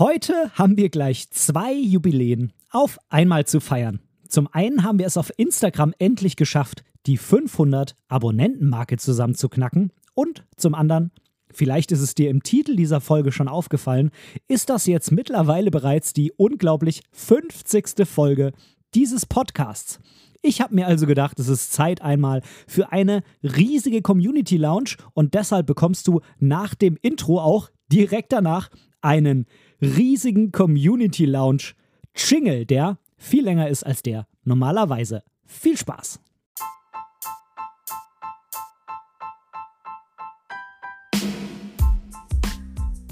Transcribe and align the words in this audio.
Heute 0.00 0.50
haben 0.54 0.78
wir 0.78 0.88
gleich 0.88 1.28
zwei 1.28 1.74
Jubiläen 1.74 2.54
auf 2.70 2.98
einmal 3.10 3.44
zu 3.44 3.60
feiern. 3.60 4.00
Zum 4.26 4.48
einen 4.50 4.82
haben 4.82 4.98
wir 4.98 5.04
es 5.04 5.18
auf 5.18 5.30
Instagram 5.36 5.92
endlich 5.98 6.36
geschafft, 6.36 6.84
die 7.04 7.18
500 7.18 7.94
Abonnentenmarke 8.08 8.96
zusammenzuknacken 8.96 9.92
und 10.14 10.46
zum 10.56 10.74
anderen, 10.74 11.10
vielleicht 11.52 11.92
ist 11.92 12.00
es 12.00 12.14
dir 12.14 12.30
im 12.30 12.42
Titel 12.42 12.76
dieser 12.76 13.02
Folge 13.02 13.30
schon 13.30 13.46
aufgefallen, 13.46 14.10
ist 14.48 14.70
das 14.70 14.86
jetzt 14.86 15.12
mittlerweile 15.12 15.70
bereits 15.70 16.14
die 16.14 16.32
unglaublich 16.32 17.02
50. 17.12 18.08
Folge 18.08 18.52
dieses 18.94 19.26
Podcasts. 19.26 20.00
Ich 20.40 20.62
habe 20.62 20.76
mir 20.76 20.86
also 20.86 21.06
gedacht, 21.06 21.38
es 21.38 21.48
ist 21.48 21.74
Zeit 21.74 22.00
einmal 22.00 22.40
für 22.66 22.90
eine 22.90 23.22
riesige 23.42 24.00
Community 24.00 24.56
Lounge 24.56 24.96
und 25.12 25.34
deshalb 25.34 25.66
bekommst 25.66 26.08
du 26.08 26.22
nach 26.38 26.74
dem 26.74 26.96
Intro 27.02 27.38
auch 27.38 27.68
direkt 27.92 28.32
danach 28.32 28.70
einen 29.02 29.46
riesigen 29.80 30.52
Community 30.52 31.24
Lounge 31.24 31.72
Jingle, 32.14 32.66
der 32.66 32.98
viel 33.16 33.44
länger 33.44 33.68
ist 33.68 33.84
als 33.84 34.02
der 34.02 34.26
normalerweise. 34.44 35.22
Viel 35.46 35.76
Spaß! 35.76 36.20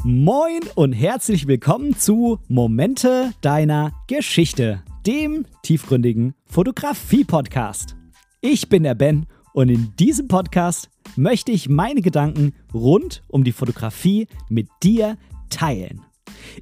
Moin 0.05 0.61
und 0.75 0.93
herzlich 0.93 1.47
willkommen 1.47 1.97
zu 1.97 2.39
Momente 2.49 3.33
deiner 3.41 3.93
Geschichte, 4.07 4.83
dem 5.07 5.45
tiefgründigen 5.63 6.35
Fotografie-Podcast. 6.47 7.97
Ich 8.41 8.69
bin 8.69 8.85
der 8.85 8.95
Ben 8.95 9.27
und 9.53 9.69
in 9.69 9.95
diesem 9.97 10.29
Podcast 10.29 10.89
möchte 11.17 11.53
ich 11.53 11.69
meine 11.69 12.01
Gedanken 12.01 12.55
rund 12.73 13.23
um 13.29 13.43
die 13.43 13.53
Fotografie 13.53 14.29
mit 14.49 14.69
dir 14.83 15.19
teilen. 15.51 16.08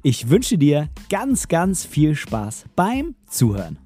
Ich 0.03 0.29
wünsche 0.29 0.57
dir 0.57 0.89
ganz, 1.09 1.47
ganz 1.47 1.85
viel 1.85 2.15
Spaß 2.15 2.65
beim 2.75 3.15
Zuhören. 3.27 3.77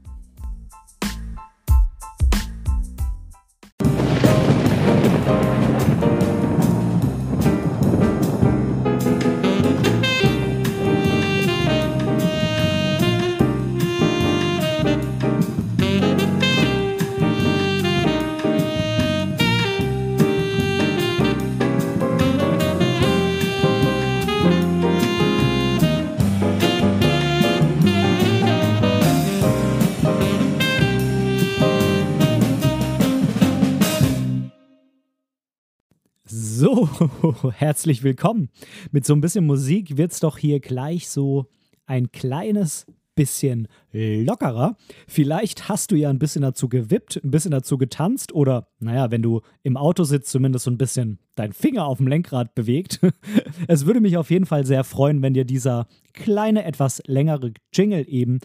So, 36.61 36.87
herzlich 37.55 38.03
willkommen. 38.03 38.49
Mit 38.91 39.03
so 39.03 39.15
ein 39.15 39.21
bisschen 39.21 39.47
Musik 39.47 39.97
wird 39.97 40.11
es 40.11 40.19
doch 40.19 40.37
hier 40.37 40.59
gleich 40.59 41.09
so 41.09 41.47
ein 41.87 42.11
kleines 42.11 42.85
bisschen 43.15 43.67
lockerer. 43.91 44.77
Vielleicht 45.07 45.69
hast 45.69 45.89
du 45.89 45.95
ja 45.95 46.11
ein 46.11 46.19
bisschen 46.19 46.43
dazu 46.43 46.69
gewippt, 46.69 47.19
ein 47.23 47.31
bisschen 47.31 47.49
dazu 47.49 47.79
getanzt 47.79 48.31
oder, 48.31 48.67
naja, 48.77 49.09
wenn 49.09 49.23
du 49.23 49.41
im 49.63 49.75
Auto 49.75 50.03
sitzt, 50.03 50.29
zumindest 50.29 50.65
so 50.65 50.69
ein 50.69 50.77
bisschen 50.77 51.17
dein 51.33 51.51
Finger 51.51 51.87
auf 51.87 51.97
dem 51.97 52.05
Lenkrad 52.05 52.53
bewegt. 52.53 52.99
es 53.67 53.87
würde 53.87 53.99
mich 53.99 54.15
auf 54.17 54.29
jeden 54.29 54.45
Fall 54.45 54.63
sehr 54.63 54.83
freuen, 54.83 55.23
wenn 55.23 55.33
dir 55.33 55.45
dieser 55.45 55.87
kleine, 56.13 56.63
etwas 56.63 57.01
längere 57.07 57.53
Jingle 57.73 58.05
eben 58.07 58.37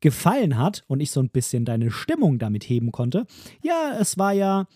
gefallen 0.00 0.56
hat 0.56 0.84
und 0.86 1.00
ich 1.00 1.10
so 1.10 1.20
ein 1.20 1.28
bisschen 1.28 1.66
deine 1.66 1.90
Stimmung 1.90 2.38
damit 2.38 2.64
heben 2.64 2.92
konnte. 2.92 3.26
Ja, 3.60 3.94
es 4.00 4.16
war 4.16 4.32
ja 4.32 4.68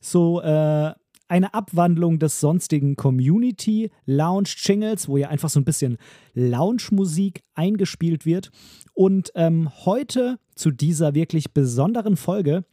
so 0.00 0.40
äh, 0.40 0.94
eine 1.30 1.54
Abwandlung 1.54 2.18
des 2.18 2.40
sonstigen 2.40 2.96
Community 2.96 3.90
Lounge 4.04 4.50
Jingles, 4.56 5.08
wo 5.08 5.16
ja 5.16 5.28
einfach 5.28 5.48
so 5.48 5.60
ein 5.60 5.64
bisschen 5.64 5.96
Lounge-Musik 6.34 7.42
eingespielt 7.54 8.26
wird. 8.26 8.50
Und 8.94 9.30
ähm, 9.36 9.70
heute 9.84 10.38
zu 10.56 10.72
dieser 10.72 11.14
wirklich 11.14 11.52
besonderen 11.52 12.16
Folge 12.16 12.64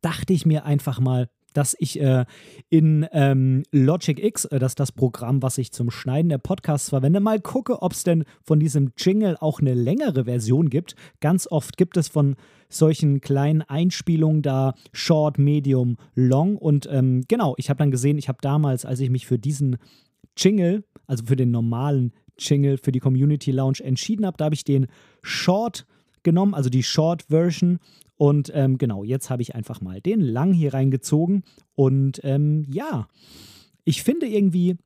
dachte 0.00 0.32
ich 0.32 0.46
mir 0.46 0.64
einfach 0.64 0.98
mal, 0.98 1.28
dass 1.56 1.74
ich 1.78 2.00
äh, 2.00 2.24
in 2.68 3.06
ähm, 3.12 3.62
Logic 3.72 4.22
X, 4.22 4.44
äh, 4.46 4.58
das 4.58 4.72
ist 4.72 4.80
das 4.80 4.92
Programm, 4.92 5.42
was 5.42 5.58
ich 5.58 5.72
zum 5.72 5.90
Schneiden 5.90 6.28
der 6.28 6.38
Podcasts 6.38 6.90
verwende, 6.90 7.20
mal 7.20 7.40
gucke, 7.40 7.82
ob 7.82 7.92
es 7.92 8.04
denn 8.04 8.24
von 8.42 8.60
diesem 8.60 8.92
Jingle 8.96 9.36
auch 9.40 9.60
eine 9.60 9.74
längere 9.74 10.24
Version 10.24 10.68
gibt. 10.68 10.96
Ganz 11.20 11.46
oft 11.50 11.76
gibt 11.76 11.96
es 11.96 12.08
von 12.08 12.36
solchen 12.68 13.20
kleinen 13.20 13.62
Einspielungen 13.62 14.42
da 14.42 14.74
Short, 14.92 15.38
Medium, 15.38 15.96
Long. 16.14 16.56
Und 16.56 16.88
ähm, 16.90 17.22
genau, 17.28 17.54
ich 17.56 17.70
habe 17.70 17.78
dann 17.78 17.90
gesehen, 17.90 18.18
ich 18.18 18.28
habe 18.28 18.38
damals, 18.42 18.84
als 18.84 19.00
ich 19.00 19.10
mich 19.10 19.26
für 19.26 19.38
diesen 19.38 19.76
Jingle, 20.36 20.84
also 21.06 21.24
für 21.24 21.36
den 21.36 21.50
normalen 21.50 22.12
Jingle 22.38 22.76
für 22.76 22.92
die 22.92 23.00
Community 23.00 23.50
Lounge 23.50 23.78
entschieden 23.82 24.26
habe, 24.26 24.36
da 24.36 24.46
habe 24.46 24.54
ich 24.54 24.64
den 24.64 24.88
Short 25.22 25.86
genommen, 26.22 26.54
also 26.54 26.68
die 26.68 26.82
Short 26.82 27.22
Version. 27.30 27.78
Und 28.16 28.50
ähm, 28.54 28.78
genau, 28.78 29.04
jetzt 29.04 29.30
habe 29.30 29.42
ich 29.42 29.54
einfach 29.54 29.80
mal 29.80 30.00
den 30.00 30.20
lang 30.20 30.52
hier 30.52 30.74
reingezogen. 30.74 31.44
Und 31.74 32.20
ähm, 32.24 32.64
ja, 32.68 33.08
ich 33.84 34.02
finde 34.02 34.26
irgendwie 34.26 34.76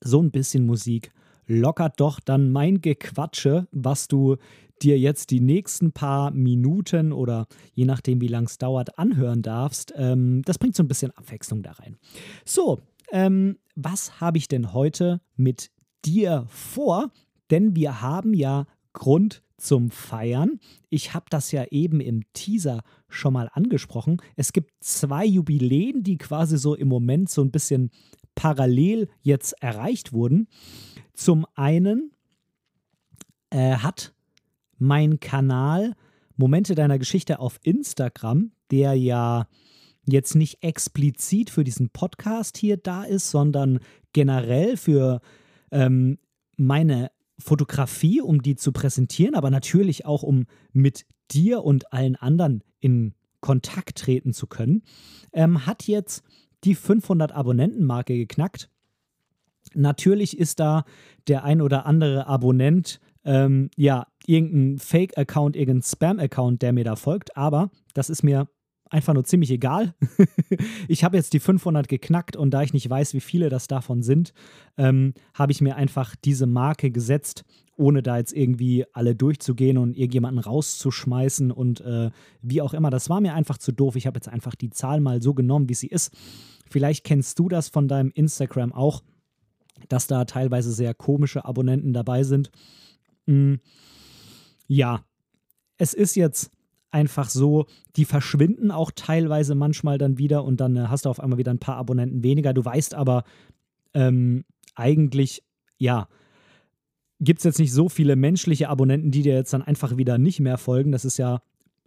so 0.00 0.20
ein 0.20 0.30
bisschen 0.30 0.66
Musik 0.66 1.12
lockert 1.46 2.00
doch 2.00 2.20
dann 2.20 2.50
mein 2.50 2.80
Gequatsche, 2.80 3.66
was 3.72 4.08
du 4.08 4.36
dir 4.82 4.98
jetzt 4.98 5.30
die 5.30 5.40
nächsten 5.40 5.92
paar 5.92 6.30
Minuten 6.32 7.12
oder 7.12 7.46
je 7.74 7.84
nachdem, 7.84 8.20
wie 8.20 8.28
lang 8.28 8.44
es 8.44 8.58
dauert, 8.58 8.98
anhören 8.98 9.42
darfst. 9.42 9.92
Ähm, 9.96 10.42
das 10.44 10.58
bringt 10.58 10.74
so 10.74 10.82
ein 10.82 10.88
bisschen 10.88 11.12
Abwechslung 11.12 11.62
da 11.62 11.72
rein. 11.72 11.98
So, 12.44 12.80
ähm, 13.12 13.58
was 13.76 14.20
habe 14.20 14.38
ich 14.38 14.48
denn 14.48 14.72
heute 14.72 15.20
mit 15.36 15.70
dir 16.04 16.46
vor? 16.48 17.10
Denn 17.50 17.76
wir 17.76 18.00
haben 18.00 18.34
ja 18.34 18.66
Grund 18.92 19.42
zum 19.62 19.90
Feiern. 19.90 20.58
Ich 20.90 21.14
habe 21.14 21.26
das 21.30 21.52
ja 21.52 21.64
eben 21.70 22.00
im 22.00 22.24
Teaser 22.32 22.82
schon 23.08 23.32
mal 23.32 23.48
angesprochen. 23.52 24.20
Es 24.34 24.52
gibt 24.52 24.72
zwei 24.80 25.24
Jubiläen, 25.24 26.02
die 26.02 26.18
quasi 26.18 26.58
so 26.58 26.74
im 26.74 26.88
Moment 26.88 27.30
so 27.30 27.42
ein 27.42 27.52
bisschen 27.52 27.90
parallel 28.34 29.08
jetzt 29.20 29.52
erreicht 29.62 30.12
wurden. 30.12 30.48
Zum 31.14 31.46
einen 31.54 32.10
äh, 33.50 33.76
hat 33.76 34.12
mein 34.78 35.20
Kanal 35.20 35.94
Momente 36.36 36.74
deiner 36.74 36.98
Geschichte 36.98 37.38
auf 37.38 37.60
Instagram, 37.62 38.50
der 38.72 38.94
ja 38.94 39.46
jetzt 40.06 40.34
nicht 40.34 40.64
explizit 40.64 41.50
für 41.50 41.62
diesen 41.62 41.90
Podcast 41.90 42.58
hier 42.58 42.78
da 42.78 43.04
ist, 43.04 43.30
sondern 43.30 43.78
generell 44.12 44.76
für 44.76 45.20
ähm, 45.70 46.18
meine 46.56 47.12
Fotografie, 47.42 48.20
um 48.20 48.42
die 48.42 48.56
zu 48.56 48.72
präsentieren, 48.72 49.34
aber 49.34 49.50
natürlich 49.50 50.06
auch, 50.06 50.22
um 50.22 50.46
mit 50.72 51.06
dir 51.30 51.64
und 51.64 51.92
allen 51.92 52.16
anderen 52.16 52.62
in 52.80 53.14
Kontakt 53.40 53.98
treten 53.98 54.32
zu 54.32 54.46
können, 54.46 54.82
ähm, 55.32 55.66
hat 55.66 55.86
jetzt 55.86 56.24
die 56.64 56.74
500 56.74 57.32
Abonnenten-Marke 57.32 58.16
geknackt. 58.16 58.70
Natürlich 59.74 60.38
ist 60.38 60.60
da 60.60 60.84
der 61.26 61.44
ein 61.44 61.60
oder 61.60 61.86
andere 61.86 62.26
Abonnent, 62.26 63.00
ähm, 63.24 63.70
ja, 63.76 64.06
irgendein 64.26 64.78
Fake-Account, 64.78 65.56
irgendein 65.56 65.82
Spam-Account, 65.82 66.62
der 66.62 66.72
mir 66.72 66.84
da 66.84 66.96
folgt, 66.96 67.36
aber 67.36 67.70
das 67.94 68.10
ist 68.10 68.22
mir 68.22 68.48
einfach 68.92 69.14
nur 69.14 69.24
ziemlich 69.24 69.50
egal. 69.50 69.94
ich 70.88 71.04
habe 71.04 71.16
jetzt 71.16 71.32
die 71.32 71.40
500 71.40 71.88
geknackt 71.88 72.36
und 72.36 72.50
da 72.52 72.62
ich 72.62 72.72
nicht 72.72 72.88
weiß, 72.88 73.14
wie 73.14 73.20
viele 73.20 73.48
das 73.48 73.66
davon 73.66 74.02
sind, 74.02 74.32
ähm, 74.76 75.14
habe 75.34 75.52
ich 75.52 75.60
mir 75.60 75.76
einfach 75.76 76.14
diese 76.16 76.46
Marke 76.46 76.90
gesetzt, 76.90 77.44
ohne 77.76 78.02
da 78.02 78.18
jetzt 78.18 78.32
irgendwie 78.32 78.84
alle 78.92 79.14
durchzugehen 79.14 79.78
und 79.78 79.96
irgendjemanden 79.96 80.42
rauszuschmeißen 80.42 81.50
und 81.50 81.80
äh, 81.80 82.10
wie 82.42 82.60
auch 82.60 82.74
immer. 82.74 82.90
Das 82.90 83.08
war 83.08 83.20
mir 83.20 83.34
einfach 83.34 83.58
zu 83.58 83.72
doof. 83.72 83.96
Ich 83.96 84.06
habe 84.06 84.18
jetzt 84.18 84.28
einfach 84.28 84.54
die 84.54 84.70
Zahl 84.70 85.00
mal 85.00 85.22
so 85.22 85.34
genommen, 85.34 85.68
wie 85.68 85.74
sie 85.74 85.88
ist. 85.88 86.12
Vielleicht 86.68 87.04
kennst 87.04 87.38
du 87.38 87.48
das 87.48 87.68
von 87.68 87.88
deinem 87.88 88.10
Instagram 88.14 88.72
auch, 88.72 89.02
dass 89.88 90.06
da 90.06 90.24
teilweise 90.24 90.72
sehr 90.72 90.94
komische 90.94 91.44
Abonnenten 91.44 91.92
dabei 91.92 92.22
sind. 92.24 92.50
Mm, 93.26 93.54
ja, 94.68 95.04
es 95.78 95.94
ist 95.94 96.14
jetzt 96.14 96.50
einfach 96.92 97.28
so, 97.30 97.66
die 97.96 98.04
verschwinden 98.04 98.70
auch 98.70 98.90
teilweise 98.94 99.54
manchmal 99.54 99.98
dann 99.98 100.18
wieder 100.18 100.44
und 100.44 100.60
dann 100.60 100.76
äh, 100.76 100.84
hast 100.88 101.06
du 101.06 101.10
auf 101.10 101.20
einmal 101.20 101.38
wieder 101.38 101.52
ein 101.52 101.58
paar 101.58 101.76
Abonnenten 101.76 102.22
weniger. 102.22 102.52
Du 102.52 102.64
weißt 102.64 102.94
aber 102.94 103.24
ähm, 103.94 104.44
eigentlich, 104.74 105.42
ja, 105.78 106.08
gibt 107.20 107.38
es 107.40 107.44
jetzt 107.44 107.58
nicht 107.58 107.72
so 107.72 107.88
viele 107.88 108.16
menschliche 108.16 108.68
Abonnenten, 108.68 109.10
die 109.10 109.22
dir 109.22 109.34
jetzt 109.34 109.52
dann 109.52 109.62
einfach 109.62 109.96
wieder 109.96 110.18
nicht 110.18 110.40
mehr 110.40 110.58
folgen. 110.58 110.92
Das 110.92 111.04
ist 111.04 111.18
ja 111.18 111.40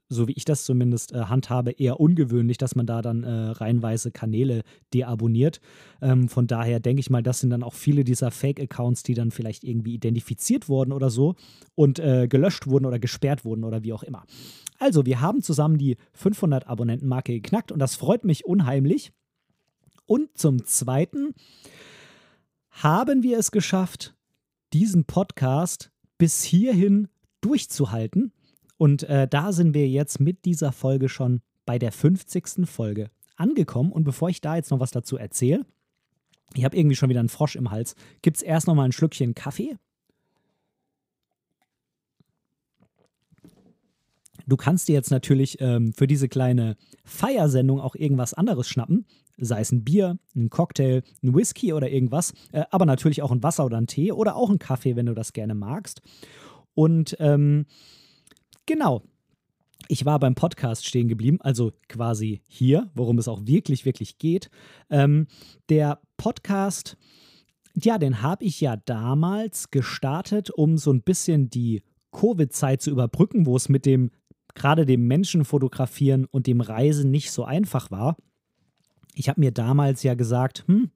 so 0.08 0.28
wie 0.28 0.34
ich 0.34 0.46
das 0.46 0.66
zumindest 0.66 1.14
äh, 1.14 1.26
handhabe, 1.26 1.72
eher 1.72 2.00
ungewöhnlich, 2.00 2.58
dass 2.58 2.76
man 2.76 2.86
da 2.86 3.02
dann 3.02 3.24
äh, 3.24 3.30
reihenweise 3.30 4.12
Kanäle 4.12 4.64
deabonniert. 4.94 5.62
Ähm, 6.02 6.30
von 6.30 6.48
daher 6.48 6.80
denke 6.80 7.00
ich 7.00 7.10
mal, 7.10 7.24
das 7.24 7.40
sind 7.40 7.50
dann 7.50 7.64
auch 7.64 7.74
viele 7.74 8.04
dieser 8.04 8.32
Fake-Accounts, 8.32 9.04
die 9.04 9.14
dann 9.14 9.32
vielleicht 9.32 9.64
irgendwie 9.64 9.96
identifiziert 9.96 10.70
wurden 10.70 10.92
oder 10.92 11.10
so 11.10 11.36
und 11.74 12.00
äh, 12.00 12.28
gelöscht 12.28 12.68
wurden 12.68 12.86
oder 12.86 13.00
gesperrt 13.00 13.46
wurden 13.46 13.64
oder 13.64 13.84
wie 13.84 13.94
auch 13.94 14.04
immer. 14.04 14.26
Also, 14.78 15.06
wir 15.06 15.22
haben 15.22 15.42
zusammen 15.42 15.78
die 15.78 15.98
500 16.14 16.68
Abonnenten-Marke 16.68 17.34
geknackt 17.34 17.72
und 17.72 17.80
das 17.80 17.96
freut 17.96 18.26
mich 18.26 18.46
unheimlich. 18.46 19.12
Und 20.06 20.38
zum 20.38 20.66
Zweiten 20.66 21.34
haben 22.70 23.24
wir 23.24 23.40
es 23.40 23.52
geschafft, 23.52 24.16
diesen 24.74 25.06
Podcast 25.06 25.92
bis 26.18 26.44
hierhin 26.44 27.08
durchzuhalten. 27.42 28.34
Und 28.78 29.04
äh, 29.04 29.28
da 29.28 29.52
sind 29.52 29.74
wir 29.74 29.88
jetzt 29.88 30.20
mit 30.20 30.46
dieser 30.46 30.72
Folge 30.72 31.10
schon 31.10 31.42
bei 31.66 31.80
der 31.80 31.92
50. 31.92 32.66
Folge 32.66 33.10
angekommen. 33.36 33.92
Und 33.92 34.04
bevor 34.04 34.30
ich 34.30 34.42
da 34.42 34.56
jetzt 34.56 34.72
noch 34.72 34.80
was 34.80 34.92
dazu 34.92 35.18
erzähle, 35.18 35.66
ich 36.54 36.64
habe 36.64 36.78
irgendwie 36.78 36.96
schon 36.96 37.10
wieder 37.10 37.20
einen 37.20 37.30
Frosch 37.30 37.56
im 37.56 37.72
Hals, 37.72 37.96
gibt 38.22 38.38
es 38.38 38.44
erst 38.44 38.68
noch 38.68 38.76
mal 38.76 38.84
ein 38.84 38.92
Schlückchen 38.92 39.34
Kaffee. 39.34 39.78
Du 44.48 44.58
kannst 44.58 44.88
dir 44.88 44.94
jetzt 44.94 45.10
natürlich 45.10 45.60
ähm, 45.60 45.92
für 45.94 46.06
diese 46.06 46.30
kleine 46.30 46.78
Feiersendung 47.04 47.80
auch 47.80 47.96
irgendwas 47.96 48.36
anderes 48.36 48.68
schnappen, 48.68 49.08
sei 49.38 49.62
es 49.62 49.72
ein 49.72 49.84
Bier, 49.84 50.20
ein 50.36 50.52
Cocktail, 50.52 51.02
ein 51.24 51.34
Whisky 51.34 51.74
oder 51.74 51.90
irgendwas, 51.90 52.34
äh, 52.52 52.64
aber 52.70 52.86
natürlich 52.86 53.24
auch 53.24 53.32
ein 53.32 53.42
Wasser 53.42 53.66
oder 53.66 53.78
ein 53.78 53.88
Tee 53.88 54.12
oder 54.12 54.36
auch 54.36 54.52
ein 54.52 54.60
Kaffee, 54.60 54.96
wenn 54.96 55.08
du 55.08 55.16
das 55.16 55.34
gerne 55.34 55.56
magst. 55.56 56.02
Und 56.76 57.18
ähm, 57.20 57.66
genau, 58.66 59.04
ich 59.88 60.06
war 60.06 60.20
beim 60.20 60.36
Podcast 60.36 60.86
stehen 60.86 61.08
geblieben, 61.08 61.40
also 61.42 61.72
quasi 61.88 62.42
hier, 62.48 62.90
worum 62.96 63.18
es 63.18 63.28
auch 63.28 63.46
wirklich, 63.46 63.86
wirklich 63.86 64.18
geht. 64.18 64.50
Ähm, 64.90 65.28
der 65.70 66.00
Podcast, 66.18 66.98
ja, 67.76 67.98
den 67.98 68.22
habe 68.22 68.44
ich 68.44 68.62
ja 68.62 68.78
damals 68.78 69.70
gestartet, 69.72 70.50
um 70.50 70.78
so 70.78 70.92
ein 70.92 71.02
bisschen 71.02 71.50
die 71.50 71.84
Covid-Zeit 72.12 72.82
zu 72.82 72.92
überbrücken, 72.92 73.46
wo 73.46 73.56
es 73.56 73.70
mit 73.70 73.86
dem 73.86 74.12
gerade 74.56 74.86
dem 74.86 75.06
Menschen 75.08 75.44
fotografieren 75.44 76.26
und 76.26 76.48
dem 76.48 76.62
Reisen 76.62 77.12
nicht 77.12 77.32
so 77.32 77.44
einfach 77.44 77.92
war. 77.92 78.16
Ich 79.14 79.30
habe 79.30 79.42
mir 79.42 79.52
damals 79.52 80.02
ja 80.04 80.14
gesagt, 80.14 80.64
hm, 80.68 80.92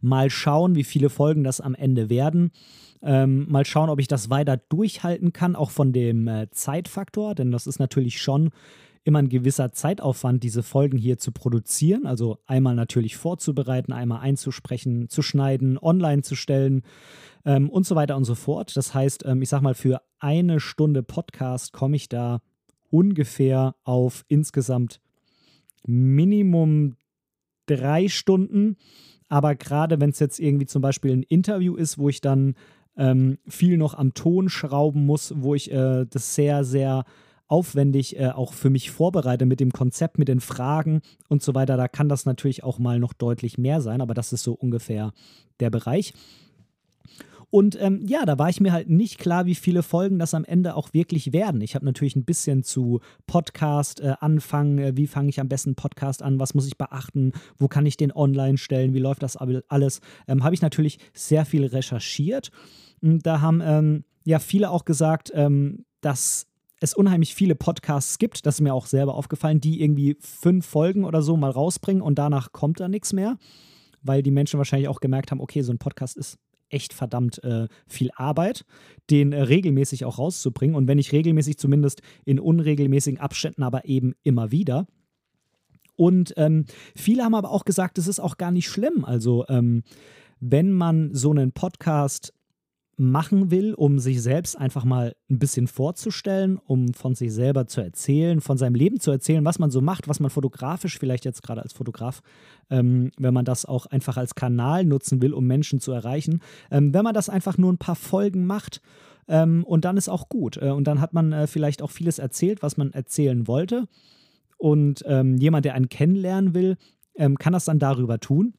mal 0.00 0.30
schauen, 0.30 0.76
wie 0.76 0.84
viele 0.84 1.10
Folgen 1.10 1.44
das 1.44 1.60
am 1.60 1.74
Ende 1.74 2.08
werden. 2.08 2.52
Ähm, 3.02 3.46
mal 3.50 3.64
schauen, 3.64 3.90
ob 3.90 4.00
ich 4.00 4.08
das 4.08 4.30
weiter 4.30 4.56
durchhalten 4.56 5.32
kann, 5.32 5.56
auch 5.56 5.70
von 5.70 5.92
dem 5.92 6.28
äh, 6.28 6.50
Zeitfaktor, 6.50 7.34
denn 7.34 7.50
das 7.50 7.66
ist 7.66 7.78
natürlich 7.78 8.20
schon 8.20 8.50
immer 9.06 9.20
ein 9.20 9.28
gewisser 9.28 9.70
Zeitaufwand, 9.70 10.42
diese 10.42 10.64
Folgen 10.64 10.98
hier 10.98 11.16
zu 11.16 11.30
produzieren. 11.30 12.06
Also 12.06 12.38
einmal 12.46 12.74
natürlich 12.74 13.16
vorzubereiten, 13.16 13.92
einmal 13.92 14.20
einzusprechen, 14.20 15.08
zu 15.08 15.22
schneiden, 15.22 15.78
online 15.78 16.22
zu 16.22 16.34
stellen 16.34 16.82
ähm, 17.44 17.70
und 17.70 17.86
so 17.86 17.94
weiter 17.94 18.16
und 18.16 18.24
so 18.24 18.34
fort. 18.34 18.76
Das 18.76 18.94
heißt, 18.94 19.24
ähm, 19.24 19.42
ich 19.42 19.48
sag 19.48 19.62
mal, 19.62 19.74
für 19.74 20.02
eine 20.18 20.58
Stunde 20.58 21.04
Podcast 21.04 21.72
komme 21.72 21.94
ich 21.94 22.08
da 22.08 22.40
ungefähr 22.90 23.76
auf 23.84 24.24
insgesamt 24.26 25.00
Minimum 25.86 26.96
drei 27.66 28.08
Stunden. 28.08 28.76
Aber 29.28 29.54
gerade 29.54 30.00
wenn 30.00 30.10
es 30.10 30.18
jetzt 30.18 30.40
irgendwie 30.40 30.66
zum 30.66 30.82
Beispiel 30.82 31.12
ein 31.12 31.22
Interview 31.22 31.76
ist, 31.76 31.98
wo 31.98 32.08
ich 32.08 32.20
dann 32.20 32.54
ähm, 32.96 33.38
viel 33.46 33.76
noch 33.76 33.94
am 33.94 34.14
Ton 34.14 34.48
schrauben 34.48 35.06
muss, 35.06 35.34
wo 35.36 35.54
ich 35.54 35.70
äh, 35.70 36.06
das 36.08 36.34
sehr, 36.34 36.64
sehr 36.64 37.04
aufwendig 37.48 38.18
äh, 38.18 38.30
auch 38.30 38.52
für 38.52 38.70
mich 38.70 38.90
vorbereite 38.90 39.46
mit 39.46 39.60
dem 39.60 39.70
Konzept, 39.70 40.18
mit 40.18 40.28
den 40.28 40.40
Fragen 40.40 41.00
und 41.28 41.42
so 41.42 41.54
weiter. 41.54 41.76
Da 41.76 41.88
kann 41.88 42.08
das 42.08 42.26
natürlich 42.26 42.64
auch 42.64 42.78
mal 42.78 42.98
noch 42.98 43.12
deutlich 43.12 43.58
mehr 43.58 43.80
sein, 43.80 44.00
aber 44.00 44.14
das 44.14 44.32
ist 44.32 44.42
so 44.42 44.52
ungefähr 44.52 45.12
der 45.60 45.70
Bereich. 45.70 46.12
Und 47.50 47.80
ähm, 47.80 48.02
ja, 48.06 48.24
da 48.24 48.38
war 48.38 48.48
ich 48.48 48.60
mir 48.60 48.72
halt 48.72 48.90
nicht 48.90 49.18
klar, 49.18 49.46
wie 49.46 49.54
viele 49.54 49.82
Folgen 49.82 50.18
das 50.18 50.34
am 50.34 50.44
Ende 50.44 50.74
auch 50.74 50.92
wirklich 50.92 51.32
werden. 51.32 51.60
Ich 51.60 51.74
habe 51.74 51.84
natürlich 51.84 52.16
ein 52.16 52.24
bisschen 52.24 52.64
zu 52.64 53.00
Podcast 53.26 54.00
äh, 54.00 54.14
anfangen, 54.20 54.78
äh, 54.78 54.96
wie 54.96 55.06
fange 55.06 55.28
ich 55.28 55.40
am 55.40 55.48
besten 55.48 55.74
Podcast 55.74 56.22
an, 56.22 56.40
was 56.40 56.54
muss 56.54 56.66
ich 56.66 56.76
beachten, 56.76 57.32
wo 57.56 57.68
kann 57.68 57.86
ich 57.86 57.96
den 57.96 58.12
online 58.12 58.58
stellen, 58.58 58.94
wie 58.94 58.98
läuft 58.98 59.22
das 59.22 59.36
alles. 59.36 60.00
Ähm, 60.26 60.42
habe 60.42 60.54
ich 60.54 60.62
natürlich 60.62 60.98
sehr 61.14 61.44
viel 61.44 61.64
recherchiert. 61.64 62.50
Und 63.00 63.24
da 63.24 63.40
haben 63.40 63.62
ähm, 63.64 64.04
ja 64.24 64.38
viele 64.38 64.70
auch 64.70 64.84
gesagt, 64.84 65.30
ähm, 65.34 65.84
dass 66.00 66.48
es 66.80 66.94
unheimlich 66.94 67.34
viele 67.34 67.54
Podcasts 67.54 68.18
gibt, 68.18 68.44
das 68.44 68.56
ist 68.56 68.60
mir 68.60 68.74
auch 68.74 68.86
selber 68.86 69.14
aufgefallen, 69.14 69.60
die 69.60 69.80
irgendwie 69.82 70.16
fünf 70.20 70.66
Folgen 70.66 71.04
oder 71.04 71.22
so 71.22 71.36
mal 71.36 71.50
rausbringen 71.50 72.02
und 72.02 72.18
danach 72.18 72.52
kommt 72.52 72.80
da 72.80 72.88
nichts 72.88 73.12
mehr, 73.12 73.38
weil 74.02 74.22
die 74.22 74.30
Menschen 74.30 74.58
wahrscheinlich 74.58 74.88
auch 74.88 75.00
gemerkt 75.00 75.30
haben, 75.30 75.40
okay, 75.40 75.62
so 75.62 75.72
ein 75.72 75.78
Podcast 75.78 76.16
ist 76.16 76.38
echt 76.68 76.92
verdammt 76.92 77.42
äh, 77.44 77.68
viel 77.86 78.10
Arbeit, 78.14 78.64
den 79.10 79.32
äh, 79.32 79.42
regelmäßig 79.42 80.04
auch 80.04 80.18
rauszubringen. 80.18 80.76
Und 80.76 80.88
wenn 80.88 80.96
nicht 80.96 81.12
regelmäßig, 81.12 81.58
zumindest 81.58 82.02
in 82.24 82.40
unregelmäßigen 82.40 83.20
Abständen, 83.20 83.62
aber 83.62 83.84
eben 83.86 84.14
immer 84.22 84.50
wieder. 84.50 84.86
Und 85.96 86.34
ähm, 86.36 86.66
viele 86.94 87.24
haben 87.24 87.34
aber 87.34 87.50
auch 87.50 87.64
gesagt, 87.64 87.98
es 87.98 88.06
ist 88.06 88.20
auch 88.20 88.36
gar 88.36 88.50
nicht 88.50 88.68
schlimm. 88.68 89.04
Also, 89.04 89.44
ähm, 89.48 89.82
wenn 90.40 90.72
man 90.72 91.14
so 91.14 91.30
einen 91.30 91.52
Podcast 91.52 92.34
machen 92.96 93.50
will, 93.50 93.74
um 93.74 93.98
sich 93.98 94.22
selbst 94.22 94.56
einfach 94.56 94.84
mal 94.84 95.14
ein 95.30 95.38
bisschen 95.38 95.66
vorzustellen, 95.66 96.58
um 96.66 96.94
von 96.94 97.14
sich 97.14 97.32
selber 97.32 97.66
zu 97.66 97.82
erzählen, 97.82 98.40
von 98.40 98.56
seinem 98.56 98.74
Leben 98.74 99.00
zu 99.00 99.10
erzählen, 99.10 99.44
was 99.44 99.58
man 99.58 99.70
so 99.70 99.82
macht, 99.82 100.08
was 100.08 100.18
man 100.18 100.30
fotografisch 100.30 100.98
vielleicht 100.98 101.26
jetzt 101.26 101.42
gerade 101.42 101.62
als 101.62 101.74
Fotograf, 101.74 102.22
ähm, 102.70 103.10
wenn 103.18 103.34
man 103.34 103.44
das 103.44 103.66
auch 103.66 103.86
einfach 103.86 104.16
als 104.16 104.34
Kanal 104.34 104.84
nutzen 104.84 105.20
will, 105.20 105.34
um 105.34 105.46
Menschen 105.46 105.78
zu 105.78 105.92
erreichen, 105.92 106.40
ähm, 106.70 106.94
wenn 106.94 107.04
man 107.04 107.14
das 107.14 107.28
einfach 107.28 107.58
nur 107.58 107.72
ein 107.72 107.78
paar 107.78 107.96
Folgen 107.96 108.46
macht 108.46 108.80
ähm, 109.28 109.64
und 109.64 109.84
dann 109.84 109.96
ist 109.96 110.08
auch 110.08 110.28
gut. 110.28 110.56
Äh, 110.56 110.70
und 110.70 110.84
dann 110.84 111.00
hat 111.00 111.12
man 111.12 111.32
äh, 111.32 111.46
vielleicht 111.46 111.82
auch 111.82 111.90
vieles 111.90 112.18
erzählt, 112.18 112.62
was 112.62 112.76
man 112.76 112.92
erzählen 112.92 113.46
wollte. 113.46 113.88
Und 114.58 115.02
ähm, 115.06 115.36
jemand, 115.36 115.64
der 115.64 115.74
einen 115.74 115.88
kennenlernen 115.88 116.54
will, 116.54 116.76
ähm, 117.16 117.36
kann 117.36 117.52
das 117.52 117.64
dann 117.64 117.78
darüber 117.78 118.18
tun. 118.18 118.54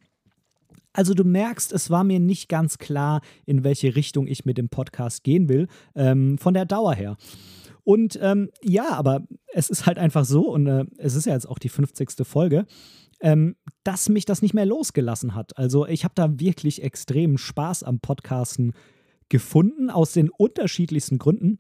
Also 0.98 1.14
du 1.14 1.24
merkst, 1.24 1.74
es 1.74 1.92
war 1.92 2.04
mir 2.04 2.20
nicht 2.20 2.50
ganz 2.50 2.80
klar, 2.80 3.22
in 3.46 3.64
welche 3.64 3.96
Richtung 3.96 4.26
ich 4.26 4.46
mit 4.46 4.58
dem 4.58 4.68
Podcast 4.68 5.24
gehen 5.24 5.48
will, 5.48 5.68
ähm, 5.94 6.40
von 6.40 6.56
der 6.56 6.66
Dauer 6.66 6.96
her. 6.96 7.18
Und 7.84 8.18
ähm, 8.20 8.50
ja, 8.64 8.90
aber 8.94 9.22
es 9.54 9.70
ist 9.70 9.86
halt 9.86 10.00
einfach 10.00 10.26
so, 10.26 10.52
und 10.52 10.66
äh, 10.66 10.86
es 10.98 11.14
ist 11.14 11.28
ja 11.28 11.34
jetzt 11.34 11.48
auch 11.48 11.60
die 11.60 11.70
50. 11.70 12.26
Folge, 12.26 12.66
ähm, 13.22 13.58
dass 13.84 14.10
mich 14.10 14.26
das 14.26 14.42
nicht 14.42 14.56
mehr 14.56 14.66
losgelassen 14.66 15.36
hat. 15.36 15.56
Also 15.56 15.86
ich 15.86 16.04
habe 16.04 16.16
da 16.16 16.40
wirklich 16.40 16.82
extremen 16.82 17.38
Spaß 17.38 17.84
am 17.84 18.00
Podcasten 18.00 18.74
gefunden, 19.30 19.92
aus 19.92 20.14
den 20.14 20.32
unterschiedlichsten 20.32 21.20
Gründen. 21.20 21.60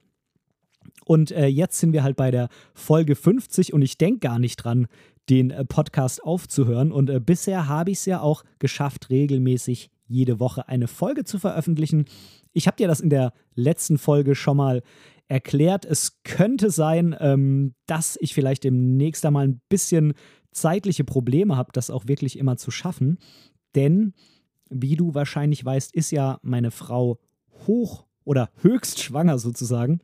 Und 1.05 1.31
äh, 1.31 1.47
jetzt 1.47 1.79
sind 1.79 1.93
wir 1.93 2.03
halt 2.03 2.15
bei 2.15 2.31
der 2.31 2.49
Folge 2.73 3.15
50 3.15 3.73
und 3.73 3.81
ich 3.81 3.97
denke 3.97 4.19
gar 4.19 4.39
nicht 4.39 4.57
dran, 4.57 4.87
den 5.29 5.51
äh, 5.51 5.65
Podcast 5.65 6.23
aufzuhören. 6.23 6.91
Und 6.91 7.09
äh, 7.09 7.19
bisher 7.19 7.67
habe 7.67 7.91
ich 7.91 7.99
es 7.99 8.05
ja 8.05 8.21
auch 8.21 8.43
geschafft, 8.59 9.09
regelmäßig 9.09 9.89
jede 10.07 10.39
Woche 10.39 10.67
eine 10.67 10.87
Folge 10.87 11.23
zu 11.23 11.39
veröffentlichen. 11.39 12.05
Ich 12.53 12.67
habe 12.67 12.77
dir 12.77 12.87
das 12.87 12.99
in 12.99 13.09
der 13.09 13.33
letzten 13.55 13.97
Folge 13.97 14.35
schon 14.35 14.57
mal 14.57 14.81
erklärt. 15.27 15.85
Es 15.85 16.19
könnte 16.23 16.69
sein, 16.71 17.15
ähm, 17.19 17.73
dass 17.85 18.17
ich 18.21 18.33
vielleicht 18.33 18.63
demnächst 18.63 19.25
einmal 19.25 19.47
ein 19.47 19.61
bisschen 19.69 20.13
zeitliche 20.51 21.03
Probleme 21.03 21.57
habe, 21.57 21.71
das 21.73 21.89
auch 21.89 22.07
wirklich 22.07 22.37
immer 22.39 22.57
zu 22.57 22.71
schaffen. 22.71 23.19
Denn, 23.75 24.13
wie 24.69 24.95
du 24.95 25.13
wahrscheinlich 25.13 25.63
weißt, 25.63 25.93
ist 25.93 26.11
ja 26.11 26.39
meine 26.41 26.71
Frau 26.71 27.19
hoch 27.67 28.05
oder 28.23 28.49
höchst 28.61 29.01
schwanger 29.01 29.37
sozusagen. 29.37 29.99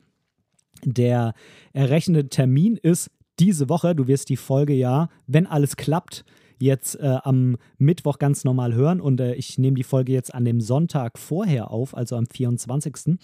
Der 0.84 1.34
errechnete 1.72 2.28
Termin 2.28 2.76
ist 2.76 3.10
diese 3.38 3.68
Woche. 3.68 3.94
Du 3.94 4.06
wirst 4.06 4.28
die 4.28 4.36
Folge 4.36 4.74
ja, 4.74 5.08
wenn 5.26 5.46
alles 5.46 5.76
klappt, 5.76 6.24
jetzt 6.58 6.96
äh, 6.96 7.18
am 7.22 7.56
Mittwoch 7.78 8.18
ganz 8.18 8.44
normal 8.44 8.74
hören. 8.74 9.00
Und 9.00 9.20
äh, 9.20 9.34
ich 9.34 9.58
nehme 9.58 9.76
die 9.76 9.82
Folge 9.82 10.12
jetzt 10.12 10.34
an 10.34 10.44
dem 10.44 10.60
Sonntag 10.60 11.18
vorher 11.18 11.70
auf, 11.70 11.96
also 11.96 12.16
am 12.16 12.26
24. 12.26 13.18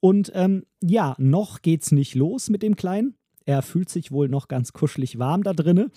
Und 0.00 0.32
ähm, 0.34 0.64
ja, 0.82 1.14
noch 1.18 1.62
geht's 1.62 1.92
nicht 1.92 2.14
los 2.14 2.50
mit 2.50 2.62
dem 2.62 2.76
Kleinen. 2.76 3.14
Er 3.44 3.62
fühlt 3.62 3.88
sich 3.88 4.12
wohl 4.12 4.28
noch 4.28 4.48
ganz 4.48 4.72
kuschelig 4.72 5.18
warm 5.18 5.42
da 5.42 5.52
drinne. 5.52 5.90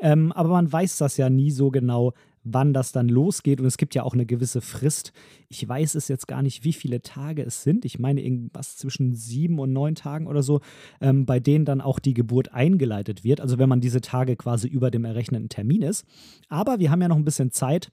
Ähm, 0.00 0.32
aber 0.32 0.50
man 0.50 0.72
weiß 0.72 0.98
das 0.98 1.16
ja 1.16 1.30
nie 1.30 1.50
so 1.50 1.70
genau, 1.70 2.12
wann 2.44 2.72
das 2.72 2.92
dann 2.92 3.08
losgeht. 3.08 3.60
Und 3.60 3.66
es 3.66 3.78
gibt 3.78 3.94
ja 3.94 4.02
auch 4.02 4.14
eine 4.14 4.26
gewisse 4.26 4.60
Frist. 4.60 5.12
Ich 5.48 5.66
weiß 5.66 5.94
es 5.94 6.08
jetzt 6.08 6.28
gar 6.28 6.42
nicht, 6.42 6.62
wie 6.64 6.72
viele 6.72 7.02
Tage 7.02 7.42
es 7.42 7.62
sind. 7.62 7.84
Ich 7.84 7.98
meine 7.98 8.22
irgendwas 8.22 8.76
zwischen 8.76 9.14
sieben 9.14 9.58
und 9.58 9.72
neun 9.72 9.94
Tagen 9.94 10.26
oder 10.26 10.42
so, 10.42 10.60
ähm, 11.00 11.26
bei 11.26 11.40
denen 11.40 11.64
dann 11.64 11.80
auch 11.80 11.98
die 11.98 12.14
Geburt 12.14 12.52
eingeleitet 12.52 13.24
wird. 13.24 13.40
Also 13.40 13.58
wenn 13.58 13.68
man 13.68 13.80
diese 13.80 14.00
Tage 14.00 14.36
quasi 14.36 14.68
über 14.68 14.90
dem 14.90 15.04
errechneten 15.04 15.48
Termin 15.48 15.82
ist. 15.82 16.04
Aber 16.48 16.78
wir 16.78 16.90
haben 16.90 17.02
ja 17.02 17.08
noch 17.08 17.16
ein 17.16 17.24
bisschen 17.24 17.50
Zeit. 17.50 17.90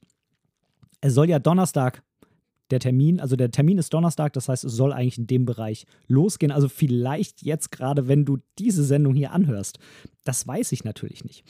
Es 1.00 1.14
soll 1.14 1.30
ja 1.30 1.40
Donnerstag 1.40 2.04
der 2.72 2.80
Termin, 2.80 3.20
also 3.20 3.36
der 3.36 3.52
Termin 3.52 3.78
ist 3.78 3.94
Donnerstag, 3.94 4.34
das 4.34 4.50
heißt, 4.50 4.64
es 4.64 4.74
soll 4.74 4.94
eigentlich 4.94 5.18
in 5.18 5.28
dem 5.28 5.46
Bereich 5.46 5.86
losgehen. 6.08 6.52
Also 6.52 6.70
vielleicht 6.70 7.42
jetzt 7.42 7.72
gerade, 7.72 8.08
wenn 8.08 8.26
du 8.26 8.38
diese 8.58 8.84
Sendung 8.84 9.14
hier 9.14 9.32
anhörst. 9.32 9.80
Das 10.24 10.48
weiß 10.48 10.72
ich 10.72 10.84
natürlich 10.84 11.24
nicht. 11.24 11.44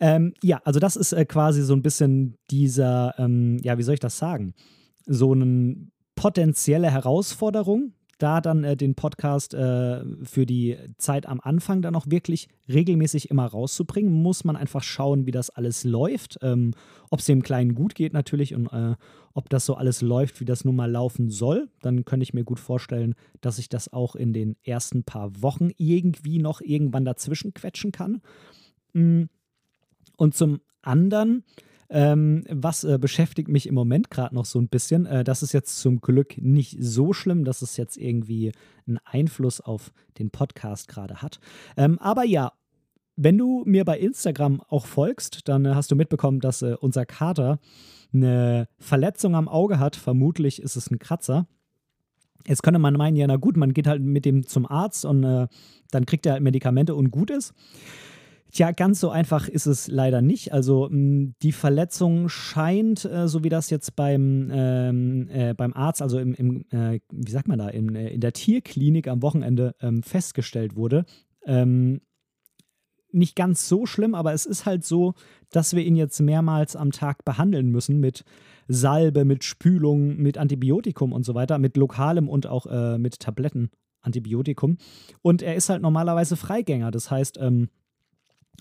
Ähm, 0.00 0.34
ja, 0.42 0.60
also 0.64 0.80
das 0.80 0.96
ist 0.96 1.12
äh, 1.12 1.24
quasi 1.24 1.62
so 1.62 1.74
ein 1.74 1.82
bisschen 1.82 2.36
dieser, 2.50 3.14
ähm, 3.18 3.58
ja, 3.62 3.78
wie 3.78 3.82
soll 3.82 3.94
ich 3.94 4.00
das 4.00 4.18
sagen? 4.18 4.54
So 5.06 5.32
eine 5.32 5.76
potenzielle 6.16 6.90
Herausforderung, 6.90 7.92
da 8.18 8.40
dann 8.40 8.64
äh, 8.64 8.76
den 8.76 8.94
Podcast 8.94 9.54
äh, 9.54 10.04
für 10.22 10.46
die 10.46 10.76
Zeit 10.98 11.26
am 11.26 11.40
Anfang 11.40 11.82
dann 11.82 11.96
auch 11.96 12.06
wirklich 12.08 12.48
regelmäßig 12.68 13.30
immer 13.30 13.46
rauszubringen, 13.46 14.12
muss 14.12 14.44
man 14.44 14.56
einfach 14.56 14.82
schauen, 14.82 15.26
wie 15.26 15.30
das 15.30 15.50
alles 15.50 15.84
läuft. 15.84 16.38
Ähm, 16.42 16.72
ob 17.10 17.20
es 17.20 17.26
dem 17.26 17.42
Kleinen 17.42 17.74
gut 17.74 17.94
geht 17.94 18.12
natürlich 18.12 18.54
und 18.54 18.66
äh, 18.72 18.94
ob 19.34 19.50
das 19.50 19.66
so 19.66 19.74
alles 19.74 20.00
läuft, 20.00 20.40
wie 20.40 20.44
das 20.44 20.64
nun 20.64 20.76
mal 20.76 20.90
laufen 20.90 21.30
soll. 21.30 21.68
Dann 21.82 22.04
könnte 22.04 22.22
ich 22.22 22.34
mir 22.34 22.44
gut 22.44 22.60
vorstellen, 22.60 23.14
dass 23.40 23.58
ich 23.58 23.68
das 23.68 23.92
auch 23.92 24.14
in 24.14 24.32
den 24.32 24.56
ersten 24.62 25.04
paar 25.04 25.42
Wochen 25.42 25.70
irgendwie 25.76 26.38
noch 26.38 26.60
irgendwann 26.60 27.04
dazwischen 27.04 27.52
quetschen 27.54 27.92
kann. 27.92 28.22
Mm. 28.92 29.24
Und 30.16 30.34
zum 30.36 30.60
anderen 30.82 31.42
ähm, 31.94 32.44
was 32.50 32.82
äh, 32.82 32.98
beschäftigt 33.00 33.48
mich 33.48 33.68
im 33.68 33.74
Moment 33.76 34.10
gerade 34.10 34.34
noch 34.34 34.46
so 34.46 34.58
ein 34.58 34.68
bisschen? 34.68 35.06
Äh, 35.06 35.22
das 35.22 35.44
ist 35.44 35.52
jetzt 35.52 35.78
zum 35.78 36.00
Glück 36.00 36.36
nicht 36.36 36.76
so 36.80 37.12
schlimm, 37.12 37.44
dass 37.44 37.62
es 37.62 37.76
jetzt 37.76 37.96
irgendwie 37.96 38.50
einen 38.86 38.98
Einfluss 39.04 39.60
auf 39.60 39.92
den 40.18 40.30
Podcast 40.30 40.88
gerade 40.88 41.22
hat. 41.22 41.38
Ähm, 41.76 42.00
aber 42.00 42.24
ja, 42.24 42.52
wenn 43.14 43.38
du 43.38 43.62
mir 43.64 43.84
bei 43.84 43.96
Instagram 43.96 44.60
auch 44.60 44.86
folgst, 44.86 45.48
dann 45.48 45.64
äh, 45.66 45.74
hast 45.76 45.92
du 45.92 45.94
mitbekommen, 45.94 46.40
dass 46.40 46.62
äh, 46.62 46.74
unser 46.80 47.06
Kater 47.06 47.60
eine 48.12 48.66
Verletzung 48.80 49.36
am 49.36 49.48
Auge 49.48 49.78
hat. 49.78 49.94
Vermutlich 49.94 50.60
ist 50.60 50.74
es 50.74 50.90
ein 50.90 50.98
Kratzer. 50.98 51.46
Jetzt 52.44 52.64
könnte 52.64 52.80
man 52.80 52.94
meinen, 52.94 53.16
ja, 53.16 53.28
na 53.28 53.36
gut, 53.36 53.56
man 53.56 53.72
geht 53.72 53.86
halt 53.86 54.02
mit 54.02 54.24
dem 54.24 54.48
zum 54.48 54.66
Arzt 54.66 55.04
und 55.04 55.22
äh, 55.22 55.46
dann 55.92 56.06
kriegt 56.06 56.26
er 56.26 56.32
halt 56.32 56.42
Medikamente 56.42 56.96
und 56.96 57.12
gut 57.12 57.30
ist. 57.30 57.54
Tja, 58.54 58.70
ganz 58.70 59.00
so 59.00 59.10
einfach 59.10 59.48
ist 59.48 59.66
es 59.66 59.88
leider 59.88 60.22
nicht. 60.22 60.52
Also 60.52 60.88
die 60.88 61.50
Verletzung 61.50 62.28
scheint, 62.28 63.04
äh, 63.04 63.26
so 63.26 63.42
wie 63.42 63.48
das 63.48 63.68
jetzt 63.68 63.96
beim, 63.96 64.48
ähm, 64.52 65.28
äh, 65.28 65.54
beim 65.54 65.72
Arzt, 65.72 66.00
also 66.00 66.20
im, 66.20 66.34
im 66.34 66.64
äh, 66.70 67.00
wie 67.10 67.32
sagt 67.32 67.48
man 67.48 67.58
da, 67.58 67.68
in, 67.68 67.96
äh, 67.96 68.10
in 68.10 68.20
der 68.20 68.32
Tierklinik 68.32 69.08
am 69.08 69.22
Wochenende 69.22 69.74
ähm, 69.80 70.04
festgestellt 70.04 70.76
wurde, 70.76 71.04
ähm, 71.44 72.00
nicht 73.10 73.34
ganz 73.34 73.68
so 73.68 73.86
schlimm, 73.86 74.14
aber 74.14 74.32
es 74.32 74.46
ist 74.46 74.66
halt 74.66 74.84
so, 74.84 75.14
dass 75.50 75.74
wir 75.74 75.82
ihn 75.82 75.96
jetzt 75.96 76.20
mehrmals 76.20 76.76
am 76.76 76.92
Tag 76.92 77.24
behandeln 77.24 77.70
müssen 77.70 77.98
mit 77.98 78.24
Salbe, 78.68 79.24
mit 79.24 79.42
Spülung, 79.42 80.16
mit 80.16 80.38
Antibiotikum 80.38 81.12
und 81.12 81.24
so 81.24 81.34
weiter, 81.34 81.58
mit 81.58 81.76
lokalem 81.76 82.28
und 82.28 82.46
auch 82.46 82.66
äh, 82.66 82.98
mit 82.98 83.18
Tabletten 83.18 83.70
Antibiotikum. 84.00 84.78
Und 85.22 85.42
er 85.42 85.56
ist 85.56 85.70
halt 85.70 85.82
normalerweise 85.82 86.36
Freigänger. 86.36 86.92
Das 86.92 87.10
heißt, 87.10 87.38
ähm, 87.40 87.68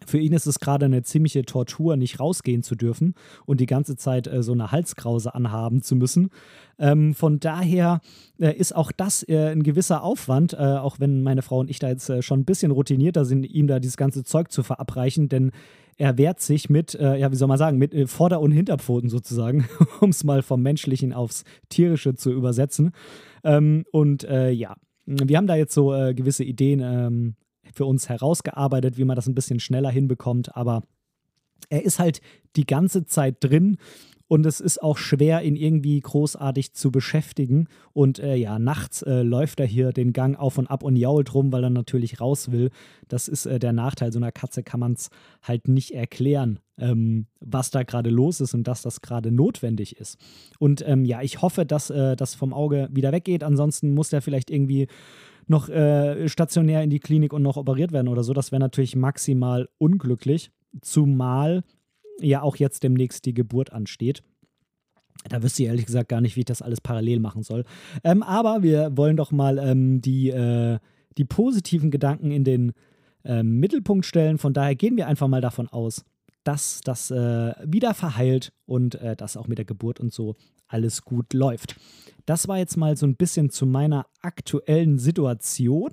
für 0.06 0.20
ihn 0.20 0.34
ist 0.34 0.46
es 0.46 0.60
gerade 0.60 0.86
eine 0.86 1.04
ziemliche 1.04 1.44
Tortur, 1.44 1.96
nicht 1.96 2.20
rausgehen 2.20 2.64
zu 2.64 2.76
dürfen 2.76 3.16
und 3.46 3.60
die 3.60 3.66
ganze 3.66 3.96
Zeit 3.96 4.28
äh, 4.28 4.44
so 4.44 4.52
eine 4.52 4.72
Halskrause 4.72 5.34
anhaben 5.34 5.82
zu 5.82 5.96
müssen. 5.96 6.30
Ähm, 6.80 7.14
von 7.14 7.40
daher 7.40 8.02
äh, 8.40 8.56
ist 8.56 8.76
auch 8.76 8.92
das 8.92 9.28
äh, 9.28 9.52
ein 9.52 9.64
gewisser 9.64 10.04
Aufwand, 10.04 10.54
äh, 10.54 10.58
auch 10.58 11.00
wenn 11.00 11.22
meine 11.24 11.42
Frau 11.42 11.60
und 11.60 11.70
ich 11.70 11.80
da 11.80 11.90
jetzt 11.90 12.10
äh, 12.10 12.22
schon 12.22 12.42
ein 12.42 12.46
bisschen 12.46 12.72
routinierter 12.72 13.26
sind, 13.26 13.44
ihm 13.44 13.68
da 13.68 13.80
dieses 13.80 13.98
ganze 13.98 14.24
Zeug 14.24 14.52
zu 14.52 14.64
verabreichen, 14.64 15.30
denn 15.30 15.52
er 15.98 16.18
wehrt 16.18 16.42
sich 16.42 16.70
mit, 16.70 16.96
äh, 16.96 17.18
ja, 17.18 17.32
wie 17.32 17.36
soll 17.36 17.48
man 17.48 17.60
sagen, 17.60 17.78
mit 17.78 18.10
Vorder- 18.10 18.42
und 18.42 18.52
Hinterpfoten 18.52 19.10
sozusagen, 19.10 19.66
um 20.00 20.10
es 20.10 20.24
mal 20.24 20.42
vom 20.42 20.62
Menschlichen 20.62 21.14
aufs 21.14 21.44
Tierische 21.70 22.16
zu 22.16 22.32
übersetzen. 22.32 22.92
Ähm, 23.44 23.86
und 23.92 24.24
ja, 24.24 24.76
wir 25.06 25.38
haben 25.38 25.48
da 25.48 25.56
jetzt 25.56 25.74
so 25.74 25.88
gewisse 25.90 26.46
Ideen, 26.46 26.80
ähm, 26.82 27.36
für 27.74 27.86
uns 27.86 28.10
herausgearbeitet, 28.10 28.98
wie 28.98 29.06
man 29.06 29.16
das 29.16 29.28
ein 29.28 29.36
bisschen 29.36 29.60
schneller 29.60 29.90
hinbekommt. 29.90 30.56
Aber 30.56 30.84
er 31.70 31.84
ist 31.84 32.00
halt 32.00 32.22
die 32.56 32.66
ganze 32.66 33.06
Zeit 33.06 33.38
drin 33.40 33.78
und 34.34 34.48
es 34.48 34.60
ist 34.60 34.82
auch 34.82 34.98
schwer, 34.98 35.44
ihn 35.44 35.56
irgendwie 35.56 36.00
großartig 36.00 36.74
zu 36.74 36.92
beschäftigen. 36.92 37.68
Und 37.92 38.18
äh, 38.18 38.36
ja, 38.36 38.58
nachts 38.58 39.04
äh, 39.04 39.22
läuft 39.22 39.60
er 39.60 39.68
hier 39.68 39.92
den 39.92 40.12
Gang 40.12 40.40
auf 40.40 40.58
und 40.58 40.68
ab 40.68 40.82
und 40.82 40.96
jault 40.96 41.36
rum, 41.36 41.52
weil 41.52 41.64
er 41.64 41.70
natürlich 41.70 42.20
raus 42.20 42.52
will. 42.52 42.72
Das 43.08 43.28
ist 43.28 43.46
äh, 43.46 43.60
der 43.60 43.74
Nachteil. 43.74 44.12
So 44.12 44.18
einer 44.18 44.32
Katze 44.32 44.64
kann 44.64 44.80
man 44.80 44.94
es 44.94 45.10
halt 45.44 45.68
nicht 45.68 45.92
erklären, 45.92 46.60
ähm, 46.80 47.28
was 47.42 47.70
da 47.70 47.84
gerade 47.84 48.10
los 48.10 48.42
ist 48.42 48.56
und 48.56 48.68
dass 48.68 48.82
das 48.82 49.02
gerade 49.02 49.32
notwendig 49.32 49.98
ist. 49.98 50.18
Und 50.58 50.84
ähm, 50.88 51.06
ja, 51.06 51.22
ich 51.22 51.44
hoffe, 51.44 51.66
dass 51.66 51.92
äh, 51.92 52.16
das 52.16 52.34
vom 52.34 52.54
Auge 52.54 52.90
wieder 52.92 53.12
weggeht. 53.12 53.44
Ansonsten 53.44 53.94
muss 53.94 54.14
er 54.14 54.24
vielleicht 54.24 54.50
irgendwie 54.50 54.88
noch 55.48 55.70
äh, 55.70 56.28
stationär 56.28 56.84
in 56.84 56.90
die 56.90 57.00
Klinik 57.00 57.34
und 57.34 57.42
noch 57.42 57.58
operiert 57.58 57.92
werden 57.92 58.08
oder 58.08 58.24
so. 58.24 58.34
Das 58.34 58.52
wäre 58.52 58.60
natürlich 58.60 58.96
maximal 58.96 59.70
unglücklich, 59.78 60.52
zumal 60.82 61.64
ja 62.20 62.42
auch 62.42 62.56
jetzt 62.56 62.84
demnächst 62.84 63.26
die 63.26 63.34
Geburt 63.34 63.74
ansteht. 63.74 64.24
Da 65.30 65.42
wüsste 65.42 65.64
ich 65.64 65.70
ehrlich 65.70 65.86
gesagt 65.86 66.10
gar 66.10 66.22
nicht, 66.22 66.36
wie 66.36 66.42
ich 66.42 66.46
das 66.46 66.62
alles 66.62 66.82
parallel 66.82 67.20
machen 67.20 67.44
soll. 67.44 67.64
Ähm, 68.04 68.24
aber 68.24 68.64
wir 68.64 68.98
wollen 68.98 69.16
doch 69.16 69.32
mal 69.32 69.58
ähm, 69.58 70.02
die, 70.02 70.30
äh, 70.30 70.80
die 71.18 71.26
positiven 71.26 71.92
Gedanken 71.92 72.32
in 72.32 72.44
den 72.44 72.74
äh, 73.24 73.44
Mittelpunkt 73.44 74.06
stellen. 74.06 74.38
Von 74.38 74.54
daher 74.54 74.76
gehen 74.76 74.98
wir 74.98 75.08
einfach 75.08 75.28
mal 75.28 75.42
davon 75.42 75.68
aus, 75.70 76.04
dass 76.44 76.82
das 76.82 77.10
äh, 77.12 77.54
wieder 77.66 77.94
verheilt 77.94 78.52
und 78.66 78.96
äh, 78.96 79.16
dass 79.16 79.38
auch 79.38 79.48
mit 79.48 79.58
der 79.58 79.66
Geburt 79.66 80.00
und 80.00 80.12
so 80.12 80.36
alles 80.74 81.04
gut 81.04 81.34
läuft. 81.34 81.76
Das 82.26 82.48
war 82.48 82.58
jetzt 82.58 82.78
mal 82.78 82.98
so 82.98 83.06
ein 83.06 83.16
bisschen 83.16 83.50
zu 83.50 83.66
meiner 83.66 84.06
aktuellen 84.22 84.98
Situation. 84.98 85.92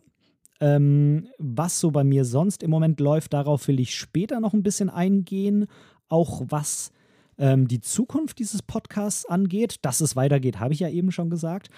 Ähm, 0.60 1.28
was 1.38 1.80
so 1.80 1.90
bei 1.90 2.04
mir 2.04 2.24
sonst 2.24 2.62
im 2.62 2.70
Moment 2.70 3.00
läuft, 3.00 3.32
darauf 3.32 3.66
will 3.68 3.80
ich 3.80 3.94
später 3.94 4.40
noch 4.40 4.52
ein 4.52 4.62
bisschen 4.62 4.90
eingehen. 4.90 5.66
Auch 6.08 6.42
was 6.48 6.92
ähm, 7.38 7.66
die 7.66 7.80
Zukunft 7.80 8.38
dieses 8.38 8.62
Podcasts 8.62 9.26
angeht. 9.26 9.76
Dass 9.82 10.00
es 10.00 10.16
weitergeht, 10.16 10.60
habe 10.60 10.74
ich 10.74 10.80
ja 10.80 10.88
eben 10.88 11.12
schon 11.12 11.30
gesagt. 11.30 11.68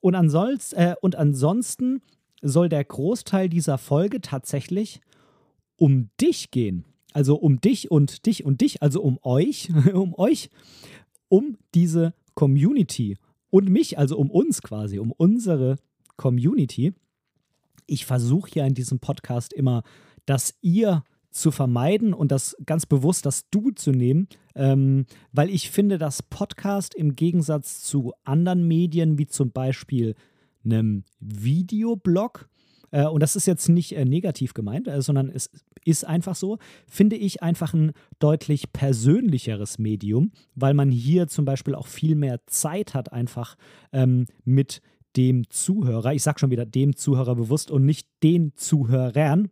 Und, 0.00 0.14
ansonsten, 0.14 0.76
äh, 0.76 0.94
und 1.00 1.16
ansonsten 1.16 2.02
soll 2.42 2.68
der 2.68 2.84
Großteil 2.84 3.48
dieser 3.48 3.78
Folge 3.78 4.20
tatsächlich 4.20 5.00
um 5.76 6.10
dich 6.20 6.50
gehen. 6.50 6.84
Also 7.12 7.36
um 7.36 7.60
dich 7.60 7.90
und 7.90 8.26
dich 8.26 8.44
und 8.44 8.60
dich, 8.62 8.82
also 8.82 9.02
um 9.02 9.18
euch, 9.22 9.70
um 9.92 10.14
euch, 10.14 10.50
um 11.28 11.56
diese 11.74 12.14
Community 12.34 13.16
und 13.50 13.68
mich, 13.68 13.98
also 13.98 14.16
um 14.18 14.30
uns 14.30 14.62
quasi, 14.62 14.98
um 14.98 15.12
unsere 15.12 15.76
Community. 16.16 16.94
Ich 17.86 18.06
versuche 18.06 18.50
ja 18.54 18.66
in 18.66 18.74
diesem 18.74 18.98
Podcast 18.98 19.52
immer, 19.52 19.82
dass 20.24 20.54
ihr 20.62 21.02
zu 21.30 21.50
vermeiden 21.50 22.14
und 22.14 22.30
das 22.30 22.56
ganz 22.66 22.86
bewusst 22.86 23.26
das 23.26 23.48
Du 23.50 23.70
zu 23.70 23.90
nehmen, 23.90 24.28
ähm, 24.54 25.06
weil 25.32 25.50
ich 25.50 25.70
finde, 25.70 25.98
dass 25.98 26.22
Podcast 26.22 26.94
im 26.94 27.16
Gegensatz 27.16 27.82
zu 27.82 28.12
anderen 28.24 28.68
Medien, 28.68 29.18
wie 29.18 29.26
zum 29.26 29.50
Beispiel 29.50 30.14
einem 30.64 31.04
Videoblog, 31.20 32.48
äh, 32.92 33.06
und 33.06 33.20
das 33.20 33.34
ist 33.34 33.46
jetzt 33.46 33.68
nicht 33.68 33.96
äh, 33.96 34.04
negativ 34.04 34.54
gemeint, 34.54 34.86
äh, 34.86 35.02
sondern 35.02 35.28
es 35.28 35.50
ist 35.84 36.06
einfach 36.06 36.36
so, 36.36 36.58
finde 36.86 37.16
ich 37.16 37.42
einfach 37.42 37.74
ein 37.74 37.92
deutlich 38.20 38.72
persönlicheres 38.72 39.78
Medium, 39.78 40.30
weil 40.54 40.74
man 40.74 40.90
hier 40.90 41.26
zum 41.26 41.44
Beispiel 41.44 41.74
auch 41.74 41.88
viel 41.88 42.14
mehr 42.14 42.46
Zeit 42.46 42.94
hat, 42.94 43.12
einfach 43.12 43.56
ähm, 43.92 44.26
mit 44.44 44.80
dem 45.16 45.50
Zuhörer, 45.50 46.14
ich 46.14 46.22
sage 46.22 46.38
schon 46.38 46.50
wieder 46.50 46.64
dem 46.64 46.94
Zuhörer 46.94 47.34
bewusst 47.34 47.70
und 47.70 47.84
nicht 47.84 48.08
den 48.22 48.54
Zuhörern, 48.54 49.50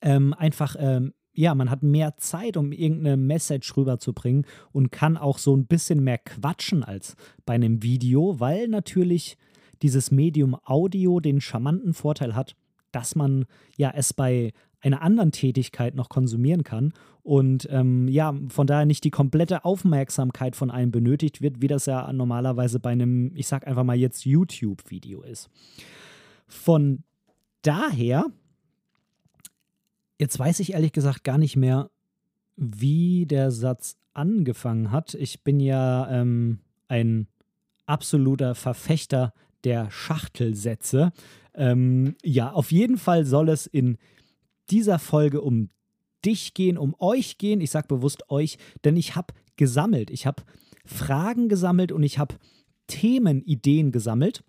ähm, 0.00 0.34
einfach 0.34 0.74
ähm, 0.78 1.12
ja, 1.34 1.54
man 1.54 1.70
hat 1.70 1.82
mehr 1.82 2.18
Zeit, 2.18 2.58
um 2.58 2.72
irgendeine 2.72 3.16
Message 3.16 3.74
rüberzubringen 3.76 4.44
und 4.70 4.92
kann 4.92 5.16
auch 5.16 5.38
so 5.38 5.56
ein 5.56 5.66
bisschen 5.66 6.04
mehr 6.04 6.18
quatschen 6.18 6.82
als 6.82 7.16
bei 7.46 7.54
einem 7.54 7.82
Video, 7.82 8.38
weil 8.38 8.68
natürlich 8.68 9.38
dieses 9.82 10.10
Medium 10.10 10.56
Audio 10.64 11.20
den 11.20 11.40
charmanten 11.40 11.94
Vorteil 11.94 12.34
hat, 12.34 12.56
dass 12.92 13.14
man 13.14 13.46
ja 13.76 13.92
es 13.94 14.12
bei 14.12 14.52
einer 14.80 15.02
anderen 15.02 15.32
Tätigkeit 15.32 15.94
noch 15.94 16.08
konsumieren 16.08 16.64
kann 16.64 16.92
und 17.22 17.68
ähm, 17.70 18.08
ja, 18.08 18.34
von 18.48 18.66
daher 18.66 18.84
nicht 18.84 19.04
die 19.04 19.10
komplette 19.10 19.64
Aufmerksamkeit 19.64 20.56
von 20.56 20.70
einem 20.70 20.90
benötigt 20.90 21.40
wird, 21.40 21.62
wie 21.62 21.68
das 21.68 21.86
ja 21.86 22.12
normalerweise 22.12 22.80
bei 22.80 22.90
einem, 22.90 23.30
ich 23.36 23.46
sag 23.46 23.66
einfach 23.66 23.84
mal 23.84 23.96
jetzt 23.96 24.24
YouTube-Video 24.24 25.22
ist. 25.22 25.48
Von 26.48 27.04
daher, 27.62 28.26
jetzt 30.18 30.36
weiß 30.36 30.58
ich 30.60 30.72
ehrlich 30.72 30.92
gesagt 30.92 31.22
gar 31.22 31.38
nicht 31.38 31.56
mehr, 31.56 31.90
wie 32.56 33.24
der 33.26 33.52
Satz 33.52 33.96
angefangen 34.14 34.90
hat. 34.90 35.14
Ich 35.14 35.44
bin 35.44 35.60
ja 35.60 36.10
ähm, 36.10 36.58
ein 36.88 37.28
absoluter 37.86 38.56
Verfechter 38.56 39.32
der 39.64 39.90
Schachtelsätze. 39.90 41.12
Ähm, 41.54 42.16
ja, 42.22 42.52
auf 42.52 42.72
jeden 42.72 42.98
Fall 42.98 43.24
soll 43.24 43.48
es 43.48 43.66
in 43.66 43.98
dieser 44.70 44.98
Folge 44.98 45.40
um 45.40 45.70
dich 46.24 46.54
gehen, 46.54 46.78
um 46.78 46.94
euch 46.98 47.38
gehen. 47.38 47.60
Ich 47.60 47.70
sage 47.70 47.88
bewusst 47.88 48.30
euch, 48.30 48.58
denn 48.84 48.96
ich 48.96 49.16
habe 49.16 49.34
gesammelt. 49.56 50.10
Ich 50.10 50.26
habe 50.26 50.42
Fragen 50.84 51.48
gesammelt 51.48 51.92
und 51.92 52.02
ich 52.02 52.18
habe 52.18 52.36
Themenideen 52.86 53.92
gesammelt. 53.92 54.44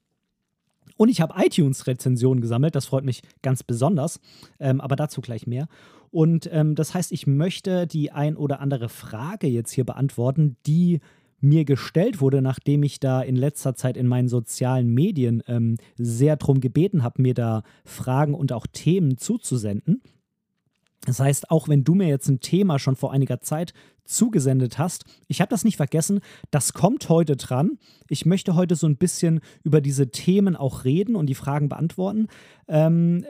Und 0.96 1.10
ich 1.10 1.22
habe 1.22 1.34
iTunes-Rezensionen 1.44 2.42
gesammelt, 2.42 2.76
das 2.76 2.86
freut 2.86 3.04
mich 3.04 3.22
ganz 3.42 3.64
besonders, 3.64 4.20
ähm, 4.60 4.80
aber 4.80 4.96
dazu 4.96 5.22
gleich 5.22 5.48
mehr. 5.48 5.68
Und 6.12 6.48
ähm, 6.52 6.76
das 6.76 6.94
heißt, 6.94 7.12
ich 7.12 7.26
möchte 7.26 7.88
die 7.88 8.12
ein 8.12 8.38
oder 8.38 8.60
andere 8.60 8.90
Frage 8.90 9.48
jetzt 9.48 9.72
hier 9.72 9.86
beantworten, 9.86 10.58
die 10.68 11.00
mir 11.44 11.66
gestellt 11.66 12.22
wurde, 12.22 12.42
nachdem 12.42 12.84
ich 12.84 13.00
da 13.00 13.22
in 13.22 13.36
letzter 13.36 13.76
Zeit 13.76 13.98
in 13.98 14.08
meinen 14.08 14.30
sozialen 14.30 14.94
Medien 14.94 15.44
ähm, 15.48 15.78
sehr 15.98 16.38
darum 16.38 16.62
gebeten 16.62 17.04
habe, 17.04 17.22
mir 17.22 17.34
da 17.34 17.64
Fragen 17.84 18.34
und 18.34 18.54
auch 18.54 18.66
Themen 18.66 19.18
zuzusenden. 19.18 20.02
Das 21.06 21.20
heißt, 21.20 21.52
auch 21.52 21.68
wenn 21.68 21.84
du 21.84 21.96
mir 21.96 22.08
jetzt 22.08 22.30
ein 22.30 22.40
Thema 22.40 22.80
schon 22.80 22.96
vor 22.96 23.12
einiger 23.12 23.42
Zeit 23.42 23.74
zugesendet 24.06 24.78
hast, 24.78 25.04
ich 25.28 25.42
habe 25.42 25.50
das 25.50 25.66
nicht 25.66 25.76
vergessen, 25.76 26.22
das 26.50 26.74
kommt 26.74 27.10
heute 27.10 27.36
dran. 27.36 27.78
Ich 28.08 28.26
möchte 28.26 28.56
heute 28.56 28.76
so 28.76 28.88
ein 28.88 28.96
bisschen 28.96 29.42
über 29.64 29.82
diese 29.82 30.12
Themen 30.12 30.56
auch 30.56 30.86
reden 30.86 31.16
und 31.16 31.26
die 31.26 31.36
Fragen 31.36 31.68
beantworten. 31.68 32.28
Ähm, 32.70 33.26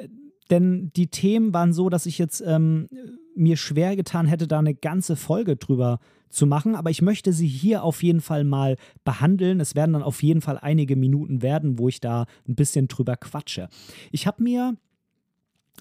denn 0.50 0.92
die 0.96 1.08
Themen 1.08 1.54
waren 1.54 1.74
so, 1.74 1.90
dass 1.90 2.06
ich 2.06 2.18
jetzt 2.18 2.44
ähm, 2.46 2.90
mir 3.36 3.58
schwer 3.58 3.96
getan 3.96 4.28
hätte, 4.28 4.48
da 4.48 4.60
eine 4.60 4.76
ganze 4.76 5.16
Folge 5.16 5.56
drüber 5.56 6.00
zu 6.30 6.46
machen. 6.46 6.76
Aber 6.76 6.90
ich 6.90 7.02
möchte 7.02 7.32
sie 7.32 7.48
hier 7.48 7.84
auf 7.84 8.04
jeden 8.04 8.22
Fall 8.22 8.44
mal 8.44 8.78
behandeln. 9.04 9.60
Es 9.60 9.76
werden 9.76 9.94
dann 9.94 10.04
auf 10.04 10.24
jeden 10.24 10.42
Fall 10.42 10.58
einige 10.58 10.96
Minuten 10.96 11.42
werden, 11.42 11.78
wo 11.80 11.88
ich 11.88 12.00
da 12.00 12.26
ein 12.48 12.56
bisschen 12.56 12.88
drüber 12.88 13.16
quatsche. 13.16 13.70
Ich 14.12 14.28
habe 14.28 14.44
mir 14.44 14.76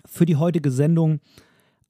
für 0.07 0.26
die 0.26 0.37
heutige 0.37 0.71
Sendung 0.71 1.21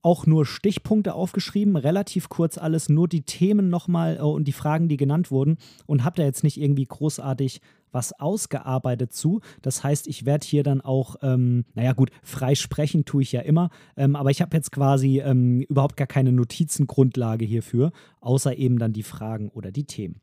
auch 0.02 0.26
nur 0.26 0.44
Stichpunkte 0.44 1.14
aufgeschrieben, 1.14 1.76
relativ 1.76 2.28
kurz 2.28 2.58
alles, 2.58 2.88
nur 2.88 3.06
die 3.06 3.22
Themen 3.22 3.70
nochmal 3.70 4.16
äh, 4.16 4.22
und 4.22 4.44
die 4.44 4.52
Fragen, 4.52 4.88
die 4.88 4.96
genannt 4.96 5.30
wurden 5.30 5.58
und 5.86 6.04
habe 6.04 6.16
da 6.16 6.24
jetzt 6.24 6.42
nicht 6.42 6.60
irgendwie 6.60 6.84
großartig 6.84 7.60
was 7.92 8.18
ausgearbeitet 8.18 9.12
zu. 9.12 9.40
Das 9.60 9.84
heißt, 9.84 10.08
ich 10.08 10.26
werde 10.26 10.46
hier 10.46 10.62
dann 10.62 10.80
auch, 10.80 11.16
ähm, 11.22 11.64
naja 11.74 11.92
gut, 11.92 12.10
frei 12.22 12.54
sprechen 12.54 13.04
tue 13.04 13.22
ich 13.22 13.32
ja 13.32 13.40
immer, 13.42 13.70
ähm, 13.96 14.16
aber 14.16 14.30
ich 14.30 14.40
habe 14.40 14.56
jetzt 14.56 14.72
quasi 14.72 15.20
ähm, 15.20 15.60
überhaupt 15.62 15.96
gar 15.96 16.06
keine 16.06 16.32
Notizengrundlage 16.32 17.44
hierfür, 17.44 17.92
außer 18.20 18.56
eben 18.56 18.78
dann 18.78 18.92
die 18.92 19.02
Fragen 19.02 19.48
oder 19.48 19.70
die 19.70 19.84
Themen. 19.84 20.20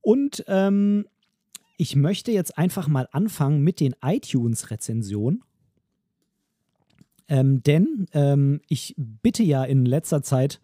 Und 0.00 0.44
ähm, 0.48 1.06
ich 1.76 1.96
möchte 1.96 2.32
jetzt 2.32 2.56
einfach 2.58 2.88
mal 2.88 3.08
anfangen 3.12 3.62
mit 3.62 3.80
den 3.80 3.94
iTunes-Rezensionen. 4.02 5.42
Ähm, 7.28 7.62
denn 7.62 8.06
ähm, 8.12 8.60
ich 8.68 8.94
bitte 8.96 9.42
ja 9.42 9.64
in 9.64 9.84
letzter 9.84 10.22
Zeit 10.22 10.60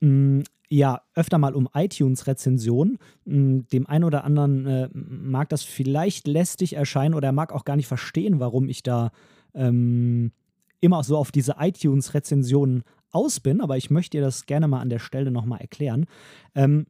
mh, 0.00 0.42
ja 0.72 1.02
öfter 1.14 1.38
mal 1.38 1.54
um 1.54 1.68
iTunes-Rezensionen. 1.74 2.98
Dem 3.26 3.86
einen 3.86 4.04
oder 4.04 4.24
anderen 4.24 4.66
äh, 4.66 4.88
mag 4.92 5.50
das 5.50 5.62
vielleicht 5.62 6.26
lästig 6.26 6.74
erscheinen 6.74 7.14
oder 7.14 7.28
er 7.28 7.32
mag 7.32 7.52
auch 7.52 7.64
gar 7.64 7.76
nicht 7.76 7.86
verstehen, 7.86 8.40
warum 8.40 8.68
ich 8.68 8.82
da 8.82 9.10
ähm, 9.54 10.32
immer 10.80 11.04
so 11.04 11.18
auf 11.18 11.30
diese 11.30 11.56
iTunes-Rezensionen 11.58 12.84
aus 13.10 13.40
bin, 13.40 13.60
aber 13.60 13.76
ich 13.76 13.90
möchte 13.90 14.16
dir 14.16 14.22
das 14.22 14.46
gerne 14.46 14.66
mal 14.66 14.80
an 14.80 14.88
der 14.88 14.98
Stelle 14.98 15.30
nochmal 15.30 15.60
erklären. 15.60 16.06
Ähm, 16.54 16.86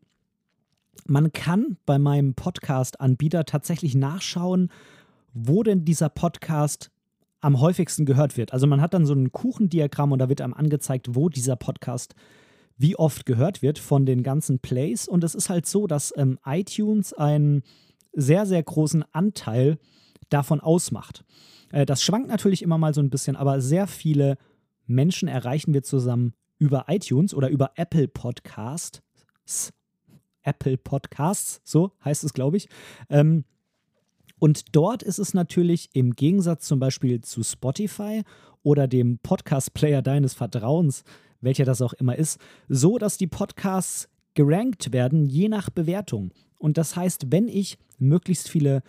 man 1.05 1.33
kann 1.33 1.77
bei 1.85 1.99
meinem 1.99 2.35
Podcast-Anbieter 2.35 3.45
tatsächlich 3.45 3.97
nachschauen, 3.97 4.71
wo 5.35 5.65
denn 5.65 5.85
dieser 5.85 6.09
Podcast 6.09 6.93
am 7.41 7.61
häufigsten 7.61 8.07
gehört 8.07 8.37
wird. 8.37 8.53
Also 8.53 8.69
man 8.69 8.81
hat 8.81 8.95
dann 8.95 9.07
so 9.07 9.15
ein 9.15 9.33
Kuchendiagramm 9.33 10.13
und 10.13 10.21
da 10.21 10.29
wird 10.29 10.41
einem 10.41 10.55
angezeigt, 10.55 11.17
wo 11.17 11.29
dieser 11.29 11.57
Podcast 11.57 12.15
wie 12.77 12.97
oft 12.97 13.27
gehört 13.27 13.63
wird 13.63 13.79
von 13.79 14.07
den 14.07 14.23
ganzen 14.23 14.59
Plays. 14.59 15.09
Und 15.09 15.25
es 15.25 15.35
ist 15.35 15.51
halt 15.51 15.67
so, 15.67 15.87
dass 15.87 16.13
ähm, 16.17 16.39
iTunes 16.45 17.13
einen 17.13 17.63
sehr, 18.13 18.47
sehr 18.47 18.63
großen 18.63 19.05
Anteil 19.13 19.79
davon 20.29 20.61
ausmacht. 20.61 21.25
Äh, 21.71 21.87
das 21.87 22.03
schwankt 22.03 22.29
natürlich 22.29 22.63
immer 22.63 22.79
mal 22.79 22.95
so 22.95 23.01
ein 23.01 23.11
bisschen, 23.11 23.37
aber 23.37 23.61
sehr 23.61 23.87
viele 23.87 24.37
Menschen 24.87 25.29
erreichen 25.29 25.75
wir 25.75 25.83
zusammen 25.83 26.35
über 26.59 26.85
iTunes 26.89 27.35
oder 27.35 27.49
über 27.49 27.73
Apple 27.77 28.09
Podcasts. 28.09 29.73
Apple 30.43 30.77
Podcasts, 30.77 31.61
so 31.65 31.93
heißt 32.05 32.25
es, 32.25 32.33
glaube 32.33 32.57
ich. 32.57 32.69
Ähm, 33.09 33.45
und 34.39 34.75
dort 34.75 35.03
ist 35.05 35.19
es 35.19 35.35
natürlich 35.35 35.91
im 35.93 36.17
Gegensatz 36.17 36.67
zum 36.67 36.81
Beispiel 36.81 37.21
zu 37.21 37.45
Spotify 37.45 38.23
oder 38.63 38.89
dem 38.89 39.19
Podcast-Player 39.19 40.03
deines 40.03 40.35
Vertrauens, 40.35 41.05
welcher 41.43 41.65
das 41.65 41.83
auch 41.83 41.93
immer 41.93 42.17
ist, 42.17 42.41
so 42.69 42.99
dass 42.99 43.19
die 43.19 43.27
Podcasts 43.27 44.09
gerankt 44.35 44.93
werden, 44.93 45.27
je 45.27 45.49
nach 45.49 45.69
Bewertung. 45.71 46.33
Und 46.59 46.79
das 46.79 46.97
heißt, 46.97 47.27
wenn 47.31 47.49
ich 47.49 47.79
möglichst 47.99 48.49
viele 48.49 48.83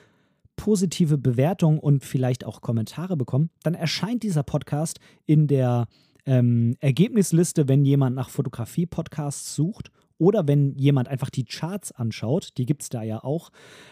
positive 0.56 1.18
Bewertungen 1.18 1.80
und 1.80 2.04
vielleicht 2.06 2.46
auch 2.46 2.62
Kommentare 2.62 3.18
bekomme, 3.18 3.50
dann 3.64 3.74
erscheint 3.74 4.24
dieser 4.24 4.44
Podcast 4.44 5.00
in 5.26 5.48
der 5.48 5.88
ähm, 6.26 6.76
Ergebnisliste, 6.80 7.68
wenn 7.68 7.84
jemand 7.84 8.16
nach 8.16 8.30
Fotografie-Podcasts 8.30 9.56
sucht 9.56 9.92
oder 10.18 10.48
wenn 10.48 10.76
jemand 10.76 11.08
einfach 11.08 11.30
die 11.30 11.44
Charts 11.44 11.92
anschaut, 11.92 12.52
die 12.58 12.66
gibt 12.66 12.84
es 12.84 12.90
da 12.90 13.04
ja 13.04 13.24
auch, 13.24 13.50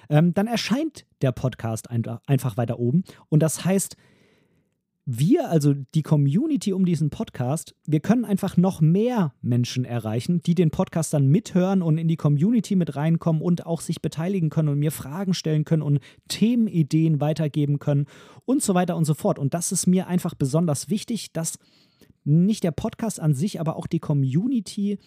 ähm, 0.09 0.33
dann 0.33 0.47
erscheint 0.47 1.05
der 1.21 1.31
Podcast 1.31 1.89
ein, 1.89 2.03
einfach 2.27 2.57
weiter 2.57 2.79
oben. 2.79 3.03
Und 3.29 3.41
das 3.41 3.65
heißt, 3.65 3.97
wir, 5.17 5.49
also 5.49 5.73
die 5.73 6.03
Community 6.03 6.73
um 6.73 6.85
diesen 6.85 7.09
Podcast, 7.09 7.75
wir 7.85 7.99
können 7.99 8.23
einfach 8.23 8.55
noch 8.55 8.81
mehr 8.81 9.33
Menschen 9.41 9.83
erreichen, 9.83 10.41
die 10.41 10.55
den 10.55 10.71
Podcast 10.71 11.13
dann 11.13 11.27
mithören 11.27 11.81
und 11.81 11.97
in 11.97 12.07
die 12.07 12.17
Community 12.17 12.75
mit 12.75 12.95
reinkommen 12.95 13.41
und 13.41 13.65
auch 13.65 13.81
sich 13.81 14.01
beteiligen 14.01 14.49
können 14.49 14.69
und 14.69 14.79
mir 14.79 14.91
Fragen 14.91 15.33
stellen 15.33 15.65
können 15.65 15.81
und 15.81 15.99
Themenideen 16.27 17.19
weitergeben 17.19 17.79
können 17.79 18.05
und 18.45 18.63
so 18.63 18.73
weiter 18.73 18.95
und 18.95 19.05
so 19.05 19.13
fort. 19.13 19.39
Und 19.39 19.53
das 19.53 19.71
ist 19.71 19.87
mir 19.87 20.07
einfach 20.07 20.33
besonders 20.33 20.89
wichtig, 20.89 21.33
dass 21.33 21.59
nicht 22.23 22.63
der 22.63 22.71
Podcast 22.71 23.19
an 23.19 23.33
sich, 23.33 23.59
aber 23.59 23.75
auch 23.75 23.87
die 23.87 23.99
Community 23.99 24.99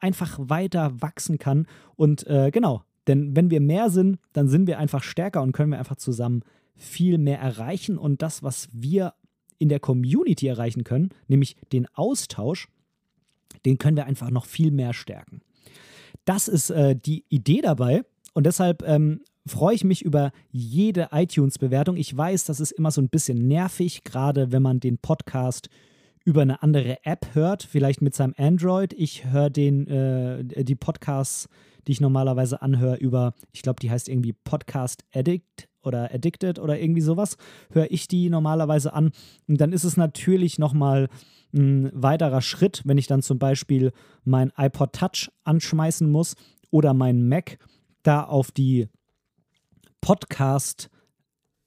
einfach 0.00 0.38
weiter 0.40 1.00
wachsen 1.00 1.38
kann. 1.38 1.66
Und 1.96 2.26
äh, 2.26 2.50
genau, 2.50 2.82
denn 3.06 3.36
wenn 3.36 3.50
wir 3.50 3.60
mehr 3.60 3.90
sind, 3.90 4.18
dann 4.32 4.48
sind 4.48 4.66
wir 4.66 4.78
einfach 4.78 5.02
stärker 5.02 5.42
und 5.42 5.52
können 5.52 5.70
wir 5.70 5.78
einfach 5.78 5.96
zusammen 5.96 6.42
viel 6.74 7.18
mehr 7.18 7.38
erreichen. 7.38 7.98
Und 7.98 8.22
das, 8.22 8.42
was 8.42 8.68
wir 8.72 9.14
in 9.58 9.68
der 9.68 9.80
Community 9.80 10.46
erreichen 10.46 10.84
können, 10.84 11.10
nämlich 11.28 11.56
den 11.72 11.86
Austausch, 11.94 12.68
den 13.64 13.78
können 13.78 13.96
wir 13.96 14.06
einfach 14.06 14.30
noch 14.30 14.46
viel 14.46 14.70
mehr 14.70 14.92
stärken. 14.92 15.40
Das 16.24 16.48
ist 16.48 16.70
äh, 16.70 16.96
die 16.96 17.24
Idee 17.28 17.60
dabei 17.60 18.02
und 18.32 18.46
deshalb 18.46 18.82
ähm, 18.86 19.20
freue 19.46 19.74
ich 19.74 19.84
mich 19.84 20.02
über 20.02 20.32
jede 20.50 21.08
iTunes-Bewertung. 21.12 21.96
Ich 21.96 22.16
weiß, 22.16 22.44
das 22.44 22.60
ist 22.60 22.72
immer 22.72 22.90
so 22.90 23.00
ein 23.00 23.08
bisschen 23.08 23.46
nervig, 23.46 24.04
gerade 24.04 24.52
wenn 24.52 24.62
man 24.62 24.80
den 24.80 24.98
Podcast 24.98 25.68
über 26.24 26.42
eine 26.42 26.62
andere 26.62 27.04
App 27.04 27.34
hört, 27.34 27.62
vielleicht 27.62 28.00
mit 28.00 28.14
seinem 28.14 28.34
Android. 28.36 28.92
Ich 28.94 29.26
höre 29.26 29.50
den, 29.50 29.86
äh, 29.86 30.64
die 30.64 30.74
Podcasts, 30.74 31.48
die 31.86 31.92
ich 31.92 32.00
normalerweise 32.00 32.62
anhöre, 32.62 32.96
über, 32.96 33.34
ich 33.52 33.62
glaube, 33.62 33.80
die 33.80 33.90
heißt 33.90 34.08
irgendwie 34.08 34.32
Podcast 34.32 35.04
Addict 35.14 35.68
oder 35.82 36.12
Addicted 36.12 36.58
oder 36.58 36.80
irgendwie 36.80 37.02
sowas, 37.02 37.36
höre 37.70 37.90
ich 37.90 38.08
die 38.08 38.30
normalerweise 38.30 38.94
an. 38.94 39.12
Und 39.46 39.60
dann 39.60 39.72
ist 39.72 39.84
es 39.84 39.98
natürlich 39.98 40.58
nochmal 40.58 41.08
ein 41.52 41.90
weiterer 41.92 42.40
Schritt, 42.40 42.82
wenn 42.84 42.98
ich 42.98 43.06
dann 43.06 43.22
zum 43.22 43.38
Beispiel 43.38 43.92
mein 44.24 44.50
iPod 44.56 44.94
Touch 44.94 45.30
anschmeißen 45.44 46.10
muss 46.10 46.34
oder 46.70 46.94
mein 46.94 47.28
Mac 47.28 47.58
da 48.02 48.24
auf 48.24 48.50
die 48.50 48.88
Podcast, 50.00 50.90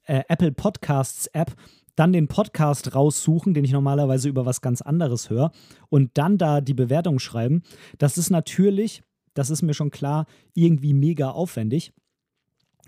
äh, 0.04 0.22
Apple 0.28 0.52
Podcasts 0.52 1.26
App 1.28 1.54
dann 1.98 2.12
den 2.12 2.28
Podcast 2.28 2.94
raussuchen, 2.94 3.54
den 3.54 3.64
ich 3.64 3.72
normalerweise 3.72 4.28
über 4.28 4.46
was 4.46 4.60
ganz 4.60 4.82
anderes 4.82 5.30
höre, 5.30 5.50
und 5.88 6.10
dann 6.14 6.38
da 6.38 6.60
die 6.60 6.74
Bewertung 6.74 7.18
schreiben. 7.18 7.62
Das 7.98 8.18
ist 8.18 8.30
natürlich, 8.30 9.02
das 9.34 9.50
ist 9.50 9.62
mir 9.62 9.74
schon 9.74 9.90
klar, 9.90 10.26
irgendwie 10.54 10.94
mega 10.94 11.30
aufwendig. 11.30 11.92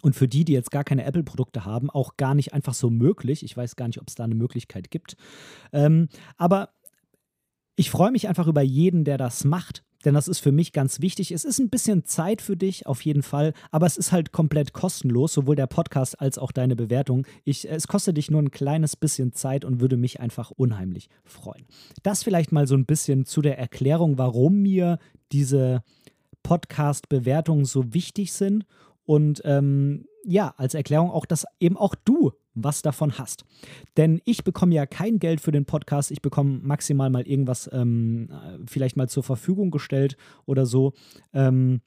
Und 0.02 0.14
für 0.14 0.28
die, 0.28 0.44
die 0.44 0.52
jetzt 0.52 0.70
gar 0.70 0.84
keine 0.84 1.04
Apple-Produkte 1.04 1.64
haben, 1.64 1.90
auch 1.90 2.16
gar 2.16 2.34
nicht 2.34 2.54
einfach 2.54 2.72
so 2.72 2.88
möglich. 2.88 3.42
Ich 3.42 3.56
weiß 3.56 3.76
gar 3.76 3.86
nicht, 3.86 4.00
ob 4.00 4.08
es 4.08 4.14
da 4.14 4.24
eine 4.24 4.34
Möglichkeit 4.34 4.90
gibt. 4.90 5.16
Ähm, 5.72 6.08
aber 6.38 6.70
ich 7.76 7.90
freue 7.90 8.10
mich 8.10 8.28
einfach 8.28 8.46
über 8.46 8.62
jeden, 8.62 9.04
der 9.04 9.18
das 9.18 9.44
macht 9.44 9.84
denn 10.04 10.14
das 10.14 10.28
ist 10.28 10.38
für 10.38 10.52
mich 10.52 10.72
ganz 10.72 11.00
wichtig. 11.00 11.32
Es 11.32 11.44
ist 11.44 11.58
ein 11.58 11.70
bisschen 11.70 12.04
Zeit 12.04 12.40
für 12.40 12.56
dich, 12.56 12.86
auf 12.86 13.02
jeden 13.02 13.22
Fall, 13.22 13.52
aber 13.70 13.86
es 13.86 13.96
ist 13.96 14.12
halt 14.12 14.32
komplett 14.32 14.72
kostenlos, 14.72 15.32
sowohl 15.32 15.56
der 15.56 15.66
Podcast 15.66 16.20
als 16.20 16.38
auch 16.38 16.52
deine 16.52 16.76
Bewertung. 16.76 17.26
Ich, 17.44 17.68
es 17.68 17.86
kostet 17.86 18.16
dich 18.16 18.30
nur 18.30 18.42
ein 18.42 18.50
kleines 18.50 18.96
bisschen 18.96 19.32
Zeit 19.32 19.64
und 19.64 19.80
würde 19.80 19.96
mich 19.96 20.20
einfach 20.20 20.50
unheimlich 20.50 21.08
freuen. 21.24 21.66
Das 22.02 22.22
vielleicht 22.22 22.52
mal 22.52 22.66
so 22.66 22.74
ein 22.74 22.86
bisschen 22.86 23.26
zu 23.26 23.42
der 23.42 23.58
Erklärung, 23.58 24.18
warum 24.18 24.62
mir 24.62 24.98
diese 25.32 25.82
Podcast-Bewertungen 26.42 27.64
so 27.64 27.92
wichtig 27.92 28.32
sind 28.32 28.64
und 29.04 29.42
ähm, 29.44 30.06
ja, 30.24 30.54
als 30.56 30.74
Erklärung 30.74 31.10
auch, 31.10 31.26
dass 31.26 31.46
eben 31.60 31.76
auch 31.76 31.94
du 31.94 32.32
was 32.64 32.82
davon 32.82 33.18
hast. 33.18 33.44
Denn 33.96 34.20
ich 34.24 34.44
bekomme 34.44 34.74
ja 34.74 34.86
kein 34.86 35.18
Geld 35.18 35.40
für 35.40 35.52
den 35.52 35.64
Podcast, 35.64 36.10
ich 36.10 36.22
bekomme 36.22 36.60
maximal 36.62 37.10
mal 37.10 37.26
irgendwas 37.26 37.68
ähm, 37.72 38.28
vielleicht 38.66 38.96
mal 38.96 39.08
zur 39.08 39.22
Verfügung 39.22 39.70
gestellt 39.70 40.16
oder 40.46 40.66
so. 40.66 40.92
Ähm, 41.32 41.80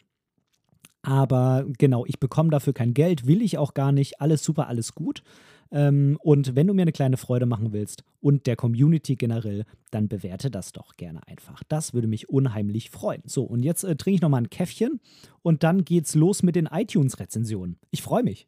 Aber 1.01 1.65
genau, 1.77 2.05
ich 2.05 2.19
bekomme 2.19 2.49
dafür 2.49 2.73
kein 2.73 2.93
Geld, 2.93 3.27
will 3.27 3.41
ich 3.41 3.57
auch 3.57 3.73
gar 3.73 3.91
nicht. 3.91 4.21
Alles 4.21 4.41
super, 4.43 4.67
alles 4.67 4.95
gut. 4.95 5.21
Ähm, 5.69 6.17
und 6.21 6.55
wenn 6.55 6.67
du 6.67 6.73
mir 6.73 6.83
eine 6.83 6.91
kleine 6.91 7.17
Freude 7.17 7.45
machen 7.45 7.73
willst 7.73 8.03
und 8.21 8.45
der 8.45 8.55
Community 8.55 9.15
generell, 9.15 9.65
dann 9.91 10.07
bewerte 10.07 10.49
das 10.49 10.71
doch 10.71 10.95
gerne 10.95 11.27
einfach. 11.27 11.63
Das 11.67 11.93
würde 11.93 12.07
mich 12.07 12.29
unheimlich 12.29 12.89
freuen. 12.91 13.23
So, 13.25 13.43
und 13.43 13.63
jetzt 13.63 13.83
äh, 13.83 13.95
trinke 13.95 14.15
ich 14.15 14.21
nochmal 14.21 14.43
ein 14.43 14.49
Käffchen 14.49 15.01
und 15.41 15.63
dann 15.63 15.83
geht's 15.83 16.15
los 16.15 16.43
mit 16.43 16.55
den 16.55 16.67
iTunes-Rezensionen. 16.67 17.79
Ich 17.91 18.01
freue 18.01 18.23
mich. 18.23 18.47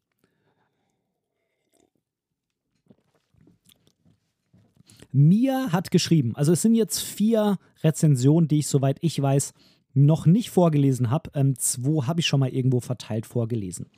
Mia 5.15 5.71
hat 5.71 5.91
geschrieben, 5.91 6.35
also 6.35 6.51
es 6.51 6.61
sind 6.61 6.75
jetzt 6.75 6.99
vier 6.99 7.57
Rezensionen, 7.83 8.49
die 8.49 8.59
ich, 8.59 8.67
soweit 8.67 8.97
ich 8.99 9.21
weiß, 9.21 9.53
noch 9.93 10.25
nicht 10.25 10.49
vorgelesen 10.49 11.09
habe. 11.09 11.31
Ähm, 11.33 11.57
zwei 11.57 12.05
habe 12.05 12.19
ich 12.19 12.27
schon 12.27 12.41
mal 12.41 12.49
irgendwo 12.49 12.81
verteilt 12.81 13.25
vorgelesen. 13.25 13.89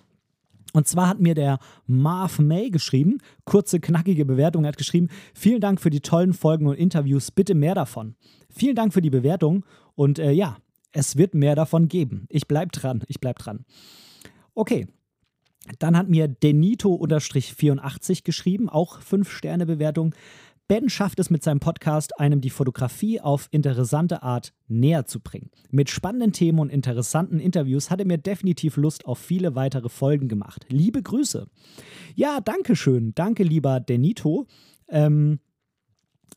Und 0.74 0.88
zwar 0.88 1.08
hat 1.08 1.20
mir 1.20 1.34
der 1.34 1.58
Marv 1.88 2.38
May 2.38 2.70
geschrieben, 2.70 3.18
kurze, 3.46 3.80
knackige 3.80 4.26
Bewertung, 4.26 4.64
er 4.64 4.68
hat 4.70 4.78
geschrieben, 4.78 5.10
vielen 5.34 5.60
Dank 5.62 5.82
für 5.82 5.90
die 5.90 6.02
tollen 6.02 6.34
Folgen 6.34 6.68
und 6.68 6.76
Interviews, 6.76 7.32
bitte 7.32 7.56
mehr 7.56 7.74
davon. 7.74 8.16
Vielen 8.50 8.76
Dank 8.76 8.94
für 8.94 9.02
die 9.02 9.10
Bewertung 9.10 9.66
und 9.96 10.20
äh, 10.20 10.32
ja, 10.32 10.58
es 10.92 11.18
wird 11.18 11.34
mehr 11.34 11.56
davon 11.56 11.88
geben. 11.88 12.28
Ich 12.30 12.48
bleib 12.48 12.74
dran, 12.74 13.04
ich 13.08 13.20
bleib 13.20 13.40
dran. 13.40 13.66
Okay, 14.54 14.86
dann 15.80 15.98
hat 15.98 16.10
mir 16.10 16.28
Denito-84 16.28 18.24
geschrieben, 18.24 18.70
auch 18.70 19.02
5-Sterne-Bewertung. 19.02 20.14
Ben 20.68 20.90
schafft 20.90 21.20
es 21.20 21.30
mit 21.30 21.44
seinem 21.44 21.62
Podcast, 21.62 22.20
einem 22.20 22.42
die 22.42 22.50
Fotografie 22.50 23.22
auf 23.22 23.48
interessante 23.52 24.22
Art 24.22 24.54
näher 24.68 25.06
zu 25.06 25.22
bringen. 25.22 25.50
Mit 25.72 25.90
spannenden 25.90 26.34
Themen 26.34 26.60
und 26.60 26.70
interessanten 26.70 27.40
Interviews 27.40 27.90
hat 27.90 28.02
er 28.02 28.06
mir 28.06 28.18
definitiv 28.18 28.76
Lust 28.76 29.06
auf 29.06 29.18
viele 29.18 29.56
weitere 29.56 29.88
Folgen 29.88 30.28
gemacht. 30.28 30.66
Liebe 30.68 31.02
Grüße. 31.02 31.48
Ja, 32.16 32.42
danke 32.42 32.76
schön. 32.76 33.14
Danke, 33.16 33.44
lieber 33.44 33.80
Denito. 33.80 34.46
Ähm, 34.90 35.40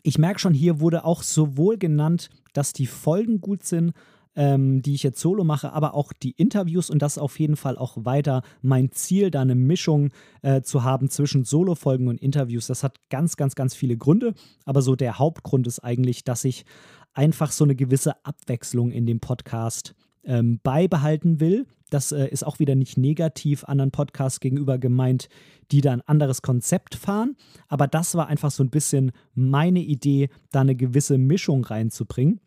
ich 0.05 0.16
merke 0.16 0.38
schon, 0.38 0.55
hier 0.55 0.79
wurde 0.79 1.05
auch 1.05 1.25
sowohl 1.25 1.77
genannt, 1.77 2.31
dass 2.53 2.73
die 2.73 2.87
Folgen 2.87 3.40
gut 3.40 3.64
sind, 3.64 3.95
ähm, 4.37 4.83
die 4.83 4.95
ich 4.95 5.03
jetzt 5.03 5.21
solo 5.21 5.45
mache, 5.45 5.73
aber 5.73 5.95
auch 5.95 6.12
die 6.12 6.33
Interviews 6.33 6.90
und 6.90 7.03
das 7.03 7.19
auf 7.19 7.38
jeden 7.38 7.57
Fall 7.57 7.77
auch 7.77 7.97
weiter 8.05 8.43
mein 8.62 8.93
Ziel, 8.93 9.31
da 9.31 9.40
eine 9.40 9.55
Mischung 9.55 10.11
äh, 10.43 10.62
zu 10.62 10.85
haben 10.85 11.11
zwischen 11.11 11.45
Solo-Folgen 11.45 12.09
und 12.09 12.21
Interviews. 12.21 12.66
Das 12.66 12.83
hat 12.85 12.99
ganz, 13.11 13.37
ganz, 13.37 13.55
ganz 13.55 13.75
viele 13.75 13.97
Gründe, 13.97 14.35
aber 14.64 14.83
so 14.83 14.97
der 14.97 15.19
Hauptgrund 15.19 15.66
ist 15.66 15.81
eigentlich, 15.81 16.25
dass 16.25 16.45
ich 16.45 16.64
einfach 17.12 17.51
so 17.51 17.64
eine 17.64 17.75
gewisse 17.75 18.25
Abwechslung 18.25 18.93
in 18.93 19.07
dem 19.07 19.21
Podcast 19.21 19.95
ähm, 20.25 20.61
beibehalten 20.62 21.40
will. 21.40 21.66
Das 21.90 22.12
äh, 22.12 22.29
ist 22.29 22.47
auch 22.47 22.61
wieder 22.61 22.77
nicht 22.77 22.97
negativ 22.97 23.64
anderen 23.64 23.90
Podcasts 23.90 24.38
gegenüber 24.38 24.79
gemeint, 24.79 25.29
die 25.73 25.81
da 25.81 25.93
ein 25.93 26.03
anderes 26.03 26.40
Konzept 26.40 26.95
fahren. 26.95 27.37
Aber 27.66 27.88
das 27.88 28.14
war 28.14 28.29
einfach 28.29 28.53
so 28.53 28.62
ein 28.62 28.71
bisschen 28.71 29.11
meine 29.35 29.81
Idee, 29.81 30.29
da 30.53 30.61
eine 30.61 30.77
gewisse 30.77 31.19
Mischung 31.19 31.64
reinzubringen 31.64 32.40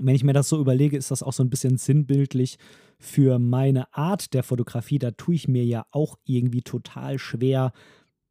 wenn 0.00 0.14
ich 0.14 0.24
mir 0.24 0.32
das 0.32 0.48
so 0.48 0.60
überlege, 0.60 0.96
ist 0.96 1.10
das 1.10 1.22
auch 1.22 1.32
so 1.32 1.42
ein 1.42 1.50
bisschen 1.50 1.76
sinnbildlich 1.78 2.58
für 2.98 3.38
meine 3.38 3.92
Art 3.94 4.34
der 4.34 4.42
Fotografie. 4.42 4.98
Da 4.98 5.10
tue 5.10 5.34
ich 5.34 5.48
mir 5.48 5.64
ja 5.64 5.86
auch 5.90 6.16
irgendwie 6.24 6.62
total 6.62 7.18
schwer, 7.18 7.72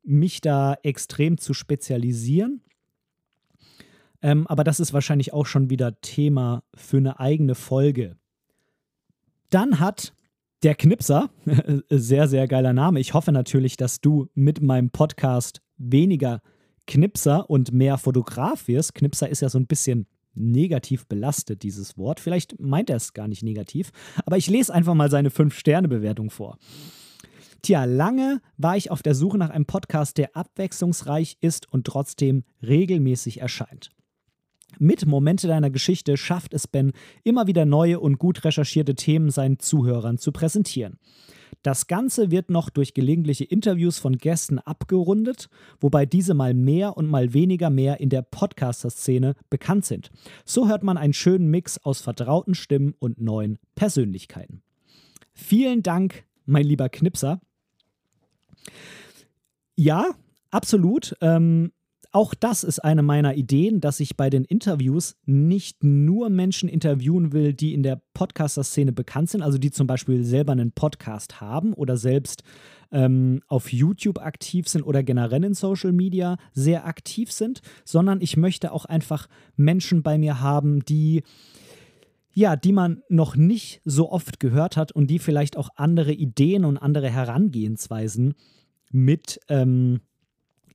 mich 0.03 0.41
da 0.41 0.75
extrem 0.83 1.37
zu 1.37 1.53
spezialisieren. 1.53 2.61
Ähm, 4.21 4.47
aber 4.47 4.63
das 4.63 4.79
ist 4.79 4.93
wahrscheinlich 4.93 5.33
auch 5.33 5.45
schon 5.45 5.69
wieder 5.69 5.99
Thema 6.01 6.63
für 6.73 6.97
eine 6.97 7.19
eigene 7.19 7.55
Folge. 7.55 8.17
Dann 9.49 9.79
hat 9.79 10.13
der 10.63 10.75
Knipser, 10.75 11.29
sehr, 11.89 12.27
sehr 12.27 12.47
geiler 12.47 12.73
Name. 12.73 12.99
Ich 12.99 13.13
hoffe 13.13 13.31
natürlich, 13.31 13.77
dass 13.77 14.01
du 14.01 14.27
mit 14.33 14.61
meinem 14.61 14.89
Podcast 14.89 15.61
weniger 15.77 16.41
Knipser 16.87 17.49
und 17.49 17.71
mehr 17.71 17.97
Fotograf 17.97 18.67
wirst. 18.67 18.95
Knipser 18.95 19.29
ist 19.29 19.41
ja 19.41 19.49
so 19.49 19.59
ein 19.59 19.67
bisschen 19.67 20.07
negativ 20.35 21.07
belastet, 21.07 21.63
dieses 21.63 21.97
Wort. 21.97 22.19
Vielleicht 22.19 22.59
meint 22.59 22.89
er 22.89 22.97
es 22.97 23.13
gar 23.13 23.27
nicht 23.27 23.43
negativ, 23.43 23.91
aber 24.25 24.37
ich 24.37 24.49
lese 24.49 24.73
einfach 24.73 24.93
mal 24.93 25.09
seine 25.09 25.29
5-Sterne-Bewertung 25.29 26.29
vor. 26.29 26.57
Tja, 27.61 27.85
lange 27.85 28.41
war 28.57 28.77
ich 28.77 28.91
auf 28.91 29.01
der 29.01 29.15
Suche 29.15 29.39
nach 29.39 29.49
einem 29.49 29.65
Podcast, 29.65 30.17
der 30.17 30.35
abwechslungsreich 30.35 31.37
ist 31.41 31.71
und 31.71 31.87
trotzdem 31.87 32.43
regelmäßig 32.61 33.41
erscheint. 33.41 33.89
Mit 34.77 35.05
Momente 35.05 35.47
deiner 35.47 35.69
Geschichte 35.69 36.17
schafft 36.17 36.53
es 36.53 36.67
Ben, 36.67 36.91
immer 37.23 37.47
wieder 37.47 37.65
neue 37.65 37.99
und 37.99 38.19
gut 38.19 38.43
recherchierte 38.43 38.95
Themen 38.95 39.29
seinen 39.31 39.59
Zuhörern 39.59 40.17
zu 40.17 40.31
präsentieren. 40.31 40.99
Das 41.65 41.87
Ganze 41.87 42.29
wird 42.29 42.51
noch 42.51 42.69
durch 42.69 42.93
gelegentliche 42.93 43.43
Interviews 43.43 43.97
von 43.97 44.19
Gästen 44.19 44.59
abgerundet, 44.59 45.49
wobei 45.79 46.05
diese 46.05 46.35
mal 46.35 46.53
mehr 46.53 46.95
und 46.95 47.07
mal 47.07 47.33
weniger 47.33 47.71
mehr 47.71 47.99
in 47.99 48.09
der 48.09 48.21
Podcaster-Szene 48.21 49.33
bekannt 49.49 49.83
sind. 49.83 50.11
So 50.45 50.67
hört 50.67 50.83
man 50.83 50.95
einen 50.95 51.13
schönen 51.13 51.49
Mix 51.49 51.79
aus 51.79 52.01
vertrauten 52.01 52.53
Stimmen 52.53 52.93
und 52.99 53.19
neuen 53.19 53.57
Persönlichkeiten. 53.73 54.61
Vielen 55.33 55.81
Dank, 55.81 56.25
mein 56.45 56.67
lieber 56.67 56.87
Knipser. 56.87 57.41
Ja, 59.75 60.11
absolut. 60.51 61.15
Ähm, 61.21 61.71
auch 62.15 62.33
das 62.33 62.63
ist 62.63 62.79
eine 62.79 63.03
meiner 63.03 63.35
Ideen, 63.35 63.81
dass 63.81 63.99
ich 63.99 64.15
bei 64.15 64.29
den 64.29 64.45
Interviews 64.45 65.17
nicht 65.25 65.83
nur 65.83 66.29
Menschen 66.29 66.69
interviewen 66.69 67.33
will, 67.33 67.51
die 67.51 67.73
in 67.73 67.83
der 67.83 68.01
Podcaster-Szene 68.13 68.93
bekannt 68.93 69.31
sind, 69.31 69.41
also 69.41 69.57
die 69.57 69.69
zum 69.69 69.85
Beispiel 69.85 70.23
selber 70.23 70.53
einen 70.53 70.71
Podcast 70.71 71.41
haben 71.41 71.73
oder 71.73 71.97
selbst 71.97 72.43
ähm, 72.93 73.41
auf 73.47 73.73
YouTube 73.73 74.19
aktiv 74.19 74.69
sind 74.69 74.83
oder 74.83 75.03
generell 75.03 75.43
in 75.43 75.55
Social 75.55 75.91
Media 75.91 76.37
sehr 76.53 76.87
aktiv 76.87 77.33
sind, 77.33 77.59
sondern 77.83 78.21
ich 78.21 78.37
möchte 78.37 78.71
auch 78.71 78.85
einfach 78.85 79.27
Menschen 79.57 80.01
bei 80.01 80.17
mir 80.17 80.39
haben, 80.39 80.85
die 80.85 81.21
ja, 82.31 82.55
die 82.55 82.71
man 82.71 83.01
noch 83.09 83.35
nicht 83.35 83.81
so 83.83 84.09
oft 84.09 84.39
gehört 84.39 84.77
hat 84.77 84.93
und 84.93 85.07
die 85.07 85.19
vielleicht 85.19 85.57
auch 85.57 85.67
andere 85.75 86.13
Ideen 86.13 86.63
und 86.63 86.77
andere 86.77 87.09
Herangehensweisen 87.09 88.35
mit 88.89 89.41
ähm, 89.49 89.99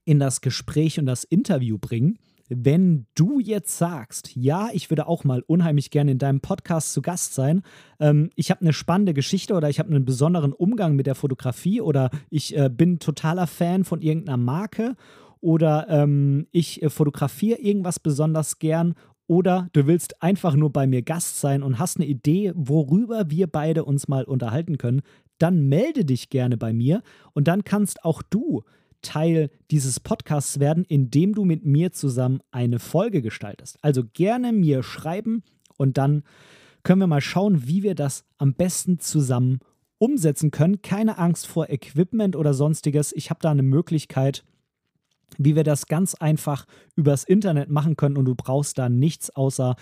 in 0.05 0.19
das 0.19 0.41
Gespräch 0.41 0.99
und 0.99 1.05
das 1.05 1.23
Interview 1.23 1.77
bringen. 1.77 2.17
Wenn 2.53 3.05
du 3.15 3.39
jetzt 3.39 3.77
sagst, 3.77 4.35
ja, 4.35 4.69
ich 4.73 4.89
würde 4.89 5.07
auch 5.07 5.23
mal 5.23 5.41
unheimlich 5.47 5.89
gerne 5.89 6.11
in 6.11 6.17
deinem 6.17 6.41
Podcast 6.41 6.91
zu 6.91 7.01
Gast 7.01 7.33
sein, 7.33 7.61
ähm, 7.99 8.29
ich 8.35 8.51
habe 8.51 8.61
eine 8.61 8.73
spannende 8.73 9.13
Geschichte 9.13 9.53
oder 9.53 9.69
ich 9.69 9.79
habe 9.79 9.89
einen 9.89 10.03
besonderen 10.03 10.51
Umgang 10.51 10.97
mit 10.97 11.07
der 11.07 11.15
Fotografie 11.15 11.79
oder 11.79 12.09
ich 12.29 12.57
äh, 12.57 12.69
bin 12.69 12.99
totaler 12.99 13.47
Fan 13.47 13.85
von 13.85 14.01
irgendeiner 14.01 14.37
Marke 14.37 14.95
oder 15.39 15.87
ähm, 15.89 16.47
ich 16.51 16.83
äh, 16.83 16.89
fotografiere 16.89 17.59
irgendwas 17.59 17.99
besonders 17.99 18.59
gern 18.59 18.95
oder 19.27 19.69
du 19.71 19.87
willst 19.87 20.21
einfach 20.21 20.57
nur 20.57 20.73
bei 20.73 20.87
mir 20.87 21.03
Gast 21.03 21.39
sein 21.39 21.63
und 21.63 21.79
hast 21.79 21.97
eine 21.97 22.05
Idee, 22.05 22.51
worüber 22.53 23.29
wir 23.29 23.47
beide 23.47 23.85
uns 23.85 24.09
mal 24.09 24.25
unterhalten 24.25 24.77
können, 24.77 25.03
dann 25.37 25.69
melde 25.69 26.03
dich 26.03 26.29
gerne 26.29 26.57
bei 26.57 26.73
mir 26.73 27.01
und 27.31 27.47
dann 27.47 27.63
kannst 27.63 28.03
auch 28.03 28.21
du 28.23 28.63
Teil 29.01 29.49
dieses 29.71 29.99
Podcasts 29.99 30.59
werden, 30.59 30.85
indem 30.85 31.33
du 31.33 31.45
mit 31.45 31.65
mir 31.65 31.91
zusammen 31.91 32.41
eine 32.51 32.79
Folge 32.79 33.21
gestaltest. 33.21 33.77
Also 33.81 34.03
gerne 34.13 34.51
mir 34.51 34.83
schreiben 34.83 35.43
und 35.77 35.97
dann 35.97 36.23
können 36.83 37.01
wir 37.01 37.07
mal 37.07 37.21
schauen, 37.21 37.67
wie 37.67 37.83
wir 37.83 37.95
das 37.95 38.25
am 38.37 38.53
besten 38.53 38.99
zusammen 38.99 39.59
umsetzen 39.97 40.51
können. 40.51 40.81
Keine 40.81 41.17
Angst 41.17 41.47
vor 41.47 41.69
Equipment 41.69 42.35
oder 42.35 42.53
sonstiges. 42.53 43.13
Ich 43.13 43.29
habe 43.29 43.39
da 43.41 43.51
eine 43.51 43.63
Möglichkeit, 43.63 44.43
wie 45.37 45.55
wir 45.55 45.63
das 45.63 45.85
ganz 45.85 46.15
einfach 46.15 46.65
übers 46.95 47.23
Internet 47.23 47.69
machen 47.69 47.95
können 47.95 48.17
und 48.17 48.25
du 48.25 48.35
brauchst 48.35 48.77
da 48.77 48.89
nichts 48.89 49.29
außer 49.29 49.75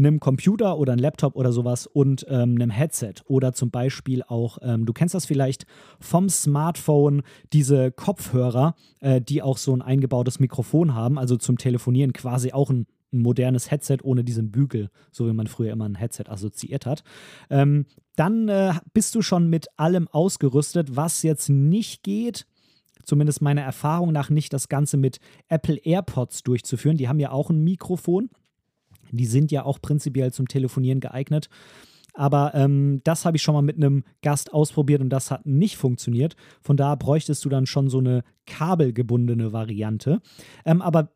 einem 0.00 0.20
Computer 0.20 0.78
oder 0.78 0.92
einem 0.92 1.02
Laptop 1.02 1.36
oder 1.36 1.52
sowas 1.52 1.86
und 1.86 2.26
ähm, 2.28 2.56
einem 2.56 2.70
Headset. 2.70 3.14
Oder 3.26 3.52
zum 3.52 3.70
Beispiel 3.70 4.22
auch, 4.22 4.58
ähm, 4.62 4.86
du 4.86 4.92
kennst 4.92 5.14
das 5.14 5.26
vielleicht 5.26 5.66
vom 6.00 6.28
Smartphone, 6.28 7.22
diese 7.52 7.92
Kopfhörer, 7.92 8.74
äh, 9.00 9.20
die 9.20 9.42
auch 9.42 9.58
so 9.58 9.74
ein 9.74 9.82
eingebautes 9.82 10.40
Mikrofon 10.40 10.94
haben, 10.94 11.18
also 11.18 11.36
zum 11.36 11.58
Telefonieren 11.58 12.12
quasi 12.12 12.52
auch 12.52 12.70
ein 12.70 12.86
ein 13.12 13.22
modernes 13.22 13.70
Headset 13.70 13.98
ohne 14.02 14.24
diesen 14.24 14.50
Bügel, 14.50 14.90
so 15.10 15.26
wie 15.26 15.32
man 15.32 15.46
früher 15.46 15.72
immer 15.72 15.88
ein 15.88 15.96
Headset 15.96 16.24
assoziiert 16.28 16.86
hat. 16.86 17.02
Ähm, 17.48 17.86
dann 18.16 18.48
äh, 18.48 18.74
bist 18.92 19.14
du 19.14 19.22
schon 19.22 19.48
mit 19.48 19.66
allem 19.78 20.08
ausgerüstet, 20.08 20.96
was 20.96 21.22
jetzt 21.22 21.48
nicht 21.48 22.02
geht. 22.02 22.46
Zumindest 23.02 23.40
meiner 23.42 23.62
Erfahrung 23.62 24.12
nach 24.12 24.30
nicht 24.30 24.52
das 24.52 24.68
Ganze 24.68 24.96
mit 24.96 25.18
Apple 25.48 25.76
AirPods 25.76 26.42
durchzuführen. 26.42 26.96
Die 26.96 27.08
haben 27.08 27.18
ja 27.18 27.32
auch 27.32 27.50
ein 27.50 27.64
Mikrofon. 27.64 28.30
Die 29.18 29.26
sind 29.26 29.50
ja 29.50 29.64
auch 29.64 29.80
prinzipiell 29.80 30.32
zum 30.32 30.48
Telefonieren 30.48 31.00
geeignet. 31.00 31.48
Aber 32.14 32.54
ähm, 32.54 33.00
das 33.04 33.24
habe 33.24 33.36
ich 33.36 33.42
schon 33.42 33.54
mal 33.54 33.62
mit 33.62 33.76
einem 33.76 34.04
Gast 34.22 34.52
ausprobiert 34.52 35.00
und 35.00 35.10
das 35.10 35.30
hat 35.30 35.46
nicht 35.46 35.76
funktioniert. 35.76 36.34
Von 36.60 36.76
da 36.76 36.94
bräuchtest 36.94 37.44
du 37.44 37.48
dann 37.48 37.66
schon 37.66 37.88
so 37.88 37.98
eine 37.98 38.24
kabelgebundene 38.46 39.52
Variante. 39.52 40.20
Ähm, 40.64 40.82
aber 40.82 41.12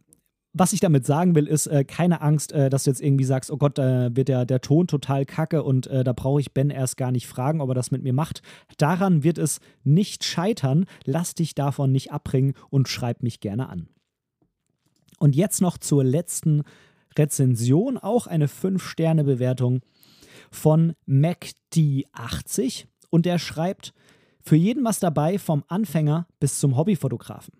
was 0.56 0.72
ich 0.72 0.78
damit 0.78 1.04
sagen 1.04 1.34
will, 1.34 1.48
ist 1.48 1.66
äh, 1.66 1.84
keine 1.84 2.20
Angst, 2.20 2.52
äh, 2.52 2.70
dass 2.70 2.84
du 2.84 2.90
jetzt 2.90 3.02
irgendwie 3.02 3.24
sagst, 3.24 3.50
oh 3.50 3.56
Gott, 3.56 3.76
da 3.76 4.14
wird 4.14 4.28
der, 4.28 4.46
der 4.46 4.60
Ton 4.60 4.86
total 4.86 5.26
kacke 5.26 5.64
und 5.64 5.88
äh, 5.88 6.04
da 6.04 6.12
brauche 6.12 6.40
ich 6.40 6.52
Ben 6.52 6.70
erst 6.70 6.96
gar 6.96 7.10
nicht 7.10 7.26
fragen, 7.26 7.60
ob 7.60 7.70
er 7.70 7.74
das 7.74 7.90
mit 7.90 8.04
mir 8.04 8.12
macht. 8.12 8.40
Daran 8.78 9.24
wird 9.24 9.36
es 9.36 9.58
nicht 9.82 10.24
scheitern. 10.24 10.86
Lass 11.04 11.34
dich 11.34 11.56
davon 11.56 11.90
nicht 11.90 12.12
abbringen 12.12 12.54
und 12.70 12.88
schreib 12.88 13.24
mich 13.24 13.40
gerne 13.40 13.68
an. 13.68 13.88
Und 15.18 15.34
jetzt 15.34 15.60
noch 15.60 15.76
zur 15.76 16.04
letzten 16.04 16.62
Rezension, 17.18 17.98
auch 17.98 18.26
eine 18.26 18.46
5-Sterne-Bewertung 18.46 19.80
von 20.50 20.94
MacD80 21.08 22.86
und 23.10 23.26
der 23.26 23.38
schreibt, 23.38 23.94
für 24.42 24.56
jeden 24.56 24.84
was 24.84 25.00
dabei, 25.00 25.38
vom 25.38 25.64
Anfänger 25.68 26.26
bis 26.38 26.58
zum 26.58 26.76
Hobbyfotografen. 26.76 27.54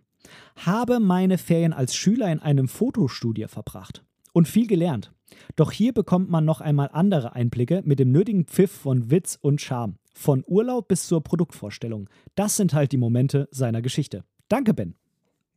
Habe 0.57 1.01
meine 1.01 1.39
Ferien 1.39 1.73
als 1.73 1.95
Schüler 1.95 2.31
in 2.31 2.41
einem 2.41 2.69
Fotostudio 2.69 3.49
verbracht 3.49 4.05
und 4.33 4.49
viel 4.49 4.67
gelernt. 4.67 5.13
Doch 5.57 5.73
hier 5.73 5.93
bekommt 5.93 6.31
man 6.31 6.45
noch 6.45 6.61
einmal 6.61 6.91
andere 6.93 7.35
Einblicke 7.35 7.83
mit 7.85 7.99
dem 7.99 8.13
nötigen 8.13 8.45
Pfiff 8.45 8.71
von 8.71 9.11
Witz 9.11 9.39
und 9.41 9.61
Charme. 9.61 9.97
Von 10.15 10.45
Urlaub 10.47 10.89
bis 10.89 11.09
zur 11.09 11.23
Produktvorstellung. 11.23 12.09
Das 12.35 12.57
sind 12.57 12.73
halt 12.73 12.93
die 12.93 12.99
Momente 12.99 13.49
seiner 13.51 13.83
Geschichte. 13.83 14.25
Danke, 14.49 14.75
Ben. 14.75 14.95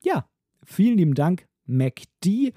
Ja, 0.03 0.27
vielen 0.63 0.97
lieben 0.97 1.13
Dank, 1.13 1.47
MacD. 1.65 2.53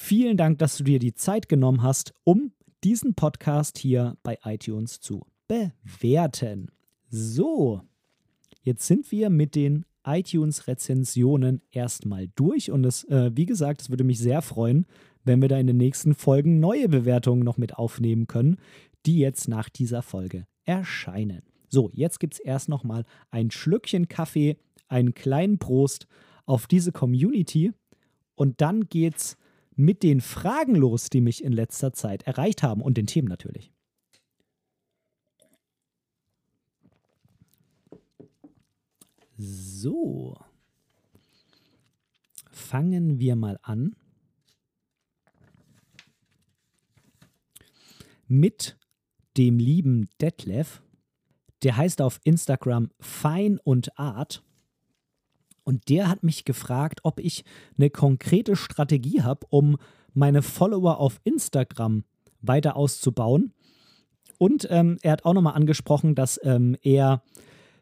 Vielen 0.00 0.36
Dank, 0.36 0.58
dass 0.58 0.76
du 0.76 0.84
dir 0.84 1.00
die 1.00 1.12
Zeit 1.12 1.48
genommen 1.48 1.82
hast, 1.82 2.14
um 2.22 2.52
diesen 2.84 3.14
Podcast 3.14 3.78
hier 3.78 4.16
bei 4.22 4.38
iTunes 4.44 5.00
zu 5.00 5.26
bewerten. 5.48 6.70
So, 7.10 7.82
jetzt 8.62 8.86
sind 8.86 9.10
wir 9.10 9.28
mit 9.28 9.56
den 9.56 9.84
iTunes-Rezensionen 10.06 11.62
erstmal 11.72 12.28
durch. 12.36 12.70
Und 12.70 12.86
es, 12.86 13.04
äh, 13.08 13.32
wie 13.34 13.44
gesagt, 13.44 13.82
es 13.82 13.90
würde 13.90 14.04
mich 14.04 14.20
sehr 14.20 14.40
freuen, 14.40 14.86
wenn 15.24 15.42
wir 15.42 15.48
da 15.48 15.58
in 15.58 15.66
den 15.66 15.76
nächsten 15.76 16.14
Folgen 16.14 16.60
neue 16.60 16.88
Bewertungen 16.88 17.42
noch 17.42 17.58
mit 17.58 17.74
aufnehmen 17.74 18.28
können, 18.28 18.58
die 19.04 19.18
jetzt 19.18 19.48
nach 19.48 19.68
dieser 19.68 20.02
Folge 20.02 20.46
erscheinen. 20.64 21.42
So, 21.68 21.90
jetzt 21.92 22.20
gibt 22.20 22.34
es 22.34 22.40
erst 22.40 22.68
noch 22.68 22.84
mal 22.84 23.04
ein 23.32 23.50
Schlückchen 23.50 24.06
Kaffee, 24.06 24.58
einen 24.86 25.12
kleinen 25.12 25.58
Prost 25.58 26.06
auf 26.46 26.68
diese 26.68 26.92
Community 26.92 27.72
und 28.36 28.60
dann 28.60 28.88
geht's 28.88 29.36
mit 29.78 30.02
den 30.02 30.20
Fragen 30.20 30.74
los, 30.74 31.08
die 31.08 31.20
mich 31.20 31.42
in 31.44 31.52
letzter 31.52 31.92
Zeit 31.92 32.24
erreicht 32.24 32.64
haben 32.64 32.82
und 32.82 32.96
den 32.96 33.06
Themen 33.06 33.28
natürlich. 33.28 33.72
So. 39.36 40.36
Fangen 42.50 43.20
wir 43.20 43.36
mal 43.36 43.60
an 43.62 43.94
mit 48.26 48.76
dem 49.36 49.60
lieben 49.60 50.08
Detlef. 50.20 50.82
Der 51.62 51.76
heißt 51.76 52.02
auf 52.02 52.20
Instagram 52.24 52.90
Fein 52.98 53.60
und 53.62 53.96
Art. 53.96 54.42
Und 55.68 55.90
der 55.90 56.08
hat 56.08 56.22
mich 56.22 56.46
gefragt, 56.46 57.00
ob 57.02 57.20
ich 57.20 57.44
eine 57.76 57.90
konkrete 57.90 58.56
Strategie 58.56 59.20
habe, 59.20 59.46
um 59.50 59.76
meine 60.14 60.40
Follower 60.40 60.98
auf 60.98 61.20
Instagram 61.24 62.04
weiter 62.40 62.74
auszubauen. 62.74 63.52
Und 64.38 64.66
ähm, 64.70 64.96
er 65.02 65.12
hat 65.12 65.26
auch 65.26 65.34
nochmal 65.34 65.56
angesprochen, 65.56 66.14
dass 66.14 66.40
ähm, 66.42 66.74
er 66.80 67.22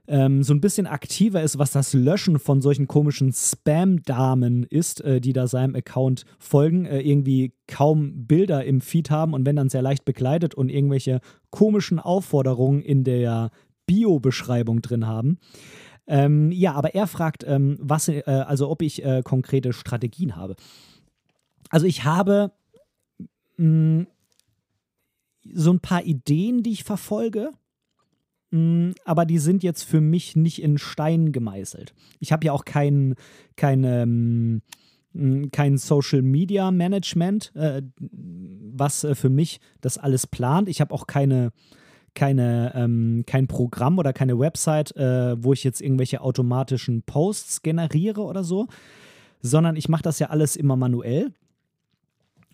ähm, 0.09 0.43
so 0.43 0.53
ein 0.53 0.61
bisschen 0.61 0.89
aktiver 0.89 1.45
ist, 1.45 1.61
was 1.61 1.71
das 1.71 1.93
Löschen 1.93 2.41
von 2.41 2.61
solchen 2.61 2.89
komischen 2.89 3.33
Spam-Damen 3.33 4.65
ist, 4.65 5.01
äh, 5.03 5.21
die 5.21 5.33
da 5.33 5.47
seinem 5.47 5.77
Account 5.77 6.25
folgen, 6.41 6.87
äh, 6.87 7.01
irgendwie 7.03 7.53
kaum 7.69 8.27
Bilder 8.27 8.65
im 8.65 8.81
Feed 8.81 9.11
haben 9.11 9.33
und 9.33 9.47
wenn 9.47 9.55
dann 9.55 9.69
sehr 9.69 9.83
leicht 9.83 10.05
bekleidet 10.05 10.57
und 10.57 10.71
irgendwelche 10.71 11.21
komischen 11.51 12.01
Aufforderungen 12.01 12.83
in 12.83 13.05
der 13.05 13.53
Bio-Beschreibung 13.87 14.83
drin 14.83 15.07
haben. 15.07 15.39
Ähm, 16.07 16.53
ja, 16.53 16.75
aber 16.75 16.95
er 16.95 17.07
fragt, 17.07 17.45
ähm, 17.47 17.77
was, 17.81 18.09
äh, 18.09 18.23
also 18.25 18.71
ob 18.71 18.83
ich 18.83 19.05
äh, 19.05 19.23
konkrete 19.25 19.73
Strategien 19.73 20.37
habe. 20.37 20.57
Also 21.69 21.87
ich 21.87 22.05
habe 22.05 22.53
mh, 23.57 24.03
mm, 24.03 24.07
so 25.55 25.73
ein 25.73 25.81
paar 25.81 26.05
Ideen, 26.05 26.63
die 26.63 26.73
ich 26.73 26.85
verfolge. 26.85 27.51
Mm, 28.51 28.91
aber 29.05 29.27
die 29.27 29.39
sind 29.39 29.63
jetzt 29.63 29.83
für 29.83 30.01
mich 30.01 30.37
nicht 30.37 30.63
in 30.63 30.79
Stein 30.79 31.33
gemeißelt. 31.33 31.95
Ich 32.21 32.33
habe 32.33 32.47
ja 32.47 32.53
auch 32.53 32.65
kein, 32.65 33.15
kein, 33.57 33.85
ähm, 33.85 34.63
mm, 35.13 35.51
kein 35.51 35.79
Social 35.79 36.23
Media 36.23 36.71
Management, 36.71 37.53
äh, 37.55 37.83
was 37.99 39.05
äh, 39.05 39.15
für 39.15 39.31
mich 39.31 39.61
das 39.81 39.99
alles 39.99 40.27
plant. 40.27 40.69
Ich 40.69 40.81
habe 40.81 40.95
auch 40.95 41.07
keine, 41.07 41.53
keine, 42.17 42.73
ähm, 42.75 43.23
kein 43.27 43.47
Programm 43.47 43.99
oder 44.01 44.13
keine 44.13 44.37
Website, 44.41 44.97
äh, 44.97 45.41
wo 45.41 45.53
ich 45.53 45.63
jetzt 45.63 45.81
irgendwelche 45.81 46.21
automatischen 46.21 47.03
Posts 47.03 47.63
generiere 47.63 48.23
oder 48.23 48.43
so, 48.43 48.67
sondern 49.43 49.77
ich 49.77 49.89
mache 49.89 50.03
das 50.03 50.19
ja 50.19 50.31
alles 50.31 50.57
immer 50.57 50.75
manuell. 50.75 51.33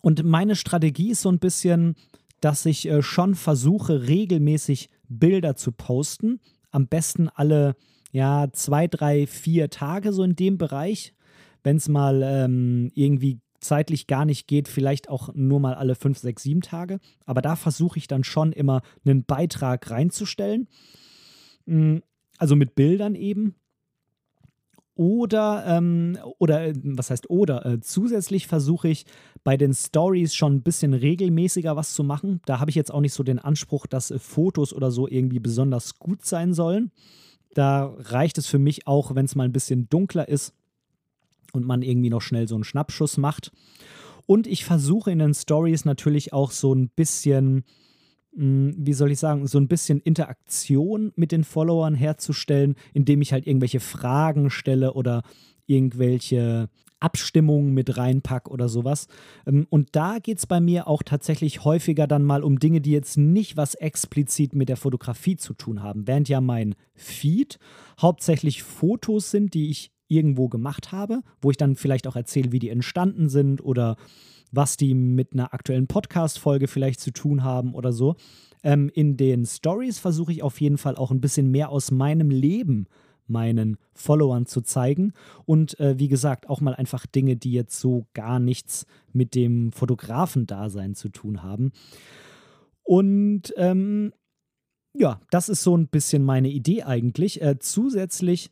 Und 0.03 0.25
meine 0.25 0.57
Strategie 0.57 1.12
ist 1.12 1.22
so 1.22 1.31
ein 1.31 1.38
bisschen, 1.38 1.94
dass 2.40 2.66
ich 2.66 2.87
äh, 2.88 3.01
schon 3.03 3.35
versuche, 3.35 4.09
regelmäßig 4.09 4.90
Bilder 5.09 5.57
zu 5.57 5.72
posten. 5.72 6.40
Am 6.70 6.88
besten 6.88 7.29
alle 7.29 7.77
ja, 8.11 8.48
zwei, 8.53 8.88
drei, 8.88 9.27
vier 9.27 9.70
Tage 9.70 10.12
so 10.12 10.22
in 10.22 10.37
dem 10.37 10.59
Bereich. 10.59 11.14
Wenn 11.62 11.77
es 11.77 11.88
mal 11.88 12.22
ähm, 12.25 12.90
irgendwie 12.94 13.38
zeitlich 13.62 14.07
gar 14.07 14.25
nicht 14.25 14.46
geht, 14.46 14.68
vielleicht 14.68 15.09
auch 15.09 15.31
nur 15.35 15.61
mal 15.61 15.75
alle 15.75 15.94
fünf, 15.94 16.18
sechs, 16.18 16.42
sieben 16.42 16.61
Tage. 16.61 16.98
Aber 17.25 17.42
da 17.42 17.57
versuche 17.57 17.98
ich 17.98 18.09
dann 18.09 18.25
schon 18.25 18.53
immer 18.53 18.83
einen 19.05 19.25
Beitrag 19.25 19.90
reinzustellen. 19.90 20.68
Mm, 21.66 21.98
also 22.38 22.57
mit 22.57 22.75
Bildern 22.75 23.14
eben. 23.14 23.55
Oder, 24.94 25.64
ähm, 25.66 26.18
oder 26.38 26.66
äh, 26.66 26.75
was 26.83 27.11
heißt 27.11 27.31
oder? 27.31 27.64
Äh, 27.64 27.81
zusätzlich 27.81 28.46
versuche 28.46 28.88
ich 28.88 29.07
bei 29.42 29.57
den 29.57 29.72
Stories 29.72 30.35
schon 30.35 30.57
ein 30.57 30.62
bisschen 30.62 30.92
regelmäßiger 30.92 31.77
was 31.77 31.94
zu 31.94 32.05
machen. 32.05 32.42
Da 32.44 32.61
habe 32.61 32.70
ich 32.70 32.75
jetzt 32.75 32.92
auch 32.92 33.01
nicht 33.01 33.14
so 33.14 33.22
den 33.22 33.38
Anspruch, 33.38 33.87
dass 33.87 34.11
äh, 34.11 34.18
Fotos 34.18 34.75
oder 34.75 34.90
so 34.90 35.09
irgendwie 35.09 35.40
besonders 35.40 35.98
gut 35.98 36.27
sein 36.27 36.53
sollen. 36.53 36.92
Da 37.55 37.94
reicht 37.98 38.37
es 38.38 38.46
für 38.46 38.59
mich 38.59 38.87
auch, 38.87 39.14
wenn 39.14 39.25
es 39.25 39.35
mal 39.35 39.44
ein 39.44 39.53
bisschen 39.53 39.88
dunkler 39.88 40.29
ist 40.29 40.55
und 41.52 41.66
man 41.66 41.82
irgendwie 41.82 42.10
noch 42.10 42.22
schnell 42.22 42.48
so 42.48 42.54
einen 42.54 42.64
Schnappschuss 42.64 43.16
macht. 43.16 43.52
Und 44.26 44.46
ich 44.46 44.64
versuche 44.64 45.10
in 45.10 45.18
den 45.18 45.34
Stories 45.34 45.84
natürlich 45.84 46.32
auch 46.32 46.50
so 46.50 46.74
ein 46.74 46.88
bisschen 46.88 47.64
hm, 48.34 48.74
wie 48.78 48.94
soll 48.94 49.10
ich 49.10 49.18
sagen, 49.18 49.46
so 49.46 49.58
ein 49.58 49.68
bisschen 49.68 50.00
Interaktion 50.00 51.12
mit 51.16 51.32
den 51.32 51.44
Followern 51.44 51.94
herzustellen, 51.94 52.76
indem 52.94 53.20
ich 53.20 53.32
halt 53.32 53.46
irgendwelche 53.46 53.80
Fragen 53.80 54.50
stelle 54.50 54.94
oder 54.94 55.22
irgendwelche 55.66 56.68
Abstimmungen 56.98 57.74
mit 57.74 57.96
reinpack 57.96 58.48
oder 58.48 58.68
sowas. 58.68 59.08
Ähm, 59.46 59.66
und 59.70 59.88
da 59.92 60.18
geht 60.18 60.38
es 60.38 60.46
bei 60.46 60.60
mir 60.60 60.86
auch 60.86 61.02
tatsächlich 61.02 61.64
häufiger 61.64 62.06
dann 62.06 62.22
mal 62.22 62.42
um 62.42 62.58
Dinge, 62.58 62.80
die 62.80 62.92
jetzt 62.92 63.18
nicht 63.18 63.56
was 63.56 63.74
explizit 63.74 64.54
mit 64.54 64.68
der 64.68 64.76
Fotografie 64.76 65.36
zu 65.36 65.52
tun 65.52 65.82
haben. 65.82 66.06
Während 66.06 66.28
ja 66.28 66.40
mein 66.40 66.74
Feed 66.94 67.58
hauptsächlich 68.00 68.62
Fotos 68.62 69.30
sind, 69.30 69.52
die 69.54 69.68
ich 69.68 69.90
irgendwo 70.12 70.48
gemacht 70.48 70.92
habe, 70.92 71.22
wo 71.40 71.51
ich 71.51 71.57
dann 71.57 71.75
vielleicht 71.75 72.07
auch 72.07 72.16
erzähle, 72.16 72.53
wie 72.53 72.59
die 72.59 72.68
entstanden 72.68 73.29
sind 73.29 73.64
oder 73.64 73.96
was 74.53 74.77
die 74.77 74.94
mit 74.94 75.33
einer 75.33 75.55
aktuellen 75.55 75.87
Podcast-Folge 75.87 76.68
vielleicht 76.68 77.01
zu 77.01 77.11
tun 77.11 77.42
haben 77.42 77.75
oder 77.75 77.92
so. 77.92 78.16
Ähm, 78.62 78.90
in 78.92 79.16
den 79.16 79.46
Stories 79.46 79.98
versuche 79.98 80.33
ich 80.33 80.42
auf 80.42 80.61
jeden 80.61 80.79
Fall 80.79 80.96
auch 80.96 81.11
ein 81.11 81.20
bisschen 81.20 81.51
mehr 81.51 81.70
aus 81.70 81.90
meinem 81.90 82.31
Leben 82.31 82.87
meinen 83.27 83.79
Followern 83.94 84.46
zu 84.46 84.61
zeigen. 84.61 85.14
Und 85.46 85.79
äh, 85.81 85.98
wie 85.98 86.09
gesagt, 86.09 86.48
auch 86.48 86.61
mal 86.61 86.75
einfach 86.75 87.07
Dinge, 87.07 87.37
die 87.37 87.53
jetzt 87.53 87.81
so 87.81 88.07
gar 88.14 88.38
nichts 88.38 88.87
mit 89.12 89.35
dem 89.35 89.72
Fotografen-Dasein 89.72 90.94
zu 90.94 91.09
tun 91.09 91.42
haben. 91.42 91.72
Und 92.83 93.55
ähm, 93.57 94.12
ja, 94.94 95.20
das 95.31 95.48
ist 95.48 95.62
so 95.62 95.77
ein 95.77 95.88
bisschen 95.88 96.22
meine 96.22 96.51
Idee 96.51 96.83
eigentlich. 96.83 97.40
Äh, 97.40 97.59
zusätzlich, 97.59 98.51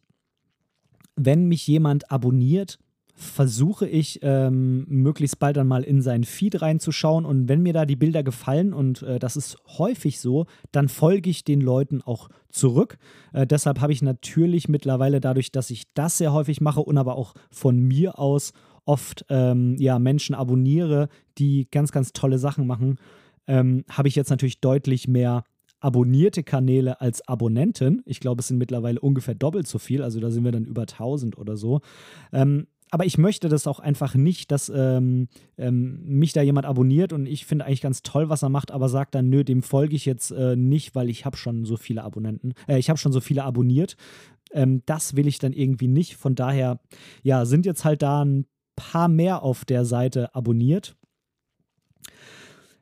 wenn 1.25 1.47
mich 1.47 1.67
jemand 1.67 2.11
abonniert, 2.11 2.79
versuche 3.15 3.87
ich 3.87 4.21
ähm, 4.23 4.87
möglichst 4.89 5.39
bald 5.39 5.59
dann 5.59 5.69
mal 5.69 5.83
in 5.83 6.01
seinen 6.01 6.25
Feed 6.25 6.63
reinzuschauen 6.63 7.27
und 7.27 7.49
wenn 7.49 7.63
mir 7.63 7.75
da 7.75 7.85
die 7.85 7.97
Bilder 7.97 8.23
gefallen 8.23 8.73
und 8.73 9.03
äh, 9.03 9.19
das 9.19 9.37
ist 9.37 9.59
häufig 9.79 10.21
so, 10.21 10.47
dann 10.73 10.89
folge 10.89 11.29
ich 11.29 11.45
den 11.45 11.61
Leuten 11.61 12.01
auch 12.01 12.31
zurück. 12.49 12.97
Äh, 13.35 13.47
deshalb 13.47 13.81
habe 13.83 13.93
ich 13.93 14.01
natürlich 14.01 14.69
mittlerweile 14.69 15.21
dadurch, 15.21 15.53
dass 15.53 15.71
ich 15.71 15.93
das 15.93 16.17
sehr 16.17 16.33
häufig 16.33 16.63
mache 16.63 16.81
und 16.81 16.97
aber 16.97 17.17
auch 17.17 17.35
von 17.51 17.79
mir 17.79 18.19
aus 18.19 18.53
oft 18.87 19.27
ähm, 19.29 19.77
ja, 19.79 19.99
Menschen 19.99 20.35
abonniere, 20.35 21.09
die 21.37 21.69
ganz, 21.71 21.93
ganz 21.93 22.15
tolle 22.15 22.39
Sachen 22.39 22.67
machen, 22.67 22.97
ähm, 23.47 23.85
habe 23.91 24.09
ich 24.09 24.17
jetzt 24.17 24.31
natürlich 24.31 24.61
deutlich 24.61 25.09
mehr 25.09 25.45
abonnierte 25.81 26.43
Kanäle 26.43 27.01
als 27.01 27.27
Abonnenten. 27.27 28.03
Ich 28.05 28.21
glaube, 28.21 28.41
es 28.41 28.49
sind 28.49 28.59
mittlerweile 28.59 29.01
ungefähr 29.01 29.35
doppelt 29.35 29.67
so 29.67 29.79
viel, 29.79 30.03
also 30.03 30.21
da 30.21 30.31
sind 30.31 30.45
wir 30.45 30.53
dann 30.53 30.65
über 30.65 30.83
1000 30.83 31.39
oder 31.39 31.57
so. 31.57 31.81
Ähm, 32.33 32.67
aber 32.91 33.07
ich 33.07 33.19
möchte 33.19 33.49
das 33.49 33.67
auch 33.67 33.79
einfach 33.79 34.15
nicht, 34.15 34.51
dass 34.51 34.69
ähm, 34.69 35.29
ähm, 35.57 36.01
mich 36.05 36.33
da 36.33 36.43
jemand 36.43 36.67
abonniert 36.67 37.13
und 37.13 37.27
ich 37.27 37.47
finde 37.47 37.65
eigentlich 37.65 37.81
ganz 37.81 38.03
toll, 38.03 38.29
was 38.29 38.43
er 38.43 38.49
macht, 38.49 38.73
aber 38.73 38.89
sagt 38.89 39.15
dann, 39.15 39.31
nö, 39.31 39.45
dem 39.45 39.63
folge 39.63 39.95
ich 39.95 40.05
jetzt 40.07 40.33
äh, 40.33 40.57
nicht, 40.57 40.95
weil 40.95 41.09
ich 41.09 41.25
habe 41.25 41.37
schon 41.37 41.65
so 41.65 41.77
viele 41.77 42.03
Abonnenten, 42.03 42.53
äh, 42.67 42.79
ich 42.79 42.91
habe 42.91 42.99
schon 42.99 43.13
so 43.13 43.21
viele 43.21 43.45
abonniert. 43.45 43.97
Ähm, 44.53 44.83
das 44.87 45.15
will 45.15 45.29
ich 45.29 45.39
dann 45.39 45.53
irgendwie 45.53 45.87
nicht. 45.87 46.17
Von 46.17 46.35
daher, 46.35 46.81
ja, 47.23 47.45
sind 47.47 47.65
jetzt 47.65 47.85
halt 47.85 48.03
da 48.03 48.25
ein 48.25 48.47
paar 48.75 49.09
mehr 49.09 49.43
auf 49.43 49.65
der 49.65 49.85
Seite 49.85 50.35
abonniert. 50.35 50.97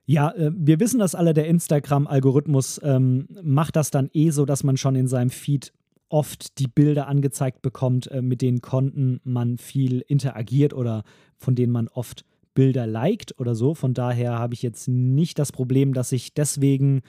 Ja, 0.09 0.31
äh, 0.31 0.51
wir 0.55 0.81
wissen 0.81 0.99
das 0.99 1.14
alle, 1.14 1.35
der 1.35 1.47
Instagram-Algorithmus 1.49 2.81
ähm, 2.83 3.29
macht 3.42 3.77
das 3.77 3.90
dann 3.90 4.09
eh 4.14 4.31
so, 4.31 4.47
dass 4.47 4.64
man 4.64 4.79
schon 4.79 4.97
in 4.97 5.07
seinem 5.07 5.29
Feed 5.29 5.75
oft 6.09 6.59
die 6.59 6.66
Bilder 6.66 7.09
angezeigt 7.09 7.61
bekommt, 7.61 8.11
äh, 8.11 8.23
mit 8.23 8.40
denen 8.40 8.62
Konten 8.62 9.21
man 9.23 9.59
viel 9.59 10.01
interagiert 10.01 10.73
oder 10.73 11.05
von 11.37 11.55
denen 11.55 11.73
man 11.73 11.88
oft 11.88 12.25
Bilder 12.55 12.87
liked 12.87 13.38
oder 13.38 13.55
so. 13.55 13.75
Von 13.75 13.92
daher 13.92 14.38
habe 14.38 14.55
ich 14.55 14.62
jetzt 14.62 14.88
nicht 14.88 15.38
das 15.38 15.53
Problem, 15.53 15.92
dass 15.92 16.11
ich 16.11 16.33
deswegen 16.33 17.03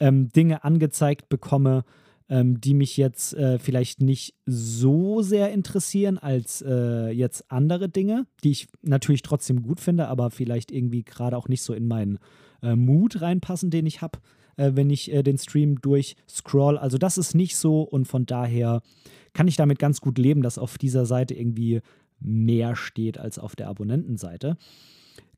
ähm, 0.00 0.30
Dinge 0.30 0.64
angezeigt 0.64 1.28
bekomme, 1.28 1.84
ähm, 2.28 2.60
die 2.60 2.74
mich 2.74 2.96
jetzt 2.96 3.34
äh, 3.34 3.58
vielleicht 3.58 4.02
nicht 4.02 4.34
so 4.46 5.22
sehr 5.22 5.52
interessieren 5.52 6.18
als 6.18 6.62
äh, 6.62 7.10
jetzt 7.10 7.50
andere 7.50 7.88
Dinge, 7.88 8.26
die 8.44 8.50
ich 8.50 8.68
natürlich 8.82 9.22
trotzdem 9.22 9.62
gut 9.62 9.80
finde, 9.80 10.08
aber 10.08 10.30
vielleicht 10.30 10.70
irgendwie 10.70 11.04
gerade 11.04 11.36
auch 11.36 11.48
nicht 11.48 11.62
so 11.62 11.72
in 11.72 11.88
meinen 11.88 12.18
äh, 12.62 12.76
Mut 12.76 13.20
reinpassen, 13.20 13.70
den 13.70 13.86
ich 13.86 14.02
habe 14.02 14.18
äh, 14.58 14.72
wenn 14.74 14.90
ich 14.90 15.10
äh, 15.12 15.22
den 15.22 15.38
Stream 15.38 15.80
durchscroll. 15.80 16.76
Also 16.76 16.98
das 16.98 17.16
ist 17.16 17.34
nicht 17.34 17.56
so 17.56 17.82
und 17.82 18.06
von 18.06 18.26
daher 18.26 18.82
kann 19.32 19.48
ich 19.48 19.56
damit 19.56 19.78
ganz 19.78 20.00
gut 20.00 20.18
leben, 20.18 20.42
dass 20.42 20.58
auf 20.58 20.76
dieser 20.76 21.06
Seite 21.06 21.34
irgendwie 21.34 21.80
mehr 22.20 22.76
steht 22.76 23.18
als 23.18 23.38
auf 23.38 23.56
der 23.56 23.68
Abonnentenseite. 23.68 24.56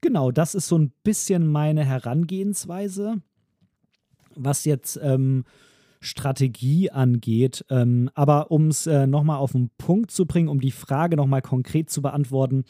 Genau, 0.01 0.31
das 0.31 0.55
ist 0.55 0.67
so 0.67 0.79
ein 0.79 0.93
bisschen 1.05 1.47
meine 1.47 1.85
Herangehensweise, 1.85 3.21
was 4.35 4.65
jetzt 4.65 4.99
ähm, 5.03 5.45
Strategie 6.01 6.91
angeht. 6.91 7.65
Ähm, 7.71 8.11
aber 8.15 8.51
um 8.51 8.69
es 8.69 8.87
äh, 8.87 9.07
nochmal 9.07 9.39
auf 9.39 9.53
den 9.53 9.71
Punkt 9.79 10.11
zu 10.11 10.27
bringen, 10.27 10.49
um 10.49 10.61
die 10.61 10.71
Frage 10.71 11.17
nochmal 11.17 11.43
konkret 11.43 11.91
zu 11.91 12.03
beantworten, 12.03 12.65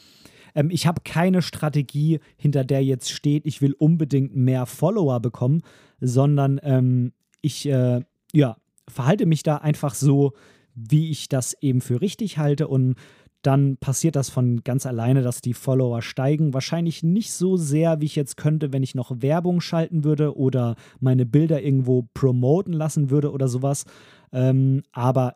ähm, 0.55 0.69
ich 0.69 0.85
habe 0.85 1.01
keine 1.03 1.41
Strategie, 1.41 2.19
hinter 2.37 2.63
der 2.63 2.83
jetzt 2.83 3.11
steht, 3.11 3.45
ich 3.45 3.61
will 3.61 3.73
unbedingt 3.73 4.35
mehr 4.35 4.65
Follower 4.65 5.19
bekommen, 5.19 5.61
sondern 5.99 6.59
ähm, 6.63 7.13
ich 7.41 7.67
äh, 7.67 8.01
ja, 8.33 8.57
verhalte 8.87 9.25
mich 9.25 9.43
da 9.43 9.57
einfach 9.57 9.93
so, 9.93 10.33
wie 10.73 11.09
ich 11.09 11.29
das 11.29 11.55
eben 11.61 11.81
für 11.81 12.01
richtig 12.01 12.37
halte 12.37 12.67
und 12.67 12.95
dann 13.41 13.77
passiert 13.77 14.15
das 14.15 14.29
von 14.29 14.63
ganz 14.63 14.85
alleine, 14.85 15.23
dass 15.23 15.41
die 15.41 15.53
Follower 15.53 16.01
steigen. 16.01 16.53
Wahrscheinlich 16.53 17.01
nicht 17.01 17.31
so 17.31 17.57
sehr, 17.57 17.99
wie 17.99 18.05
ich 18.05 18.15
jetzt 18.15 18.37
könnte, 18.37 18.71
wenn 18.71 18.83
ich 18.83 18.93
noch 18.93 19.21
Werbung 19.21 19.61
schalten 19.61 20.03
würde 20.03 20.37
oder 20.37 20.75
meine 20.99 21.25
Bilder 21.25 21.61
irgendwo 21.61 22.07
promoten 22.13 22.73
lassen 22.73 23.09
würde 23.09 23.31
oder 23.31 23.47
sowas. 23.47 23.85
Ähm, 24.31 24.83
aber 24.91 25.33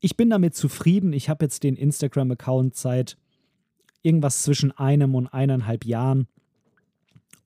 ich 0.00 0.16
bin 0.16 0.30
damit 0.30 0.54
zufrieden. 0.54 1.12
Ich 1.12 1.28
habe 1.28 1.44
jetzt 1.44 1.62
den 1.62 1.76
Instagram-Account 1.76 2.76
seit 2.76 3.18
irgendwas 4.02 4.42
zwischen 4.42 4.72
einem 4.72 5.14
und 5.14 5.26
eineinhalb 5.28 5.84
Jahren. 5.84 6.28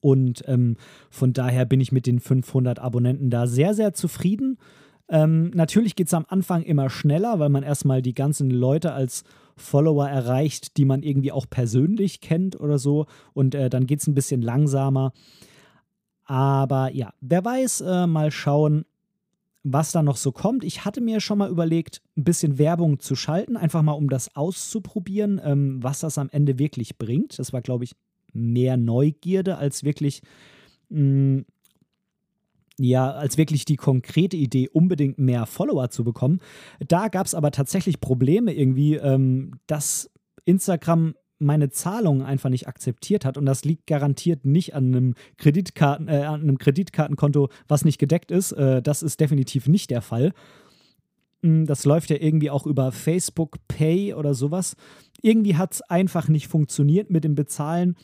Und 0.01 0.43
ähm, 0.47 0.77
von 1.09 1.33
daher 1.33 1.65
bin 1.65 1.81
ich 1.81 1.91
mit 1.91 2.07
den 2.07 2.19
500 2.19 2.79
Abonnenten 2.79 3.29
da 3.29 3.47
sehr, 3.47 3.73
sehr 3.73 3.93
zufrieden. 3.93 4.57
Ähm, 5.09 5.49
natürlich 5.51 5.95
geht 5.95 6.07
es 6.07 6.13
am 6.13 6.25
Anfang 6.29 6.61
immer 6.63 6.89
schneller, 6.89 7.39
weil 7.39 7.49
man 7.49 7.63
erstmal 7.63 8.01
die 8.01 8.13
ganzen 8.13 8.49
Leute 8.49 8.93
als 8.93 9.23
Follower 9.59 10.07
erreicht, 10.07 10.77
die 10.77 10.85
man 10.85 11.03
irgendwie 11.03 11.31
auch 11.31 11.45
persönlich 11.49 12.21
kennt 12.21 12.59
oder 12.59 12.79
so. 12.79 13.05
Und 13.33 13.55
äh, 13.55 13.69
dann 13.69 13.85
geht 13.85 14.01
es 14.01 14.07
ein 14.07 14.15
bisschen 14.15 14.41
langsamer. 14.41 15.11
Aber 16.25 16.93
ja, 16.93 17.13
wer 17.21 17.43
weiß, 17.43 17.81
äh, 17.81 18.07
mal 18.07 18.31
schauen, 18.31 18.85
was 19.63 19.91
da 19.91 20.03
noch 20.03 20.15
so 20.15 20.31
kommt. 20.31 20.63
Ich 20.63 20.85
hatte 20.85 21.01
mir 21.01 21.19
schon 21.19 21.37
mal 21.37 21.49
überlegt, 21.49 22.01
ein 22.17 22.23
bisschen 22.23 22.57
Werbung 22.57 22.99
zu 22.99 23.15
schalten, 23.15 23.57
einfach 23.57 23.81
mal 23.81 23.93
um 23.93 24.09
das 24.09 24.35
auszuprobieren, 24.35 25.41
ähm, 25.43 25.83
was 25.83 25.99
das 25.99 26.17
am 26.17 26.29
Ende 26.29 26.59
wirklich 26.59 26.97
bringt. 26.97 27.39
Das 27.39 27.51
war, 27.51 27.61
glaube 27.61 27.83
ich, 27.83 27.95
mehr 28.31 28.77
Neugierde 28.77 29.57
als 29.57 29.83
wirklich, 29.83 30.21
mh, 30.89 31.01
mm, 31.01 31.45
ja, 32.79 33.11
als 33.11 33.37
wirklich 33.37 33.65
die 33.65 33.75
konkrete 33.75 34.37
Idee, 34.37 34.69
unbedingt 34.69 35.19
mehr 35.19 35.45
Follower 35.45 35.89
zu 35.89 36.03
bekommen. 36.03 36.39
Da 36.79 37.09
gab 37.09 37.25
es 37.25 37.35
aber 37.35 37.51
tatsächlich 37.51 37.99
Probleme 37.99 38.53
irgendwie, 38.53 38.95
ähm, 38.95 39.59
dass 39.67 40.09
Instagram 40.45 41.13
meine 41.39 41.69
Zahlungen 41.69 42.21
einfach 42.21 42.49
nicht 42.49 42.67
akzeptiert 42.67 43.25
hat. 43.25 43.37
Und 43.37 43.45
das 43.45 43.63
liegt 43.63 43.87
garantiert 43.87 44.45
nicht 44.45 44.75
an 44.75 44.93
einem, 44.93 45.13
Kreditkarten, 45.37 46.07
äh, 46.07 46.23
an 46.23 46.41
einem 46.41 46.57
Kreditkartenkonto, 46.57 47.49
was 47.67 47.85
nicht 47.85 47.97
gedeckt 47.97 48.31
ist. 48.31 48.51
Äh, 48.53 48.81
das 48.81 49.03
ist 49.03 49.19
definitiv 49.19 49.67
nicht 49.67 49.89
der 49.89 50.01
Fall. 50.01 50.33
Hm, 51.41 51.65
das 51.65 51.85
läuft 51.85 52.09
ja 52.09 52.17
irgendwie 52.19 52.49
auch 52.49 52.65
über 52.65 52.91
Facebook 52.91 53.57
Pay 53.67 54.13
oder 54.13 54.33
sowas. 54.33 54.75
Irgendwie 55.21 55.55
hat 55.55 55.73
es 55.73 55.81
einfach 55.81 56.27
nicht 56.27 56.47
funktioniert 56.47 57.09
mit 57.09 57.23
dem 57.23 57.35
Bezahlen. 57.35 57.95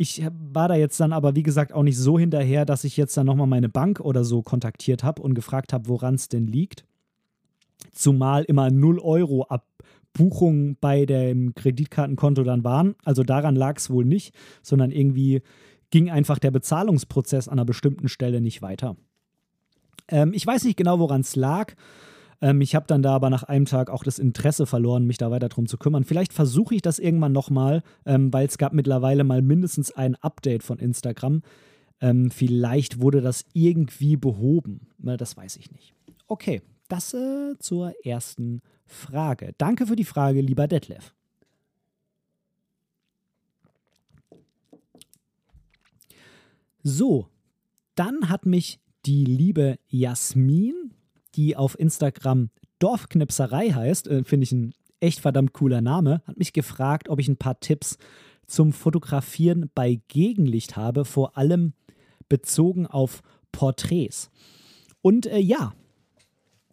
Ich 0.00 0.22
war 0.54 0.66
da 0.66 0.76
jetzt 0.76 0.98
dann 0.98 1.12
aber, 1.12 1.36
wie 1.36 1.42
gesagt, 1.42 1.74
auch 1.74 1.82
nicht 1.82 1.98
so 1.98 2.18
hinterher, 2.18 2.64
dass 2.64 2.84
ich 2.84 2.96
jetzt 2.96 3.14
dann 3.18 3.26
nochmal 3.26 3.46
meine 3.46 3.68
Bank 3.68 4.00
oder 4.00 4.24
so 4.24 4.40
kontaktiert 4.40 5.04
habe 5.04 5.20
und 5.20 5.34
gefragt 5.34 5.74
habe, 5.74 5.88
woran 5.88 6.14
es 6.14 6.30
denn 6.30 6.46
liegt. 6.46 6.86
Zumal 7.92 8.44
immer 8.44 8.70
0 8.70 8.98
Euro 9.00 9.42
ab 9.42 9.66
Buchungen 10.14 10.78
bei 10.80 11.04
dem 11.04 11.54
Kreditkartenkonto 11.54 12.44
dann 12.44 12.64
waren. 12.64 12.94
Also 13.04 13.24
daran 13.24 13.56
lag 13.56 13.76
es 13.76 13.90
wohl 13.90 14.06
nicht, 14.06 14.34
sondern 14.62 14.90
irgendwie 14.90 15.42
ging 15.90 16.08
einfach 16.08 16.38
der 16.38 16.50
Bezahlungsprozess 16.50 17.46
an 17.46 17.58
einer 17.58 17.66
bestimmten 17.66 18.08
Stelle 18.08 18.40
nicht 18.40 18.62
weiter. 18.62 18.96
Ähm, 20.08 20.32
ich 20.32 20.46
weiß 20.46 20.64
nicht 20.64 20.78
genau, 20.78 20.98
woran 20.98 21.20
es 21.20 21.36
lag. 21.36 21.74
Ähm, 22.40 22.60
ich 22.60 22.74
habe 22.74 22.86
dann 22.86 23.02
da 23.02 23.14
aber 23.14 23.30
nach 23.30 23.42
einem 23.42 23.66
Tag 23.66 23.90
auch 23.90 24.04
das 24.04 24.18
Interesse 24.18 24.66
verloren, 24.66 25.06
mich 25.06 25.18
da 25.18 25.30
weiter 25.30 25.48
drum 25.48 25.66
zu 25.66 25.78
kümmern. 25.78 26.04
Vielleicht 26.04 26.32
versuche 26.32 26.74
ich 26.74 26.82
das 26.82 26.98
irgendwann 26.98 27.32
nochmal, 27.32 27.82
ähm, 28.06 28.32
weil 28.32 28.46
es 28.46 28.58
gab 28.58 28.72
mittlerweile 28.72 29.24
mal 29.24 29.42
mindestens 29.42 29.92
ein 29.92 30.14
Update 30.16 30.62
von 30.62 30.78
Instagram. 30.78 31.42
Ähm, 32.00 32.30
vielleicht 32.30 33.00
wurde 33.00 33.20
das 33.20 33.44
irgendwie 33.52 34.16
behoben. 34.16 34.88
Das 34.98 35.36
weiß 35.36 35.56
ich 35.56 35.70
nicht. 35.70 35.94
Okay, 36.26 36.62
das 36.88 37.14
äh, 37.14 37.56
zur 37.58 37.94
ersten 38.04 38.62
Frage. 38.86 39.54
Danke 39.58 39.86
für 39.86 39.96
die 39.96 40.04
Frage, 40.04 40.40
lieber 40.40 40.66
Detlef. 40.66 41.14
So, 46.82 47.28
dann 47.94 48.30
hat 48.30 48.46
mich 48.46 48.80
die 49.04 49.24
liebe 49.24 49.78
Jasmin, 49.88 50.74
die 51.34 51.56
auf 51.56 51.78
Instagram 51.78 52.50
Dorfknipserei 52.78 53.70
heißt, 53.70 54.08
äh, 54.08 54.24
finde 54.24 54.44
ich 54.44 54.52
ein 54.52 54.72
echt 55.00 55.20
verdammt 55.20 55.52
cooler 55.52 55.80
Name, 55.80 56.22
hat 56.26 56.38
mich 56.38 56.52
gefragt, 56.52 57.08
ob 57.08 57.20
ich 57.20 57.28
ein 57.28 57.36
paar 57.36 57.60
Tipps 57.60 57.96
zum 58.46 58.72
Fotografieren 58.72 59.70
bei 59.74 60.00
Gegenlicht 60.08 60.76
habe, 60.76 61.04
vor 61.04 61.36
allem 61.36 61.72
bezogen 62.28 62.86
auf 62.86 63.22
Porträts. 63.52 64.30
Und 65.02 65.26
äh, 65.26 65.38
ja, 65.38 65.72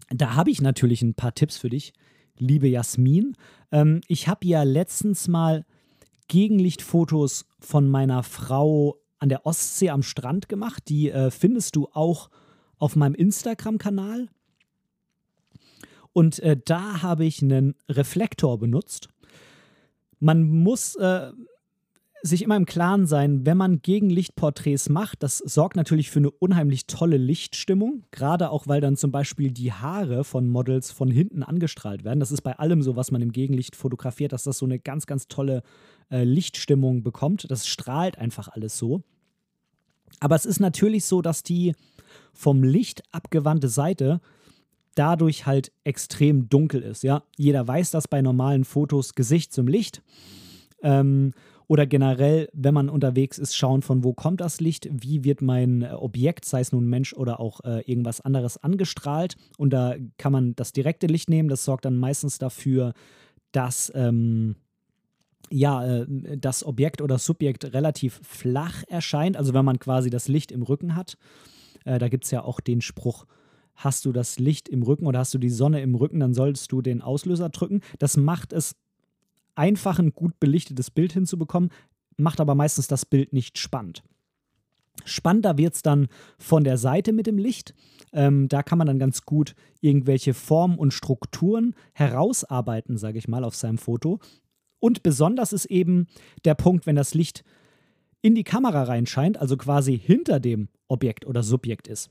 da 0.09 0.35
habe 0.35 0.51
ich 0.51 0.61
natürlich 0.61 1.01
ein 1.01 1.13
paar 1.13 1.33
Tipps 1.33 1.57
für 1.57 1.69
dich, 1.69 1.93
liebe 2.37 2.67
Jasmin. 2.67 3.35
Ähm, 3.71 4.01
ich 4.07 4.27
habe 4.27 4.45
ja 4.45 4.63
letztens 4.63 5.27
mal 5.27 5.65
Gegenlichtfotos 6.27 7.45
von 7.59 7.87
meiner 7.87 8.23
Frau 8.23 8.97
an 9.19 9.29
der 9.29 9.45
Ostsee 9.45 9.89
am 9.89 10.03
Strand 10.03 10.49
gemacht. 10.49 10.83
Die 10.89 11.09
äh, 11.09 11.31
findest 11.31 11.75
du 11.75 11.87
auch 11.93 12.29
auf 12.77 12.95
meinem 12.95 13.15
Instagram-Kanal. 13.15 14.29
Und 16.17 16.39
äh, 16.39 16.57
da 16.57 17.03
habe 17.03 17.25
ich 17.25 17.43
einen 17.43 17.75
Reflektor 17.87 18.57
benutzt. 18.57 19.07
Man 20.19 20.41
muss 20.41 20.95
äh, 20.95 21.29
sich 22.23 22.41
immer 22.41 22.55
im 22.55 22.65
Klaren 22.65 23.05
sein, 23.05 23.45
wenn 23.45 23.55
man 23.55 23.83
Gegenlichtporträts 23.83 24.89
macht, 24.89 25.21
das 25.21 25.37
sorgt 25.37 25.75
natürlich 25.75 26.09
für 26.09 26.17
eine 26.17 26.31
unheimlich 26.31 26.87
tolle 26.87 27.17
Lichtstimmung, 27.17 28.03
gerade 28.09 28.49
auch 28.49 28.65
weil 28.65 28.81
dann 28.81 28.97
zum 28.97 29.11
Beispiel 29.11 29.51
die 29.51 29.73
Haare 29.73 30.23
von 30.23 30.49
Models 30.49 30.89
von 30.89 31.11
hinten 31.11 31.43
angestrahlt 31.43 32.03
werden. 32.03 32.19
Das 32.19 32.31
ist 32.31 32.41
bei 32.41 32.57
allem 32.57 32.81
so, 32.81 32.95
was 32.95 33.11
man 33.11 33.21
im 33.21 33.31
Gegenlicht 33.31 33.75
fotografiert, 33.75 34.33
dass 34.33 34.41
das 34.41 34.57
so 34.57 34.65
eine 34.65 34.79
ganz, 34.79 35.05
ganz 35.05 35.27
tolle 35.27 35.61
äh, 36.09 36.23
Lichtstimmung 36.23 37.03
bekommt. 37.03 37.45
Das 37.51 37.67
strahlt 37.67 38.17
einfach 38.17 38.47
alles 38.47 38.75
so. 38.75 39.03
Aber 40.19 40.35
es 40.35 40.47
ist 40.47 40.61
natürlich 40.61 41.05
so, 41.05 41.21
dass 41.21 41.43
die 41.43 41.75
vom 42.33 42.63
Licht 42.63 43.03
abgewandte 43.11 43.69
Seite 43.69 44.19
dadurch 44.97 45.45
halt 45.45 45.71
extrem 45.83 46.49
dunkel 46.49 46.81
ist. 46.81 47.03
Ja, 47.03 47.23
jeder 47.37 47.67
weiß 47.67 47.91
das 47.91 48.07
bei 48.07 48.21
normalen 48.21 48.65
Fotos 48.65 49.13
Gesicht 49.13 49.53
zum 49.53 49.67
Licht. 49.67 50.01
Ähm, 50.81 51.33
oder 51.67 51.85
generell, 51.85 52.49
wenn 52.53 52.73
man 52.73 52.89
unterwegs 52.89 53.37
ist, 53.37 53.55
schauen, 53.55 53.81
von 53.81 54.03
wo 54.03 54.13
kommt 54.13 54.39
das 54.39 54.61
Licht, 54.61 54.87
wie 54.89 55.25
wird 55.25 55.41
mein 55.41 55.81
äh, 55.81 55.89
Objekt, 55.91 56.45
sei 56.45 56.61
es 56.61 56.71
nun 56.71 56.87
Mensch 56.87 57.13
oder 57.13 57.41
auch 57.41 57.59
äh, 57.65 57.81
irgendwas 57.81 58.21
anderes, 58.21 58.63
angestrahlt. 58.63 59.35
Und 59.57 59.71
da 59.71 59.95
kann 60.17 60.31
man 60.31 60.55
das 60.55 60.71
direkte 60.71 61.07
Licht 61.07 61.29
nehmen. 61.29 61.49
Das 61.49 61.65
sorgt 61.65 61.83
dann 61.83 61.97
meistens 61.97 62.37
dafür, 62.37 62.93
dass, 63.51 63.91
ähm, 63.95 64.55
ja, 65.49 65.85
äh, 65.85 66.05
das 66.37 66.65
Objekt 66.65 67.01
oder 67.01 67.17
Subjekt 67.17 67.73
relativ 67.73 68.21
flach 68.23 68.83
erscheint, 68.87 69.35
also 69.35 69.53
wenn 69.53 69.65
man 69.65 69.79
quasi 69.79 70.09
das 70.09 70.29
Licht 70.29 70.53
im 70.53 70.63
Rücken 70.63 70.95
hat. 70.95 71.17
Äh, 71.83 71.99
da 71.99 72.07
gibt 72.07 72.23
es 72.23 72.31
ja 72.31 72.43
auch 72.43 72.61
den 72.61 72.79
Spruch, 72.79 73.25
hast 73.77 74.05
du 74.05 74.11
das 74.11 74.39
Licht 74.39 74.67
im 74.67 74.83
Rücken 74.83 75.05
oder 75.05 75.19
hast 75.19 75.33
du 75.33 75.37
die 75.37 75.49
Sonne 75.49 75.81
im 75.81 75.95
Rücken, 75.95 76.19
dann 76.19 76.33
solltest 76.33 76.71
du 76.71 76.81
den 76.81 77.01
Auslöser 77.01 77.49
drücken. 77.49 77.81
Das 77.99 78.17
macht 78.17 78.51
es 78.51 78.75
einfach, 79.55 79.99
ein 79.99 80.11
gut 80.11 80.39
belichtetes 80.39 80.91
Bild 80.91 81.13
hinzubekommen, 81.13 81.69
macht 82.17 82.41
aber 82.41 82.55
meistens 82.55 82.87
das 82.87 83.05
Bild 83.05 83.31
nicht 83.33 83.57
spannend. 83.57 84.03
Spannender 85.05 85.57
wird 85.57 85.75
es 85.75 85.83
dann 85.83 86.07
von 86.39 86.63
der 86.63 86.77
Seite 86.77 87.13
mit 87.13 87.27
dem 87.27 87.37
Licht. 87.37 87.75
Ähm, 88.13 88.47
da 88.47 88.63
kann 88.63 88.79
man 88.79 88.87
dann 88.87 88.99
ganz 88.99 89.21
gut 89.21 89.53
irgendwelche 89.79 90.33
Formen 90.33 90.77
und 90.77 90.91
Strukturen 90.93 91.75
herausarbeiten, 91.93 92.97
sage 92.97 93.19
ich 93.19 93.27
mal, 93.27 93.43
auf 93.43 93.55
seinem 93.55 93.77
Foto. 93.77 94.19
Und 94.79 95.03
besonders 95.03 95.53
ist 95.53 95.65
eben 95.65 96.07
der 96.45 96.55
Punkt, 96.55 96.87
wenn 96.87 96.95
das 96.95 97.13
Licht 97.13 97.43
in 98.21 98.33
die 98.33 98.43
Kamera 98.43 98.83
reinscheint, 98.83 99.37
also 99.37 99.55
quasi 99.55 99.97
hinter 99.97 100.39
dem 100.39 100.69
Objekt 100.87 101.25
oder 101.25 101.43
Subjekt 101.43 101.87
ist. 101.87 102.09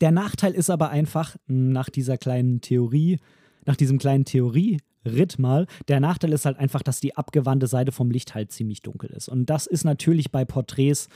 Der 0.00 0.10
Nachteil 0.10 0.52
ist 0.52 0.70
aber 0.70 0.90
einfach, 0.90 1.36
nach 1.46 1.90
dieser 1.90 2.18
kleinen 2.18 2.60
Theorie, 2.60 3.18
nach 3.66 3.76
diesem 3.76 3.98
kleinen 3.98 4.24
Theorie-Ritt 4.24 5.38
mal, 5.38 5.66
der 5.88 6.00
Nachteil 6.00 6.32
ist 6.32 6.44
halt 6.44 6.58
einfach, 6.58 6.82
dass 6.82 7.00
die 7.00 7.16
abgewandte 7.16 7.66
Seite 7.66 7.92
vom 7.92 8.10
Licht 8.10 8.34
halt 8.34 8.52
ziemlich 8.52 8.82
dunkel 8.82 9.10
ist. 9.10 9.28
Und 9.28 9.46
das 9.46 9.66
ist 9.66 9.84
natürlich 9.84 10.30
bei 10.30 10.44
Porträts 10.44 11.08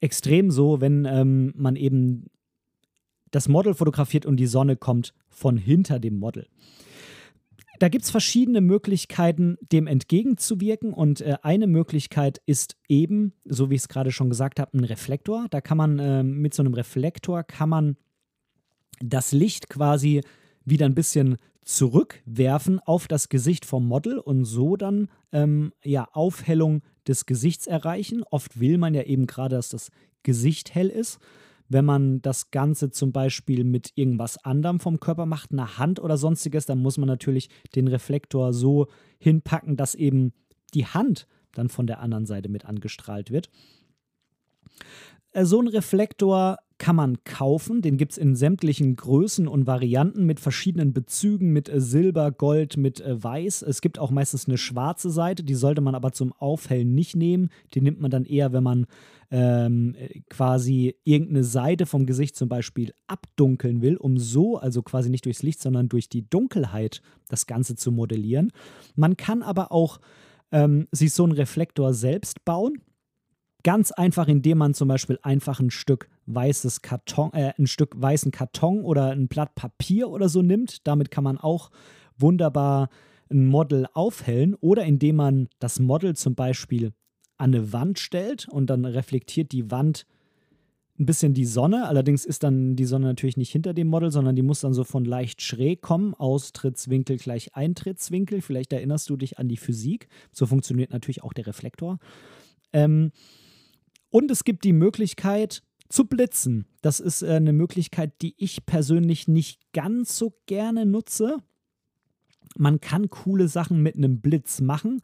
extrem 0.00 0.50
so, 0.50 0.80
wenn 0.80 1.04
ähm, 1.04 1.52
man 1.56 1.76
eben 1.76 2.26
das 3.30 3.48
Model 3.48 3.74
fotografiert 3.74 4.26
und 4.26 4.36
die 4.36 4.46
Sonne 4.46 4.76
kommt 4.76 5.14
von 5.28 5.56
hinter 5.56 5.98
dem 5.98 6.18
Model 6.18 6.46
da 7.82 7.88
gibt 7.88 8.04
es 8.04 8.12
verschiedene 8.12 8.60
Möglichkeiten, 8.60 9.58
dem 9.60 9.88
entgegenzuwirken. 9.88 10.92
Und 10.92 11.20
äh, 11.20 11.38
eine 11.42 11.66
Möglichkeit 11.66 12.40
ist 12.46 12.76
eben, 12.88 13.32
so 13.44 13.70
wie 13.70 13.74
ich 13.74 13.80
es 13.80 13.88
gerade 13.88 14.12
schon 14.12 14.28
gesagt 14.28 14.60
habe, 14.60 14.78
ein 14.78 14.84
Reflektor. 14.84 15.46
Da 15.50 15.60
kann 15.60 15.78
man 15.78 15.98
äh, 15.98 16.22
mit 16.22 16.54
so 16.54 16.62
einem 16.62 16.74
Reflektor 16.74 17.42
kann 17.42 17.68
man 17.68 17.96
das 19.00 19.32
Licht 19.32 19.68
quasi 19.68 20.20
wieder 20.64 20.86
ein 20.86 20.94
bisschen 20.94 21.38
zurückwerfen 21.64 22.78
auf 22.78 23.08
das 23.08 23.28
Gesicht 23.28 23.66
vom 23.66 23.88
Model 23.88 24.18
und 24.18 24.44
so 24.44 24.76
dann 24.76 25.08
ähm, 25.32 25.72
ja 25.82 26.06
Aufhellung 26.12 26.82
des 27.08 27.26
Gesichts 27.26 27.66
erreichen. 27.66 28.22
Oft 28.30 28.60
will 28.60 28.78
man 28.78 28.94
ja 28.94 29.02
eben 29.02 29.26
gerade, 29.26 29.56
dass 29.56 29.70
das 29.70 29.90
Gesicht 30.22 30.72
hell 30.72 30.88
ist. 30.88 31.18
Wenn 31.72 31.84
man 31.84 32.20
das 32.20 32.50
Ganze 32.50 32.90
zum 32.90 33.12
Beispiel 33.12 33.64
mit 33.64 33.92
irgendwas 33.94 34.36
anderem 34.44 34.78
vom 34.78 35.00
Körper 35.00 35.24
macht, 35.26 35.52
einer 35.52 35.78
Hand 35.78 36.00
oder 36.00 36.18
sonstiges, 36.18 36.66
dann 36.66 36.80
muss 36.80 36.98
man 36.98 37.06
natürlich 37.06 37.48
den 37.74 37.88
Reflektor 37.88 38.52
so 38.52 38.88
hinpacken, 39.18 39.76
dass 39.76 39.94
eben 39.94 40.32
die 40.74 40.86
Hand 40.86 41.26
dann 41.54 41.68
von 41.68 41.86
der 41.86 42.00
anderen 42.00 42.26
Seite 42.26 42.48
mit 42.48 42.66
angestrahlt 42.66 43.30
wird. 43.30 43.50
Äh, 45.32 45.44
so 45.44 45.60
ein 45.60 45.68
Reflektor 45.68 46.58
kann 46.82 46.96
man 46.96 47.22
kaufen. 47.22 47.80
Den 47.80 47.96
gibt 47.96 48.10
es 48.10 48.18
in 48.18 48.34
sämtlichen 48.34 48.96
Größen 48.96 49.46
und 49.46 49.68
Varianten 49.68 50.26
mit 50.26 50.40
verschiedenen 50.40 50.92
Bezügen, 50.92 51.52
mit 51.52 51.68
äh, 51.68 51.80
Silber, 51.80 52.32
Gold, 52.32 52.76
mit 52.76 53.00
äh, 53.00 53.22
Weiß. 53.22 53.62
Es 53.62 53.82
gibt 53.82 54.00
auch 54.00 54.10
meistens 54.10 54.48
eine 54.48 54.58
schwarze 54.58 55.08
Seite, 55.10 55.44
die 55.44 55.54
sollte 55.54 55.80
man 55.80 55.94
aber 55.94 56.10
zum 56.10 56.32
Aufhellen 56.32 56.92
nicht 56.92 57.14
nehmen. 57.14 57.50
Die 57.74 57.80
nimmt 57.80 58.00
man 58.00 58.10
dann 58.10 58.24
eher, 58.24 58.52
wenn 58.52 58.64
man 58.64 58.86
ähm, 59.30 59.94
quasi 60.28 60.96
irgendeine 61.04 61.44
Seite 61.44 61.86
vom 61.86 62.04
Gesicht 62.04 62.34
zum 62.34 62.48
Beispiel 62.48 62.92
abdunkeln 63.06 63.80
will, 63.80 63.96
um 63.96 64.18
so, 64.18 64.58
also 64.58 64.82
quasi 64.82 65.08
nicht 65.08 65.24
durchs 65.24 65.44
Licht, 65.44 65.62
sondern 65.62 65.88
durch 65.88 66.08
die 66.08 66.28
Dunkelheit 66.28 67.00
das 67.28 67.46
Ganze 67.46 67.76
zu 67.76 67.92
modellieren. 67.92 68.50
Man 68.96 69.16
kann 69.16 69.44
aber 69.44 69.70
auch 69.70 70.00
ähm, 70.50 70.88
sich 70.90 71.12
so 71.12 71.22
einen 71.22 71.32
Reflektor 71.34 71.94
selbst 71.94 72.44
bauen. 72.44 72.82
Ganz 73.62 73.92
einfach, 73.92 74.26
indem 74.26 74.58
man 74.58 74.74
zum 74.74 74.88
Beispiel 74.88 75.20
einfach 75.22 75.60
ein 75.60 75.70
Stück 75.70 76.08
weißes 76.26 76.82
Karton, 76.82 77.32
äh, 77.32 77.52
ein 77.58 77.66
Stück 77.66 78.00
weißen 78.00 78.30
Karton 78.30 78.82
oder 78.82 79.10
ein 79.10 79.28
Blatt 79.28 79.54
Papier 79.54 80.10
oder 80.10 80.28
so 80.28 80.42
nimmt. 80.42 80.86
Damit 80.86 81.10
kann 81.10 81.24
man 81.24 81.38
auch 81.38 81.70
wunderbar 82.16 82.88
ein 83.30 83.46
Model 83.46 83.86
aufhellen 83.94 84.54
oder 84.54 84.84
indem 84.84 85.16
man 85.16 85.48
das 85.58 85.80
Model 85.80 86.14
zum 86.14 86.34
Beispiel 86.34 86.92
an 87.38 87.54
eine 87.54 87.72
Wand 87.72 87.98
stellt 87.98 88.48
und 88.48 88.68
dann 88.68 88.84
reflektiert 88.84 89.52
die 89.52 89.70
Wand 89.70 90.06
ein 90.98 91.06
bisschen 91.06 91.34
die 91.34 91.46
Sonne. 91.46 91.86
Allerdings 91.88 92.24
ist 92.24 92.42
dann 92.42 92.76
die 92.76 92.84
Sonne 92.84 93.06
natürlich 93.06 93.36
nicht 93.36 93.50
hinter 93.50 93.74
dem 93.74 93.88
Model, 93.88 94.10
sondern 94.10 94.36
die 94.36 94.42
muss 94.42 94.60
dann 94.60 94.74
so 94.74 94.84
von 94.84 95.04
leicht 95.04 95.42
schräg 95.42 95.80
kommen. 95.80 96.14
Austrittswinkel 96.14 97.16
gleich 97.16 97.54
Eintrittswinkel. 97.54 98.42
Vielleicht 98.42 98.72
erinnerst 98.72 99.08
du 99.10 99.16
dich 99.16 99.38
an 99.38 99.48
die 99.48 99.56
Physik. 99.56 100.08
So 100.32 100.46
funktioniert 100.46 100.92
natürlich 100.92 101.22
auch 101.22 101.32
der 101.32 101.46
Reflektor. 101.46 101.98
Ähm, 102.72 103.10
und 104.10 104.30
es 104.30 104.44
gibt 104.44 104.64
die 104.64 104.74
Möglichkeit 104.74 105.62
zu 105.92 106.06
blitzen. 106.06 106.66
Das 106.80 107.00
ist 107.00 107.22
äh, 107.22 107.32
eine 107.32 107.52
Möglichkeit, 107.52 108.12
die 108.22 108.34
ich 108.38 108.66
persönlich 108.66 109.28
nicht 109.28 109.60
ganz 109.72 110.16
so 110.16 110.34
gerne 110.46 110.86
nutze. 110.86 111.38
Man 112.56 112.80
kann 112.80 113.10
coole 113.10 113.48
Sachen 113.48 113.82
mit 113.82 113.96
einem 113.96 114.20
Blitz 114.20 114.60
machen. 114.60 115.00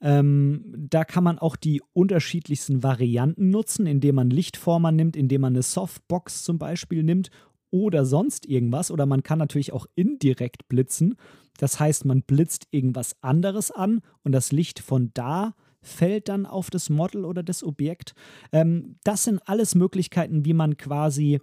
Ähm, 0.00 0.64
da 0.76 1.04
kann 1.04 1.24
man 1.24 1.38
auch 1.38 1.56
die 1.56 1.82
unterschiedlichsten 1.92 2.82
Varianten 2.82 3.50
nutzen, 3.50 3.86
indem 3.86 4.16
man 4.16 4.30
Lichtformer 4.30 4.92
nimmt, 4.92 5.16
indem 5.16 5.42
man 5.42 5.54
eine 5.54 5.62
Softbox 5.62 6.44
zum 6.44 6.58
Beispiel 6.58 7.02
nimmt 7.02 7.30
oder 7.70 8.04
sonst 8.04 8.46
irgendwas. 8.46 8.90
Oder 8.90 9.06
man 9.06 9.22
kann 9.22 9.38
natürlich 9.38 9.72
auch 9.72 9.86
indirekt 9.94 10.68
blitzen. 10.68 11.16
Das 11.58 11.80
heißt, 11.80 12.04
man 12.04 12.22
blitzt 12.22 12.66
irgendwas 12.70 13.16
anderes 13.22 13.70
an 13.70 14.00
und 14.22 14.32
das 14.32 14.52
Licht 14.52 14.80
von 14.80 15.10
da 15.14 15.54
fällt 15.86 16.28
dann 16.28 16.46
auf 16.46 16.70
das 16.70 16.90
Model 16.90 17.24
oder 17.24 17.42
das 17.42 17.62
Objekt. 17.62 18.14
Ähm, 18.52 18.96
das 19.04 19.24
sind 19.24 19.40
alles 19.46 19.74
Möglichkeiten, 19.74 20.44
wie 20.44 20.54
man 20.54 20.76
quasi 20.76 21.40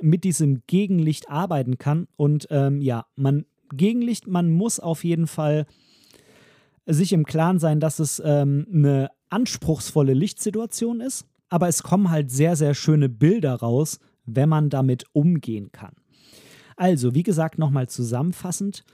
mit 0.00 0.24
diesem 0.24 0.62
Gegenlicht 0.66 1.30
arbeiten 1.30 1.78
kann. 1.78 2.08
Und 2.16 2.46
ähm, 2.50 2.80
ja, 2.80 3.06
man 3.16 3.46
Gegenlicht, 3.74 4.26
man 4.26 4.50
muss 4.50 4.80
auf 4.80 5.02
jeden 5.04 5.26
Fall 5.26 5.66
sich 6.86 7.12
im 7.12 7.24
Klaren 7.24 7.58
sein, 7.58 7.80
dass 7.80 7.98
es 7.98 8.20
ähm, 8.24 8.66
eine 8.72 9.10
anspruchsvolle 9.30 10.12
Lichtsituation 10.12 11.00
ist, 11.00 11.24
aber 11.48 11.68
es 11.68 11.82
kommen 11.82 12.10
halt 12.10 12.30
sehr, 12.30 12.56
sehr 12.56 12.74
schöne 12.74 13.08
Bilder 13.08 13.54
raus, 13.54 13.98
wenn 14.26 14.48
man 14.48 14.68
damit 14.68 15.04
umgehen 15.12 15.72
kann. 15.72 15.94
Also, 16.76 17.14
wie 17.14 17.22
gesagt, 17.22 17.58
nochmal 17.58 17.88
zusammenfassend, 17.88 18.84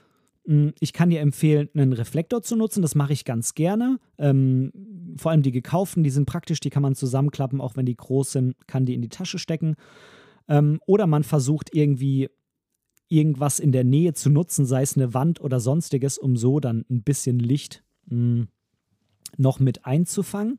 ich 0.79 0.93
kann 0.93 1.11
dir 1.11 1.21
empfehlen, 1.21 1.69
einen 1.75 1.93
Reflektor 1.93 2.41
zu 2.41 2.55
nutzen. 2.55 2.81
Das 2.81 2.95
mache 2.95 3.13
ich 3.13 3.23
ganz 3.23 3.53
gerne. 3.53 3.99
Ähm, 4.17 4.71
vor 5.17 5.31
allem 5.31 5.43
die 5.43 5.51
gekauften, 5.51 6.03
die 6.03 6.09
sind 6.09 6.25
praktisch, 6.25 6.59
die 6.59 6.71
kann 6.71 6.81
man 6.81 6.95
zusammenklappen, 6.95 7.61
auch 7.61 7.75
wenn 7.75 7.85
die 7.85 7.95
groß 7.95 8.31
sind, 8.31 8.55
kann 8.67 8.85
die 8.85 8.95
in 8.95 9.01
die 9.01 9.09
Tasche 9.09 9.37
stecken. 9.37 9.75
Ähm, 10.47 10.79
oder 10.87 11.05
man 11.05 11.23
versucht 11.23 11.75
irgendwie 11.75 12.29
irgendwas 13.09 13.59
in 13.59 13.71
der 13.71 13.83
Nähe 13.83 14.13
zu 14.13 14.31
nutzen, 14.31 14.65
sei 14.65 14.81
es 14.81 14.95
eine 14.95 15.13
Wand 15.13 15.39
oder 15.39 15.59
sonstiges, 15.59 16.17
um 16.17 16.35
so 16.35 16.59
dann 16.59 16.83
ein 16.89 17.03
bisschen 17.03 17.37
Licht 17.37 17.83
mh, 18.05 18.15
hm, 18.15 18.47
noch 19.37 19.59
mit 19.59 19.85
einzufangen. 19.85 20.57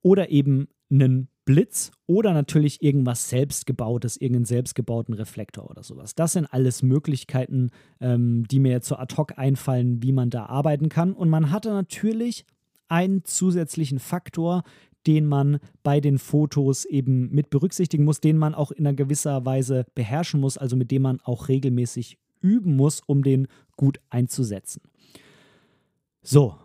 Oder 0.00 0.30
eben 0.30 0.68
einen 0.90 1.28
Blitz 1.48 1.92
oder 2.06 2.34
natürlich 2.34 2.82
irgendwas 2.82 3.30
selbstgebautes, 3.30 4.18
irgendeinen 4.18 4.44
selbstgebauten 4.44 5.14
Reflektor 5.14 5.70
oder 5.70 5.82
sowas. 5.82 6.14
Das 6.14 6.34
sind 6.34 6.44
alles 6.44 6.82
Möglichkeiten, 6.82 7.70
ähm, 8.02 8.46
die 8.50 8.60
mir 8.60 8.70
jetzt 8.70 8.86
so 8.86 8.96
ad 8.96 9.16
hoc 9.16 9.38
einfallen, 9.38 10.02
wie 10.02 10.12
man 10.12 10.28
da 10.28 10.44
arbeiten 10.44 10.90
kann. 10.90 11.14
Und 11.14 11.30
man 11.30 11.50
hatte 11.50 11.70
natürlich 11.70 12.44
einen 12.88 13.24
zusätzlichen 13.24 13.98
Faktor, 13.98 14.62
den 15.06 15.24
man 15.24 15.58
bei 15.82 16.00
den 16.00 16.18
Fotos 16.18 16.84
eben 16.84 17.30
mit 17.30 17.48
berücksichtigen 17.48 18.04
muss, 18.04 18.20
den 18.20 18.36
man 18.36 18.54
auch 18.54 18.70
in 18.70 18.86
einer 18.86 18.94
gewisser 18.94 19.46
Weise 19.46 19.86
beherrschen 19.94 20.40
muss, 20.40 20.58
also 20.58 20.76
mit 20.76 20.90
dem 20.90 21.00
man 21.00 21.18
auch 21.22 21.48
regelmäßig 21.48 22.18
üben 22.42 22.76
muss, 22.76 23.00
um 23.06 23.22
den 23.22 23.48
gut 23.78 24.00
einzusetzen. 24.10 24.82
So, 26.20 26.56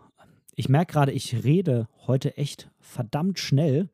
ich 0.54 0.68
merke 0.68 0.92
gerade, 0.92 1.12
ich 1.12 1.42
rede 1.42 1.88
heute 2.06 2.36
echt 2.36 2.70
verdammt 2.80 3.38
schnell 3.38 3.88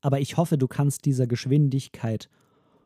aber 0.00 0.20
ich 0.20 0.36
hoffe, 0.36 0.58
du 0.58 0.68
kannst 0.68 1.04
dieser 1.04 1.26
Geschwindigkeit 1.26 2.28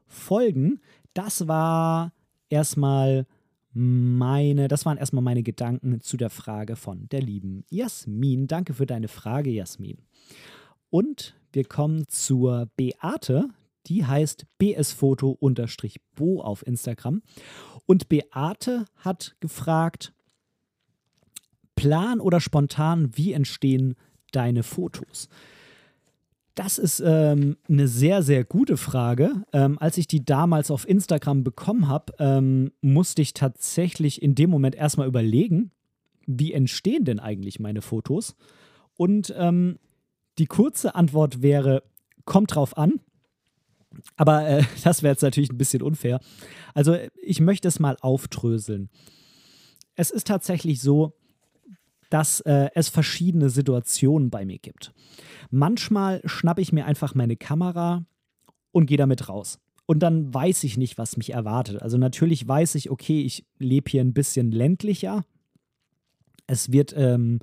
folgen. 0.06 0.80
Das 1.12 1.48
war 1.48 2.12
erstmal 2.48 3.26
meine, 3.72 4.68
das 4.68 4.86
waren 4.86 4.98
erstmal 4.98 5.22
meine 5.22 5.42
Gedanken 5.42 6.00
zu 6.00 6.16
der 6.16 6.30
Frage 6.30 6.76
von 6.76 7.08
der 7.10 7.20
lieben 7.20 7.64
Jasmin. 7.70 8.46
Danke 8.46 8.74
für 8.74 8.86
deine 8.86 9.08
Frage, 9.08 9.50
Jasmin. 9.50 9.98
Und 10.90 11.34
wir 11.52 11.64
kommen 11.64 12.06
zur 12.08 12.68
Beate, 12.76 13.48
die 13.86 14.06
heißt 14.06 14.46
bsfoto-bo 14.58 16.40
auf 16.40 16.66
Instagram. 16.66 17.22
Und 17.86 18.08
Beate 18.08 18.86
hat 18.96 19.36
gefragt, 19.40 20.12
plan 21.74 22.20
oder 22.20 22.40
spontan, 22.40 23.10
wie 23.16 23.32
entstehen 23.32 23.96
deine 24.32 24.62
Fotos? 24.62 25.28
Das 26.54 26.78
ist 26.78 27.02
ähm, 27.04 27.56
eine 27.68 27.88
sehr, 27.88 28.22
sehr 28.22 28.44
gute 28.44 28.76
Frage. 28.76 29.44
Ähm, 29.52 29.76
als 29.80 29.98
ich 29.98 30.06
die 30.06 30.24
damals 30.24 30.70
auf 30.70 30.88
Instagram 30.88 31.42
bekommen 31.42 31.88
habe, 31.88 32.12
ähm, 32.20 32.70
musste 32.80 33.22
ich 33.22 33.34
tatsächlich 33.34 34.22
in 34.22 34.36
dem 34.36 34.50
Moment 34.50 34.76
erstmal 34.76 35.08
überlegen, 35.08 35.72
wie 36.26 36.52
entstehen 36.52 37.04
denn 37.04 37.18
eigentlich 37.18 37.58
meine 37.58 37.82
Fotos? 37.82 38.36
Und 38.96 39.34
ähm, 39.36 39.78
die 40.38 40.46
kurze 40.46 40.94
Antwort 40.94 41.42
wäre, 41.42 41.82
kommt 42.24 42.54
drauf 42.54 42.78
an. 42.78 43.00
Aber 44.16 44.46
äh, 44.46 44.62
das 44.84 45.02
wäre 45.02 45.12
jetzt 45.12 45.22
natürlich 45.22 45.50
ein 45.50 45.58
bisschen 45.58 45.82
unfair. 45.82 46.20
Also 46.72 46.96
ich 47.20 47.40
möchte 47.40 47.66
es 47.66 47.80
mal 47.80 47.96
aufdröseln. 48.00 48.90
Es 49.96 50.10
ist 50.10 50.28
tatsächlich 50.28 50.80
so, 50.80 51.16
dass 52.14 52.38
äh, 52.42 52.70
es 52.76 52.90
verschiedene 52.90 53.50
Situationen 53.50 54.30
bei 54.30 54.44
mir 54.44 54.58
gibt. 54.58 54.94
Manchmal 55.50 56.20
schnappe 56.24 56.60
ich 56.60 56.72
mir 56.72 56.86
einfach 56.86 57.16
meine 57.16 57.34
Kamera 57.34 58.06
und 58.70 58.86
gehe 58.86 58.96
damit 58.96 59.28
raus. 59.28 59.58
Und 59.86 59.98
dann 59.98 60.32
weiß 60.32 60.62
ich 60.62 60.76
nicht, 60.76 60.96
was 60.96 61.16
mich 61.16 61.32
erwartet. 61.32 61.82
Also 61.82 61.98
natürlich 61.98 62.46
weiß 62.46 62.76
ich, 62.76 62.88
okay, 62.88 63.22
ich 63.22 63.44
lebe 63.58 63.90
hier 63.90 64.00
ein 64.00 64.14
bisschen 64.14 64.52
ländlicher. 64.52 65.24
Es 66.46 66.70
wird 66.70 66.94
ähm, 66.96 67.40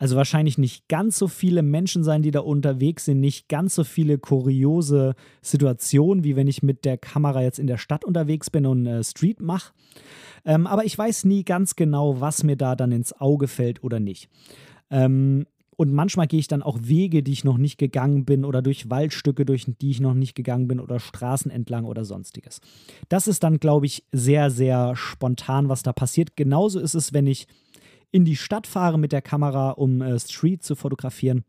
also 0.00 0.16
wahrscheinlich 0.16 0.56
nicht 0.56 0.88
ganz 0.88 1.18
so 1.18 1.28
viele 1.28 1.62
Menschen 1.62 2.02
sein, 2.02 2.22
die 2.22 2.30
da 2.30 2.40
unterwegs 2.40 3.04
sind, 3.04 3.20
nicht 3.20 3.50
ganz 3.50 3.74
so 3.74 3.84
viele 3.84 4.16
kuriose 4.16 5.14
Situationen, 5.42 6.24
wie 6.24 6.36
wenn 6.36 6.48
ich 6.48 6.62
mit 6.62 6.86
der 6.86 6.96
Kamera 6.96 7.42
jetzt 7.42 7.58
in 7.58 7.66
der 7.66 7.76
Stadt 7.76 8.06
unterwegs 8.06 8.48
bin 8.48 8.64
und 8.64 8.86
äh, 8.86 9.04
Street 9.04 9.40
mache. 9.40 9.72
Ähm, 10.46 10.66
aber 10.66 10.86
ich 10.86 10.96
weiß 10.96 11.26
nie 11.26 11.44
ganz 11.44 11.76
genau, 11.76 12.18
was 12.18 12.42
mir 12.44 12.56
da 12.56 12.76
dann 12.76 12.92
ins 12.92 13.12
Auge 13.12 13.46
fällt 13.46 13.84
oder 13.84 14.00
nicht. 14.00 14.30
Ähm, 14.90 15.44
und 15.76 15.92
manchmal 15.92 16.26
gehe 16.26 16.40
ich 16.40 16.48
dann 16.48 16.62
auch 16.62 16.78
Wege, 16.80 17.22
die 17.22 17.32
ich 17.32 17.44
noch 17.44 17.58
nicht 17.58 17.76
gegangen 17.76 18.24
bin 18.24 18.46
oder 18.46 18.62
durch 18.62 18.88
Waldstücke, 18.88 19.44
durch 19.44 19.66
die 19.66 19.90
ich 19.90 20.00
noch 20.00 20.14
nicht 20.14 20.34
gegangen 20.34 20.66
bin 20.66 20.80
oder 20.80 20.98
Straßen 20.98 21.50
entlang 21.50 21.84
oder 21.84 22.06
sonstiges. 22.06 22.62
Das 23.10 23.28
ist 23.28 23.42
dann, 23.42 23.60
glaube 23.60 23.84
ich, 23.84 24.04
sehr, 24.12 24.50
sehr 24.50 24.96
spontan, 24.96 25.68
was 25.68 25.82
da 25.82 25.92
passiert. 25.92 26.36
Genauso 26.36 26.80
ist 26.80 26.94
es, 26.94 27.12
wenn 27.12 27.26
ich 27.26 27.46
in 28.10 28.24
die 28.24 28.36
Stadt 28.36 28.66
fahre 28.66 28.98
mit 28.98 29.12
der 29.12 29.22
Kamera, 29.22 29.70
um 29.70 30.02
äh, 30.02 30.18
Street 30.18 30.62
zu 30.62 30.74
fotografieren. 30.74 31.44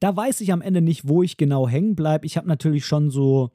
Da 0.00 0.16
weiß 0.16 0.40
ich 0.40 0.52
am 0.52 0.62
Ende 0.62 0.80
nicht, 0.80 1.08
wo 1.08 1.22
ich 1.22 1.36
genau 1.36 1.68
hängen 1.68 1.94
bleibe. 1.94 2.26
Ich 2.26 2.36
habe 2.36 2.48
natürlich 2.48 2.86
schon 2.86 3.10
so, 3.10 3.50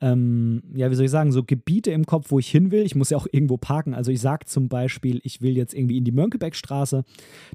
ähm, 0.00 0.62
ja, 0.74 0.90
wie 0.90 0.94
soll 0.94 1.06
ich 1.06 1.10
sagen, 1.10 1.32
so 1.32 1.42
Gebiete 1.42 1.90
im 1.90 2.06
Kopf, 2.06 2.30
wo 2.30 2.38
ich 2.38 2.50
hin 2.50 2.70
will. 2.70 2.82
Ich 2.82 2.94
muss 2.94 3.10
ja 3.10 3.18
auch 3.18 3.26
irgendwo 3.30 3.56
parken. 3.56 3.94
Also 3.94 4.10
ich 4.10 4.20
sage 4.20 4.46
zum 4.46 4.68
Beispiel, 4.68 5.20
ich 5.24 5.42
will 5.42 5.56
jetzt 5.56 5.74
irgendwie 5.74 5.98
in 5.98 6.04
die 6.04 6.12
Mönckebergstraße. 6.12 7.04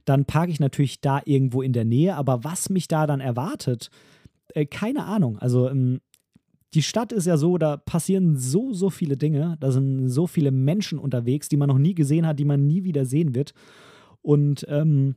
Dann 0.05 0.25
parke 0.25 0.51
ich 0.51 0.59
natürlich 0.59 1.01
da 1.01 1.21
irgendwo 1.25 1.61
in 1.61 1.73
der 1.73 1.85
Nähe. 1.85 2.15
Aber 2.15 2.43
was 2.43 2.69
mich 2.69 2.87
da 2.87 3.07
dann 3.07 3.19
erwartet, 3.19 3.89
äh, 4.53 4.65
keine 4.65 5.05
Ahnung. 5.05 5.39
Also 5.39 5.69
ähm, 5.69 6.01
die 6.73 6.83
Stadt 6.83 7.11
ist 7.11 7.25
ja 7.25 7.37
so, 7.37 7.57
da 7.57 7.77
passieren 7.77 8.37
so, 8.37 8.73
so 8.73 8.89
viele 8.89 9.17
Dinge. 9.17 9.57
Da 9.59 9.71
sind 9.71 10.07
so 10.09 10.25
viele 10.27 10.51
Menschen 10.51 10.99
unterwegs, 10.99 11.49
die 11.49 11.57
man 11.57 11.67
noch 11.67 11.77
nie 11.77 11.95
gesehen 11.95 12.25
hat, 12.25 12.39
die 12.39 12.45
man 12.45 12.65
nie 12.65 12.83
wieder 12.83 13.05
sehen 13.05 13.35
wird. 13.35 13.53
Und 14.21 14.65
ähm, 14.69 15.15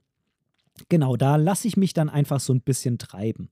genau, 0.89 1.17
da 1.17 1.37
lasse 1.37 1.69
ich 1.69 1.77
mich 1.77 1.93
dann 1.93 2.09
einfach 2.09 2.41
so 2.41 2.53
ein 2.53 2.61
bisschen 2.61 2.99
treiben. 2.99 3.51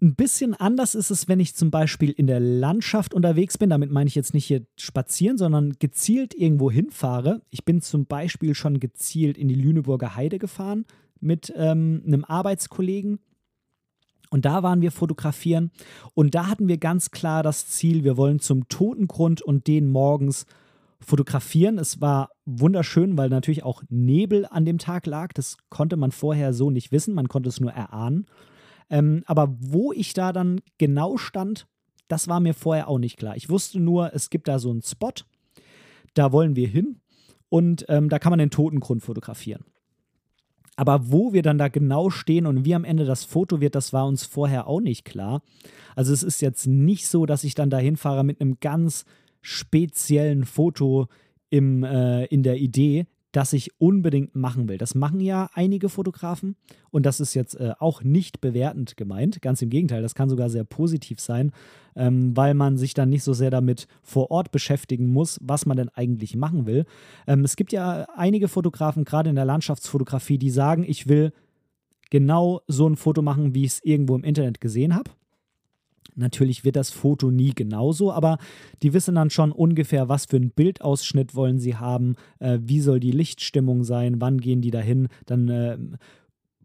Ein 0.00 0.14
bisschen 0.14 0.54
anders 0.54 0.94
ist 0.94 1.10
es, 1.10 1.26
wenn 1.26 1.40
ich 1.40 1.56
zum 1.56 1.70
Beispiel 1.70 2.10
in 2.10 2.26
der 2.26 2.38
Landschaft 2.38 3.14
unterwegs 3.14 3.58
bin. 3.58 3.70
Damit 3.70 3.90
meine 3.90 4.08
ich 4.08 4.14
jetzt 4.14 4.34
nicht 4.34 4.44
hier 4.44 4.66
spazieren, 4.76 5.38
sondern 5.38 5.72
gezielt 5.78 6.34
irgendwo 6.34 6.70
hinfahre. 6.70 7.40
Ich 7.50 7.64
bin 7.64 7.80
zum 7.80 8.06
Beispiel 8.06 8.54
schon 8.54 8.78
gezielt 8.78 9.38
in 9.38 9.48
die 9.48 9.54
Lüneburger 9.54 10.14
Heide 10.14 10.38
gefahren 10.38 10.84
mit 11.18 11.52
ähm, 11.56 12.02
einem 12.06 12.24
Arbeitskollegen 12.24 13.20
und 14.30 14.44
da 14.44 14.62
waren 14.62 14.80
wir 14.80 14.92
fotografieren 14.92 15.70
und 16.14 16.34
da 16.34 16.46
hatten 16.46 16.68
wir 16.68 16.78
ganz 16.78 17.10
klar 17.10 17.42
das 17.42 17.68
Ziel, 17.68 18.04
wir 18.04 18.16
wollen 18.16 18.40
zum 18.40 18.68
Totengrund 18.68 19.42
und 19.42 19.66
den 19.66 19.90
morgens 19.90 20.46
fotografieren. 21.00 21.78
Es 21.78 22.00
war 22.00 22.30
wunderschön, 22.44 23.16
weil 23.16 23.28
natürlich 23.28 23.64
auch 23.64 23.82
Nebel 23.88 24.46
an 24.46 24.64
dem 24.64 24.78
Tag 24.78 25.06
lag. 25.06 25.32
Das 25.32 25.56
konnte 25.68 25.96
man 25.96 26.10
vorher 26.10 26.52
so 26.52 26.70
nicht 26.70 26.92
wissen, 26.92 27.14
man 27.14 27.28
konnte 27.28 27.48
es 27.48 27.60
nur 27.60 27.72
erahnen. 27.72 28.26
Ähm, 28.90 29.22
aber 29.26 29.54
wo 29.58 29.92
ich 29.92 30.14
da 30.14 30.32
dann 30.32 30.60
genau 30.78 31.16
stand, 31.16 31.66
das 32.08 32.28
war 32.28 32.40
mir 32.40 32.54
vorher 32.54 32.88
auch 32.88 32.98
nicht 32.98 33.18
klar. 33.18 33.36
Ich 33.36 33.50
wusste 33.50 33.80
nur, 33.80 34.14
es 34.14 34.30
gibt 34.30 34.48
da 34.48 34.58
so 34.58 34.70
einen 34.70 34.82
Spot, 34.82 35.12
da 36.14 36.32
wollen 36.32 36.56
wir 36.56 36.68
hin 36.68 37.00
und 37.48 37.84
ähm, 37.88 38.08
da 38.08 38.18
kann 38.18 38.30
man 38.30 38.38
den 38.38 38.50
Totengrund 38.50 39.02
fotografieren. 39.02 39.64
Aber 40.76 41.10
wo 41.10 41.32
wir 41.32 41.42
dann 41.42 41.58
da 41.58 41.68
genau 41.68 42.10
stehen 42.10 42.46
und 42.46 42.64
wie 42.64 42.74
am 42.74 42.84
Ende 42.84 43.06
das 43.06 43.24
Foto 43.24 43.60
wird, 43.60 43.74
das 43.74 43.92
war 43.92 44.06
uns 44.06 44.24
vorher 44.24 44.66
auch 44.66 44.80
nicht 44.80 45.04
klar. 45.04 45.42
Also 45.94 46.12
es 46.12 46.22
ist 46.22 46.42
jetzt 46.42 46.66
nicht 46.66 47.08
so, 47.08 47.24
dass 47.24 47.44
ich 47.44 47.54
dann 47.54 47.70
dahin 47.70 47.96
fahre 47.96 48.24
mit 48.24 48.40
einem 48.40 48.58
ganz 48.60 49.06
speziellen 49.40 50.44
Foto 50.44 51.08
im, 51.48 51.82
äh, 51.82 52.26
in 52.26 52.42
der 52.42 52.58
Idee 52.58 53.06
das 53.36 53.52
ich 53.52 53.78
unbedingt 53.78 54.34
machen 54.34 54.66
will. 54.66 54.78
Das 54.78 54.94
machen 54.94 55.20
ja 55.20 55.50
einige 55.52 55.90
Fotografen 55.90 56.56
und 56.90 57.04
das 57.04 57.20
ist 57.20 57.34
jetzt 57.34 57.54
äh, 57.60 57.74
auch 57.78 58.02
nicht 58.02 58.40
bewertend 58.40 58.96
gemeint. 58.96 59.42
Ganz 59.42 59.60
im 59.60 59.68
Gegenteil, 59.68 60.00
das 60.00 60.14
kann 60.14 60.30
sogar 60.30 60.48
sehr 60.48 60.64
positiv 60.64 61.20
sein, 61.20 61.52
ähm, 61.96 62.34
weil 62.34 62.54
man 62.54 62.78
sich 62.78 62.94
dann 62.94 63.10
nicht 63.10 63.24
so 63.24 63.34
sehr 63.34 63.50
damit 63.50 63.88
vor 64.02 64.30
Ort 64.30 64.52
beschäftigen 64.52 65.12
muss, 65.12 65.38
was 65.42 65.66
man 65.66 65.76
denn 65.76 65.90
eigentlich 65.90 66.34
machen 66.34 66.64
will. 66.64 66.86
Ähm, 67.26 67.44
es 67.44 67.56
gibt 67.56 67.72
ja 67.72 68.06
einige 68.16 68.48
Fotografen, 68.48 69.04
gerade 69.04 69.28
in 69.28 69.36
der 69.36 69.44
Landschaftsfotografie, 69.44 70.38
die 70.38 70.48
sagen, 70.48 70.82
ich 70.88 71.06
will 71.06 71.34
genau 72.08 72.62
so 72.68 72.88
ein 72.88 72.96
Foto 72.96 73.20
machen, 73.20 73.54
wie 73.54 73.64
ich 73.64 73.72
es 73.72 73.84
irgendwo 73.84 74.16
im 74.16 74.24
Internet 74.24 74.62
gesehen 74.62 74.94
habe. 74.94 75.10
Natürlich 76.16 76.64
wird 76.64 76.76
das 76.76 76.90
Foto 76.90 77.30
nie 77.30 77.52
genauso, 77.54 78.12
aber 78.12 78.38
die 78.82 78.92
wissen 78.92 79.14
dann 79.14 79.30
schon 79.30 79.52
ungefähr, 79.52 80.08
was 80.08 80.24
für 80.24 80.36
einen 80.36 80.50
Bildausschnitt 80.50 81.34
wollen 81.34 81.58
sie 81.58 81.76
haben, 81.76 82.16
äh, 82.38 82.58
wie 82.62 82.80
soll 82.80 83.00
die 83.00 83.10
Lichtstimmung 83.10 83.84
sein, 83.84 84.20
wann 84.20 84.38
gehen 84.38 84.62
die 84.62 84.70
dahin, 84.70 85.08
dann 85.26 85.48
äh, 85.48 85.78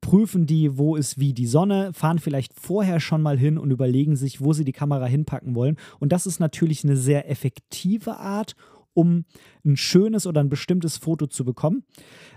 prüfen 0.01 0.47
die, 0.47 0.77
wo 0.77 0.95
ist 0.95 1.19
wie 1.19 1.33
die 1.33 1.45
Sonne, 1.45 1.91
fahren 1.93 2.19
vielleicht 2.19 2.53
vorher 2.53 2.99
schon 2.99 3.21
mal 3.21 3.37
hin 3.37 3.57
und 3.57 3.71
überlegen 3.71 4.15
sich, 4.15 4.41
wo 4.41 4.51
sie 4.53 4.65
die 4.65 4.71
Kamera 4.71 5.05
hinpacken 5.05 5.53
wollen. 5.53 5.77
Und 5.99 6.11
das 6.11 6.25
ist 6.25 6.39
natürlich 6.39 6.83
eine 6.83 6.97
sehr 6.97 7.29
effektive 7.29 8.17
Art, 8.17 8.55
um 8.93 9.25
ein 9.63 9.77
schönes 9.77 10.27
oder 10.27 10.41
ein 10.41 10.49
bestimmtes 10.49 10.97
Foto 10.97 11.27
zu 11.27 11.45
bekommen. 11.45 11.83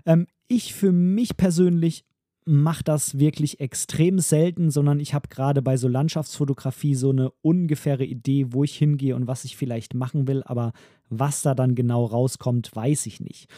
Ähm, 0.05 0.27
ich 0.47 0.75
für 0.75 0.93
mich 0.93 1.37
persönlich 1.37 2.05
mache 2.47 2.85
das 2.85 3.19
wirklich 3.19 3.61
extrem 3.61 4.19
selten, 4.19 4.71
sondern 4.71 5.01
ich 5.01 5.15
habe 5.15 5.29
gerade 5.29 5.63
bei 5.63 5.77
so 5.77 5.89
Landschaftsfotografie 5.89 6.95
so 6.95 7.11
eine 7.11 7.31
ungefähre 7.43 8.05
Idee, 8.05 8.53
wo 8.53 8.65
ich 8.65 8.77
hingehe 8.77 9.17
und 9.17 9.27
was 9.27 9.45
ich 9.45 9.57
vielleicht 9.57 9.95
machen 9.95 10.29
will, 10.29 10.43
aber 10.45 10.73
was 11.09 11.43
da 11.43 11.55
dann 11.55 11.75
genau 11.75 12.05
rauskommt, 12.05 12.75
weiß 12.75 13.07
ich 13.07 13.21
nicht. 13.21 13.49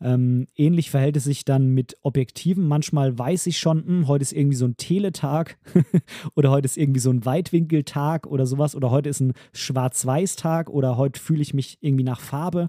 Ähm, 0.00 0.46
ähnlich 0.56 0.90
verhält 0.90 1.16
es 1.16 1.24
sich 1.24 1.44
dann 1.44 1.68
mit 1.68 1.96
Objektiven. 2.02 2.66
Manchmal 2.66 3.16
weiß 3.16 3.46
ich 3.46 3.58
schon, 3.58 3.86
hm, 3.86 4.08
heute 4.08 4.22
ist 4.22 4.32
irgendwie 4.32 4.56
so 4.56 4.64
ein 4.64 4.76
Teletag 4.76 5.58
oder 6.34 6.50
heute 6.50 6.66
ist 6.66 6.76
irgendwie 6.76 7.00
so 7.00 7.10
ein 7.10 7.24
Weitwinkeltag 7.24 8.26
oder 8.26 8.46
sowas 8.46 8.74
oder 8.74 8.90
heute 8.90 9.08
ist 9.08 9.20
ein 9.20 9.34
Schwarz-Weiß-Tag 9.52 10.70
oder 10.70 10.96
heute 10.96 11.20
fühle 11.20 11.42
ich 11.42 11.54
mich 11.54 11.78
irgendwie 11.80 12.04
nach 12.04 12.20
Farbe. 12.20 12.68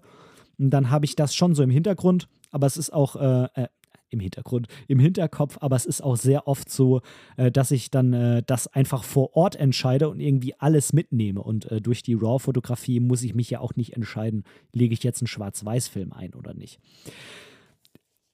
Und 0.59 0.69
dann 0.69 0.91
habe 0.91 1.05
ich 1.05 1.15
das 1.15 1.33
schon 1.33 1.55
so 1.55 1.63
im 1.63 1.71
Hintergrund, 1.71 2.27
aber 2.51 2.67
es 2.67 2.77
ist 2.77 2.93
auch 2.93 3.15
äh, 3.15 3.47
äh 3.55 3.67
im 4.13 4.19
Hintergrund, 4.19 4.67
im 4.87 4.99
Hinterkopf, 4.99 5.57
aber 5.59 5.75
es 5.75 5.85
ist 5.85 6.01
auch 6.01 6.15
sehr 6.15 6.47
oft 6.47 6.69
so, 6.69 7.01
äh, 7.35 7.51
dass 7.51 7.71
ich 7.71 7.91
dann 7.91 8.13
äh, 8.13 8.43
das 8.45 8.67
einfach 8.67 9.03
vor 9.03 9.35
Ort 9.35 9.55
entscheide 9.55 10.09
und 10.09 10.19
irgendwie 10.19 10.53
alles 10.59 10.93
mitnehme. 10.93 11.41
Und 11.41 11.69
äh, 11.71 11.81
durch 11.81 12.03
die 12.03 12.13
RAW-Fotografie 12.13 12.99
muss 12.99 13.23
ich 13.23 13.35
mich 13.35 13.49
ja 13.49 13.59
auch 13.59 13.75
nicht 13.75 13.93
entscheiden, 13.93 14.43
lege 14.71 14.93
ich 14.93 15.03
jetzt 15.03 15.21
einen 15.21 15.27
Schwarz-Weiß-Film 15.27 16.13
ein 16.13 16.33
oder 16.33 16.53
nicht. 16.53 16.79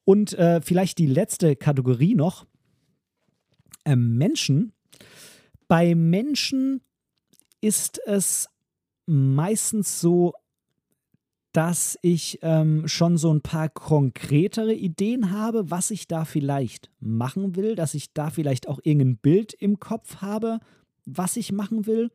Und 0.06 0.34
äh, 0.34 0.62
vielleicht 0.62 0.98
die 0.98 1.08
letzte 1.08 1.56
Kategorie 1.56 2.16
noch. 2.16 2.46
Ähm, 3.86 4.18
Menschen. 4.18 4.74
Bei 5.68 5.96
Menschen 5.96 6.82
ist 7.62 8.02
es 8.06 8.50
meistens 9.06 10.00
so, 10.00 10.34
dass 11.52 11.98
ich 12.02 12.40
ähm, 12.42 12.88
schon 12.88 13.18
so 13.18 13.34
ein 13.34 13.42
paar 13.42 13.70
konkretere 13.70 14.74
Ideen 14.74 15.32
habe, 15.32 15.72
was 15.72 15.90
ich 15.90 16.08
da 16.08 16.26
vielleicht 16.26 16.92
machen 17.00 17.56
will, 17.56 17.76
dass 17.76 17.96
ich 17.96 18.14
da 18.14 18.30
vielleicht 18.30 18.68
auch 18.68 18.80
irgendein 18.84 19.18
Bild 19.18 19.54
im 19.54 19.80
Kopf 19.80 20.18
habe, 20.18 20.60
was 21.06 21.38
ich 21.38 21.52
machen 21.52 21.88
will. 21.88 22.12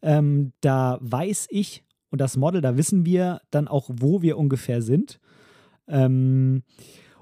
Ähm, 0.00 0.52
da 0.62 0.98
weiß 1.02 1.48
ich 1.50 1.84
und 2.10 2.20
das 2.20 2.36
Model, 2.36 2.60
da 2.60 2.76
wissen 2.76 3.04
wir 3.04 3.40
dann 3.50 3.68
auch, 3.68 3.88
wo 3.92 4.22
wir 4.22 4.38
ungefähr 4.38 4.82
sind. 4.82 5.20
Ähm, 5.86 6.62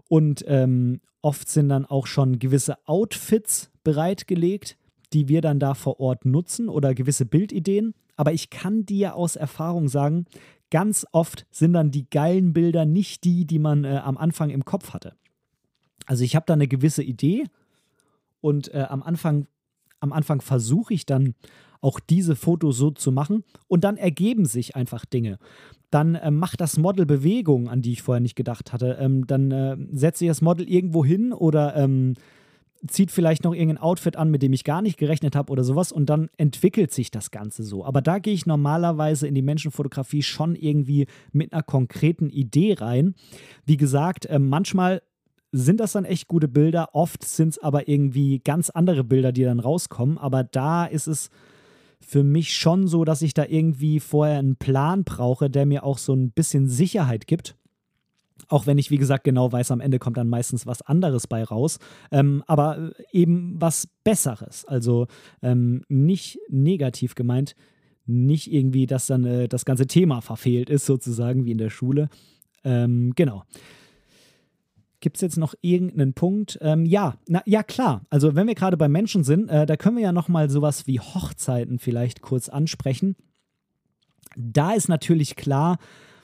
und 0.08 0.44
ähm, 0.46 1.00
oft 1.22 1.48
sind 1.48 1.68
dann 1.68 1.86
auch 1.86 2.06
schon 2.06 2.38
gewisse 2.38 2.76
Outfits 2.86 3.70
bereitgelegt, 3.84 4.76
die 5.12 5.28
wir 5.28 5.40
dann 5.40 5.58
da 5.58 5.74
vor 5.74 6.00
Ort 6.00 6.24
nutzen 6.24 6.68
oder 6.68 6.94
gewisse 6.94 7.24
Bildideen. 7.24 7.94
Aber 8.16 8.32
ich 8.32 8.50
kann 8.50 8.84
dir 8.84 9.14
aus 9.14 9.36
Erfahrung 9.36 9.88
sagen, 9.88 10.26
ganz 10.70 11.06
oft 11.12 11.46
sind 11.50 11.72
dann 11.72 11.90
die 11.90 12.08
geilen 12.08 12.52
Bilder 12.52 12.84
nicht 12.84 13.24
die, 13.24 13.46
die 13.46 13.58
man 13.58 13.84
äh, 13.84 14.00
am 14.04 14.16
Anfang 14.16 14.50
im 14.50 14.64
Kopf 14.64 14.92
hatte. 14.92 15.14
Also 16.06 16.24
ich 16.24 16.34
habe 16.36 16.46
da 16.46 16.54
eine 16.54 16.68
gewisse 16.68 17.02
Idee 17.02 17.44
und 18.40 18.72
äh, 18.74 18.86
am 18.88 19.02
Anfang, 19.02 19.46
am 20.00 20.12
Anfang 20.12 20.40
versuche 20.40 20.94
ich 20.94 21.06
dann 21.06 21.34
auch 21.80 22.00
diese 22.00 22.36
Fotos 22.36 22.76
so 22.76 22.90
zu 22.90 23.10
machen 23.12 23.44
und 23.68 23.84
dann 23.84 23.96
ergeben 23.96 24.44
sich 24.44 24.76
einfach 24.76 25.04
Dinge. 25.04 25.38
dann 25.90 26.14
äh, 26.14 26.30
macht 26.30 26.60
das 26.60 26.78
Model 26.78 27.06
Bewegungen, 27.06 27.68
an 27.68 27.82
die 27.82 27.92
ich 27.92 28.02
vorher 28.02 28.20
nicht 28.20 28.36
gedacht 28.36 28.72
hatte. 28.72 28.96
Ähm, 29.00 29.26
dann 29.26 29.50
äh, 29.50 29.76
setzt 29.92 30.20
sich 30.20 30.28
das 30.28 30.40
Model 30.40 30.68
irgendwo 30.68 31.04
hin 31.04 31.32
oder 31.32 31.74
ähm, 31.76 32.14
zieht 32.86 33.10
vielleicht 33.10 33.44
noch 33.44 33.54
irgendein 33.54 33.82
Outfit 33.82 34.16
an, 34.16 34.30
mit 34.30 34.42
dem 34.42 34.52
ich 34.52 34.64
gar 34.64 34.82
nicht 34.82 34.98
gerechnet 34.98 35.36
habe 35.36 35.52
oder 35.52 35.64
sowas 35.64 35.92
und 35.92 36.06
dann 36.06 36.30
entwickelt 36.36 36.92
sich 36.92 37.10
das 37.10 37.30
Ganze 37.30 37.62
so. 37.62 37.84
Aber 37.84 38.00
da 38.00 38.18
gehe 38.18 38.34
ich 38.34 38.46
normalerweise 38.46 39.26
in 39.26 39.34
die 39.34 39.42
Menschenfotografie 39.42 40.22
schon 40.22 40.54
irgendwie 40.54 41.06
mit 41.32 41.52
einer 41.52 41.62
konkreten 41.62 42.30
Idee 42.30 42.74
rein. 42.74 43.14
Wie 43.66 43.76
gesagt, 43.76 44.26
äh, 44.26 44.38
manchmal 44.38 45.02
sind 45.52 45.80
das 45.80 45.92
dann 45.92 46.04
echt 46.04 46.28
gute 46.28 46.48
Bilder, 46.48 46.90
oft 46.94 47.24
sind 47.24 47.50
es 47.50 47.58
aber 47.58 47.88
irgendwie 47.88 48.38
ganz 48.38 48.70
andere 48.70 49.04
Bilder, 49.04 49.32
die 49.32 49.42
dann 49.42 49.60
rauskommen. 49.60 50.16
Aber 50.16 50.44
da 50.44 50.84
ist 50.86 51.06
es 51.06 51.30
für 52.00 52.22
mich 52.22 52.56
schon 52.56 52.86
so, 52.86 53.04
dass 53.04 53.20
ich 53.22 53.34
da 53.34 53.44
irgendwie 53.44 54.00
vorher 54.00 54.38
einen 54.38 54.56
Plan 54.56 55.04
brauche, 55.04 55.50
der 55.50 55.66
mir 55.66 55.84
auch 55.84 55.98
so 55.98 56.14
ein 56.14 56.30
bisschen 56.30 56.68
Sicherheit 56.68 57.26
gibt. 57.26 57.56
Auch 58.50 58.66
wenn 58.66 58.78
ich, 58.78 58.90
wie 58.90 58.98
gesagt, 58.98 59.22
genau 59.24 59.50
weiß, 59.52 59.70
am 59.70 59.80
Ende 59.80 60.00
kommt 60.00 60.16
dann 60.16 60.28
meistens 60.28 60.66
was 60.66 60.82
anderes 60.82 61.28
bei 61.28 61.44
raus. 61.44 61.78
Ähm, 62.10 62.42
aber 62.48 62.90
eben 63.12 63.54
was 63.60 63.88
Besseres. 64.02 64.64
Also 64.64 65.06
ähm, 65.40 65.84
nicht 65.88 66.38
negativ 66.48 67.14
gemeint, 67.14 67.54
nicht 68.06 68.52
irgendwie, 68.52 68.86
dass 68.86 69.06
dann 69.06 69.24
äh, 69.24 69.48
das 69.48 69.64
ganze 69.64 69.86
Thema 69.86 70.20
verfehlt 70.20 70.68
ist, 70.68 70.84
sozusagen, 70.84 71.44
wie 71.44 71.52
in 71.52 71.58
der 71.58 71.70
Schule. 71.70 72.08
Ähm, 72.64 73.12
genau. 73.14 73.44
Gibt 74.98 75.16
es 75.16 75.22
jetzt 75.22 75.38
noch 75.38 75.54
irgendeinen 75.62 76.12
Punkt? 76.12 76.58
Ähm, 76.60 76.84
ja, 76.84 77.14
na, 77.28 77.42
ja 77.46 77.62
klar. 77.62 78.02
Also 78.10 78.34
wenn 78.34 78.48
wir 78.48 78.56
gerade 78.56 78.76
bei 78.76 78.88
Menschen 78.88 79.22
sind, 79.22 79.48
äh, 79.48 79.64
da 79.64 79.76
können 79.76 79.96
wir 79.96 80.02
ja 80.02 80.12
noch 80.12 80.28
mal 80.28 80.50
sowas 80.50 80.88
wie 80.88 80.98
Hochzeiten 80.98 81.78
vielleicht 81.78 82.20
kurz 82.20 82.48
ansprechen. 82.48 83.14
Da 84.36 84.72
ist 84.72 84.88
natürlich 84.88 85.36
klar, 85.36 85.78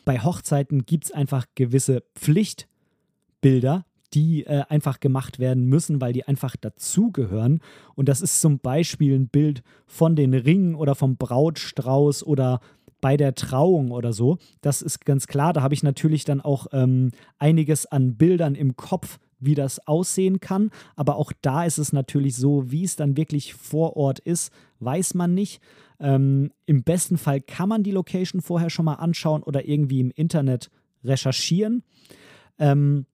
bei 0.07 0.21
Hochzeiten 0.21 0.87
gibt 0.87 1.05
es 1.07 1.13
einfach 1.13 1.47
gewisse 1.57 2.05
Pflichtbilder, 2.15 3.85
die 4.15 4.47
äh, 4.47 4.63
einfach 4.69 5.01
gemacht 5.01 5.39
werden 5.41 5.67
müssen, 5.67 6.01
weil 6.01 6.15
die 6.15 6.27
einfach 6.27 6.57
dazugehören. 6.57 7.61
Und 7.97 8.09
das 8.09 8.23
ist 8.23 8.41
zum 8.41 8.61
Beispiel 8.61 9.15
ein 9.19 9.29
Bild 9.29 9.63
von 9.87 10.17
den 10.17 10.33
Ringen 10.33 10.77
oder 10.77 10.95
vom 10.95 11.17
Brautstrauß 11.17 12.25
oder 12.25 12.61
bei 13.01 13.17
der 13.17 13.35
Trauung 13.35 13.91
oder 13.91 14.13
so. 14.13 14.39
Das 14.63 14.81
ist 14.81 15.05
ganz 15.05 15.27
klar. 15.27 15.53
Da 15.53 15.61
habe 15.61 15.75
ich 15.75 15.83
natürlich 15.83 16.25
dann 16.25 16.41
auch 16.41 16.69
ähm, 16.73 17.11
einiges 17.39 17.85
an 17.85 18.17
Bildern 18.17 18.55
im 18.55 18.77
Kopf, 18.77 19.19
wie 19.41 19.57
das 19.57 19.87
aussehen 19.89 20.39
kann. 20.39 20.71
Aber 20.95 21.17
auch 21.17 21.33
da 21.43 21.65
ist 21.65 21.79
es 21.79 21.93
natürlich 21.93 22.37
so, 22.37 22.71
wie 22.71 22.85
es 22.85 22.95
dann 22.95 23.17
wirklich 23.17 23.55
vor 23.55 23.97
Ort 23.97 24.21
ist, 24.21 24.53
weiß 24.79 25.15
man 25.15 25.35
nicht. 25.35 25.61
Ähm, 26.01 26.51
Im 26.67 26.83
besten 26.83 27.19
Fall 27.19 27.41
kann 27.41 27.69
man 27.69 27.83
die 27.83 27.91
Location 27.91 28.41
vorher 28.41 28.71
schon 28.71 28.85
mal 28.85 28.95
anschauen 28.95 29.43
oder 29.43 29.67
irgendwie 29.67 30.01
im 30.01 30.11
Internet 30.11 30.71
recherchieren. 31.05 31.83
Ähm, 32.59 33.07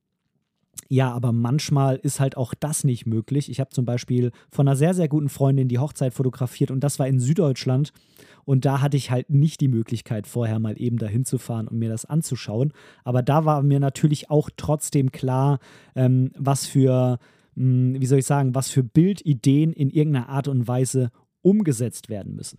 ja, 0.88 1.10
aber 1.10 1.32
manchmal 1.32 1.96
ist 1.96 2.20
halt 2.20 2.36
auch 2.36 2.54
das 2.54 2.84
nicht 2.84 3.06
möglich. 3.06 3.50
Ich 3.50 3.60
habe 3.60 3.70
zum 3.70 3.84
Beispiel 3.84 4.30
von 4.50 4.68
einer 4.68 4.76
sehr, 4.76 4.94
sehr 4.94 5.08
guten 5.08 5.28
Freundin 5.28 5.68
die 5.68 5.78
Hochzeit 5.78 6.12
fotografiert 6.12 6.70
und 6.70 6.80
das 6.80 6.98
war 6.98 7.08
in 7.08 7.18
Süddeutschland. 7.18 7.92
Und 8.44 8.64
da 8.64 8.80
hatte 8.80 8.96
ich 8.96 9.10
halt 9.10 9.30
nicht 9.30 9.60
die 9.60 9.68
Möglichkeit, 9.68 10.26
vorher 10.26 10.58
mal 10.58 10.80
eben 10.80 10.98
dahin 10.98 11.24
zu 11.24 11.38
fahren 11.38 11.68
und 11.68 11.78
mir 11.78 11.88
das 11.88 12.04
anzuschauen. 12.04 12.72
Aber 13.04 13.22
da 13.22 13.44
war 13.44 13.62
mir 13.62 13.80
natürlich 13.80 14.30
auch 14.30 14.50
trotzdem 14.56 15.12
klar, 15.12 15.60
ähm, 15.94 16.30
was 16.36 16.66
für, 16.66 17.18
mh, 17.54 17.94
hm, 17.94 18.00
wie 18.00 18.06
soll 18.06 18.18
ich 18.18 18.26
sagen, 18.26 18.54
was 18.54 18.68
für 18.68 18.82
Bildideen 18.82 19.72
in 19.72 19.90
irgendeiner 19.90 20.28
Art 20.28 20.48
und 20.48 20.66
Weise 20.66 21.10
umgesetzt 21.40 22.08
werden 22.08 22.34
müssen. 22.34 22.58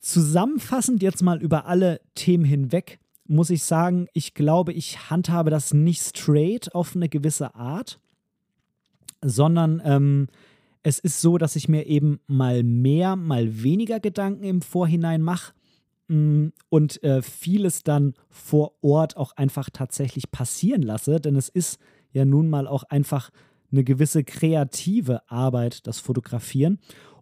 Zusammenfassend 0.00 1.02
jetzt 1.02 1.22
mal 1.22 1.42
über 1.42 1.66
alle 1.66 2.00
Themen 2.14 2.44
hinweg 2.44 2.98
muss 3.28 3.50
ich 3.50 3.62
sagen, 3.62 4.08
ich 4.14 4.34
glaube, 4.34 4.72
ich 4.72 5.10
handhabe 5.10 5.50
das 5.50 5.74
nicht 5.74 6.02
straight 6.02 6.74
auf 6.74 6.96
eine 6.96 7.08
gewisse 7.08 7.54
Art, 7.54 8.00
sondern 9.22 9.82
ähm, 9.84 10.28
es 10.82 10.98
ist 10.98 11.20
so, 11.20 11.36
dass 11.36 11.54
ich 11.54 11.68
mir 11.68 11.86
eben 11.86 12.20
mal 12.26 12.62
mehr, 12.62 13.16
mal 13.16 13.62
weniger 13.62 14.00
Gedanken 14.00 14.44
im 14.44 14.62
Vorhinein 14.62 15.20
mache 15.20 15.52
mm, 16.08 16.48
und 16.70 17.02
äh, 17.02 17.20
vieles 17.20 17.82
dann 17.82 18.14
vor 18.30 18.72
Ort 18.80 19.18
auch 19.18 19.32
einfach 19.36 19.68
tatsächlich 19.70 20.30
passieren 20.30 20.82
lasse, 20.82 21.20
denn 21.20 21.36
es 21.36 21.50
ist 21.50 21.78
ja 22.12 22.24
nun 22.24 22.48
mal 22.48 22.66
auch 22.66 22.84
einfach 22.84 23.30
eine 23.70 23.84
gewisse 23.84 24.24
kreative 24.24 25.28
Arbeit, 25.30 25.86
das 25.86 26.00
Fotografieren. 26.00 26.78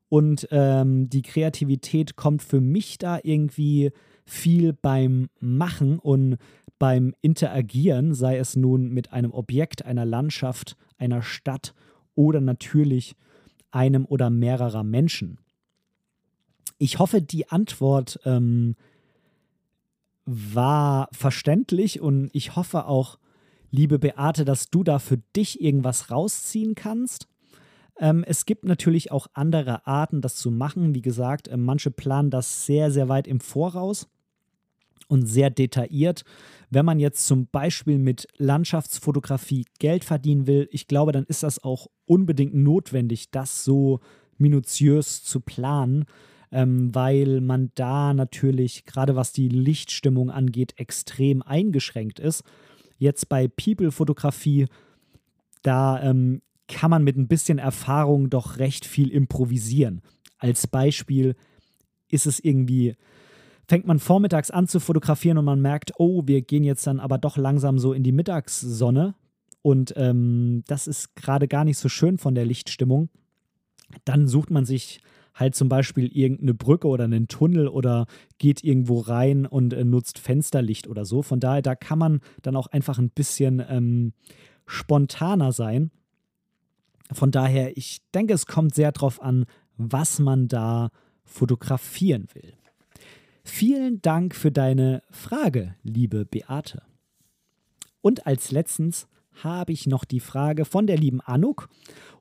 Und 0.08 0.46
ähm, 0.50 1.08
die 1.08 1.22
Kreativität 1.22 2.16
kommt 2.16 2.42
für 2.42 2.60
mich 2.60 2.98
da 2.98 3.18
irgendwie 3.22 3.90
viel 4.24 4.72
beim 4.72 5.28
Machen 5.40 5.98
und 5.98 6.36
beim 6.78 7.14
Interagieren, 7.22 8.14
sei 8.14 8.36
es 8.38 8.56
nun 8.56 8.90
mit 8.90 9.12
einem 9.12 9.32
Objekt, 9.32 9.84
einer 9.84 10.04
Landschaft, 10.04 10.76
einer 10.98 11.22
Stadt 11.22 11.74
oder 12.14 12.40
natürlich 12.40 13.16
einem 13.70 14.04
oder 14.04 14.30
mehrerer 14.30 14.84
Menschen. 14.84 15.38
Ich 16.78 16.98
hoffe, 16.98 17.22
die 17.22 17.48
Antwort 17.48 18.20
ähm, 18.24 18.76
war 20.26 21.08
verständlich 21.12 22.00
und 22.00 22.30
ich 22.32 22.56
hoffe 22.56 22.86
auch, 22.86 23.18
liebe 23.70 23.98
Beate, 23.98 24.44
dass 24.44 24.68
du 24.70 24.82
da 24.82 24.98
für 24.98 25.18
dich 25.34 25.60
irgendwas 25.60 26.10
rausziehen 26.10 26.74
kannst. 26.74 27.28
Ähm, 27.98 28.24
es 28.26 28.44
gibt 28.46 28.64
natürlich 28.64 29.10
auch 29.10 29.26
andere 29.32 29.86
Arten, 29.86 30.20
das 30.20 30.36
zu 30.36 30.50
machen. 30.50 30.94
Wie 30.94 31.02
gesagt, 31.02 31.48
äh, 31.48 31.56
manche 31.56 31.90
planen 31.90 32.30
das 32.30 32.66
sehr, 32.66 32.90
sehr 32.90 33.08
weit 33.08 33.26
im 33.26 33.40
Voraus 33.40 34.08
und 35.08 35.26
sehr 35.26 35.50
detailliert. 35.50 36.24
Wenn 36.70 36.84
man 36.84 36.98
jetzt 36.98 37.26
zum 37.26 37.46
Beispiel 37.46 37.98
mit 37.98 38.26
Landschaftsfotografie 38.36 39.64
Geld 39.78 40.04
verdienen 40.04 40.46
will, 40.46 40.68
ich 40.72 40.88
glaube, 40.88 41.12
dann 41.12 41.24
ist 41.24 41.42
das 41.42 41.62
auch 41.62 41.86
unbedingt 42.06 42.54
notwendig, 42.54 43.30
das 43.30 43.64
so 43.64 44.00
minutiös 44.38 45.22
zu 45.22 45.40
planen, 45.40 46.04
ähm, 46.52 46.94
weil 46.94 47.40
man 47.40 47.70
da 47.74 48.14
natürlich, 48.14 48.84
gerade 48.84 49.16
was 49.16 49.32
die 49.32 49.48
Lichtstimmung 49.48 50.30
angeht, 50.30 50.74
extrem 50.76 51.42
eingeschränkt 51.42 52.18
ist. 52.18 52.42
Jetzt 52.98 53.28
bei 53.28 53.48
People-Fotografie, 53.48 54.66
da 55.62 56.02
ähm, 56.02 56.42
kann 56.68 56.90
man 56.90 57.04
mit 57.04 57.16
ein 57.16 57.28
bisschen 57.28 57.58
Erfahrung 57.58 58.30
doch 58.30 58.58
recht 58.58 58.84
viel 58.84 59.10
improvisieren. 59.10 60.02
Als 60.38 60.66
Beispiel 60.66 61.36
ist 62.08 62.26
es 62.26 62.40
irgendwie 62.40 62.96
fängt 63.68 63.86
man 63.86 63.98
vormittags 63.98 64.50
an 64.50 64.68
zu 64.68 64.80
fotografieren 64.80 65.38
und 65.38 65.44
man 65.44 65.60
merkt, 65.60 65.92
oh, 65.98 66.22
wir 66.26 66.42
gehen 66.42 66.64
jetzt 66.64 66.86
dann 66.86 67.00
aber 67.00 67.18
doch 67.18 67.36
langsam 67.36 67.78
so 67.78 67.92
in 67.92 68.02
die 68.02 68.12
Mittagssonne. 68.12 69.14
Und 69.62 69.92
ähm, 69.96 70.62
das 70.68 70.86
ist 70.86 71.16
gerade 71.16 71.48
gar 71.48 71.64
nicht 71.64 71.78
so 71.78 71.88
schön 71.88 72.18
von 72.18 72.36
der 72.36 72.46
Lichtstimmung. 72.46 73.08
Dann 74.04 74.28
sucht 74.28 74.50
man 74.50 74.64
sich 74.64 75.00
halt 75.34 75.54
zum 75.56 75.68
Beispiel 75.68 76.06
irgendeine 76.06 76.54
Brücke 76.54 76.86
oder 76.86 77.04
einen 77.04 77.28
Tunnel 77.28 77.68
oder 77.68 78.06
geht 78.38 78.62
irgendwo 78.62 79.00
rein 79.00 79.44
und 79.44 79.72
äh, 79.72 79.84
nutzt 79.84 80.18
Fensterlicht 80.18 80.86
oder 80.86 81.04
so. 81.04 81.22
Von 81.22 81.40
daher, 81.40 81.62
da 81.62 81.74
kann 81.74 81.98
man 81.98 82.20
dann 82.42 82.56
auch 82.56 82.68
einfach 82.68 82.98
ein 82.98 83.10
bisschen 83.10 83.62
ähm, 83.68 84.12
spontaner 84.66 85.50
sein. 85.52 85.90
Von 87.12 87.30
daher, 87.30 87.76
ich 87.76 88.00
denke, 88.14 88.34
es 88.34 88.46
kommt 88.46 88.74
sehr 88.74 88.92
darauf 88.92 89.22
an, 89.22 89.46
was 89.76 90.18
man 90.18 90.48
da 90.48 90.90
fotografieren 91.24 92.28
will. 92.34 92.54
Vielen 93.44 94.02
Dank 94.02 94.34
für 94.34 94.50
deine 94.50 95.02
Frage, 95.10 95.76
liebe 95.82 96.24
Beate. 96.24 96.82
Und 98.00 98.26
als 98.26 98.50
letztens 98.50 99.06
habe 99.44 99.72
ich 99.72 99.86
noch 99.86 100.04
die 100.04 100.20
Frage 100.20 100.64
von 100.64 100.86
der 100.86 100.96
lieben 100.96 101.20
Anuk. 101.20 101.68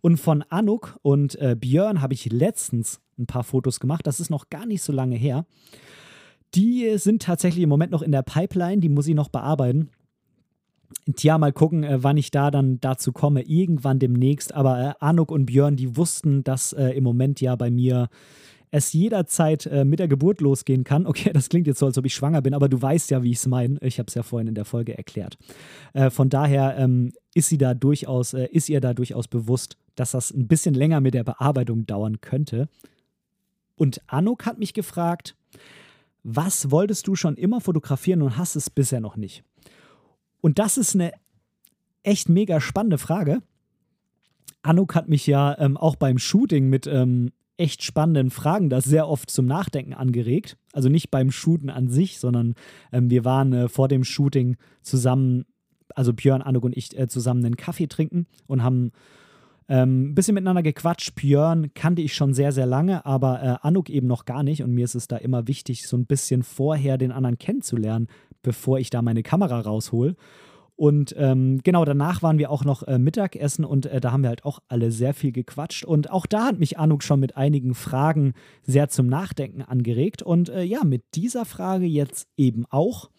Und 0.01 0.17
von 0.17 0.43
Anuk 0.43 0.99
und 1.01 1.36
äh, 1.39 1.55
Björn 1.59 2.01
habe 2.01 2.13
ich 2.13 2.31
letztens 2.31 2.99
ein 3.17 3.25
paar 3.25 3.43
Fotos 3.43 3.79
gemacht. 3.79 4.05
Das 4.05 4.19
ist 4.19 4.29
noch 4.29 4.49
gar 4.49 4.65
nicht 4.65 4.83
so 4.83 4.91
lange 4.91 5.15
her. 5.15 5.45
Die 6.53 6.97
sind 6.97 7.21
tatsächlich 7.23 7.63
im 7.63 7.69
Moment 7.69 7.91
noch 7.91 8.01
in 8.01 8.11
der 8.11 8.21
Pipeline. 8.21 8.79
Die 8.79 8.89
muss 8.89 9.07
ich 9.07 9.15
noch 9.15 9.29
bearbeiten. 9.29 9.89
Tja, 11.15 11.37
mal 11.37 11.53
gucken, 11.53 11.83
äh, 11.83 12.03
wann 12.03 12.17
ich 12.17 12.31
da 12.31 12.51
dann 12.51 12.79
dazu 12.79 13.11
komme. 13.11 13.43
Irgendwann 13.43 13.99
demnächst. 13.99 14.53
Aber 14.53 14.79
äh, 14.79 14.93
Anuk 14.99 15.31
und 15.31 15.45
Björn, 15.45 15.75
die 15.75 15.95
wussten, 15.97 16.43
dass 16.43 16.73
äh, 16.73 16.89
im 16.89 17.03
Moment 17.03 17.41
ja 17.41 17.55
bei 17.55 17.69
mir 17.69 18.09
es 18.71 18.91
jederzeit 18.91 19.65
äh, 19.67 19.85
mit 19.85 19.99
der 19.99 20.07
Geburt 20.07 20.41
losgehen 20.41 20.83
kann. 20.83 21.05
Okay, 21.15 21.31
das 21.31 21.49
klingt 21.49 21.67
jetzt 21.67 21.79
so, 21.79 21.85
als 21.85 21.97
ob 21.97 22.05
ich 22.05 22.13
schwanger 22.13 22.41
bin, 22.41 22.53
aber 22.53 22.67
du 22.67 22.81
weißt 22.81 23.11
ja, 23.11 23.23
wie 23.23 23.31
ich 23.31 23.37
es 23.37 23.47
meine. 23.47 23.77
Ich 23.81 23.99
habe 23.99 24.07
es 24.07 24.15
ja 24.15 24.23
vorhin 24.23 24.47
in 24.47 24.55
der 24.55 24.65
Folge 24.65 24.97
erklärt. 24.97 25.37
Äh, 25.93 26.09
von 26.09 26.29
daher 26.29 26.75
ähm, 26.77 27.13
ist 27.33 27.47
sie 27.47 27.57
da 27.57 27.73
durchaus, 27.73 28.33
äh, 28.33 28.47
ist 28.51 28.67
ihr 28.67 28.81
da 28.81 28.93
durchaus 28.93 29.27
bewusst, 29.27 29.77
dass 29.95 30.11
das 30.11 30.31
ein 30.31 30.47
bisschen 30.47 30.73
länger 30.73 30.99
mit 30.99 31.13
der 31.13 31.23
Bearbeitung 31.23 31.85
dauern 31.85 32.19
könnte. 32.19 32.67
Und 33.77 34.01
Anuk 34.07 34.45
hat 34.45 34.57
mich 34.57 34.73
gefragt, 34.73 35.35
was 36.23 36.71
wolltest 36.71 37.07
du 37.07 37.15
schon 37.15 37.37
immer 37.37 37.61
fotografieren 37.61 38.21
und 38.23 38.37
hast 38.37 38.55
es 38.55 38.69
bisher 38.69 38.99
noch 38.99 39.15
nicht? 39.15 39.43
Und 40.45 40.59
das 40.59 40.77
ist 40.77 40.93
eine 40.93 41.11
echt 42.03 42.29
mega 42.29 42.61
spannende 42.61 42.99
Frage. 42.99 43.41
Anuk 44.61 44.93
hat 44.93 45.09
mich 45.09 45.25
ja 45.25 45.57
ähm, 45.57 45.75
auch 45.75 45.95
beim 45.95 46.19
Shooting 46.19 46.69
mit 46.69 46.85
ähm, 46.85 47.31
echt 47.57 47.83
spannenden 47.83 48.29
Fragen 48.29 48.69
da 48.69 48.79
sehr 48.79 49.07
oft 49.07 49.31
zum 49.31 49.47
Nachdenken 49.47 49.95
angeregt. 49.95 50.55
Also 50.71 50.87
nicht 50.87 51.09
beim 51.09 51.31
Shooten 51.31 51.71
an 51.71 51.89
sich, 51.89 52.19
sondern 52.19 52.53
ähm, 52.91 53.09
wir 53.09 53.25
waren 53.25 53.53
äh, 53.53 53.69
vor 53.69 53.87
dem 53.87 54.03
Shooting 54.03 54.57
zusammen, 54.83 55.45
also 55.95 56.13
Björn, 56.13 56.43
Anuk 56.43 56.65
und 56.65 56.77
ich, 56.77 56.95
äh, 56.95 57.07
zusammen 57.07 57.43
einen 57.43 57.57
Kaffee 57.57 57.87
trinken 57.87 58.27
und 58.45 58.61
haben 58.61 58.91
ähm, 59.67 60.11
ein 60.11 60.13
bisschen 60.13 60.35
miteinander 60.35 60.61
gequatscht. 60.61 61.15
Björn 61.15 61.73
kannte 61.73 62.03
ich 62.03 62.13
schon 62.13 62.35
sehr, 62.35 62.51
sehr 62.51 62.67
lange, 62.67 63.03
aber 63.03 63.41
äh, 63.41 63.67
Anuk 63.67 63.89
eben 63.89 64.05
noch 64.05 64.25
gar 64.25 64.43
nicht. 64.43 64.61
Und 64.61 64.75
mir 64.75 64.85
ist 64.85 64.93
es 64.93 65.07
da 65.07 65.17
immer 65.17 65.47
wichtig, 65.47 65.87
so 65.87 65.97
ein 65.97 66.05
bisschen 66.05 66.43
vorher 66.43 66.99
den 66.99 67.11
anderen 67.11 67.39
kennenzulernen, 67.39 68.09
bevor 68.45 68.79
ich 68.79 68.89
da 68.89 69.01
meine 69.01 69.23
Kamera 69.23 69.59
raushol. 69.59 70.15
Und 70.77 71.15
ähm, 71.17 71.61
genau, 71.63 71.85
danach 71.85 72.21
waren 72.21 72.37
wir 72.37 72.51
auch 72.51 72.65
noch 72.65 72.83
äh, 72.83 72.99
Mittagessen 72.99 73.63
und 73.63 73.85
äh, 73.85 74.01
da 74.01 74.11
haben 74.11 74.23
wir 74.23 74.29
halt 74.29 74.43
auch 74.43 74.59
alle 74.67 74.91
sehr 74.91 75.13
viel 75.13 75.31
gequatscht. 75.31 75.85
Und 75.85 76.11
auch 76.11 76.25
da 76.25 76.45
hat 76.45 76.59
mich 76.59 76.77
Anuk 76.77 77.01
schon 77.01 77.21
mit 77.21 77.37
einigen 77.37 77.75
Fragen 77.75 78.33
sehr 78.63 78.89
zum 78.89 79.07
Nachdenken 79.07 79.61
angeregt. 79.61 80.21
Und 80.21 80.49
äh, 80.49 80.63
ja, 80.63 80.83
mit 80.83 81.03
dieser 81.15 81.45
Frage 81.45 81.85
jetzt 81.85 82.27
eben 82.37 82.65
auch. 82.69 83.09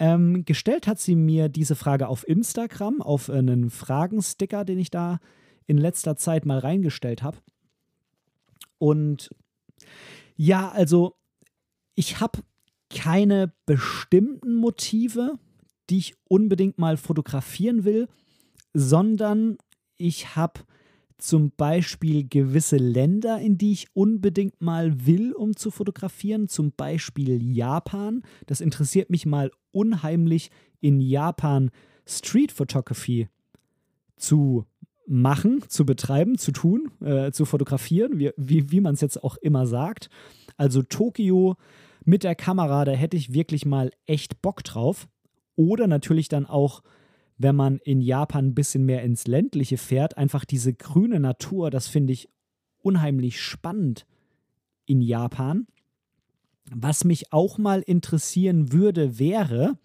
Ähm, 0.00 0.44
gestellt 0.44 0.86
hat 0.86 1.00
sie 1.00 1.16
mir 1.16 1.48
diese 1.48 1.74
Frage 1.74 2.06
auf 2.06 2.26
Instagram, 2.26 3.02
auf 3.02 3.28
einen 3.28 3.70
Fragensticker, 3.70 4.64
den 4.64 4.78
ich 4.78 4.90
da 4.90 5.18
in 5.66 5.76
letzter 5.76 6.16
Zeit 6.16 6.46
mal 6.46 6.60
reingestellt 6.60 7.24
habe. 7.24 7.38
Und 8.78 9.30
ja, 10.36 10.68
also 10.70 11.16
ich 11.96 12.20
habe 12.20 12.38
keine 12.90 13.52
bestimmten 13.66 14.54
Motive 14.54 15.38
die 15.90 15.98
ich 15.98 16.14
unbedingt 16.28 16.78
mal 16.78 16.96
fotografieren 16.96 17.84
will, 17.84 18.08
sondern 18.74 19.56
ich 19.96 20.36
habe 20.36 20.60
zum 21.16 21.50
Beispiel 21.50 22.28
gewisse 22.28 22.76
Länder, 22.76 23.40
in 23.40 23.58
die 23.58 23.72
ich 23.72 23.88
unbedingt 23.94 24.60
mal 24.60 25.06
will, 25.06 25.32
um 25.32 25.56
zu 25.56 25.70
fotografieren, 25.70 26.48
zum 26.48 26.72
Beispiel 26.72 27.42
Japan. 27.42 28.22
Das 28.46 28.60
interessiert 28.60 29.10
mich 29.10 29.26
mal 29.26 29.50
unheimlich, 29.72 30.50
in 30.80 31.00
Japan 31.00 31.70
Street 32.06 32.52
Photography 32.52 33.28
zu 34.16 34.64
machen, 35.08 35.64
zu 35.66 35.84
betreiben, 35.84 36.38
zu 36.38 36.52
tun, 36.52 36.92
äh, 37.00 37.32
zu 37.32 37.46
fotografieren, 37.46 38.20
wie, 38.20 38.30
wie, 38.36 38.70
wie 38.70 38.80
man 38.80 38.94
es 38.94 39.00
jetzt 39.00 39.24
auch 39.24 39.36
immer 39.38 39.66
sagt. 39.66 40.08
Also 40.56 40.82
Tokio 40.82 41.56
mit 42.08 42.24
der 42.24 42.34
Kamera, 42.34 42.86
da 42.86 42.92
hätte 42.92 43.18
ich 43.18 43.34
wirklich 43.34 43.66
mal 43.66 43.90
echt 44.06 44.40
Bock 44.40 44.64
drauf. 44.64 45.08
Oder 45.56 45.86
natürlich 45.86 46.28
dann 46.28 46.46
auch, 46.46 46.82
wenn 47.36 47.54
man 47.54 47.80
in 47.84 48.00
Japan 48.00 48.46
ein 48.46 48.54
bisschen 48.54 48.86
mehr 48.86 49.02
ins 49.02 49.26
ländliche 49.26 49.76
fährt, 49.76 50.16
einfach 50.16 50.46
diese 50.46 50.72
grüne 50.72 51.20
Natur, 51.20 51.70
das 51.70 51.86
finde 51.86 52.14
ich 52.14 52.30
unheimlich 52.78 53.38
spannend 53.42 54.06
in 54.86 55.02
Japan. 55.02 55.66
Was 56.72 57.04
mich 57.04 57.30
auch 57.30 57.58
mal 57.58 57.82
interessieren 57.82 58.72
würde, 58.72 59.18
wäre, 59.18 59.78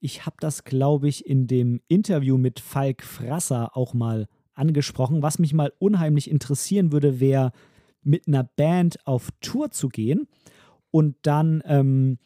ich 0.00 0.24
habe 0.24 0.36
das, 0.40 0.64
glaube 0.64 1.06
ich, 1.06 1.26
in 1.26 1.48
dem 1.48 1.82
Interview 1.86 2.38
mit 2.38 2.60
Falk 2.60 3.02
Frasser 3.02 3.76
auch 3.76 3.92
mal 3.92 4.26
angesprochen. 4.54 5.20
Was 5.20 5.38
mich 5.38 5.52
mal 5.52 5.70
unheimlich 5.78 6.30
interessieren 6.30 6.92
würde, 6.92 7.20
wäre, 7.20 7.52
mit 8.02 8.26
einer 8.26 8.42
Band 8.42 9.06
auf 9.06 9.28
Tour 9.42 9.70
zu 9.70 9.90
gehen 9.90 10.28
und 10.92 11.16
dann 11.22 11.62
ähm, 11.66 12.18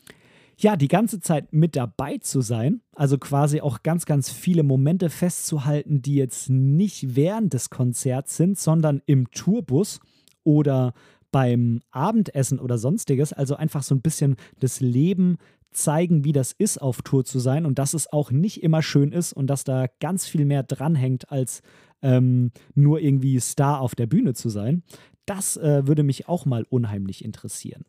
ja, 0.58 0.76
die 0.76 0.88
ganze 0.88 1.20
Zeit 1.20 1.52
mit 1.52 1.76
dabei 1.76 2.18
zu 2.18 2.40
sein, 2.40 2.80
also 2.94 3.18
quasi 3.18 3.60
auch 3.60 3.82
ganz, 3.82 4.06
ganz 4.06 4.30
viele 4.30 4.62
Momente 4.62 5.10
festzuhalten, 5.10 6.00
die 6.00 6.14
jetzt 6.14 6.48
nicht 6.48 7.14
während 7.14 7.52
des 7.52 7.68
Konzerts 7.68 8.36
sind, 8.36 8.58
sondern 8.58 9.02
im 9.04 9.30
Tourbus 9.30 10.00
oder 10.44 10.94
beim 11.30 11.82
Abendessen 11.90 12.58
oder 12.58 12.78
sonstiges, 12.78 13.34
also 13.34 13.56
einfach 13.56 13.82
so 13.82 13.94
ein 13.94 14.00
bisschen 14.00 14.36
das 14.58 14.80
Leben 14.80 15.36
zeigen, 15.76 16.24
wie 16.24 16.32
das 16.32 16.52
ist, 16.52 16.78
auf 16.78 17.02
Tour 17.02 17.24
zu 17.24 17.38
sein 17.38 17.66
und 17.66 17.78
dass 17.78 17.94
es 17.94 18.12
auch 18.12 18.30
nicht 18.30 18.62
immer 18.62 18.82
schön 18.82 19.12
ist 19.12 19.32
und 19.32 19.46
dass 19.48 19.64
da 19.64 19.86
ganz 20.00 20.26
viel 20.26 20.44
mehr 20.44 20.62
dranhängt, 20.62 21.30
als 21.30 21.62
ähm, 22.02 22.50
nur 22.74 23.00
irgendwie 23.00 23.38
Star 23.40 23.80
auf 23.80 23.94
der 23.94 24.06
Bühne 24.06 24.34
zu 24.34 24.48
sein. 24.48 24.82
Das 25.26 25.56
äh, 25.56 25.86
würde 25.86 26.02
mich 26.02 26.28
auch 26.28 26.46
mal 26.46 26.64
unheimlich 26.68 27.24
interessieren. 27.24 27.84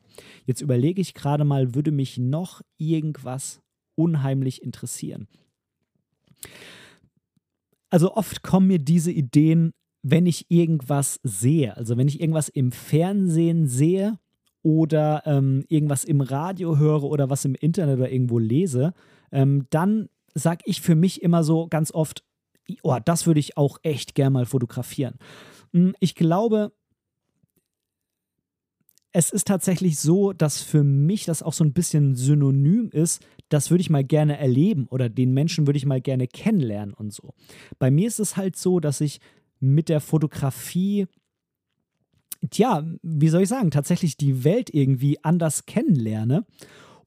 Jetzt 0.46 0.62
überlege 0.62 1.02
ich 1.02 1.14
gerade 1.14 1.44
mal, 1.44 1.76
würde 1.76 1.92
mich 1.92 2.18
noch 2.18 2.62
irgendwas 2.78 3.62
unheimlich 3.96 4.64
interessieren? 4.64 5.28
Also 7.90 8.16
oft 8.16 8.44
kommen 8.44 8.68
mir 8.68 8.80
diese 8.80 9.12
Ideen, 9.12 9.74
wenn 10.04 10.26
ich 10.26 10.50
irgendwas 10.50 11.20
sehe. 11.24 11.76
Also 11.78 11.98
wenn 11.98 12.08
ich 12.08 12.20
irgendwas 12.20 12.50
im 12.50 12.72
Fernsehen 12.72 13.68
sehe 13.68 14.20
oder 14.68 15.24
ähm, 15.26 15.64
irgendwas 15.70 16.04
im 16.04 16.20
Radio 16.20 16.78
höre 16.78 17.04
oder 17.04 17.30
was 17.30 17.46
im 17.46 17.56
Internet 17.56 18.00
oder 18.00 18.12
irgendwo 18.12 18.38
lese, 18.38 18.94
ähm, 19.32 19.66
dann 19.70 20.10
sage 20.34 20.64
ich 20.66 20.82
für 20.82 20.94
mich 20.94 21.24
immer 21.24 21.46
so 21.46 21.68
ganz 21.68 21.94
oft, 21.94 22.26
oh, 22.84 22.98
das 23.04 23.26
würde 23.26 23.40
ich 23.40 23.56
auch 23.56 23.78
echt 23.84 24.14
gern 24.14 24.34
mal 24.34 24.46
fotografieren. 24.46 25.20
Hm, 25.72 25.96
ich 26.02 26.16
glaube, 26.16 26.74
es 29.14 29.30
ist 29.30 29.48
tatsächlich 29.48 30.00
so, 30.00 30.34
dass 30.34 30.62
für 30.62 30.84
mich 30.84 31.24
das 31.24 31.44
auch 31.44 31.54
so 31.54 31.64
ein 31.64 31.72
bisschen 31.72 32.16
synonym 32.16 32.90
ist, 32.92 33.26
das 33.48 33.72
würde 33.72 33.80
ich 33.80 33.90
mal 33.90 34.04
gerne 34.04 34.38
erleben 34.38 34.88
oder 34.90 35.08
den 35.08 35.34
Menschen 35.34 35.66
würde 35.66 35.78
ich 35.78 35.86
mal 35.86 36.02
gerne 36.02 36.28
kennenlernen 36.28 36.94
und 36.94 37.14
so. 37.14 37.34
Bei 37.80 37.90
mir 37.90 38.10
ist 38.10 38.20
es 38.20 38.36
halt 38.36 38.58
so, 38.58 38.82
dass 38.82 39.00
ich 39.00 39.22
mit 39.62 39.88
der 39.88 40.02
Fotografie, 40.02 41.08
tja, 42.50 42.86
wie 43.02 43.30
soll 43.30 43.44
ich 43.44 43.50
sagen, 43.50 43.72
tatsächlich 43.72 44.18
die 44.18 44.44
Welt 44.44 44.74
irgendwie 44.74 45.24
anders 45.24 45.66
kennenlerne. 45.66 46.46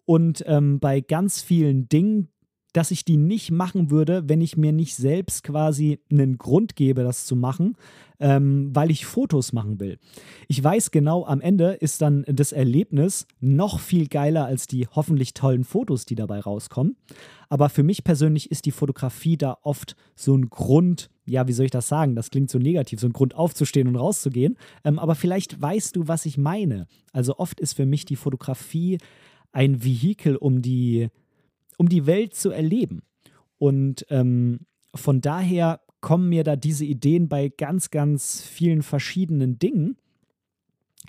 Und 0.04 0.42
ähm, 0.46 0.80
bei 0.80 1.00
ganz 1.00 1.40
vielen 1.42 1.88
Dingen, 1.88 2.28
dass 2.72 2.90
ich 2.90 3.04
die 3.04 3.16
nicht 3.16 3.50
machen 3.50 3.90
würde, 3.90 4.28
wenn 4.28 4.40
ich 4.40 4.56
mir 4.56 4.72
nicht 4.72 4.94
selbst 4.94 5.44
quasi 5.44 6.00
einen 6.10 6.38
Grund 6.38 6.76
gebe, 6.76 7.02
das 7.02 7.26
zu 7.26 7.36
machen, 7.36 7.76
ähm, 8.20 8.70
weil 8.74 8.90
ich 8.90 9.06
Fotos 9.06 9.52
machen 9.52 9.80
will. 9.80 9.98
Ich 10.46 10.62
weiß 10.62 10.90
genau, 10.90 11.24
am 11.24 11.40
Ende 11.40 11.72
ist 11.72 12.02
dann 12.02 12.24
das 12.28 12.52
Erlebnis 12.52 13.26
noch 13.40 13.80
viel 13.80 14.08
geiler 14.08 14.44
als 14.44 14.66
die 14.66 14.86
hoffentlich 14.86 15.34
tollen 15.34 15.64
Fotos, 15.64 16.04
die 16.04 16.14
dabei 16.14 16.40
rauskommen. 16.40 16.96
Aber 17.48 17.68
für 17.68 17.82
mich 17.82 18.04
persönlich 18.04 18.50
ist 18.50 18.66
die 18.66 18.70
Fotografie 18.70 19.36
da 19.36 19.58
oft 19.62 19.96
so 20.14 20.36
ein 20.36 20.50
Grund, 20.50 21.10
ja, 21.30 21.48
wie 21.48 21.52
soll 21.52 21.66
ich 21.66 21.70
das 21.70 21.88
sagen? 21.88 22.14
Das 22.14 22.30
klingt 22.30 22.50
so 22.50 22.58
negativ, 22.58 23.00
so 23.00 23.06
ein 23.06 23.12
Grund 23.12 23.34
aufzustehen 23.34 23.88
und 23.88 23.96
rauszugehen. 23.96 24.56
Ähm, 24.84 24.98
aber 24.98 25.14
vielleicht 25.14 25.60
weißt 25.60 25.96
du, 25.96 26.08
was 26.08 26.26
ich 26.26 26.38
meine. 26.38 26.86
Also 27.12 27.38
oft 27.38 27.60
ist 27.60 27.74
für 27.74 27.86
mich 27.86 28.04
die 28.04 28.16
Fotografie 28.16 28.98
ein 29.52 29.82
Vehikel, 29.82 30.36
um 30.36 30.62
die 30.62 31.08
um 31.80 31.88
die 31.88 32.04
Welt 32.04 32.34
zu 32.34 32.50
erleben. 32.50 33.00
Und 33.56 34.04
ähm, 34.10 34.66
von 34.94 35.22
daher 35.22 35.80
kommen 36.02 36.28
mir 36.28 36.44
da 36.44 36.54
diese 36.54 36.84
Ideen 36.84 37.28
bei 37.28 37.48
ganz, 37.48 37.90
ganz 37.90 38.42
vielen 38.42 38.82
verschiedenen 38.82 39.58
Dingen. 39.58 39.96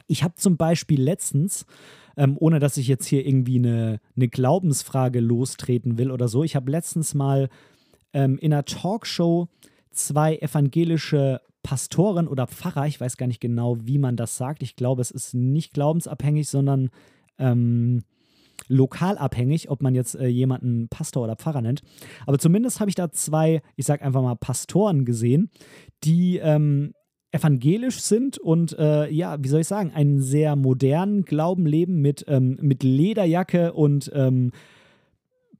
Ich 0.08 0.24
habe 0.24 0.36
zum 0.36 0.56
Beispiel 0.56 1.02
letztens, 1.02 1.66
ähm, 2.16 2.38
ohne 2.40 2.60
dass 2.60 2.78
ich 2.78 2.88
jetzt 2.88 3.06
hier 3.06 3.26
irgendwie 3.26 3.58
eine, 3.58 4.00
eine 4.16 4.30
Glaubensfrage 4.30 5.20
lostreten 5.20 5.98
will 5.98 6.10
oder 6.10 6.30
so, 6.30 6.44
ich 6.46 6.56
habe 6.56 6.72
letztens 6.72 7.14
mal 7.14 7.50
ähm, 8.14 8.38
in 8.38 8.54
einer 8.54 8.64
Talkshow 8.64 9.50
zwei 9.92 10.38
evangelische 10.38 11.42
Pastoren 11.64 12.28
oder 12.28 12.48
Pfarrer, 12.48 12.88
ich 12.88 13.00
weiß 13.00 13.18
gar 13.18 13.28
nicht 13.28 13.39
genau, 13.39 13.78
wie 13.84 14.00
man 14.00 14.16
das 14.16 14.38
sagt. 14.38 14.64
Ich 14.64 14.76
glaube, 14.76 15.02
es 15.02 15.12
ist 15.12 15.34
nicht 15.34 15.74
glaubensabhängig, 15.74 16.50
sondern 16.50 16.89
ähm, 17.38 18.04
lokal 18.68 19.18
abhängig, 19.18 19.70
ob 19.70 19.82
man 19.82 19.96
jetzt 19.96 20.16
äh, 20.16 20.28
jemanden 20.28 20.88
Pastor 20.89 21.24
oder 21.24 21.36
Pfarrer 21.36 21.62
nennt. 21.62 21.82
Aber 22.26 22.39
zumindest 22.39 22.80
habe 22.80 22.89
ich 22.89 22.96
da 22.96 23.12
zwei, 23.12 23.62
ich 23.76 23.86
sage 23.86 24.04
einfach 24.04 24.22
mal 24.22 24.36
Pastoren 24.36 25.06
gesehen, 25.06 25.50
die 26.04 26.38
ähm, 26.38 26.94
evangelisch 27.32 28.02
sind 28.02 28.38
und 28.38 28.78
äh, 28.78 29.10
ja, 29.10 29.38
wie 29.42 29.48
soll 29.48 29.62
ich 29.62 29.68
sagen, 29.68 29.92
einen 29.94 30.20
sehr 30.22 30.56
modernen 30.56 31.24
Glauben 31.24 31.66
leben 31.66 32.02
mit, 32.02 32.26
ähm, 32.28 32.58
mit 32.62 32.84
Lederjacke 32.84 33.74
und 33.74 34.12
ähm, 34.14 34.52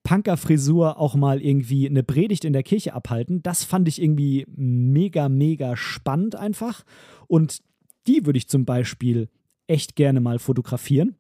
Punkerfrisur 0.03 0.97
auch 0.97 1.15
mal 1.15 1.41
irgendwie 1.41 1.87
eine 1.87 2.03
Predigt 2.03 2.45
in 2.45 2.53
der 2.53 2.63
Kirche 2.63 2.93
abhalten. 2.93 3.43
Das 3.43 3.63
fand 3.63 3.87
ich 3.87 4.01
irgendwie 4.01 4.45
mega, 4.55 5.29
mega 5.29 5.77
spannend 5.77 6.35
einfach. 6.35 6.83
Und 7.27 7.59
die 8.07 8.25
würde 8.25 8.37
ich 8.37 8.49
zum 8.49 8.65
Beispiel 8.65 9.29
echt 9.67 9.95
gerne 9.95 10.19
mal 10.19 10.39
fotografieren. 10.39 11.15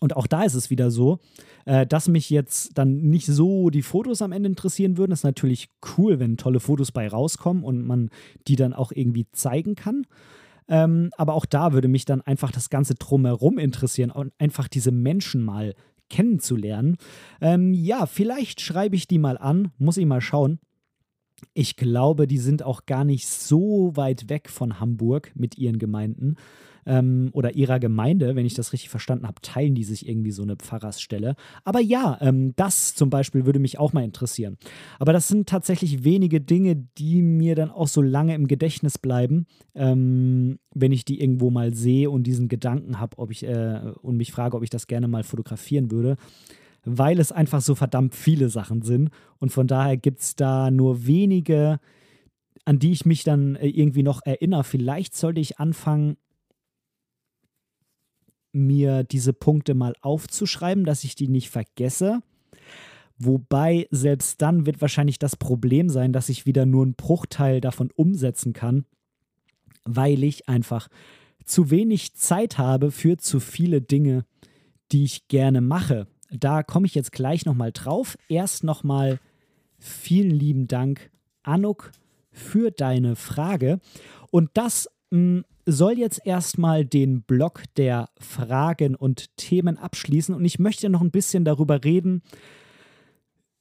Und 0.00 0.16
auch 0.16 0.26
da 0.26 0.42
ist 0.42 0.54
es 0.54 0.70
wieder 0.70 0.90
so, 0.90 1.20
äh, 1.64 1.86
dass 1.86 2.08
mich 2.08 2.30
jetzt 2.30 2.76
dann 2.76 3.02
nicht 3.02 3.26
so 3.26 3.70
die 3.70 3.82
Fotos 3.82 4.22
am 4.22 4.32
Ende 4.32 4.48
interessieren 4.48 4.96
würden. 4.96 5.10
Das 5.10 5.20
ist 5.20 5.24
natürlich 5.24 5.68
cool, 5.96 6.18
wenn 6.18 6.36
tolle 6.36 6.60
Fotos 6.60 6.90
bei 6.90 7.06
rauskommen 7.06 7.62
und 7.62 7.86
man 7.86 8.10
die 8.48 8.56
dann 8.56 8.72
auch 8.72 8.90
irgendwie 8.90 9.26
zeigen 9.32 9.74
kann. 9.74 10.06
Ähm, 10.68 11.10
aber 11.16 11.34
auch 11.34 11.46
da 11.46 11.72
würde 11.72 11.88
mich 11.88 12.04
dann 12.04 12.20
einfach 12.22 12.50
das 12.50 12.70
Ganze 12.70 12.94
drumherum 12.94 13.58
interessieren 13.58 14.10
und 14.10 14.32
einfach 14.38 14.68
diese 14.68 14.90
Menschen 14.90 15.44
mal 15.44 15.74
kennenzulernen. 16.10 16.96
Ähm, 17.40 17.72
ja, 17.72 18.06
vielleicht 18.06 18.60
schreibe 18.60 18.96
ich 18.96 19.06
die 19.06 19.18
mal 19.18 19.38
an, 19.38 19.72
muss 19.78 19.96
ich 19.96 20.06
mal 20.06 20.20
schauen. 20.20 20.58
Ich 21.54 21.76
glaube, 21.76 22.26
die 22.26 22.38
sind 22.38 22.62
auch 22.62 22.86
gar 22.86 23.04
nicht 23.04 23.26
so 23.26 23.92
weit 23.94 24.28
weg 24.28 24.48
von 24.48 24.80
Hamburg 24.80 25.32
mit 25.34 25.58
ihren 25.58 25.78
Gemeinden 25.78 26.36
ähm, 26.86 27.30
oder 27.32 27.54
ihrer 27.54 27.78
Gemeinde, 27.78 28.34
wenn 28.34 28.46
ich 28.46 28.54
das 28.54 28.72
richtig 28.72 28.90
verstanden 28.90 29.26
habe, 29.26 29.40
teilen 29.40 29.74
die 29.74 29.84
sich 29.84 30.08
irgendwie 30.08 30.30
so 30.30 30.42
eine 30.42 30.56
Pfarrersstelle. 30.56 31.36
Aber 31.64 31.80
ja, 31.80 32.18
ähm, 32.20 32.54
das 32.56 32.94
zum 32.94 33.10
Beispiel 33.10 33.46
würde 33.46 33.58
mich 33.58 33.78
auch 33.78 33.92
mal 33.92 34.04
interessieren. 34.04 34.56
Aber 34.98 35.12
das 35.12 35.28
sind 35.28 35.48
tatsächlich 35.48 36.04
wenige 36.04 36.40
Dinge, 36.40 36.76
die 36.98 37.22
mir 37.22 37.54
dann 37.54 37.70
auch 37.70 37.88
so 37.88 38.02
lange 38.02 38.34
im 38.34 38.48
Gedächtnis 38.48 38.98
bleiben, 38.98 39.46
ähm, 39.74 40.58
wenn 40.74 40.92
ich 40.92 41.04
die 41.04 41.20
irgendwo 41.20 41.50
mal 41.50 41.74
sehe 41.74 42.10
und 42.10 42.24
diesen 42.24 42.48
Gedanken 42.48 42.98
habe, 42.98 43.18
ob 43.18 43.30
ich 43.30 43.44
äh, 43.44 43.92
und 44.02 44.16
mich 44.16 44.32
frage, 44.32 44.56
ob 44.56 44.62
ich 44.62 44.70
das 44.70 44.86
gerne 44.86 45.08
mal 45.08 45.22
fotografieren 45.22 45.90
würde 45.90 46.16
weil 46.84 47.20
es 47.20 47.32
einfach 47.32 47.60
so 47.60 47.74
verdammt 47.74 48.14
viele 48.14 48.48
Sachen 48.48 48.82
sind. 48.82 49.10
Und 49.38 49.50
von 49.50 49.66
daher 49.66 49.96
gibt 49.96 50.20
es 50.20 50.36
da 50.36 50.70
nur 50.70 51.06
wenige, 51.06 51.80
an 52.64 52.78
die 52.78 52.92
ich 52.92 53.06
mich 53.06 53.24
dann 53.24 53.56
äh, 53.56 53.68
irgendwie 53.68 54.02
noch 54.02 54.20
erinnere. 54.24 54.64
Vielleicht 54.64 55.14
sollte 55.14 55.40
ich 55.40 55.58
anfangen, 55.58 56.16
mir 58.52 59.02
diese 59.02 59.32
Punkte 59.32 59.74
mal 59.74 59.94
aufzuschreiben, 60.02 60.84
dass 60.84 61.04
ich 61.04 61.14
die 61.14 61.28
nicht 61.28 61.48
vergesse. 61.50 62.20
Wobei 63.18 63.86
selbst 63.90 64.42
dann 64.42 64.66
wird 64.66 64.80
wahrscheinlich 64.80 65.18
das 65.18 65.36
Problem 65.36 65.88
sein, 65.88 66.12
dass 66.12 66.28
ich 66.28 66.44
wieder 66.44 66.66
nur 66.66 66.84
einen 66.84 66.94
Bruchteil 66.94 67.60
davon 67.60 67.90
umsetzen 67.94 68.52
kann, 68.52 68.84
weil 69.84 70.22
ich 70.22 70.48
einfach 70.48 70.88
zu 71.44 71.70
wenig 71.70 72.14
Zeit 72.14 72.58
habe 72.58 72.90
für 72.90 73.16
zu 73.16 73.40
viele 73.40 73.80
Dinge, 73.80 74.24
die 74.90 75.04
ich 75.04 75.28
gerne 75.28 75.60
mache. 75.60 76.06
Da 76.32 76.62
komme 76.62 76.86
ich 76.86 76.94
jetzt 76.94 77.12
gleich 77.12 77.44
nochmal 77.44 77.72
drauf. 77.72 78.16
Erst 78.28 78.64
nochmal 78.64 79.20
vielen 79.78 80.30
lieben 80.30 80.66
Dank, 80.66 81.10
Anuk, 81.42 81.92
für 82.30 82.70
deine 82.70 83.16
Frage. 83.16 83.80
Und 84.30 84.50
das 84.54 84.88
mh, 85.10 85.18
mm, 85.40 85.44
soll 85.66 85.98
jetzt 85.98 86.20
erstmal 86.24 86.84
den 86.84 87.22
Block 87.22 87.62
der 87.76 88.08
Fragen 88.18 88.94
und 88.94 89.36
Themen 89.36 89.78
abschließen. 89.78 90.34
Und 90.34 90.44
ich 90.44 90.58
möchte 90.58 90.88
noch 90.88 91.02
ein 91.02 91.10
bisschen 91.10 91.44
darüber 91.44 91.84
reden, 91.84 92.22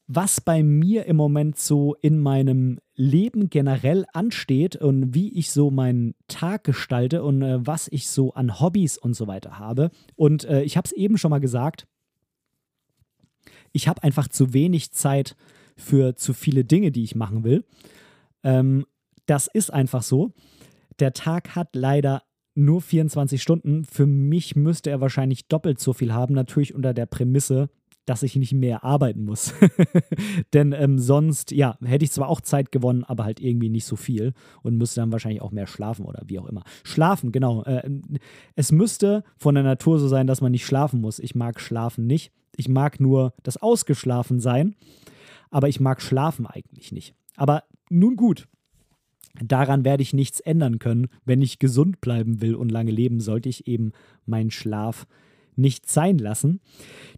was 0.07 0.41
bei 0.41 0.63
mir 0.63 1.05
im 1.05 1.15
Moment 1.15 1.57
so 1.57 1.95
in 2.01 2.19
meinem 2.19 2.79
Leben 2.95 3.49
generell 3.49 4.05
ansteht 4.13 4.75
und 4.75 5.13
wie 5.13 5.37
ich 5.37 5.51
so 5.51 5.71
meinen 5.71 6.15
Tag 6.27 6.63
gestalte 6.63 7.23
und 7.23 7.41
äh, 7.41 7.65
was 7.65 7.87
ich 7.89 8.09
so 8.09 8.33
an 8.33 8.59
Hobbys 8.59 8.97
und 8.97 9.13
so 9.13 9.27
weiter 9.27 9.57
habe. 9.57 9.89
Und 10.15 10.43
äh, 10.45 10.63
ich 10.63 10.75
habe 10.75 10.85
es 10.85 10.91
eben 10.91 11.17
schon 11.17 11.29
mal 11.29 11.39
gesagt, 11.39 11.87
ich 13.71 13.87
habe 13.87 14.03
einfach 14.03 14.27
zu 14.27 14.53
wenig 14.53 14.91
Zeit 14.91 15.35
für 15.77 16.15
zu 16.15 16.33
viele 16.33 16.63
Dinge, 16.63 16.91
die 16.91 17.03
ich 17.03 17.15
machen 17.15 17.43
will. 17.43 17.63
Ähm, 18.43 18.85
das 19.25 19.47
ist 19.47 19.71
einfach 19.71 20.03
so. 20.03 20.33
Der 20.99 21.13
Tag 21.13 21.55
hat 21.55 21.75
leider 21.75 22.23
nur 22.53 22.81
24 22.81 23.41
Stunden. 23.41 23.85
Für 23.85 24.05
mich 24.05 24.55
müsste 24.55 24.89
er 24.89 25.01
wahrscheinlich 25.01 25.47
doppelt 25.47 25.79
so 25.79 25.93
viel 25.93 26.13
haben, 26.13 26.33
natürlich 26.33 26.75
unter 26.75 26.93
der 26.93 27.05
Prämisse, 27.05 27.69
dass 28.05 28.23
ich 28.23 28.35
nicht 28.35 28.53
mehr 28.53 28.83
arbeiten 28.83 29.23
muss. 29.23 29.53
Denn 30.53 30.73
ähm, 30.73 30.99
sonst, 30.99 31.51
ja, 31.51 31.77
hätte 31.83 32.03
ich 32.03 32.11
zwar 32.11 32.29
auch 32.29 32.41
Zeit 32.41 32.71
gewonnen, 32.71 33.03
aber 33.03 33.23
halt 33.23 33.39
irgendwie 33.39 33.69
nicht 33.69 33.85
so 33.85 33.95
viel 33.95 34.33
und 34.63 34.77
müsste 34.77 35.01
dann 35.01 35.11
wahrscheinlich 35.11 35.41
auch 35.41 35.51
mehr 35.51 35.67
schlafen 35.67 36.05
oder 36.05 36.23
wie 36.25 36.39
auch 36.39 36.47
immer. 36.47 36.63
Schlafen, 36.83 37.31
genau. 37.31 37.63
Äh, 37.63 37.89
es 38.55 38.71
müsste 38.71 39.23
von 39.37 39.55
der 39.55 39.63
Natur 39.63 39.99
so 39.99 40.07
sein, 40.07 40.27
dass 40.27 40.41
man 40.41 40.51
nicht 40.51 40.65
schlafen 40.65 40.99
muss. 40.99 41.19
Ich 41.19 41.35
mag 41.35 41.59
Schlafen 41.59 42.07
nicht. 42.07 42.31
Ich 42.55 42.67
mag 42.69 42.99
nur 42.99 43.33
das 43.43 43.57
Ausgeschlafen 43.57 44.39
sein, 44.39 44.75
aber 45.49 45.69
ich 45.69 45.79
mag 45.79 46.01
Schlafen 46.01 46.45
eigentlich 46.45 46.91
nicht. 46.91 47.15
Aber 47.35 47.63
nun 47.89 48.15
gut, 48.15 48.47
daran 49.41 49.85
werde 49.85 50.03
ich 50.03 50.13
nichts 50.13 50.39
ändern 50.39 50.79
können. 50.79 51.07
Wenn 51.25 51.41
ich 51.41 51.59
gesund 51.59 52.01
bleiben 52.01 52.41
will 52.41 52.55
und 52.55 52.71
lange 52.71 52.91
leben, 52.91 53.19
sollte 53.19 53.49
ich 53.49 53.67
eben 53.67 53.91
meinen 54.25 54.51
Schlaf 54.51 55.07
nicht 55.55 55.89
sein 55.89 56.17
lassen. 56.17 56.61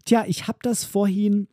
Tja, 0.04 0.24
ich 0.26 0.48
habe 0.48 0.58
das 0.62 0.84
vorhin 0.84 1.48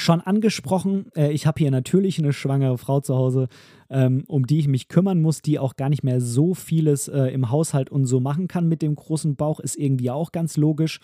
schon 0.00 0.20
angesprochen. 0.20 1.06
Äh, 1.16 1.32
ich 1.32 1.46
habe 1.46 1.58
hier 1.58 1.70
natürlich 1.70 2.18
eine 2.18 2.32
schwangere 2.32 2.78
Frau 2.78 3.00
zu 3.00 3.16
Hause, 3.16 3.48
ähm, 3.90 4.24
um 4.26 4.46
die 4.46 4.60
ich 4.60 4.68
mich 4.68 4.88
kümmern 4.88 5.20
muss, 5.20 5.42
die 5.42 5.58
auch 5.58 5.76
gar 5.76 5.88
nicht 5.88 6.04
mehr 6.04 6.20
so 6.20 6.54
vieles 6.54 7.08
äh, 7.08 7.26
im 7.26 7.50
Haushalt 7.50 7.90
und 7.90 8.06
so 8.06 8.20
machen 8.20 8.48
kann 8.48 8.68
mit 8.68 8.82
dem 8.82 8.94
großen 8.94 9.36
Bauch, 9.36 9.60
ist 9.60 9.76
irgendwie 9.76 10.10
auch 10.10 10.32
ganz 10.32 10.56
logisch. 10.56 11.00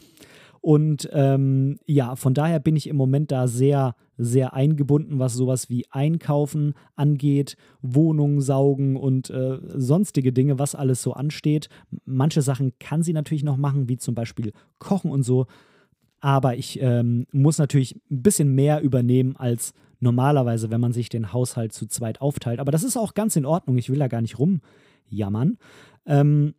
Und 0.65 1.11
ähm, 1.13 1.77
ja, 1.85 2.17
von 2.17 2.33
daher 2.33 2.59
bin 2.59 2.75
ich 2.75 2.89
im 2.89 2.97
Moment 2.97 3.31
da 3.31 3.49
sehr, 3.49 3.95
sehr 4.17 4.55
eingebunden, 4.55 5.19
was 5.19 5.35
sowas 5.35 5.69
wie 5.69 5.85
Einkaufen 5.91 6.73
angeht, 6.97 7.59
Wohnungen 7.83 8.41
saugen 8.41 8.97
und 8.97 9.29
äh, 9.29 9.59
sonstige 9.75 10.33
Dinge, 10.33 10.59
was 10.59 10.75
alles 10.75 11.03
so 11.03 11.13
ansteht. 11.13 11.69
Manche 12.07 12.41
Sachen 12.41 12.73
kann 12.81 13.03
sie 13.03 13.13
natürlich 13.13 13.45
noch 13.45 13.59
machen, 13.59 13.91
wie 13.91 13.99
zum 13.99 14.15
Beispiel 14.15 14.53
Kochen 14.79 15.11
und 15.11 15.23
so. 15.23 15.45
Aber 16.21 16.57
ich 16.57 16.81
ähm, 16.81 17.27
muss 17.31 17.59
natürlich 17.59 17.97
ein 18.11 18.23
bisschen 18.23 18.55
mehr 18.55 18.81
übernehmen 18.81 19.37
als 19.37 19.75
normalerweise, 20.01 20.71
wenn 20.71 20.81
man 20.81 20.95
sich 20.95 21.11
den 21.11 21.35
Haushalt 21.35 21.75
zu 21.75 21.85
zweit 21.89 22.23
aufteilt. 22.23 22.59
Aber 22.59 22.73
das 22.73 22.85
ist 22.85 22.97
auch 22.97 23.13
ganz 23.13 23.37
in 23.37 23.45
Ordnung. 23.45 23.77
Ich 23.77 23.91
will 23.91 23.99
da 23.99 24.09
gar 24.09 24.23
nicht 24.23 24.39
rumjammern. 24.39 25.59
Ähm, 26.07 26.55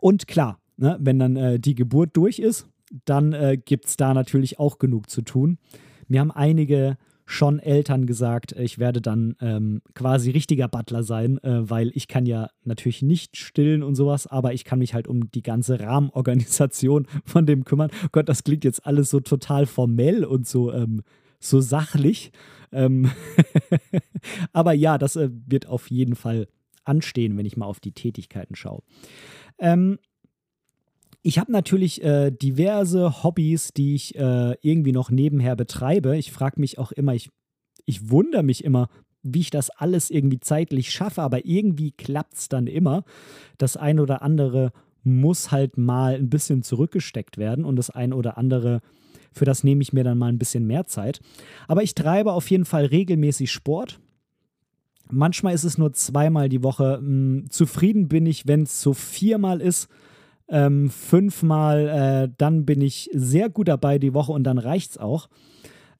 und 0.00 0.26
klar, 0.26 0.58
ne, 0.78 0.96
wenn 1.00 1.18
dann 1.18 1.36
äh, 1.36 1.60
die 1.60 1.74
Geburt 1.74 2.16
durch 2.16 2.38
ist, 2.38 2.66
dann 3.04 3.32
äh, 3.32 3.56
gibt 3.62 3.86
es 3.86 3.96
da 3.96 4.14
natürlich 4.14 4.58
auch 4.58 4.78
genug 4.78 5.10
zu 5.10 5.22
tun. 5.22 5.58
Mir 6.08 6.20
haben 6.20 6.30
einige 6.30 6.96
schon 7.26 7.58
Eltern 7.58 8.06
gesagt, 8.06 8.52
ich 8.52 8.78
werde 8.78 9.00
dann 9.00 9.34
ähm, 9.40 9.80
quasi 9.94 10.30
richtiger 10.30 10.68
Butler 10.68 11.02
sein, 11.02 11.38
äh, 11.38 11.68
weil 11.68 11.90
ich 11.94 12.06
kann 12.06 12.26
ja 12.26 12.50
natürlich 12.64 13.02
nicht 13.02 13.36
stillen 13.36 13.82
und 13.82 13.94
sowas, 13.94 14.26
aber 14.26 14.52
ich 14.52 14.64
kann 14.64 14.78
mich 14.78 14.92
halt 14.92 15.08
um 15.08 15.30
die 15.30 15.42
ganze 15.42 15.80
Rahmenorganisation 15.80 17.06
von 17.24 17.46
dem 17.46 17.64
kümmern. 17.64 17.90
Gott, 18.12 18.28
das 18.28 18.44
klingt 18.44 18.64
jetzt 18.64 18.86
alles 18.86 19.10
so 19.10 19.20
total 19.20 19.66
formell 19.66 20.24
und 20.24 20.46
so, 20.46 20.72
ähm, 20.72 21.02
so 21.40 21.60
sachlich. 21.60 22.30
Ähm 22.72 23.10
aber 24.52 24.74
ja, 24.74 24.98
das 24.98 25.16
äh, 25.16 25.30
wird 25.46 25.66
auf 25.66 25.90
jeden 25.90 26.16
Fall 26.16 26.48
anstehen, 26.84 27.38
wenn 27.38 27.46
ich 27.46 27.56
mal 27.56 27.66
auf 27.66 27.80
die 27.80 27.92
Tätigkeiten 27.92 28.54
schaue. 28.54 28.82
Ähm, 29.58 29.98
ich 31.26 31.38
habe 31.38 31.50
natürlich 31.50 32.04
äh, 32.04 32.30
diverse 32.30 33.24
Hobbys, 33.24 33.72
die 33.72 33.94
ich 33.94 34.14
äh, 34.14 34.56
irgendwie 34.60 34.92
noch 34.92 35.10
nebenher 35.10 35.56
betreibe. 35.56 36.18
Ich 36.18 36.30
frage 36.30 36.60
mich 36.60 36.78
auch 36.78 36.92
immer, 36.92 37.14
ich, 37.14 37.30
ich 37.86 38.10
wundere 38.10 38.42
mich 38.42 38.62
immer, 38.62 38.90
wie 39.22 39.40
ich 39.40 39.50
das 39.50 39.70
alles 39.70 40.10
irgendwie 40.10 40.38
zeitlich 40.38 40.90
schaffe, 40.90 41.22
aber 41.22 41.46
irgendwie 41.46 41.92
klappt 41.92 42.34
es 42.34 42.50
dann 42.50 42.66
immer. 42.66 43.04
Das 43.56 43.78
eine 43.78 44.02
oder 44.02 44.20
andere 44.20 44.72
muss 45.02 45.50
halt 45.50 45.78
mal 45.78 46.14
ein 46.14 46.28
bisschen 46.28 46.62
zurückgesteckt 46.62 47.38
werden 47.38 47.64
und 47.64 47.76
das 47.76 47.88
eine 47.88 48.14
oder 48.16 48.36
andere, 48.36 48.82
für 49.32 49.46
das 49.46 49.64
nehme 49.64 49.80
ich 49.80 49.94
mir 49.94 50.04
dann 50.04 50.18
mal 50.18 50.28
ein 50.28 50.38
bisschen 50.38 50.66
mehr 50.66 50.84
Zeit. 50.84 51.20
Aber 51.68 51.82
ich 51.82 51.94
treibe 51.94 52.32
auf 52.32 52.50
jeden 52.50 52.66
Fall 52.66 52.84
regelmäßig 52.84 53.50
Sport. 53.50 53.98
Manchmal 55.10 55.54
ist 55.54 55.64
es 55.64 55.78
nur 55.78 55.94
zweimal 55.94 56.50
die 56.50 56.62
Woche. 56.62 56.98
Hm, 56.98 57.46
zufrieden 57.48 58.08
bin 58.08 58.26
ich, 58.26 58.46
wenn 58.46 58.64
es 58.64 58.82
so 58.82 58.92
viermal 58.92 59.62
ist 59.62 59.88
ähm, 60.48 60.90
fünfmal, 60.90 61.88
äh, 61.88 62.34
dann 62.36 62.64
bin 62.66 62.80
ich 62.80 63.10
sehr 63.12 63.48
gut 63.48 63.68
dabei 63.68 63.98
die 63.98 64.14
Woche 64.14 64.32
und 64.32 64.44
dann 64.44 64.58
reicht 64.58 64.92
es 64.92 64.98
auch. 64.98 65.28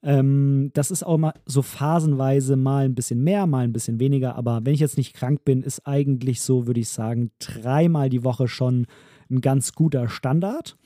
Ähm, 0.03 0.71
das 0.75 0.91
ist 0.91 1.03
auch 1.03 1.17
mal 1.17 1.33
so 1.47 1.63
phasenweise 1.63 2.57
mal 2.57 2.85
ein 2.85 2.95
bisschen 2.95 3.25
mehr, 3.25 3.47
mal 3.47 3.65
ein 3.65 3.73
bisschen 3.73 3.99
weniger, 4.01 4.37
aber 4.37 4.61
wenn 4.65 4.75
ich 4.75 4.81
jetzt 4.81 4.99
nicht 4.99 5.15
krank 5.15 5.45
bin, 5.45 5.63
ist 5.63 5.87
eigentlich 5.87 6.43
so, 6.43 6.67
würde 6.67 6.81
ich 6.81 6.91
sagen, 6.91 7.31
dreimal 7.39 8.11
die 8.11 8.23
Woche 8.23 8.47
schon 8.47 8.87
ein 9.31 9.41
ganz 9.41 9.73
guter 9.73 10.09
Standard. 10.09 10.77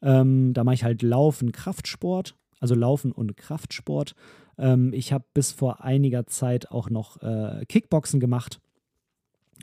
Ähm, 0.00 0.54
da 0.54 0.64
mache 0.64 0.74
ich 0.74 0.84
halt 0.84 1.02
Laufen, 1.02 1.52
Kraftsport, 1.52 2.34
also 2.60 2.74
Laufen 2.74 3.12
und 3.12 3.36
Kraftsport. 3.36 4.14
Ähm, 4.56 4.92
ich 4.94 5.12
habe 5.12 5.24
bis 5.34 5.52
vor 5.52 5.84
einiger 5.84 6.26
Zeit 6.26 6.70
auch 6.70 6.88
noch 6.88 7.20
äh, 7.22 7.66
Kickboxen 7.68 8.20
gemacht 8.20 8.58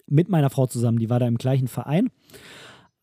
mit 0.05 0.29
meiner 0.29 0.49
Frau 0.49 0.67
zusammen, 0.67 0.99
die 0.99 1.09
war 1.09 1.19
da 1.19 1.27
im 1.27 1.37
gleichen 1.37 1.67
Verein. 1.67 2.09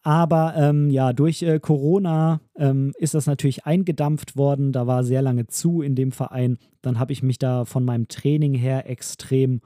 Aber 0.07 0.55
ähm, 0.57 0.89
ja, 0.89 1.13
durch 1.13 1.43
äh, 1.43 1.59
Corona 1.59 2.41
ähm, 2.57 2.93
ist 2.97 3.15
das 3.15 3.27
natürlich 3.27 3.67
eingedampft 3.67 4.37
worden. 4.37 4.71
Da 4.71 4.87
war 4.87 5.03
sehr 5.03 5.21
lange 5.21 5.49
zu 5.49 5.83
in 5.83 5.97
dem 5.97 6.13
Verein. 6.13 6.59
Dann 6.81 7.01
habe 7.01 7.13
ich 7.13 7.25
mich 7.25 7.39
da 7.39 7.65
von 7.65 7.85
meinem 7.85 8.07
Training 8.07 8.55
her 8.55 8.89
extrem 8.89 9.63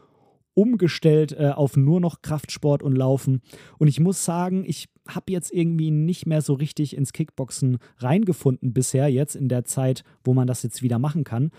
umgestellt 0.54 1.36
äh, 1.38 1.50
auf 1.54 1.76
nur 1.76 2.00
noch 2.00 2.22
Kraftsport 2.22 2.82
und 2.82 2.96
Laufen. 2.96 3.42
Und 3.76 3.88
ich 3.88 4.00
muss 4.00 4.24
sagen, 4.24 4.64
ich 4.66 4.88
habe 5.06 5.30
jetzt 5.30 5.52
irgendwie 5.52 5.90
nicht 5.90 6.24
mehr 6.24 6.40
so 6.40 6.54
richtig 6.54 6.96
ins 6.96 7.12
Kickboxen 7.12 7.76
reingefunden 7.98 8.72
bisher, 8.72 9.08
jetzt 9.08 9.36
in 9.36 9.50
der 9.50 9.66
Zeit, 9.66 10.04
wo 10.24 10.32
man 10.32 10.46
das 10.46 10.62
jetzt 10.62 10.82
wieder 10.82 10.98
machen 10.98 11.24
kann. 11.24 11.50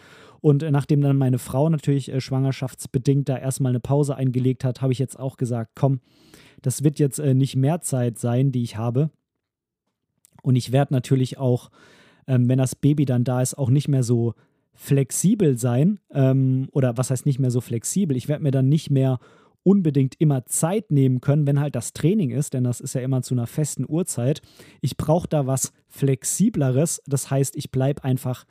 Und 0.41 0.63
äh, 0.63 0.71
nachdem 0.71 1.01
dann 1.01 1.17
meine 1.17 1.39
Frau 1.39 1.69
natürlich 1.69 2.11
äh, 2.11 2.19
schwangerschaftsbedingt 2.19 3.29
da 3.29 3.37
erstmal 3.37 3.71
eine 3.71 3.79
Pause 3.79 4.15
eingelegt 4.15 4.63
hat, 4.63 4.81
habe 4.81 4.91
ich 4.91 4.99
jetzt 4.99 5.19
auch 5.19 5.37
gesagt, 5.37 5.71
komm, 5.75 6.01
das 6.61 6.83
wird 6.83 6.99
jetzt 6.99 7.19
äh, 7.19 7.33
nicht 7.33 7.55
mehr 7.55 7.81
Zeit 7.81 8.17
sein, 8.17 8.51
die 8.51 8.63
ich 8.63 8.75
habe. 8.75 9.11
Und 10.41 10.55
ich 10.55 10.71
werde 10.71 10.93
natürlich 10.93 11.37
auch, 11.37 11.69
ähm, 12.27 12.49
wenn 12.49 12.57
das 12.57 12.75
Baby 12.75 13.05
dann 13.05 13.23
da 13.23 13.41
ist, 13.41 13.57
auch 13.57 13.69
nicht 13.69 13.87
mehr 13.87 14.03
so 14.03 14.33
flexibel 14.73 15.57
sein 15.57 15.99
ähm, 16.11 16.67
oder 16.71 16.97
was 16.97 17.11
heißt 17.11 17.25
nicht 17.25 17.39
mehr 17.39 17.51
so 17.51 17.61
flexibel. 17.61 18.17
Ich 18.17 18.27
werde 18.27 18.43
mir 18.43 18.51
dann 18.51 18.69
nicht 18.69 18.89
mehr 18.89 19.19
unbedingt 19.63 20.19
immer 20.19 20.45
Zeit 20.45 20.91
nehmen 20.91 21.21
können, 21.21 21.45
wenn 21.45 21.59
halt 21.59 21.75
das 21.75 21.93
Training 21.93 22.31
ist, 22.31 22.55
denn 22.55 22.63
das 22.63 22.79
ist 22.79 22.95
ja 22.95 23.01
immer 23.01 23.21
zu 23.21 23.35
einer 23.35 23.45
festen 23.45 23.85
Uhrzeit. 23.87 24.41
Ich 24.81 24.97
brauche 24.97 25.27
da 25.27 25.45
was 25.45 25.71
Flexibleres. 25.87 27.01
Das 27.05 27.29
heißt, 27.29 27.55
ich 27.55 27.69
bleibe 27.69 28.03
einfach 28.03 28.45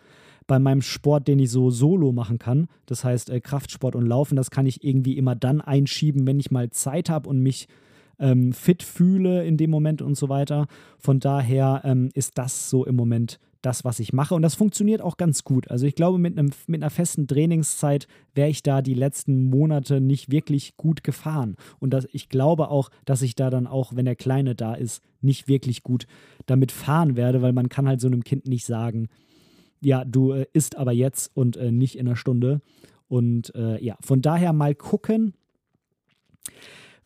bei 0.47 0.59
meinem 0.59 0.82
Sport, 0.82 1.28
den 1.28 1.38
ich 1.38 1.51
so 1.51 1.70
solo 1.70 2.12
machen 2.12 2.38
kann. 2.38 2.68
Das 2.86 3.05
heißt, 3.05 3.30
äh, 3.30 3.41
Kraftsport 3.41 3.95
und 3.95 4.07
Laufen, 4.07 4.36
das 4.36 4.51
kann 4.51 4.66
ich 4.66 4.84
irgendwie 4.84 5.16
immer 5.16 5.34
dann 5.34 5.61
einschieben, 5.61 6.26
wenn 6.26 6.41
ich 6.41 6.51
mal 6.51 6.70
Zeit 6.70 7.11
habe 7.11 7.28
und 7.28 7.41
mich 7.41 7.68
ähm, 8.18 8.53
fit 8.53 8.82
fühle 8.82 9.45
in 9.45 9.57
dem 9.57 9.70
Moment 9.70 10.03
und 10.03 10.16
so 10.16 10.28
weiter. 10.28 10.66
Von 10.99 11.20
daher 11.20 11.82
ähm, 11.84 12.11
ist 12.14 12.38
das 12.38 12.70
so 12.70 12.84
im 12.84 12.97
Moment 12.97 13.38
das, 13.62 13.84
was 13.84 14.01
ich 14.01 14.12
mache. 14.12 14.34
Und 14.34 14.43
das 14.43 14.55
funktioniert 14.55 15.03
auch 15.03 15.16
ganz 15.16 15.45
gut. 15.45 15.70
Also 15.70 15.86
ich 15.86 15.95
glaube, 15.95 16.18
mit, 16.18 16.38
einem, 16.38 16.51
mit 16.66 16.82
einer 16.82 16.91
festen 16.91 17.26
Trainingszeit 17.26 18.07
wäre 18.34 18.49
ich 18.49 18.62
da 18.62 18.82
die 18.82 18.95
letzten 18.95 19.51
Monate 19.51 20.01
nicht 20.01 20.30
wirklich 20.30 20.76
gut 20.76 21.05
gefahren. 21.05 21.57
Und 21.78 21.91
das, 21.91 22.09
ich 22.12 22.28
glaube 22.28 22.70
auch, 22.70 22.91
dass 23.05 23.22
ich 23.22 23.34
da 23.34 23.51
dann 23.51 23.66
auch, 23.66 23.95
wenn 23.95 24.07
der 24.07 24.16
Kleine 24.16 24.55
da 24.55 24.74
ist, 24.74 25.03
nicht 25.20 25.49
wirklich 25.49 25.82
gut 25.82 26.07
damit 26.47 26.72
fahren 26.72 27.16
werde, 27.16 27.43
weil 27.43 27.53
man 27.53 27.68
kann 27.68 27.86
halt 27.86 28.01
so 28.01 28.07
einem 28.07 28.24
Kind 28.24 28.47
nicht 28.47 28.64
sagen, 28.64 29.09
ja, 29.81 30.05
du 30.05 30.33
äh, 30.33 30.47
isst 30.53 30.76
aber 30.76 30.93
jetzt 30.93 31.31
und 31.35 31.57
äh, 31.57 31.70
nicht 31.72 31.97
in 31.97 32.07
einer 32.07 32.16
Stunde. 32.16 32.61
Und 33.09 33.55
äh, 33.55 33.83
ja, 33.83 33.97
von 34.01 34.22
daher 34.22 34.53
mal 34.53 34.74
gucken, 34.74 35.35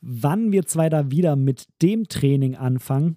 wann 0.01 0.53
wir 0.53 0.66
zwei 0.66 0.89
da 0.89 1.11
wieder 1.11 1.37
mit 1.37 1.66
dem 1.83 2.09
Training 2.09 2.57
anfangen, 2.57 3.16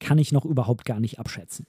kann 0.00 0.18
ich 0.18 0.32
noch 0.32 0.44
überhaupt 0.44 0.84
gar 0.84 1.00
nicht 1.00 1.18
abschätzen. 1.18 1.66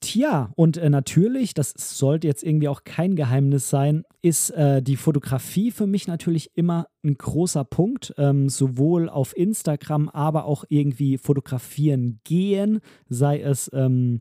Tja, 0.00 0.52
und 0.54 0.76
äh, 0.76 0.90
natürlich, 0.90 1.54
das 1.54 1.72
sollte 1.72 2.28
jetzt 2.28 2.44
irgendwie 2.44 2.68
auch 2.68 2.84
kein 2.84 3.16
Geheimnis 3.16 3.68
sein, 3.68 4.04
ist 4.22 4.50
äh, 4.50 4.80
die 4.80 4.96
Fotografie 4.96 5.72
für 5.72 5.88
mich 5.88 6.06
natürlich 6.06 6.52
immer 6.54 6.86
ein 7.02 7.18
großer 7.18 7.64
Punkt. 7.64 8.14
Ähm, 8.16 8.48
sowohl 8.48 9.08
auf 9.08 9.36
Instagram, 9.36 10.08
aber 10.08 10.44
auch 10.44 10.64
irgendwie 10.68 11.18
fotografieren 11.18 12.20
gehen, 12.22 12.80
sei 13.08 13.40
es 13.40 13.70
ähm, 13.74 14.20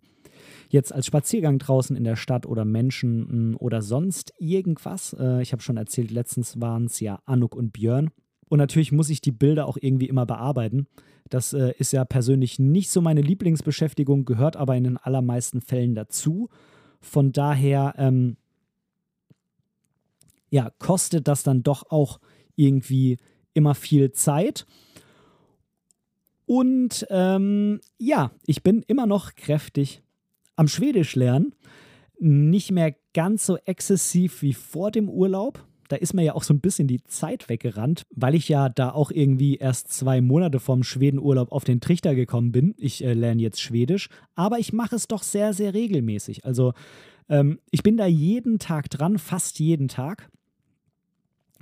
jetzt 0.69 0.93
als 0.93 1.05
Spaziergang 1.05 1.59
draußen 1.59 1.95
in 1.95 2.03
der 2.03 2.15
Stadt 2.15 2.45
oder 2.45 2.65
Menschen 2.65 3.51
mh, 3.51 3.57
oder 3.57 3.81
sonst 3.81 4.33
irgendwas. 4.37 5.15
Äh, 5.19 5.41
ich 5.41 5.51
habe 5.51 5.61
schon 5.61 5.77
erzählt, 5.77 6.11
letztens 6.11 6.59
waren 6.59 6.85
es 6.85 6.99
ja 6.99 7.19
Anuk 7.25 7.55
und 7.55 7.73
Björn. 7.73 8.09
Und 8.49 8.59
natürlich 8.59 8.91
muss 8.91 9.09
ich 9.09 9.21
die 9.21 9.31
Bilder 9.31 9.67
auch 9.67 9.77
irgendwie 9.79 10.07
immer 10.07 10.25
bearbeiten. 10.25 10.87
Das 11.29 11.53
äh, 11.53 11.73
ist 11.77 11.91
ja 11.91 12.05
persönlich 12.05 12.59
nicht 12.59 12.89
so 12.89 13.01
meine 13.01 13.21
Lieblingsbeschäftigung, 13.21 14.25
gehört 14.25 14.55
aber 14.55 14.75
in 14.75 14.85
den 14.85 14.97
allermeisten 14.97 15.61
Fällen 15.61 15.95
dazu. 15.95 16.49
Von 17.01 17.31
daher, 17.31 17.95
ähm, 17.97 18.37
ja, 20.49 20.71
kostet 20.79 21.27
das 21.27 21.43
dann 21.43 21.63
doch 21.63 21.91
auch 21.91 22.19
irgendwie 22.55 23.17
immer 23.53 23.75
viel 23.75 24.11
Zeit. 24.11 24.65
Und 26.45 27.05
ähm, 27.09 27.81
ja, 27.97 28.31
ich 28.45 28.63
bin 28.63 28.81
immer 28.87 29.05
noch 29.05 29.35
kräftig 29.35 30.01
am 30.57 30.67
Schwedisch 30.67 31.15
lernen. 31.15 31.55
Nicht 32.19 32.71
mehr 32.71 32.93
ganz 33.13 33.45
so 33.45 33.57
exzessiv 33.57 34.41
wie 34.41 34.53
vor 34.53 34.91
dem 34.91 35.09
Urlaub 35.09 35.63
da 35.87 35.95
ist 35.95 36.13
mir 36.13 36.23
ja 36.23 36.35
auch 36.35 36.43
so 36.43 36.53
ein 36.53 36.59
bisschen 36.59 36.87
die 36.87 37.03
Zeit 37.03 37.49
weggerannt, 37.49 38.03
weil 38.13 38.35
ich 38.35 38.49
ja 38.49 38.69
da 38.69 38.91
auch 38.91 39.11
irgendwie 39.11 39.55
erst 39.55 39.91
zwei 39.91 40.21
Monate 40.21 40.59
vom 40.59 40.83
Schwedenurlaub 40.83 41.51
auf 41.51 41.63
den 41.63 41.79
Trichter 41.79 42.15
gekommen 42.15 42.51
bin. 42.51 42.73
Ich 42.77 43.03
äh, 43.03 43.13
lerne 43.13 43.41
jetzt 43.41 43.61
Schwedisch, 43.61 44.09
aber 44.35 44.59
ich 44.59 44.73
mache 44.73 44.95
es 44.95 45.07
doch 45.07 45.23
sehr, 45.23 45.53
sehr 45.53 45.73
regelmäßig. 45.73 46.45
Also 46.45 46.73
ähm, 47.29 47.59
ich 47.71 47.83
bin 47.83 47.97
da 47.97 48.05
jeden 48.05 48.59
Tag 48.59 48.89
dran, 48.89 49.17
fast 49.17 49.59
jeden 49.59 49.87
Tag. 49.87 50.29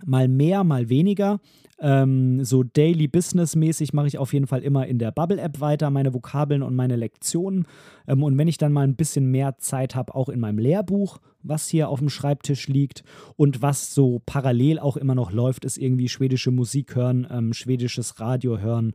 Mal 0.03 0.27
mehr, 0.27 0.63
mal 0.63 0.89
weniger. 0.89 1.39
Ähm, 1.79 2.43
so 2.43 2.63
Daily 2.63 3.07
Business-mäßig 3.07 3.93
mache 3.93 4.07
ich 4.07 4.17
auf 4.17 4.33
jeden 4.33 4.47
Fall 4.47 4.63
immer 4.63 4.87
in 4.87 4.97
der 4.97 5.11
Bubble-App 5.11 5.59
weiter, 5.59 5.89
meine 5.89 6.13
Vokabeln 6.13 6.63
und 6.63 6.75
meine 6.75 6.95
Lektionen. 6.95 7.65
Ähm, 8.07 8.23
und 8.23 8.37
wenn 8.37 8.47
ich 8.47 8.57
dann 8.57 8.71
mal 8.71 8.87
ein 8.87 8.95
bisschen 8.95 9.29
mehr 9.29 9.57
Zeit 9.57 9.95
habe, 9.95 10.15
auch 10.15 10.29
in 10.29 10.39
meinem 10.39 10.57
Lehrbuch, 10.57 11.19
was 11.43 11.67
hier 11.67 11.89
auf 11.89 11.99
dem 11.99 12.09
Schreibtisch 12.09 12.67
liegt 12.67 13.03
und 13.35 13.61
was 13.61 13.93
so 13.93 14.21
parallel 14.25 14.79
auch 14.79 14.97
immer 14.97 15.15
noch 15.15 15.31
läuft, 15.31 15.65
ist 15.65 15.77
irgendwie 15.77 16.09
schwedische 16.09 16.51
Musik 16.51 16.95
hören, 16.95 17.27
ähm, 17.29 17.53
schwedisches 17.53 18.19
Radio 18.19 18.59
hören 18.59 18.93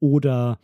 oder 0.00 0.58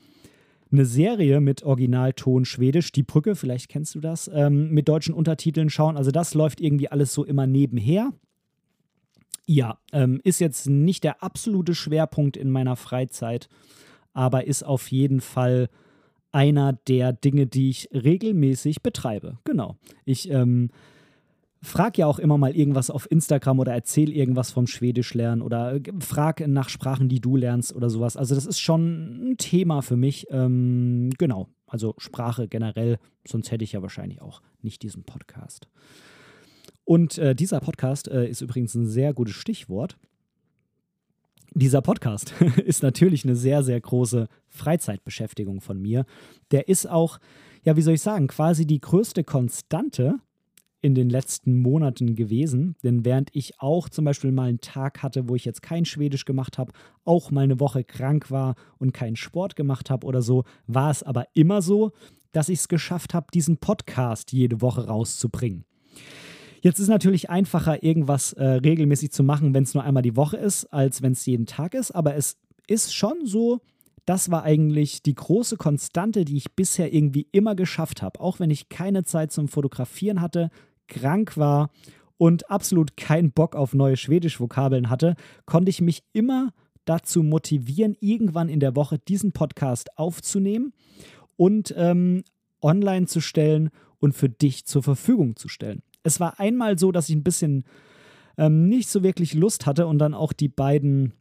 eine 0.71 0.85
Serie 0.85 1.41
mit 1.41 1.63
Originalton 1.63 2.45
Schwedisch, 2.45 2.93
Die 2.93 3.03
Brücke, 3.03 3.37
vielleicht 3.37 3.69
kennst 3.69 3.95
du 3.95 4.01
das, 4.01 4.31
ähm, 4.33 4.71
mit 4.71 4.89
deutschen 4.89 5.15
Untertiteln 5.15 5.71
schauen. 5.71 5.97
Also 5.97 6.11
das 6.11 6.35
läuft 6.35 6.61
irgendwie 6.61 6.89
alles 6.89 7.15
so 7.15 7.25
immer 7.25 7.47
nebenher. 7.47 8.13
Ja, 9.51 9.79
ähm, 9.95 10.21
ist 10.25 10.41
jetzt 10.41 10.69
nicht 10.69 11.05
der 11.05 11.23
absolute 11.23 11.75
Schwerpunkt 11.75 12.37
in 12.37 12.51
meiner 12.51 12.77
Freizeit, 12.77 13.49
aber 14.13 14.47
ist 14.47 14.63
auf 14.63 14.93
jeden 14.93 15.23
Fall 15.23 15.71
einer 16.33 16.75
der 16.75 17.15
Dinge, 17.15 17.47
die 17.47 17.71
ich 17.71 17.89
regelmäßig 17.95 18.83
betreibe. 18.83 19.39
Genau. 19.45 19.79
Ich 20.05 20.29
ähm, 20.31 20.69
frage 21.63 22.03
ja 22.03 22.07
auch 22.07 22.19
immer 22.19 22.37
mal 22.37 22.55
irgendwas 22.55 22.91
auf 22.91 23.11
Instagram 23.11 23.59
oder 23.61 23.73
erzähle 23.73 24.13
irgendwas 24.13 24.51
vom 24.51 24.67
Schwedisch 24.67 25.15
lernen 25.15 25.41
oder 25.41 25.77
äh, 25.77 25.83
frage 25.99 26.47
nach 26.47 26.69
Sprachen, 26.69 27.09
die 27.09 27.23
du 27.23 27.37
lernst 27.37 27.75
oder 27.75 27.89
sowas. 27.89 28.19
Also 28.19 28.35
das 28.35 28.45
ist 28.45 28.61
schon 28.61 29.31
ein 29.31 29.37
Thema 29.39 29.81
für 29.81 29.97
mich. 29.97 30.27
Ähm, 30.29 31.09
genau. 31.17 31.49
Also 31.67 31.95
Sprache 31.97 32.49
generell, 32.49 32.99
sonst 33.27 33.51
hätte 33.51 33.65
ich 33.65 33.73
ja 33.73 33.81
wahrscheinlich 33.81 34.21
auch 34.21 34.43
nicht 34.61 34.83
diesen 34.83 35.05
Podcast. 35.05 35.69
Und 36.89 37.19
äh, 37.19 37.35
dieser 37.35 37.61
Podcast 37.61 38.09
äh, 38.09 38.27
ist 38.27 38.41
übrigens 38.41 38.75
ein 38.75 38.87
sehr 38.87 39.13
gutes 39.13 39.35
Stichwort. 39.35 39.99
Dieser 41.53 41.83
Podcast 41.83 42.33
ist 42.65 42.83
natürlich 42.83 43.25
eine 43.25 43.37
sehr, 43.37 43.63
sehr 43.63 43.79
große 43.79 44.27
Freizeitbeschäftigung 44.49 45.61
von 45.61 45.83
mir. 45.83 46.07
Der 46.51 46.67
ist 46.69 46.89
auch, 46.89 47.19
ja, 47.63 47.77
wie 47.77 47.83
soll 47.83 47.93
ich 47.93 48.01
sagen, 48.01 48.27
quasi 48.27 48.65
die 48.65 48.81
größte 48.81 49.23
Konstante 49.23 50.15
in 50.81 50.95
den 50.95 51.11
letzten 51.11 51.61
Monaten 51.61 52.15
gewesen. 52.15 52.75
Denn 52.83 53.05
während 53.05 53.29
ich 53.35 53.61
auch 53.61 53.91
zum 53.91 54.07
Beispiel 54.07 54.33
mal 54.33 54.49
einen 54.49 54.63
Tag 54.63 55.03
hatte, 55.03 55.29
wo 55.29 55.35
ich 55.35 55.45
jetzt 55.45 55.61
kein 55.61 55.85
Schwedisch 55.85 56.25
gemacht 56.25 56.57
habe, 56.57 56.73
auch 57.05 57.31
mal 57.31 57.45
eine 57.45 57.61
Woche 57.61 57.85
krank 57.85 58.31
war 58.31 58.55
und 58.79 58.95
keinen 58.95 59.17
Sport 59.17 59.57
gemacht 59.57 59.91
habe 59.91 60.07
oder 60.07 60.23
so, 60.23 60.45
war 60.67 60.91
es 60.91 61.03
aber 61.03 61.27
immer 61.35 61.61
so, 61.61 61.93
dass 62.33 62.49
ich 62.49 62.61
es 62.61 62.69
geschafft 62.69 63.13
habe, 63.13 63.27
diesen 63.35 63.59
Podcast 63.59 64.33
jede 64.33 64.63
Woche 64.63 64.87
rauszubringen. 64.87 65.67
Jetzt 66.61 66.79
ist 66.79 66.89
natürlich 66.89 67.31
einfacher, 67.31 67.83
irgendwas 67.83 68.33
äh, 68.33 68.45
regelmäßig 68.45 69.13
zu 69.13 69.23
machen, 69.23 69.55
wenn 69.55 69.63
es 69.63 69.75
nur 69.75 69.85
einmal 69.85 70.03
die 70.03 70.17
Woche 70.17 70.37
ist, 70.37 70.67
als 70.67 71.03
wenn 71.03 71.13
es 71.13 71.25
jeden 71.27 71.47
Tag 71.47 71.75
ist. 71.75 71.93
Aber 71.93 72.15
es 72.15 72.37
ist 72.67 72.95
schon 72.95 73.25
so, 73.25 73.61
das 74.05 74.31
war 74.31 74.43
eigentlich 74.43 75.03
die 75.03 75.15
große 75.15 75.57
Konstante, 75.57 76.25
die 76.25 76.37
ich 76.37 76.55
bisher 76.55 76.93
irgendwie 76.93 77.29
immer 77.33 77.55
geschafft 77.55 78.03
habe. 78.03 78.21
Auch 78.21 78.41
wenn 78.41 78.51
ich 78.51 78.69
keine 78.69 79.05
Zeit 79.05 79.33
zum 79.33 79.49
Fotografieren 79.49 80.21
hatte, 80.21 80.51
krank 80.89 81.37
war 81.37 81.71
und 82.17 82.51
absolut 82.51 82.97
keinen 82.97 83.33
Bock 83.33 83.55
auf 83.55 83.75
neue 83.75 83.97
Schwedisch-Vokabeln 83.97 84.91
hatte, 84.91 85.15
konnte 85.45 85.71
ich 85.71 85.81
mich 85.81 86.03
immer 86.13 86.53
dazu 86.85 87.23
motivieren, 87.23 87.97
irgendwann 88.01 88.49
in 88.49 88.61
der 88.61 88.75
Woche 88.75 88.99
diesen 88.99 89.33
Podcast 89.33 89.97
aufzunehmen 89.99 90.73
und 91.37 91.75
ähm, 91.77 92.25
online 92.63 93.07
zu 93.07 93.21
stellen 93.21 93.71
und 93.99 94.15
für 94.15 94.29
dich 94.29 94.65
zur 94.65 94.83
Verfügung 94.83 95.37
zu 95.37 95.49
stellen. 95.49 95.83
Es 96.03 96.21
war 96.21 96.39
einmal 96.39 96.79
so, 96.79 96.93
dass 96.93 97.09
ich 97.09 97.17
ein 97.17 97.25
bisschen 97.25 97.65
ähm, 98.37 98.69
nicht 98.69 98.89
so 98.89 99.03
wirklich 99.03 99.35
Lust 99.35 99.67
hatte 99.67 99.87
und 99.87 99.99
dann 99.99 100.15
auch 100.15 100.33
die 100.33 100.49
beiden, 100.49 101.13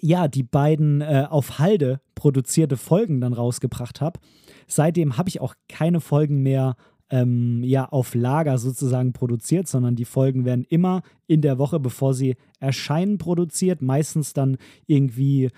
ja, 0.00 0.28
die 0.28 0.42
beiden 0.42 1.00
äh, 1.00 1.26
auf 1.28 1.58
Halde 1.58 2.00
produzierte 2.14 2.76
Folgen 2.76 3.20
dann 3.20 3.32
rausgebracht 3.32 4.00
habe. 4.00 4.18
Seitdem 4.66 5.16
habe 5.16 5.28
ich 5.28 5.40
auch 5.40 5.54
keine 5.68 6.00
Folgen 6.00 6.42
mehr 6.42 6.76
ähm, 7.10 7.62
ja, 7.62 7.88
auf 7.88 8.14
Lager 8.14 8.58
sozusagen 8.58 9.12
produziert, 9.12 9.68
sondern 9.68 9.94
die 9.94 10.04
Folgen 10.04 10.44
werden 10.44 10.66
immer 10.68 11.02
in 11.26 11.40
der 11.40 11.58
Woche, 11.58 11.78
bevor 11.78 12.14
sie 12.14 12.36
erscheinen, 12.58 13.18
produziert. 13.18 13.80
Meistens 13.80 14.32
dann 14.32 14.56
irgendwie 14.86 15.50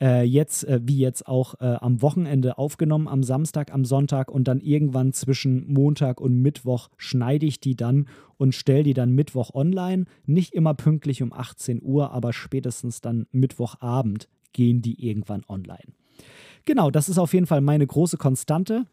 äh, 0.00 0.22
jetzt, 0.24 0.64
äh, 0.64 0.80
wie 0.82 0.98
jetzt 0.98 1.26
auch 1.26 1.54
äh, 1.60 1.76
am 1.80 2.02
Wochenende 2.02 2.58
aufgenommen, 2.58 3.08
am 3.08 3.22
Samstag, 3.22 3.72
am 3.72 3.84
Sonntag 3.84 4.30
und 4.30 4.46
dann 4.48 4.60
irgendwann 4.60 5.12
zwischen 5.12 5.72
Montag 5.72 6.20
und 6.20 6.42
Mittwoch 6.42 6.90
schneide 6.96 7.46
ich 7.46 7.60
die 7.60 7.76
dann 7.76 8.08
und 8.36 8.54
stelle 8.54 8.82
die 8.82 8.94
dann 8.94 9.12
Mittwoch 9.12 9.54
online. 9.54 10.04
Nicht 10.26 10.52
immer 10.54 10.74
pünktlich 10.74 11.22
um 11.22 11.32
18 11.32 11.80
Uhr, 11.82 12.12
aber 12.12 12.32
spätestens 12.32 13.00
dann 13.00 13.26
Mittwochabend 13.32 14.28
gehen 14.52 14.82
die 14.82 15.06
irgendwann 15.06 15.42
online. 15.48 15.92
Genau, 16.64 16.90
das 16.90 17.08
ist 17.08 17.18
auf 17.18 17.32
jeden 17.32 17.46
Fall 17.46 17.60
meine 17.60 17.86
große 17.86 18.16
Konstante. 18.16 18.86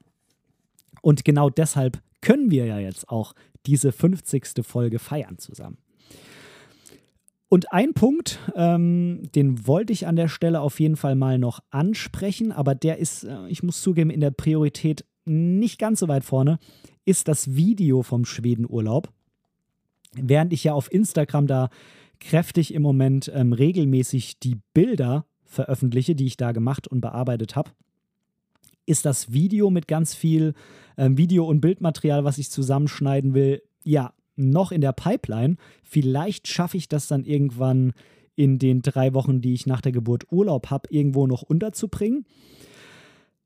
Und 1.01 1.25
genau 1.25 1.49
deshalb 1.49 2.01
können 2.21 2.51
wir 2.51 2.65
ja 2.65 2.79
jetzt 2.79 3.09
auch 3.09 3.33
diese 3.65 3.91
50. 3.91 4.65
Folge 4.65 4.99
feiern 4.99 5.37
zusammen. 5.37 5.77
Und 7.53 7.71
ein 7.71 7.93
Punkt, 7.93 8.39
ähm, 8.55 9.29
den 9.35 9.67
wollte 9.67 9.93
ich 9.93 10.07
an 10.07 10.15
der 10.15 10.27
Stelle 10.27 10.59
auf 10.59 10.79
jeden 10.79 10.95
Fall 10.95 11.13
mal 11.13 11.37
noch 11.37 11.59
ansprechen, 11.69 12.51
aber 12.51 12.73
der 12.73 12.97
ist, 12.97 13.25
äh, 13.25 13.47
ich 13.47 13.61
muss 13.61 13.79
zugeben, 13.79 14.09
in 14.09 14.21
der 14.21 14.31
Priorität 14.31 15.05
nicht 15.25 15.77
ganz 15.77 15.99
so 15.99 16.07
weit 16.07 16.23
vorne, 16.23 16.57
ist 17.05 17.27
das 17.27 17.55
Video 17.55 18.01
vom 18.01 18.25
Schwedenurlaub. 18.25 19.13
Während 20.13 20.51
ich 20.51 20.63
ja 20.63 20.73
auf 20.73 20.91
Instagram 20.91 21.45
da 21.45 21.69
kräftig 22.19 22.73
im 22.73 22.81
Moment 22.81 23.31
ähm, 23.31 23.53
regelmäßig 23.53 24.39
die 24.39 24.57
Bilder 24.73 25.27
veröffentliche, 25.43 26.15
die 26.15 26.25
ich 26.25 26.37
da 26.37 26.53
gemacht 26.53 26.87
und 26.87 27.01
bearbeitet 27.01 27.55
habe, 27.55 27.69
ist 28.87 29.05
das 29.05 29.31
Video 29.31 29.69
mit 29.69 29.87
ganz 29.87 30.15
viel 30.15 30.55
ähm, 30.97 31.19
Video- 31.19 31.45
und 31.45 31.61
Bildmaterial, 31.61 32.23
was 32.23 32.39
ich 32.39 32.49
zusammenschneiden 32.49 33.35
will, 33.35 33.61
ja, 33.83 34.11
noch 34.36 34.71
in 34.71 34.81
der 34.81 34.93
Pipeline. 34.93 35.57
Vielleicht 35.84 36.47
schaffe 36.47 36.77
ich 36.77 36.88
das 36.88 37.07
dann 37.07 37.25
irgendwann 37.25 37.93
in 38.36 38.57
den 38.59 38.81
drei 38.81 39.13
Wochen, 39.13 39.41
die 39.41 39.53
ich 39.53 39.67
nach 39.67 39.81
der 39.81 39.91
Geburt 39.91 40.31
Urlaub 40.31 40.69
habe, 40.69 40.89
irgendwo 40.89 41.27
noch 41.27 41.43
unterzubringen. 41.43 42.25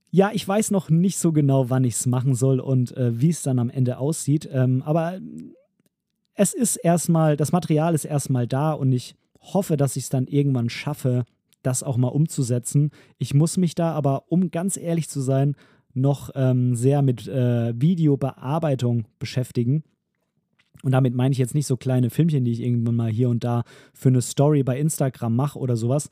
Ja, 0.09 0.31
ich 0.33 0.47
weiß 0.47 0.71
noch 0.71 0.89
nicht 0.89 1.17
so 1.17 1.33
genau, 1.33 1.69
wann 1.69 1.83
ich 1.83 1.95
es 1.95 2.05
machen 2.05 2.33
soll 2.33 2.59
und 2.59 2.95
äh, 2.95 3.19
wie 3.19 3.29
es 3.29 3.43
dann 3.43 3.59
am 3.59 3.69
Ende 3.69 3.97
aussieht. 3.97 4.47
Ähm, 4.51 4.81
aber 4.83 5.19
es 6.33 6.53
ist 6.53 6.77
erstmal, 6.77 7.35
das 7.35 7.51
Material 7.51 7.93
ist 7.93 8.05
erstmal 8.05 8.47
da 8.47 8.71
und 8.71 8.91
ich 8.93 9.15
hoffe, 9.41 9.75
dass 9.75 9.95
ich 9.97 10.03
es 10.03 10.09
dann 10.09 10.27
irgendwann 10.27 10.69
schaffe, 10.69 11.25
das 11.63 11.83
auch 11.83 11.97
mal 11.97 12.07
umzusetzen. 12.07 12.91
Ich 13.17 13.33
muss 13.33 13.57
mich 13.57 13.75
da 13.75 13.91
aber, 13.91 14.31
um 14.31 14.51
ganz 14.51 14.77
ehrlich 14.77 15.09
zu 15.09 15.19
sein, 15.19 15.55
noch 15.93 16.29
ähm, 16.35 16.75
sehr 16.75 17.01
mit 17.01 17.27
äh, 17.27 17.73
Videobearbeitung 17.79 19.05
beschäftigen. 19.19 19.83
Und 20.83 20.91
damit 20.91 21.13
meine 21.15 21.31
ich 21.31 21.37
jetzt 21.37 21.55
nicht 21.55 21.67
so 21.67 21.77
kleine 21.77 22.09
Filmchen, 22.09 22.45
die 22.45 22.51
ich 22.51 22.61
irgendwann 22.61 22.95
mal 22.95 23.11
hier 23.11 23.29
und 23.29 23.43
da 23.43 23.63
für 23.93 24.09
eine 24.09 24.21
Story 24.21 24.63
bei 24.63 24.79
Instagram 24.79 25.35
mache 25.35 25.59
oder 25.59 25.75
sowas, 25.75 26.09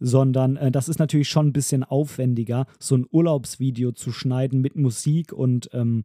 sondern 0.00 0.56
äh, 0.56 0.70
das 0.70 0.88
ist 0.88 0.98
natürlich 0.98 1.28
schon 1.28 1.48
ein 1.48 1.52
bisschen 1.52 1.84
aufwendiger, 1.84 2.66
so 2.78 2.96
ein 2.96 3.06
Urlaubsvideo 3.10 3.92
zu 3.92 4.12
schneiden 4.12 4.60
mit 4.60 4.76
Musik 4.76 5.32
und 5.32 5.70
ähm, 5.72 6.04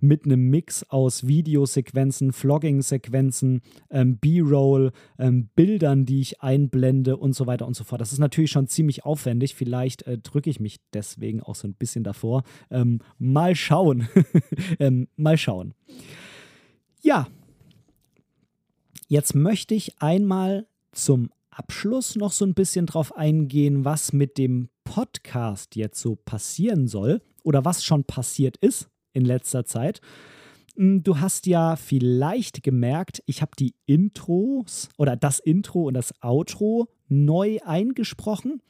mit 0.00 0.24
einem 0.24 0.48
Mix 0.50 0.84
aus 0.90 1.26
Videosequenzen, 1.26 2.32
Vlogging-Sequenzen, 2.32 3.62
ähm, 3.90 4.16
B-Roll, 4.18 4.92
ähm, 5.18 5.48
Bildern, 5.54 6.04
die 6.04 6.20
ich 6.20 6.40
einblende 6.40 7.16
und 7.16 7.34
so 7.34 7.46
weiter 7.46 7.66
und 7.66 7.74
so 7.74 7.84
fort. 7.84 8.00
Das 8.00 8.12
ist 8.12 8.18
natürlich 8.18 8.50
schon 8.50 8.68
ziemlich 8.68 9.04
aufwendig. 9.04 9.54
Vielleicht 9.54 10.02
äh, 10.02 10.18
drücke 10.18 10.50
ich 10.50 10.60
mich 10.60 10.78
deswegen 10.92 11.42
auch 11.42 11.54
so 11.54 11.66
ein 11.66 11.74
bisschen 11.74 12.04
davor. 12.04 12.44
Ähm, 12.70 13.00
mal 13.18 13.54
schauen. 13.54 14.08
Ähm, 14.80 15.08
mal 15.16 15.36
schauen. 15.36 15.74
Ja, 17.02 17.26
jetzt 19.08 19.34
möchte 19.34 19.74
ich 19.74 20.00
einmal 20.00 20.66
zum 20.92 21.30
Abschluss 21.50 22.14
noch 22.14 22.30
so 22.30 22.44
ein 22.44 22.54
bisschen 22.54 22.86
drauf 22.86 23.16
eingehen, 23.16 23.84
was 23.84 24.12
mit 24.12 24.38
dem 24.38 24.68
Podcast 24.84 25.74
jetzt 25.74 26.00
so 26.00 26.14
passieren 26.14 26.86
soll 26.86 27.20
oder 27.42 27.64
was 27.64 27.82
schon 27.82 28.04
passiert 28.04 28.56
ist 28.58 28.88
in 29.12 29.24
letzter 29.24 29.64
Zeit. 29.64 30.00
Hm, 30.76 31.02
du 31.02 31.18
hast 31.18 31.46
ja 31.46 31.74
vielleicht 31.76 32.62
gemerkt, 32.62 33.22
ich 33.26 33.42
habe 33.42 33.52
die 33.58 33.74
Intros 33.86 34.88
oder 34.96 35.16
das 35.16 35.40
Intro 35.40 35.88
und 35.88 35.94
das 35.94 36.14
Outro 36.22 36.86
neu 37.08 37.58
eingesprochen. 37.64 38.62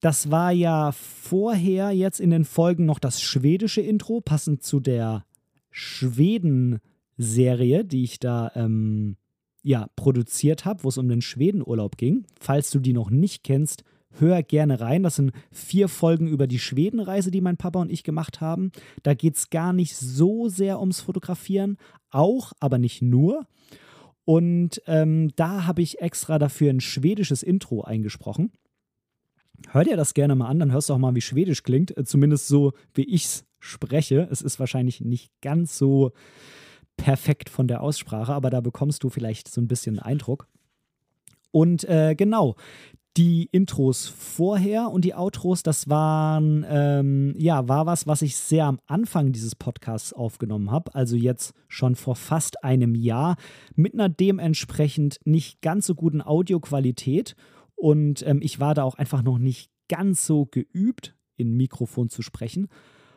Das 0.00 0.30
war 0.30 0.52
ja 0.52 0.92
vorher 0.92 1.90
jetzt 1.90 2.20
in 2.20 2.30
den 2.30 2.44
Folgen 2.44 2.86
noch 2.86 3.00
das 3.00 3.20
schwedische 3.20 3.80
Intro, 3.80 4.20
passend 4.20 4.62
zu 4.62 4.78
der 4.80 5.24
Schweden-Serie, 5.70 7.84
die 7.84 8.04
ich 8.04 8.18
da 8.18 8.50
ähm, 8.54 9.16
ja, 9.62 9.88
produziert 9.96 10.64
habe, 10.64 10.84
wo 10.84 10.88
es 10.88 10.98
um 10.98 11.08
den 11.08 11.20
Schwedenurlaub 11.20 11.96
ging. 11.96 12.24
Falls 12.38 12.70
du 12.70 12.78
die 12.78 12.92
noch 12.92 13.10
nicht 13.10 13.44
kennst, 13.44 13.84
hör 14.18 14.42
gerne 14.42 14.80
rein. 14.80 15.02
Das 15.02 15.16
sind 15.16 15.32
vier 15.52 15.88
Folgen 15.88 16.26
über 16.26 16.46
die 16.46 16.58
Schwedenreise, 16.58 17.30
die 17.30 17.40
mein 17.40 17.56
Papa 17.56 17.80
und 17.80 17.90
ich 17.90 18.02
gemacht 18.02 18.40
haben. 18.40 18.72
Da 19.02 19.14
geht 19.14 19.36
es 19.36 19.50
gar 19.50 19.72
nicht 19.72 19.96
so 19.96 20.48
sehr 20.48 20.80
ums 20.80 21.00
Fotografieren, 21.00 21.76
auch, 22.10 22.52
aber 22.60 22.78
nicht 22.78 23.02
nur. 23.02 23.46
Und 24.24 24.82
ähm, 24.86 25.30
da 25.36 25.66
habe 25.66 25.82
ich 25.82 26.00
extra 26.00 26.38
dafür 26.38 26.70
ein 26.70 26.80
schwedisches 26.80 27.42
Intro 27.42 27.82
eingesprochen. 27.82 28.52
Hör 29.68 29.84
dir 29.84 29.96
das 29.96 30.14
gerne 30.14 30.34
mal 30.34 30.48
an, 30.48 30.58
dann 30.58 30.72
hörst 30.72 30.88
du 30.88 30.94
auch 30.94 30.98
mal, 30.98 31.14
wie 31.14 31.20
Schwedisch 31.20 31.62
klingt. 31.62 31.96
Äh, 31.96 32.04
zumindest 32.04 32.48
so, 32.48 32.72
wie 32.94 33.04
ich 33.04 33.24
es 33.24 33.44
spreche. 33.58 34.26
Es 34.30 34.40
ist 34.40 34.58
wahrscheinlich 34.58 35.00
nicht 35.00 35.30
ganz 35.42 35.76
so 35.76 36.12
perfekt 37.00 37.48
von 37.48 37.66
der 37.66 37.80
Aussprache, 37.80 38.34
aber 38.34 38.50
da 38.50 38.60
bekommst 38.60 39.02
du 39.02 39.08
vielleicht 39.08 39.48
so 39.48 39.60
ein 39.60 39.68
bisschen 39.68 39.98
Eindruck. 39.98 40.46
Und 41.50 41.84
äh, 41.84 42.14
genau, 42.14 42.56
die 43.16 43.48
Intros 43.50 44.06
vorher 44.06 44.90
und 44.90 45.04
die 45.04 45.14
Outros, 45.14 45.62
das 45.62 45.88
waren, 45.88 46.64
ähm, 46.68 47.34
ja, 47.38 47.68
war 47.68 47.86
was, 47.86 48.06
was 48.06 48.22
ich 48.22 48.36
sehr 48.36 48.66
am 48.66 48.80
Anfang 48.86 49.32
dieses 49.32 49.56
Podcasts 49.56 50.12
aufgenommen 50.12 50.70
habe, 50.70 50.94
also 50.94 51.16
jetzt 51.16 51.54
schon 51.68 51.96
vor 51.96 52.16
fast 52.16 52.62
einem 52.62 52.94
Jahr, 52.94 53.36
mit 53.74 53.94
einer 53.94 54.10
dementsprechend 54.10 55.20
nicht 55.24 55.62
ganz 55.62 55.86
so 55.86 55.94
guten 55.94 56.20
Audioqualität. 56.20 57.34
Und 57.74 58.24
ähm, 58.26 58.40
ich 58.42 58.60
war 58.60 58.74
da 58.74 58.84
auch 58.84 58.96
einfach 58.96 59.22
noch 59.22 59.38
nicht 59.38 59.70
ganz 59.88 60.26
so 60.26 60.44
geübt, 60.44 61.16
in 61.36 61.56
Mikrofon 61.56 62.10
zu 62.10 62.20
sprechen. 62.20 62.68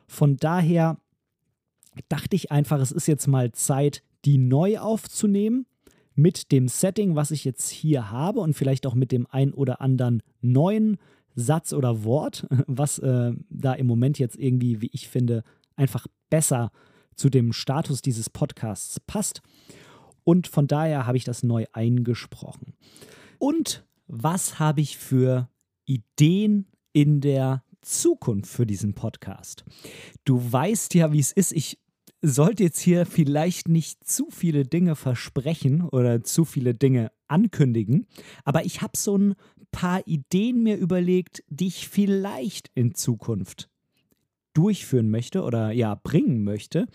Von 0.07 0.37
daher 0.37 0.97
dachte 2.09 2.35
ich 2.35 2.51
einfach, 2.51 2.79
es 2.79 2.91
ist 2.91 3.07
jetzt 3.07 3.27
mal 3.27 3.51
Zeit, 3.51 4.03
die 4.25 4.37
neu 4.37 4.79
aufzunehmen 4.79 5.65
mit 6.15 6.51
dem 6.51 6.67
Setting, 6.67 7.15
was 7.15 7.31
ich 7.31 7.43
jetzt 7.43 7.69
hier 7.69 8.11
habe 8.11 8.39
und 8.39 8.53
vielleicht 8.53 8.85
auch 8.85 8.95
mit 8.95 9.11
dem 9.11 9.27
ein 9.29 9.53
oder 9.53 9.81
anderen 9.81 10.21
neuen 10.41 10.97
Satz 11.35 11.73
oder 11.73 12.03
Wort, 12.03 12.47
was 12.67 12.99
äh, 12.99 13.33
da 13.49 13.73
im 13.73 13.87
Moment 13.87 14.19
jetzt 14.19 14.37
irgendwie, 14.37 14.81
wie 14.81 14.89
ich 14.93 15.09
finde, 15.09 15.43
einfach 15.75 16.07
besser 16.29 16.71
zu 17.15 17.29
dem 17.29 17.53
Status 17.53 18.01
dieses 18.01 18.29
Podcasts 18.29 18.99
passt. 18.99 19.41
Und 20.23 20.47
von 20.47 20.67
daher 20.67 21.05
habe 21.05 21.17
ich 21.17 21.23
das 21.23 21.43
neu 21.43 21.65
eingesprochen. 21.73 22.73
Und 23.39 23.85
was 24.07 24.59
habe 24.59 24.81
ich 24.81 24.97
für 24.97 25.49
Ideen 25.85 26.67
in 26.93 27.19
der 27.19 27.63
Zukunft 27.81 28.49
für 28.49 28.65
diesen 28.65 28.93
Podcast? 28.93 29.65
Du 30.23 30.39
weißt 30.51 30.93
ja, 30.93 31.11
wie 31.11 31.19
es 31.19 31.31
ist. 31.31 31.51
Ich 31.51 31.77
sollte 32.25 32.63
jetzt 32.63 32.79
hier 32.79 33.05
vielleicht 33.05 33.67
nicht 33.67 34.07
zu 34.07 34.29
viele 34.31 34.63
Dinge 34.63 34.95
versprechen 34.95 35.81
oder 35.81 36.23
zu 36.23 36.45
viele 36.45 36.73
Dinge 36.73 37.11
ankündigen, 37.27 38.07
aber 38.45 38.65
ich 38.65 38.81
habe 38.81 38.97
so 38.97 39.17
ein 39.17 39.35
paar 39.71 40.07
Ideen 40.07 40.63
mir 40.63 40.77
überlegt, 40.77 41.43
die 41.49 41.67
ich 41.67 41.89
vielleicht 41.89 42.71
in 42.75 42.95
Zukunft 42.95 43.69
durchführen 44.53 45.09
möchte 45.09 45.43
oder 45.43 45.71
ja, 45.71 45.95
bringen 45.95 46.43
möchte. 46.43 46.87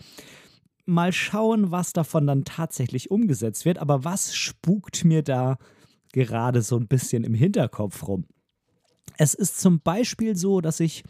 Mal 0.85 1.13
schauen, 1.13 1.69
was 1.69 1.93
davon 1.93 2.25
dann 2.25 2.43
tatsächlich 2.43 3.11
umgesetzt 3.11 3.65
wird, 3.65 3.77
aber 3.77 4.03
was 4.03 4.35
spukt 4.35 5.05
mir 5.05 5.21
da 5.21 5.57
gerade 6.11 6.63
so 6.63 6.77
ein 6.77 6.87
bisschen 6.87 7.23
im 7.23 7.35
Hinterkopf 7.35 8.07
rum? 8.07 8.25
Es 9.17 9.35
ist 9.35 9.59
zum 9.59 9.81
Beispiel 9.81 10.35
so, 10.35 10.61
dass 10.61 10.79
ich 10.79 11.03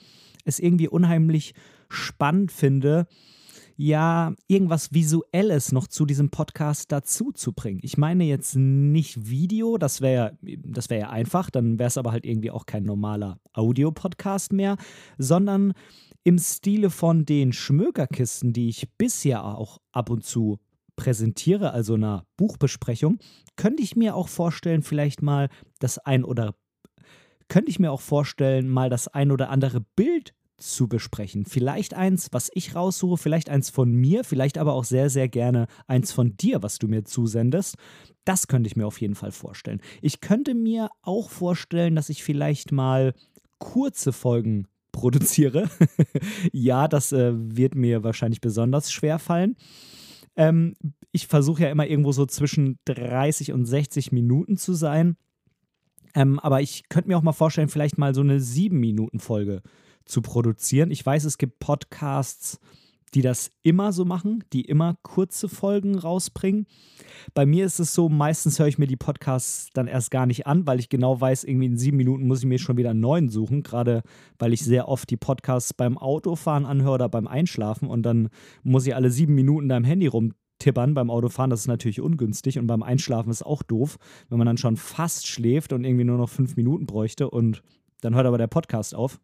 es 0.43 0.59
irgendwie 0.59 0.89
unheimlich 0.89 1.53
spannend 1.87 2.51
finde, 2.51 3.07
ja, 3.81 4.33
irgendwas 4.49 4.93
Visuelles 4.93 5.71
noch 5.71 5.87
zu 5.87 6.05
diesem 6.05 6.31
Podcast 6.31 6.91
dazu 6.91 7.31
zu 7.31 7.53
bringen. 7.53 7.79
Ich 7.81 7.97
meine 7.97 8.25
jetzt 8.25 8.57
nicht 8.57 9.29
Video, 9.29 9.77
das 9.77 10.01
wäre 10.01 10.37
das 10.41 10.89
wär 10.89 10.97
ja 10.97 11.09
einfach, 11.11 11.49
dann 11.49 11.79
wäre 11.79 11.87
es 11.87 11.97
aber 11.97 12.11
halt 12.11 12.25
irgendwie 12.25 12.51
auch 12.51 12.65
kein 12.65 12.83
normaler 12.83 13.39
Audio-Podcast 13.53 14.51
mehr, 14.51 14.75
sondern 15.17 15.71
im 16.25 16.39
Stile 16.39 16.89
von 16.89 17.25
den 17.25 17.53
Schmökerkisten, 17.53 18.51
die 18.51 18.67
ich 18.67 18.89
bisher 18.97 19.45
auch 19.45 19.77
ab 19.93 20.09
und 20.09 20.25
zu 20.25 20.59
präsentiere, 20.97 21.71
also 21.71 21.93
einer 21.93 22.25
Buchbesprechung, 22.35 23.19
könnte 23.55 23.81
ich 23.81 23.95
mir 23.95 24.13
auch 24.13 24.27
vorstellen, 24.27 24.83
vielleicht 24.83 25.21
mal 25.21 25.47
das 25.79 25.99
ein 25.99 26.25
oder 26.25 26.53
könnte 27.47 27.71
ich 27.71 27.79
mir 27.79 27.93
auch 27.93 28.01
vorstellen, 28.01 28.67
mal 28.67 28.89
das 28.89 29.07
ein 29.07 29.31
oder 29.31 29.49
andere 29.49 29.79
Bild 29.95 30.33
zu 30.59 30.87
besprechen. 30.87 31.45
Vielleicht 31.45 31.93
eins, 31.93 32.29
was 32.31 32.49
ich 32.53 32.75
raussuche, 32.75 33.17
vielleicht 33.17 33.49
eins 33.49 33.69
von 33.69 33.91
mir, 33.91 34.23
vielleicht 34.23 34.57
aber 34.57 34.73
auch 34.73 34.83
sehr, 34.83 35.09
sehr 35.09 35.27
gerne 35.27 35.67
eins 35.87 36.11
von 36.11 36.35
dir, 36.37 36.61
was 36.61 36.77
du 36.77 36.87
mir 36.87 37.05
zusendest. 37.05 37.75
Das 38.25 38.47
könnte 38.47 38.67
ich 38.67 38.75
mir 38.75 38.85
auf 38.85 39.01
jeden 39.01 39.15
Fall 39.15 39.31
vorstellen. 39.31 39.81
Ich 40.01 40.21
könnte 40.21 40.53
mir 40.53 40.89
auch 41.01 41.29
vorstellen, 41.29 41.95
dass 41.95 42.09
ich 42.09 42.23
vielleicht 42.23 42.71
mal 42.71 43.13
kurze 43.57 44.13
Folgen 44.13 44.67
produziere. 44.91 45.69
ja, 46.51 46.87
das 46.87 47.11
äh, 47.11 47.31
wird 47.33 47.75
mir 47.75 48.03
wahrscheinlich 48.03 48.41
besonders 48.41 48.91
schwer 48.91 49.19
fallen. 49.19 49.55
Ähm, 50.35 50.75
ich 51.11 51.27
versuche 51.27 51.63
ja 51.63 51.69
immer 51.69 51.87
irgendwo 51.87 52.11
so 52.11 52.25
zwischen 52.25 52.79
30 52.85 53.53
und 53.53 53.65
60 53.65 54.11
Minuten 54.11 54.57
zu 54.57 54.73
sein. 54.73 55.15
Ähm, 56.15 56.39
aber 56.39 56.61
ich 56.61 56.89
könnte 56.89 57.07
mir 57.07 57.17
auch 57.17 57.23
mal 57.23 57.33
vorstellen, 57.33 57.69
vielleicht 57.69 57.97
mal 57.97 58.15
so 58.15 58.21
eine 58.21 58.39
7-Minuten-Folge 58.39 59.61
zu 60.09 60.21
produzieren. 60.21 60.91
Ich 60.91 61.05
weiß, 61.05 61.23
es 61.23 61.37
gibt 61.37 61.59
Podcasts, 61.59 62.59
die 63.13 63.21
das 63.21 63.51
immer 63.63 63.91
so 63.91 64.05
machen, 64.05 64.43
die 64.53 64.61
immer 64.61 64.97
kurze 65.01 65.49
Folgen 65.49 65.97
rausbringen. 65.97 66.67
Bei 67.33 67.45
mir 67.45 67.65
ist 67.65 67.79
es 67.79 67.93
so, 67.93 68.09
meistens 68.09 68.59
höre 68.59 68.67
ich 68.67 68.77
mir 68.77 68.87
die 68.87 68.95
Podcasts 68.95 69.69
dann 69.73 69.87
erst 69.87 70.11
gar 70.11 70.25
nicht 70.25 70.47
an, 70.47 70.67
weil 70.67 70.79
ich 70.79 70.89
genau 70.89 71.19
weiß, 71.19 71.43
irgendwie 71.43 71.65
in 71.67 71.77
sieben 71.77 71.97
Minuten 71.97 72.27
muss 72.27 72.39
ich 72.39 72.45
mir 72.45 72.59
schon 72.59 72.77
wieder 72.77 72.91
einen 72.91 72.99
neuen 72.99 73.29
suchen, 73.29 73.63
gerade 73.63 74.03
weil 74.37 74.53
ich 74.53 74.63
sehr 74.63 74.87
oft 74.87 75.09
die 75.09 75.17
Podcasts 75.17 75.73
beim 75.73 75.97
Autofahren 75.97 76.65
anhöre 76.65 76.95
oder 76.95 77.09
beim 77.09 77.27
Einschlafen 77.27 77.87
und 77.87 78.03
dann 78.03 78.29
muss 78.63 78.85
ich 78.85 78.95
alle 78.95 79.11
sieben 79.11 79.35
Minuten 79.35 79.69
da 79.69 79.77
im 79.77 79.83
Handy 79.83 80.07
rumtippern 80.07 80.93
beim 80.93 81.09
Autofahren. 81.09 81.49
Das 81.49 81.61
ist 81.61 81.67
natürlich 81.67 82.01
ungünstig 82.01 82.59
und 82.59 82.67
beim 82.67 82.83
Einschlafen 82.83 83.31
ist 83.31 83.45
auch 83.45 83.63
doof, 83.63 83.97
wenn 84.29 84.37
man 84.37 84.47
dann 84.47 84.57
schon 84.57 84.77
fast 84.77 85.27
schläft 85.27 85.73
und 85.73 85.83
irgendwie 85.83 86.05
nur 86.05 86.17
noch 86.17 86.29
fünf 86.29 86.55
Minuten 86.55 86.85
bräuchte 86.85 87.29
und 87.29 87.63
dann 88.01 88.15
hört 88.15 88.25
aber 88.25 88.37
der 88.37 88.47
Podcast 88.47 88.95
auf. 88.95 89.19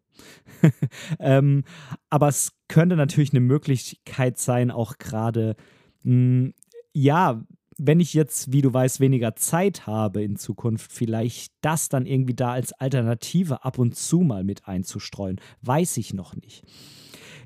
ähm, 1.18 1.64
aber 2.10 2.28
es 2.28 2.52
könnte 2.68 2.96
natürlich 2.96 3.30
eine 3.30 3.40
Möglichkeit 3.40 4.38
sein, 4.38 4.70
auch 4.70 4.98
gerade, 4.98 5.56
hm, 6.02 6.54
ja, 6.92 7.42
wenn 7.78 8.00
ich 8.00 8.14
jetzt, 8.14 8.52
wie 8.52 8.62
du 8.62 8.72
weißt, 8.72 9.00
weniger 9.00 9.36
Zeit 9.36 9.86
habe 9.86 10.22
in 10.22 10.36
Zukunft, 10.36 10.92
vielleicht 10.92 11.52
das 11.60 11.88
dann 11.88 12.06
irgendwie 12.06 12.34
da 12.34 12.52
als 12.52 12.72
Alternative 12.72 13.64
ab 13.64 13.78
und 13.78 13.94
zu 13.96 14.20
mal 14.20 14.44
mit 14.44 14.66
einzustreuen. 14.66 15.40
Weiß 15.60 15.96
ich 15.98 16.14
noch 16.14 16.34
nicht. 16.36 16.64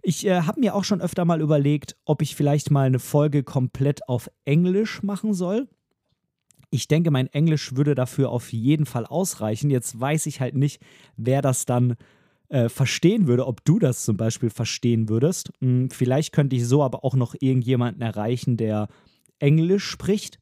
Ich 0.02 0.26
äh, 0.26 0.42
habe 0.42 0.60
mir 0.60 0.74
auch 0.74 0.84
schon 0.84 1.00
öfter 1.00 1.24
mal 1.24 1.40
überlegt, 1.40 1.96
ob 2.04 2.22
ich 2.22 2.36
vielleicht 2.36 2.70
mal 2.70 2.86
eine 2.86 3.00
Folge 3.00 3.42
komplett 3.42 4.08
auf 4.08 4.30
Englisch 4.44 5.02
machen 5.02 5.34
soll. 5.34 5.68
Ich 6.70 6.88
denke, 6.88 7.10
mein 7.10 7.26
Englisch 7.26 7.74
würde 7.74 7.94
dafür 7.94 8.30
auf 8.30 8.52
jeden 8.52 8.86
Fall 8.86 9.04
ausreichen. 9.04 9.70
Jetzt 9.70 9.98
weiß 9.98 10.26
ich 10.26 10.40
halt 10.40 10.54
nicht, 10.54 10.80
wer 11.16 11.42
das 11.42 11.66
dann 11.66 11.96
äh, 12.48 12.68
verstehen 12.68 13.26
würde, 13.26 13.46
ob 13.46 13.64
du 13.64 13.78
das 13.78 14.04
zum 14.04 14.16
Beispiel 14.16 14.50
verstehen 14.50 15.08
würdest. 15.08 15.50
Hm, 15.60 15.90
vielleicht 15.90 16.32
könnte 16.32 16.56
ich 16.56 16.66
so 16.66 16.82
aber 16.82 17.04
auch 17.04 17.14
noch 17.14 17.34
irgendjemanden 17.38 18.02
erreichen, 18.02 18.56
der 18.56 18.88
Englisch 19.38 19.84
spricht 19.84 20.38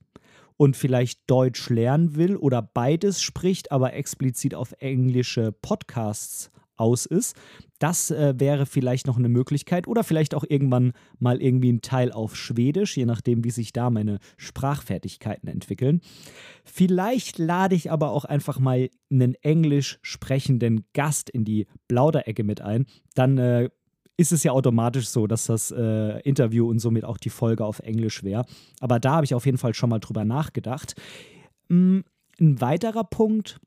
und 0.57 0.77
vielleicht 0.77 1.31
Deutsch 1.31 1.71
lernen 1.71 2.17
will 2.17 2.37
oder 2.37 2.61
beides 2.61 3.23
spricht, 3.23 3.73
aber 3.73 3.95
explizit 3.95 4.55
auf 4.55 4.75
englische 4.81 5.53
Podcasts 5.53 6.51
aus 6.77 7.07
ist. 7.07 7.37
Das 7.79 8.11
äh, 8.11 8.35
wäre 8.39 8.67
vielleicht 8.67 9.07
noch 9.07 9.19
eine 9.19 9.29
Möglichkeit 9.29 9.87
oder 9.87 10.05
vielleicht 10.05 10.35
auch 10.35 10.45
irgendwann 10.49 10.93
mal 11.19 11.41
irgendwie 11.41 11.73
ein 11.73 11.81
Teil 11.81 12.13
auf 12.13 12.37
Schwedisch, 12.37 12.97
je 12.97 13.07
nachdem, 13.07 13.45
wie 13.45 13.51
sich 13.51 13.73
da 13.73 13.91
meine 13.91 14.19
Sprachfertigkeiten 14.37 15.49
entwickeln. 15.49 16.01
Vielleicht 16.65 17.39
lade 17.39 17.75
ich 17.75 17.91
aber 17.91 18.11
auch 18.11 18.25
einfach 18.25 18.59
mal 18.59 18.91
einen 19.11 19.35
englisch 19.43 19.99
sprechenden 20.03 20.85
Gast 20.93 21.31
in 21.31 21.45
die 21.45 21.67
Plauderecke 21.89 22.45
mit 22.45 22.61
ein. 22.61 22.87
Dann 23.15 23.39
äh, 23.39 23.71
ist 24.19 24.33
es 24.33 24.43
ja 24.43 24.53
automatisch 24.53 25.09
so, 25.09 25.27
dass 25.27 25.47
das 25.47 25.71
äh, 25.71 26.21
Interview 26.21 26.69
und 26.69 26.81
somit 26.81 27.05
auch 27.05 27.19
die 27.19 27.31
Folge 27.31 27.65
auf 27.65 27.79
Englisch 27.79 28.25
wäre. 28.25 28.45
Aber 28.81 28.99
da 28.99 29.13
habe 29.13 29.25
ich 29.25 29.35
auf 29.35 29.47
jeden 29.47 29.59
Fall 29.59 29.75
schon 29.75 29.91
mal 29.91 30.01
drüber 30.01 30.25
nachgedacht. 30.25 30.97
Mm, 31.69 32.01
ein 32.41 32.61
weiterer 32.61 33.05
Punkt, 33.05 33.61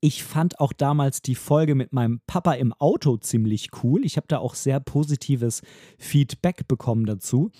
ich 0.00 0.22
fand 0.22 0.60
auch 0.60 0.72
damals 0.72 1.22
die 1.22 1.34
Folge 1.34 1.74
mit 1.74 1.92
meinem 1.92 2.20
Papa 2.26 2.52
im 2.52 2.72
Auto 2.74 3.16
ziemlich 3.16 3.70
cool. 3.82 4.04
Ich 4.04 4.16
habe 4.16 4.28
da 4.28 4.38
auch 4.38 4.54
sehr 4.54 4.80
positives 4.80 5.62
Feedback 5.98 6.68
bekommen 6.68 7.04
dazu. 7.06 7.50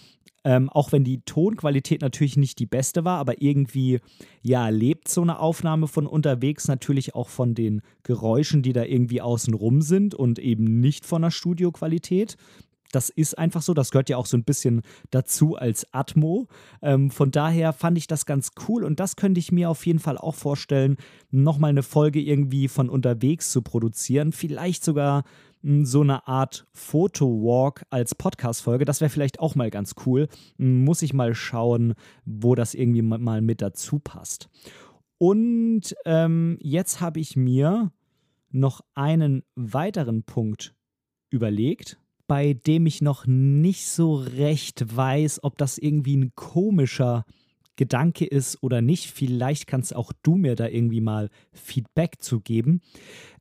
Ähm, 0.44 0.70
auch 0.70 0.92
wenn 0.92 1.02
die 1.02 1.20
Tonqualität 1.22 2.00
natürlich 2.00 2.36
nicht 2.36 2.60
die 2.60 2.66
beste 2.66 3.04
war, 3.04 3.18
aber 3.18 3.42
irgendwie, 3.42 3.98
ja, 4.40 4.68
lebt 4.68 5.08
so 5.08 5.20
eine 5.20 5.40
Aufnahme 5.40 5.88
von 5.88 6.06
unterwegs 6.06 6.68
natürlich 6.68 7.14
auch 7.16 7.28
von 7.28 7.54
den 7.54 7.82
Geräuschen, 8.04 8.62
die 8.62 8.72
da 8.72 8.84
irgendwie 8.84 9.20
außen 9.20 9.52
rum 9.52 9.82
sind 9.82 10.14
und 10.14 10.38
eben 10.38 10.80
nicht 10.80 11.06
von 11.06 11.22
der 11.22 11.32
Studioqualität 11.32 12.36
das 12.92 13.10
ist 13.10 13.36
einfach 13.36 13.62
so. 13.62 13.74
Das 13.74 13.90
gehört 13.90 14.08
ja 14.08 14.16
auch 14.16 14.26
so 14.26 14.36
ein 14.36 14.44
bisschen 14.44 14.82
dazu 15.10 15.56
als 15.56 15.92
Atmo. 15.92 16.48
Ähm, 16.82 17.10
von 17.10 17.30
daher 17.30 17.72
fand 17.72 17.98
ich 17.98 18.06
das 18.06 18.26
ganz 18.26 18.52
cool 18.68 18.84
und 18.84 19.00
das 19.00 19.16
könnte 19.16 19.40
ich 19.40 19.52
mir 19.52 19.70
auf 19.70 19.86
jeden 19.86 19.98
Fall 19.98 20.18
auch 20.18 20.34
vorstellen, 20.34 20.96
nochmal 21.30 21.70
eine 21.70 21.82
Folge 21.82 22.20
irgendwie 22.20 22.68
von 22.68 22.88
unterwegs 22.88 23.50
zu 23.50 23.62
produzieren. 23.62 24.32
Vielleicht 24.32 24.84
sogar 24.84 25.24
hm, 25.62 25.84
so 25.84 26.00
eine 26.00 26.26
Art 26.26 26.66
Foto-Walk 26.72 27.84
als 27.90 28.14
Podcast-Folge. 28.14 28.84
Das 28.84 29.00
wäre 29.00 29.10
vielleicht 29.10 29.40
auch 29.40 29.54
mal 29.54 29.70
ganz 29.70 29.94
cool. 30.06 30.28
Hm, 30.58 30.84
muss 30.84 31.02
ich 31.02 31.12
mal 31.12 31.34
schauen, 31.34 31.94
wo 32.24 32.54
das 32.54 32.74
irgendwie 32.74 33.02
mal 33.02 33.42
mit 33.42 33.60
dazu 33.60 33.98
passt. 33.98 34.48
Und 35.18 35.96
ähm, 36.04 36.58
jetzt 36.60 37.00
habe 37.00 37.18
ich 37.20 37.36
mir 37.36 37.90
noch 38.50 38.82
einen 38.94 39.42
weiteren 39.56 40.22
Punkt 40.22 40.74
überlegt 41.30 41.98
bei 42.28 42.52
dem 42.52 42.86
ich 42.86 43.02
noch 43.02 43.26
nicht 43.26 43.88
so 43.88 44.14
recht 44.14 44.94
weiß, 44.94 45.42
ob 45.42 45.58
das 45.58 45.78
irgendwie 45.78 46.16
ein 46.16 46.32
komischer 46.36 47.24
Gedanke 47.74 48.26
ist 48.26 48.62
oder 48.62 48.82
nicht. 48.82 49.10
Vielleicht 49.10 49.66
kannst 49.66 49.96
auch 49.96 50.12
du 50.22 50.36
mir 50.36 50.54
da 50.54 50.68
irgendwie 50.68 51.00
mal 51.00 51.30
Feedback 51.52 52.20
zu 52.20 52.40
geben. 52.40 52.82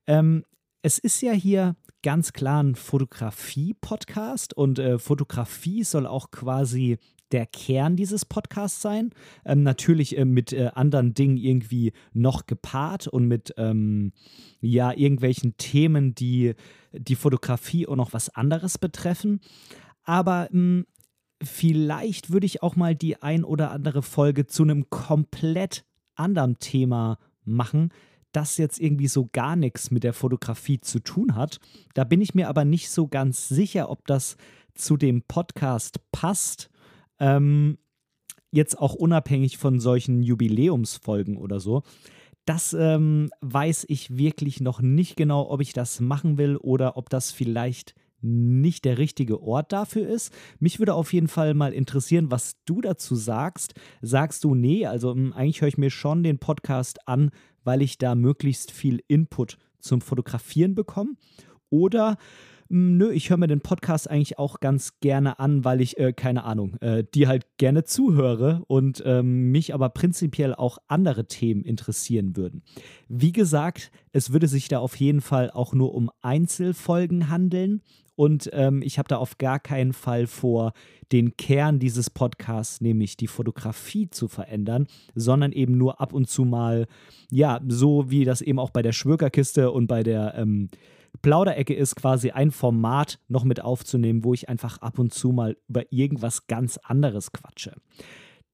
Ähm, 0.07 0.43
es 0.81 0.97
ist 0.99 1.21
ja 1.21 1.33
hier 1.33 1.75
ganz 2.01 2.31
klar 2.31 2.63
ein 2.63 2.75
Fotografie-Podcast 2.75 4.55
und 4.55 4.79
äh, 4.79 4.99
Fotografie 4.99 5.83
soll 5.83 6.07
auch 6.07 6.31
quasi 6.31 6.97
der 7.31 7.45
Kern 7.45 7.95
dieses 7.95 8.25
Podcasts 8.25 8.81
sein. 8.81 9.11
Ähm, 9.45 9.63
natürlich 9.63 10.17
äh, 10.17 10.25
mit 10.25 10.53
äh, 10.53 10.71
anderen 10.73 11.13
Dingen 11.13 11.37
irgendwie 11.37 11.93
noch 12.13 12.45
gepaart 12.45 13.07
und 13.07 13.27
mit 13.27 13.53
ähm, 13.57 14.13
ja 14.61 14.91
irgendwelchen 14.93 15.57
Themen, 15.57 16.15
die 16.15 16.53
die 16.93 17.15
Fotografie 17.15 17.85
und 17.85 17.97
noch 17.97 18.13
was 18.13 18.29
anderes 18.29 18.77
betreffen. 18.77 19.41
Aber 20.03 20.47
mh, 20.51 20.59
hm, 20.59 20.85
vielleicht 21.43 22.31
würde 22.31 22.45
ich 22.45 22.63
auch 22.63 22.75
mal 22.75 22.95
die 22.95 23.21
ein 23.21 23.43
oder 23.43 23.71
andere 23.71 24.01
Folge 24.01 24.47
zu 24.47 24.63
einem 24.63 24.89
komplett 24.89 25.85
anderen 26.15 26.57
Thema 26.59 27.19
machen, 27.43 27.89
das 28.31 28.57
jetzt 28.57 28.79
irgendwie 28.79 29.07
so 29.07 29.29
gar 29.31 29.55
nichts 29.55 29.91
mit 29.91 30.03
der 30.03 30.13
Fotografie 30.13 30.79
zu 30.79 30.99
tun 30.99 31.35
hat. 31.35 31.59
Da 31.93 32.03
bin 32.03 32.21
ich 32.21 32.35
mir 32.35 32.49
aber 32.49 32.65
nicht 32.65 32.89
so 32.89 33.07
ganz 33.07 33.47
sicher, 33.47 33.89
ob 33.89 34.05
das 34.07 34.37
zu 34.73 34.97
dem 34.97 35.23
Podcast 35.23 35.99
passt 36.11 36.69
ähm, 37.19 37.77
jetzt 38.51 38.79
auch 38.79 38.93
unabhängig 38.93 39.57
von 39.57 39.79
solchen 39.79 40.23
Jubiläumsfolgen 40.23 41.37
oder 41.37 41.59
so. 41.59 41.83
Das 42.45 42.73
ähm, 42.73 43.29
weiß 43.41 43.85
ich 43.89 44.17
wirklich 44.17 44.61
noch 44.61 44.81
nicht 44.81 45.17
genau, 45.17 45.49
ob 45.49 45.61
ich 45.61 45.73
das 45.73 45.99
machen 45.99 46.37
will 46.37 46.55
oder 46.55 46.95
ob 46.95 47.09
das 47.09 47.31
vielleicht 47.31 47.93
nicht 48.21 48.85
der 48.85 48.97
richtige 48.97 49.41
Ort 49.43 49.71
dafür 49.71 50.07
ist. 50.07 50.33
Mich 50.59 50.79
würde 50.79 50.93
auf 50.93 51.13
jeden 51.13 51.27
Fall 51.27 51.53
mal 51.53 51.73
interessieren, 51.73 52.31
was 52.31 52.55
du 52.65 52.81
dazu 52.81 53.15
sagst. 53.15 53.73
Sagst 54.01 54.43
du, 54.43 54.55
nee, 54.55 54.85
also 54.85 55.13
hm, 55.13 55.33
eigentlich 55.33 55.61
höre 55.61 55.67
ich 55.67 55.77
mir 55.77 55.91
schon 55.91 56.23
den 56.23 56.39
Podcast 56.39 57.07
an, 57.07 57.31
weil 57.63 57.81
ich 57.81 57.97
da 57.97 58.15
möglichst 58.15 58.71
viel 58.71 59.03
Input 59.07 59.57
zum 59.79 60.01
Fotografieren 60.01 60.73
bekomme? 60.73 61.15
Oder 61.69 62.17
nö, 62.69 63.11
ich 63.11 63.29
höre 63.29 63.37
mir 63.37 63.47
den 63.47 63.61
Podcast 63.61 64.09
eigentlich 64.09 64.39
auch 64.39 64.59
ganz 64.59 64.99
gerne 64.99 65.39
an, 65.39 65.63
weil 65.63 65.81
ich, 65.81 65.97
äh, 65.97 66.13
keine 66.13 66.43
Ahnung, 66.43 66.75
äh, 66.81 67.03
die 67.13 67.27
halt 67.27 67.45
gerne 67.57 67.83
zuhöre 67.83 68.63
und 68.67 69.01
ähm, 69.05 69.51
mich 69.51 69.73
aber 69.73 69.89
prinzipiell 69.89 70.53
auch 70.53 70.77
andere 70.87 71.27
Themen 71.27 71.63
interessieren 71.63 72.35
würden. 72.35 72.63
Wie 73.07 73.31
gesagt, 73.31 73.91
es 74.11 74.33
würde 74.33 74.47
sich 74.47 74.67
da 74.67 74.79
auf 74.79 74.95
jeden 74.95 75.21
Fall 75.21 75.51
auch 75.51 75.73
nur 75.73 75.93
um 75.93 76.09
Einzelfolgen 76.21 77.29
handeln 77.29 77.81
und 78.17 78.49
ähm, 78.51 78.81
ich 78.81 78.97
habe 78.97 79.07
da 79.07 79.17
auf 79.17 79.37
gar 79.37 79.59
keinen 79.59 79.93
Fall 79.93 80.25
vor, 80.25 80.73
den 81.11 81.37
Kern 81.37 81.77
dieses 81.77 82.09
Podcasts, 82.09 82.81
nämlich 82.81 83.15
die 83.15 83.27
Fotografie 83.27 84.09
zu 84.09 84.27
verändern, 84.27 84.87
sondern 85.13 85.51
eben 85.51 85.77
nur 85.77 86.01
ab 86.01 86.13
und 86.13 86.27
zu 86.27 86.43
mal, 86.43 86.87
ja, 87.29 87.61
so 87.67 88.09
wie 88.09 88.25
das 88.25 88.41
eben 88.41 88.57
auch 88.57 88.71
bei 88.71 88.81
der 88.81 88.91
Schwökerkiste 88.91 89.71
und 89.71 89.85
bei 89.85 90.01
der 90.01 90.33
ähm, 90.35 90.67
Plauderecke 91.21 91.73
ist 91.73 91.95
quasi 91.95 92.31
ein 92.31 92.51
Format 92.51 93.19
noch 93.27 93.43
mit 93.43 93.61
aufzunehmen, 93.61 94.23
wo 94.23 94.33
ich 94.33 94.49
einfach 94.49 94.79
ab 94.79 94.99
und 94.99 95.13
zu 95.13 95.31
mal 95.31 95.57
über 95.67 95.91
irgendwas 95.91 96.47
ganz 96.47 96.77
anderes 96.77 97.31
quatsche. 97.31 97.73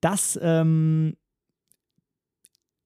Das 0.01 0.39
ähm, 0.41 1.15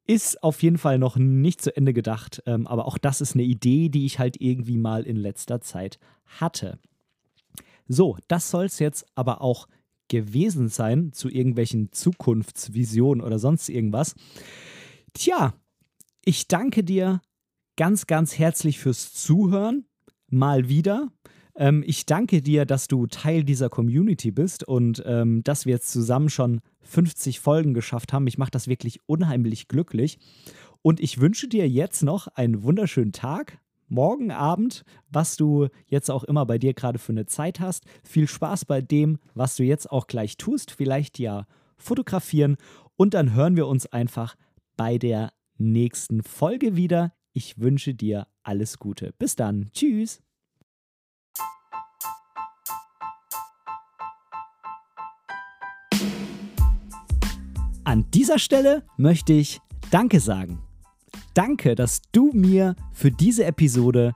ist 0.05 0.41
auf 0.41 0.63
jeden 0.63 0.77
Fall 0.77 0.97
noch 0.97 1.17
nicht 1.17 1.61
zu 1.61 1.75
Ende 1.75 1.93
gedacht, 1.93 2.41
ähm, 2.45 2.65
aber 2.67 2.85
auch 2.85 2.97
das 2.97 3.21
ist 3.21 3.33
eine 3.33 3.43
Idee, 3.43 3.89
die 3.89 4.05
ich 4.05 4.19
halt 4.19 4.39
irgendwie 4.39 4.77
mal 4.77 5.03
in 5.03 5.17
letzter 5.17 5.61
Zeit 5.61 5.99
hatte. 6.25 6.79
So, 7.87 8.17
das 8.27 8.49
soll 8.49 8.65
es 8.65 8.79
jetzt 8.79 9.05
aber 9.15 9.41
auch 9.41 9.67
gewesen 10.07 10.69
sein 10.69 11.11
zu 11.11 11.29
irgendwelchen 11.29 11.91
Zukunftsvisionen 11.91 13.23
oder 13.23 13.39
sonst 13.39 13.69
irgendwas. 13.69 14.15
Tja, 15.13 15.53
ich 16.23 16.47
danke 16.47 16.83
dir 16.83 17.21
ganz, 17.77 18.07
ganz 18.07 18.37
herzlich 18.37 18.79
fürs 18.79 19.13
Zuhören. 19.13 19.85
Mal 20.29 20.67
wieder. 20.67 21.09
Ähm, 21.55 21.83
ich 21.85 22.05
danke 22.05 22.41
dir, 22.41 22.65
dass 22.65 22.87
du 22.89 23.07
Teil 23.07 23.45
dieser 23.45 23.69
Community 23.69 24.31
bist 24.31 24.65
und 24.65 25.01
ähm, 25.05 25.43
dass 25.43 25.65
wir 25.65 25.73
jetzt 25.75 25.91
zusammen 25.91 26.29
schon 26.29 26.59
50 26.81 27.39
Folgen 27.39 27.73
geschafft 27.73 28.11
haben. 28.11 28.27
Ich 28.27 28.37
mache 28.37 28.51
das 28.51 28.67
wirklich 28.67 28.99
unheimlich 29.05 29.69
glücklich. 29.69 30.19
Und 30.81 30.99
ich 30.99 31.21
wünsche 31.21 31.47
dir 31.47 31.69
jetzt 31.69 32.03
noch 32.03 32.27
einen 32.27 32.63
wunderschönen 32.63 33.13
Tag, 33.13 33.59
morgen 33.87 34.31
Abend, 34.31 34.83
was 35.09 35.37
du 35.37 35.67
jetzt 35.85 36.11
auch 36.11 36.23
immer 36.23 36.45
bei 36.45 36.57
dir 36.57 36.73
gerade 36.73 36.99
für 36.99 37.13
eine 37.13 37.25
Zeit 37.25 37.59
hast. 37.59 37.85
Viel 38.03 38.27
Spaß 38.27 38.65
bei 38.65 38.81
dem, 38.81 39.19
was 39.33 39.55
du 39.55 39.63
jetzt 39.63 39.91
auch 39.91 40.07
gleich 40.07 40.37
tust. 40.37 40.71
Vielleicht 40.71 41.19
ja 41.19 41.45
fotografieren. 41.77 42.57
Und 42.95 43.13
dann 43.13 43.33
hören 43.33 43.55
wir 43.55 43.67
uns 43.67 43.85
einfach 43.85 44.35
bei 44.75 44.97
der 44.97 45.31
nächsten 45.57 46.23
Folge 46.23 46.75
wieder. 46.75 47.13
Ich 47.37 47.59
wünsche 47.59 47.93
dir 47.93 48.25
alles 48.41 48.79
Gute. 48.79 49.13
Bis 49.19 49.35
dann. 49.35 49.69
Tschüss. 49.71 50.23
An 57.83 58.09
dieser 58.09 58.39
Stelle 58.39 58.87
möchte 58.97 59.33
ich 59.33 59.61
Danke 59.91 60.19
sagen. 60.19 60.63
Danke, 61.35 61.75
dass 61.75 62.01
du 62.11 62.31
mir 62.33 62.75
für 62.91 63.11
diese 63.11 63.45
Episode 63.45 64.15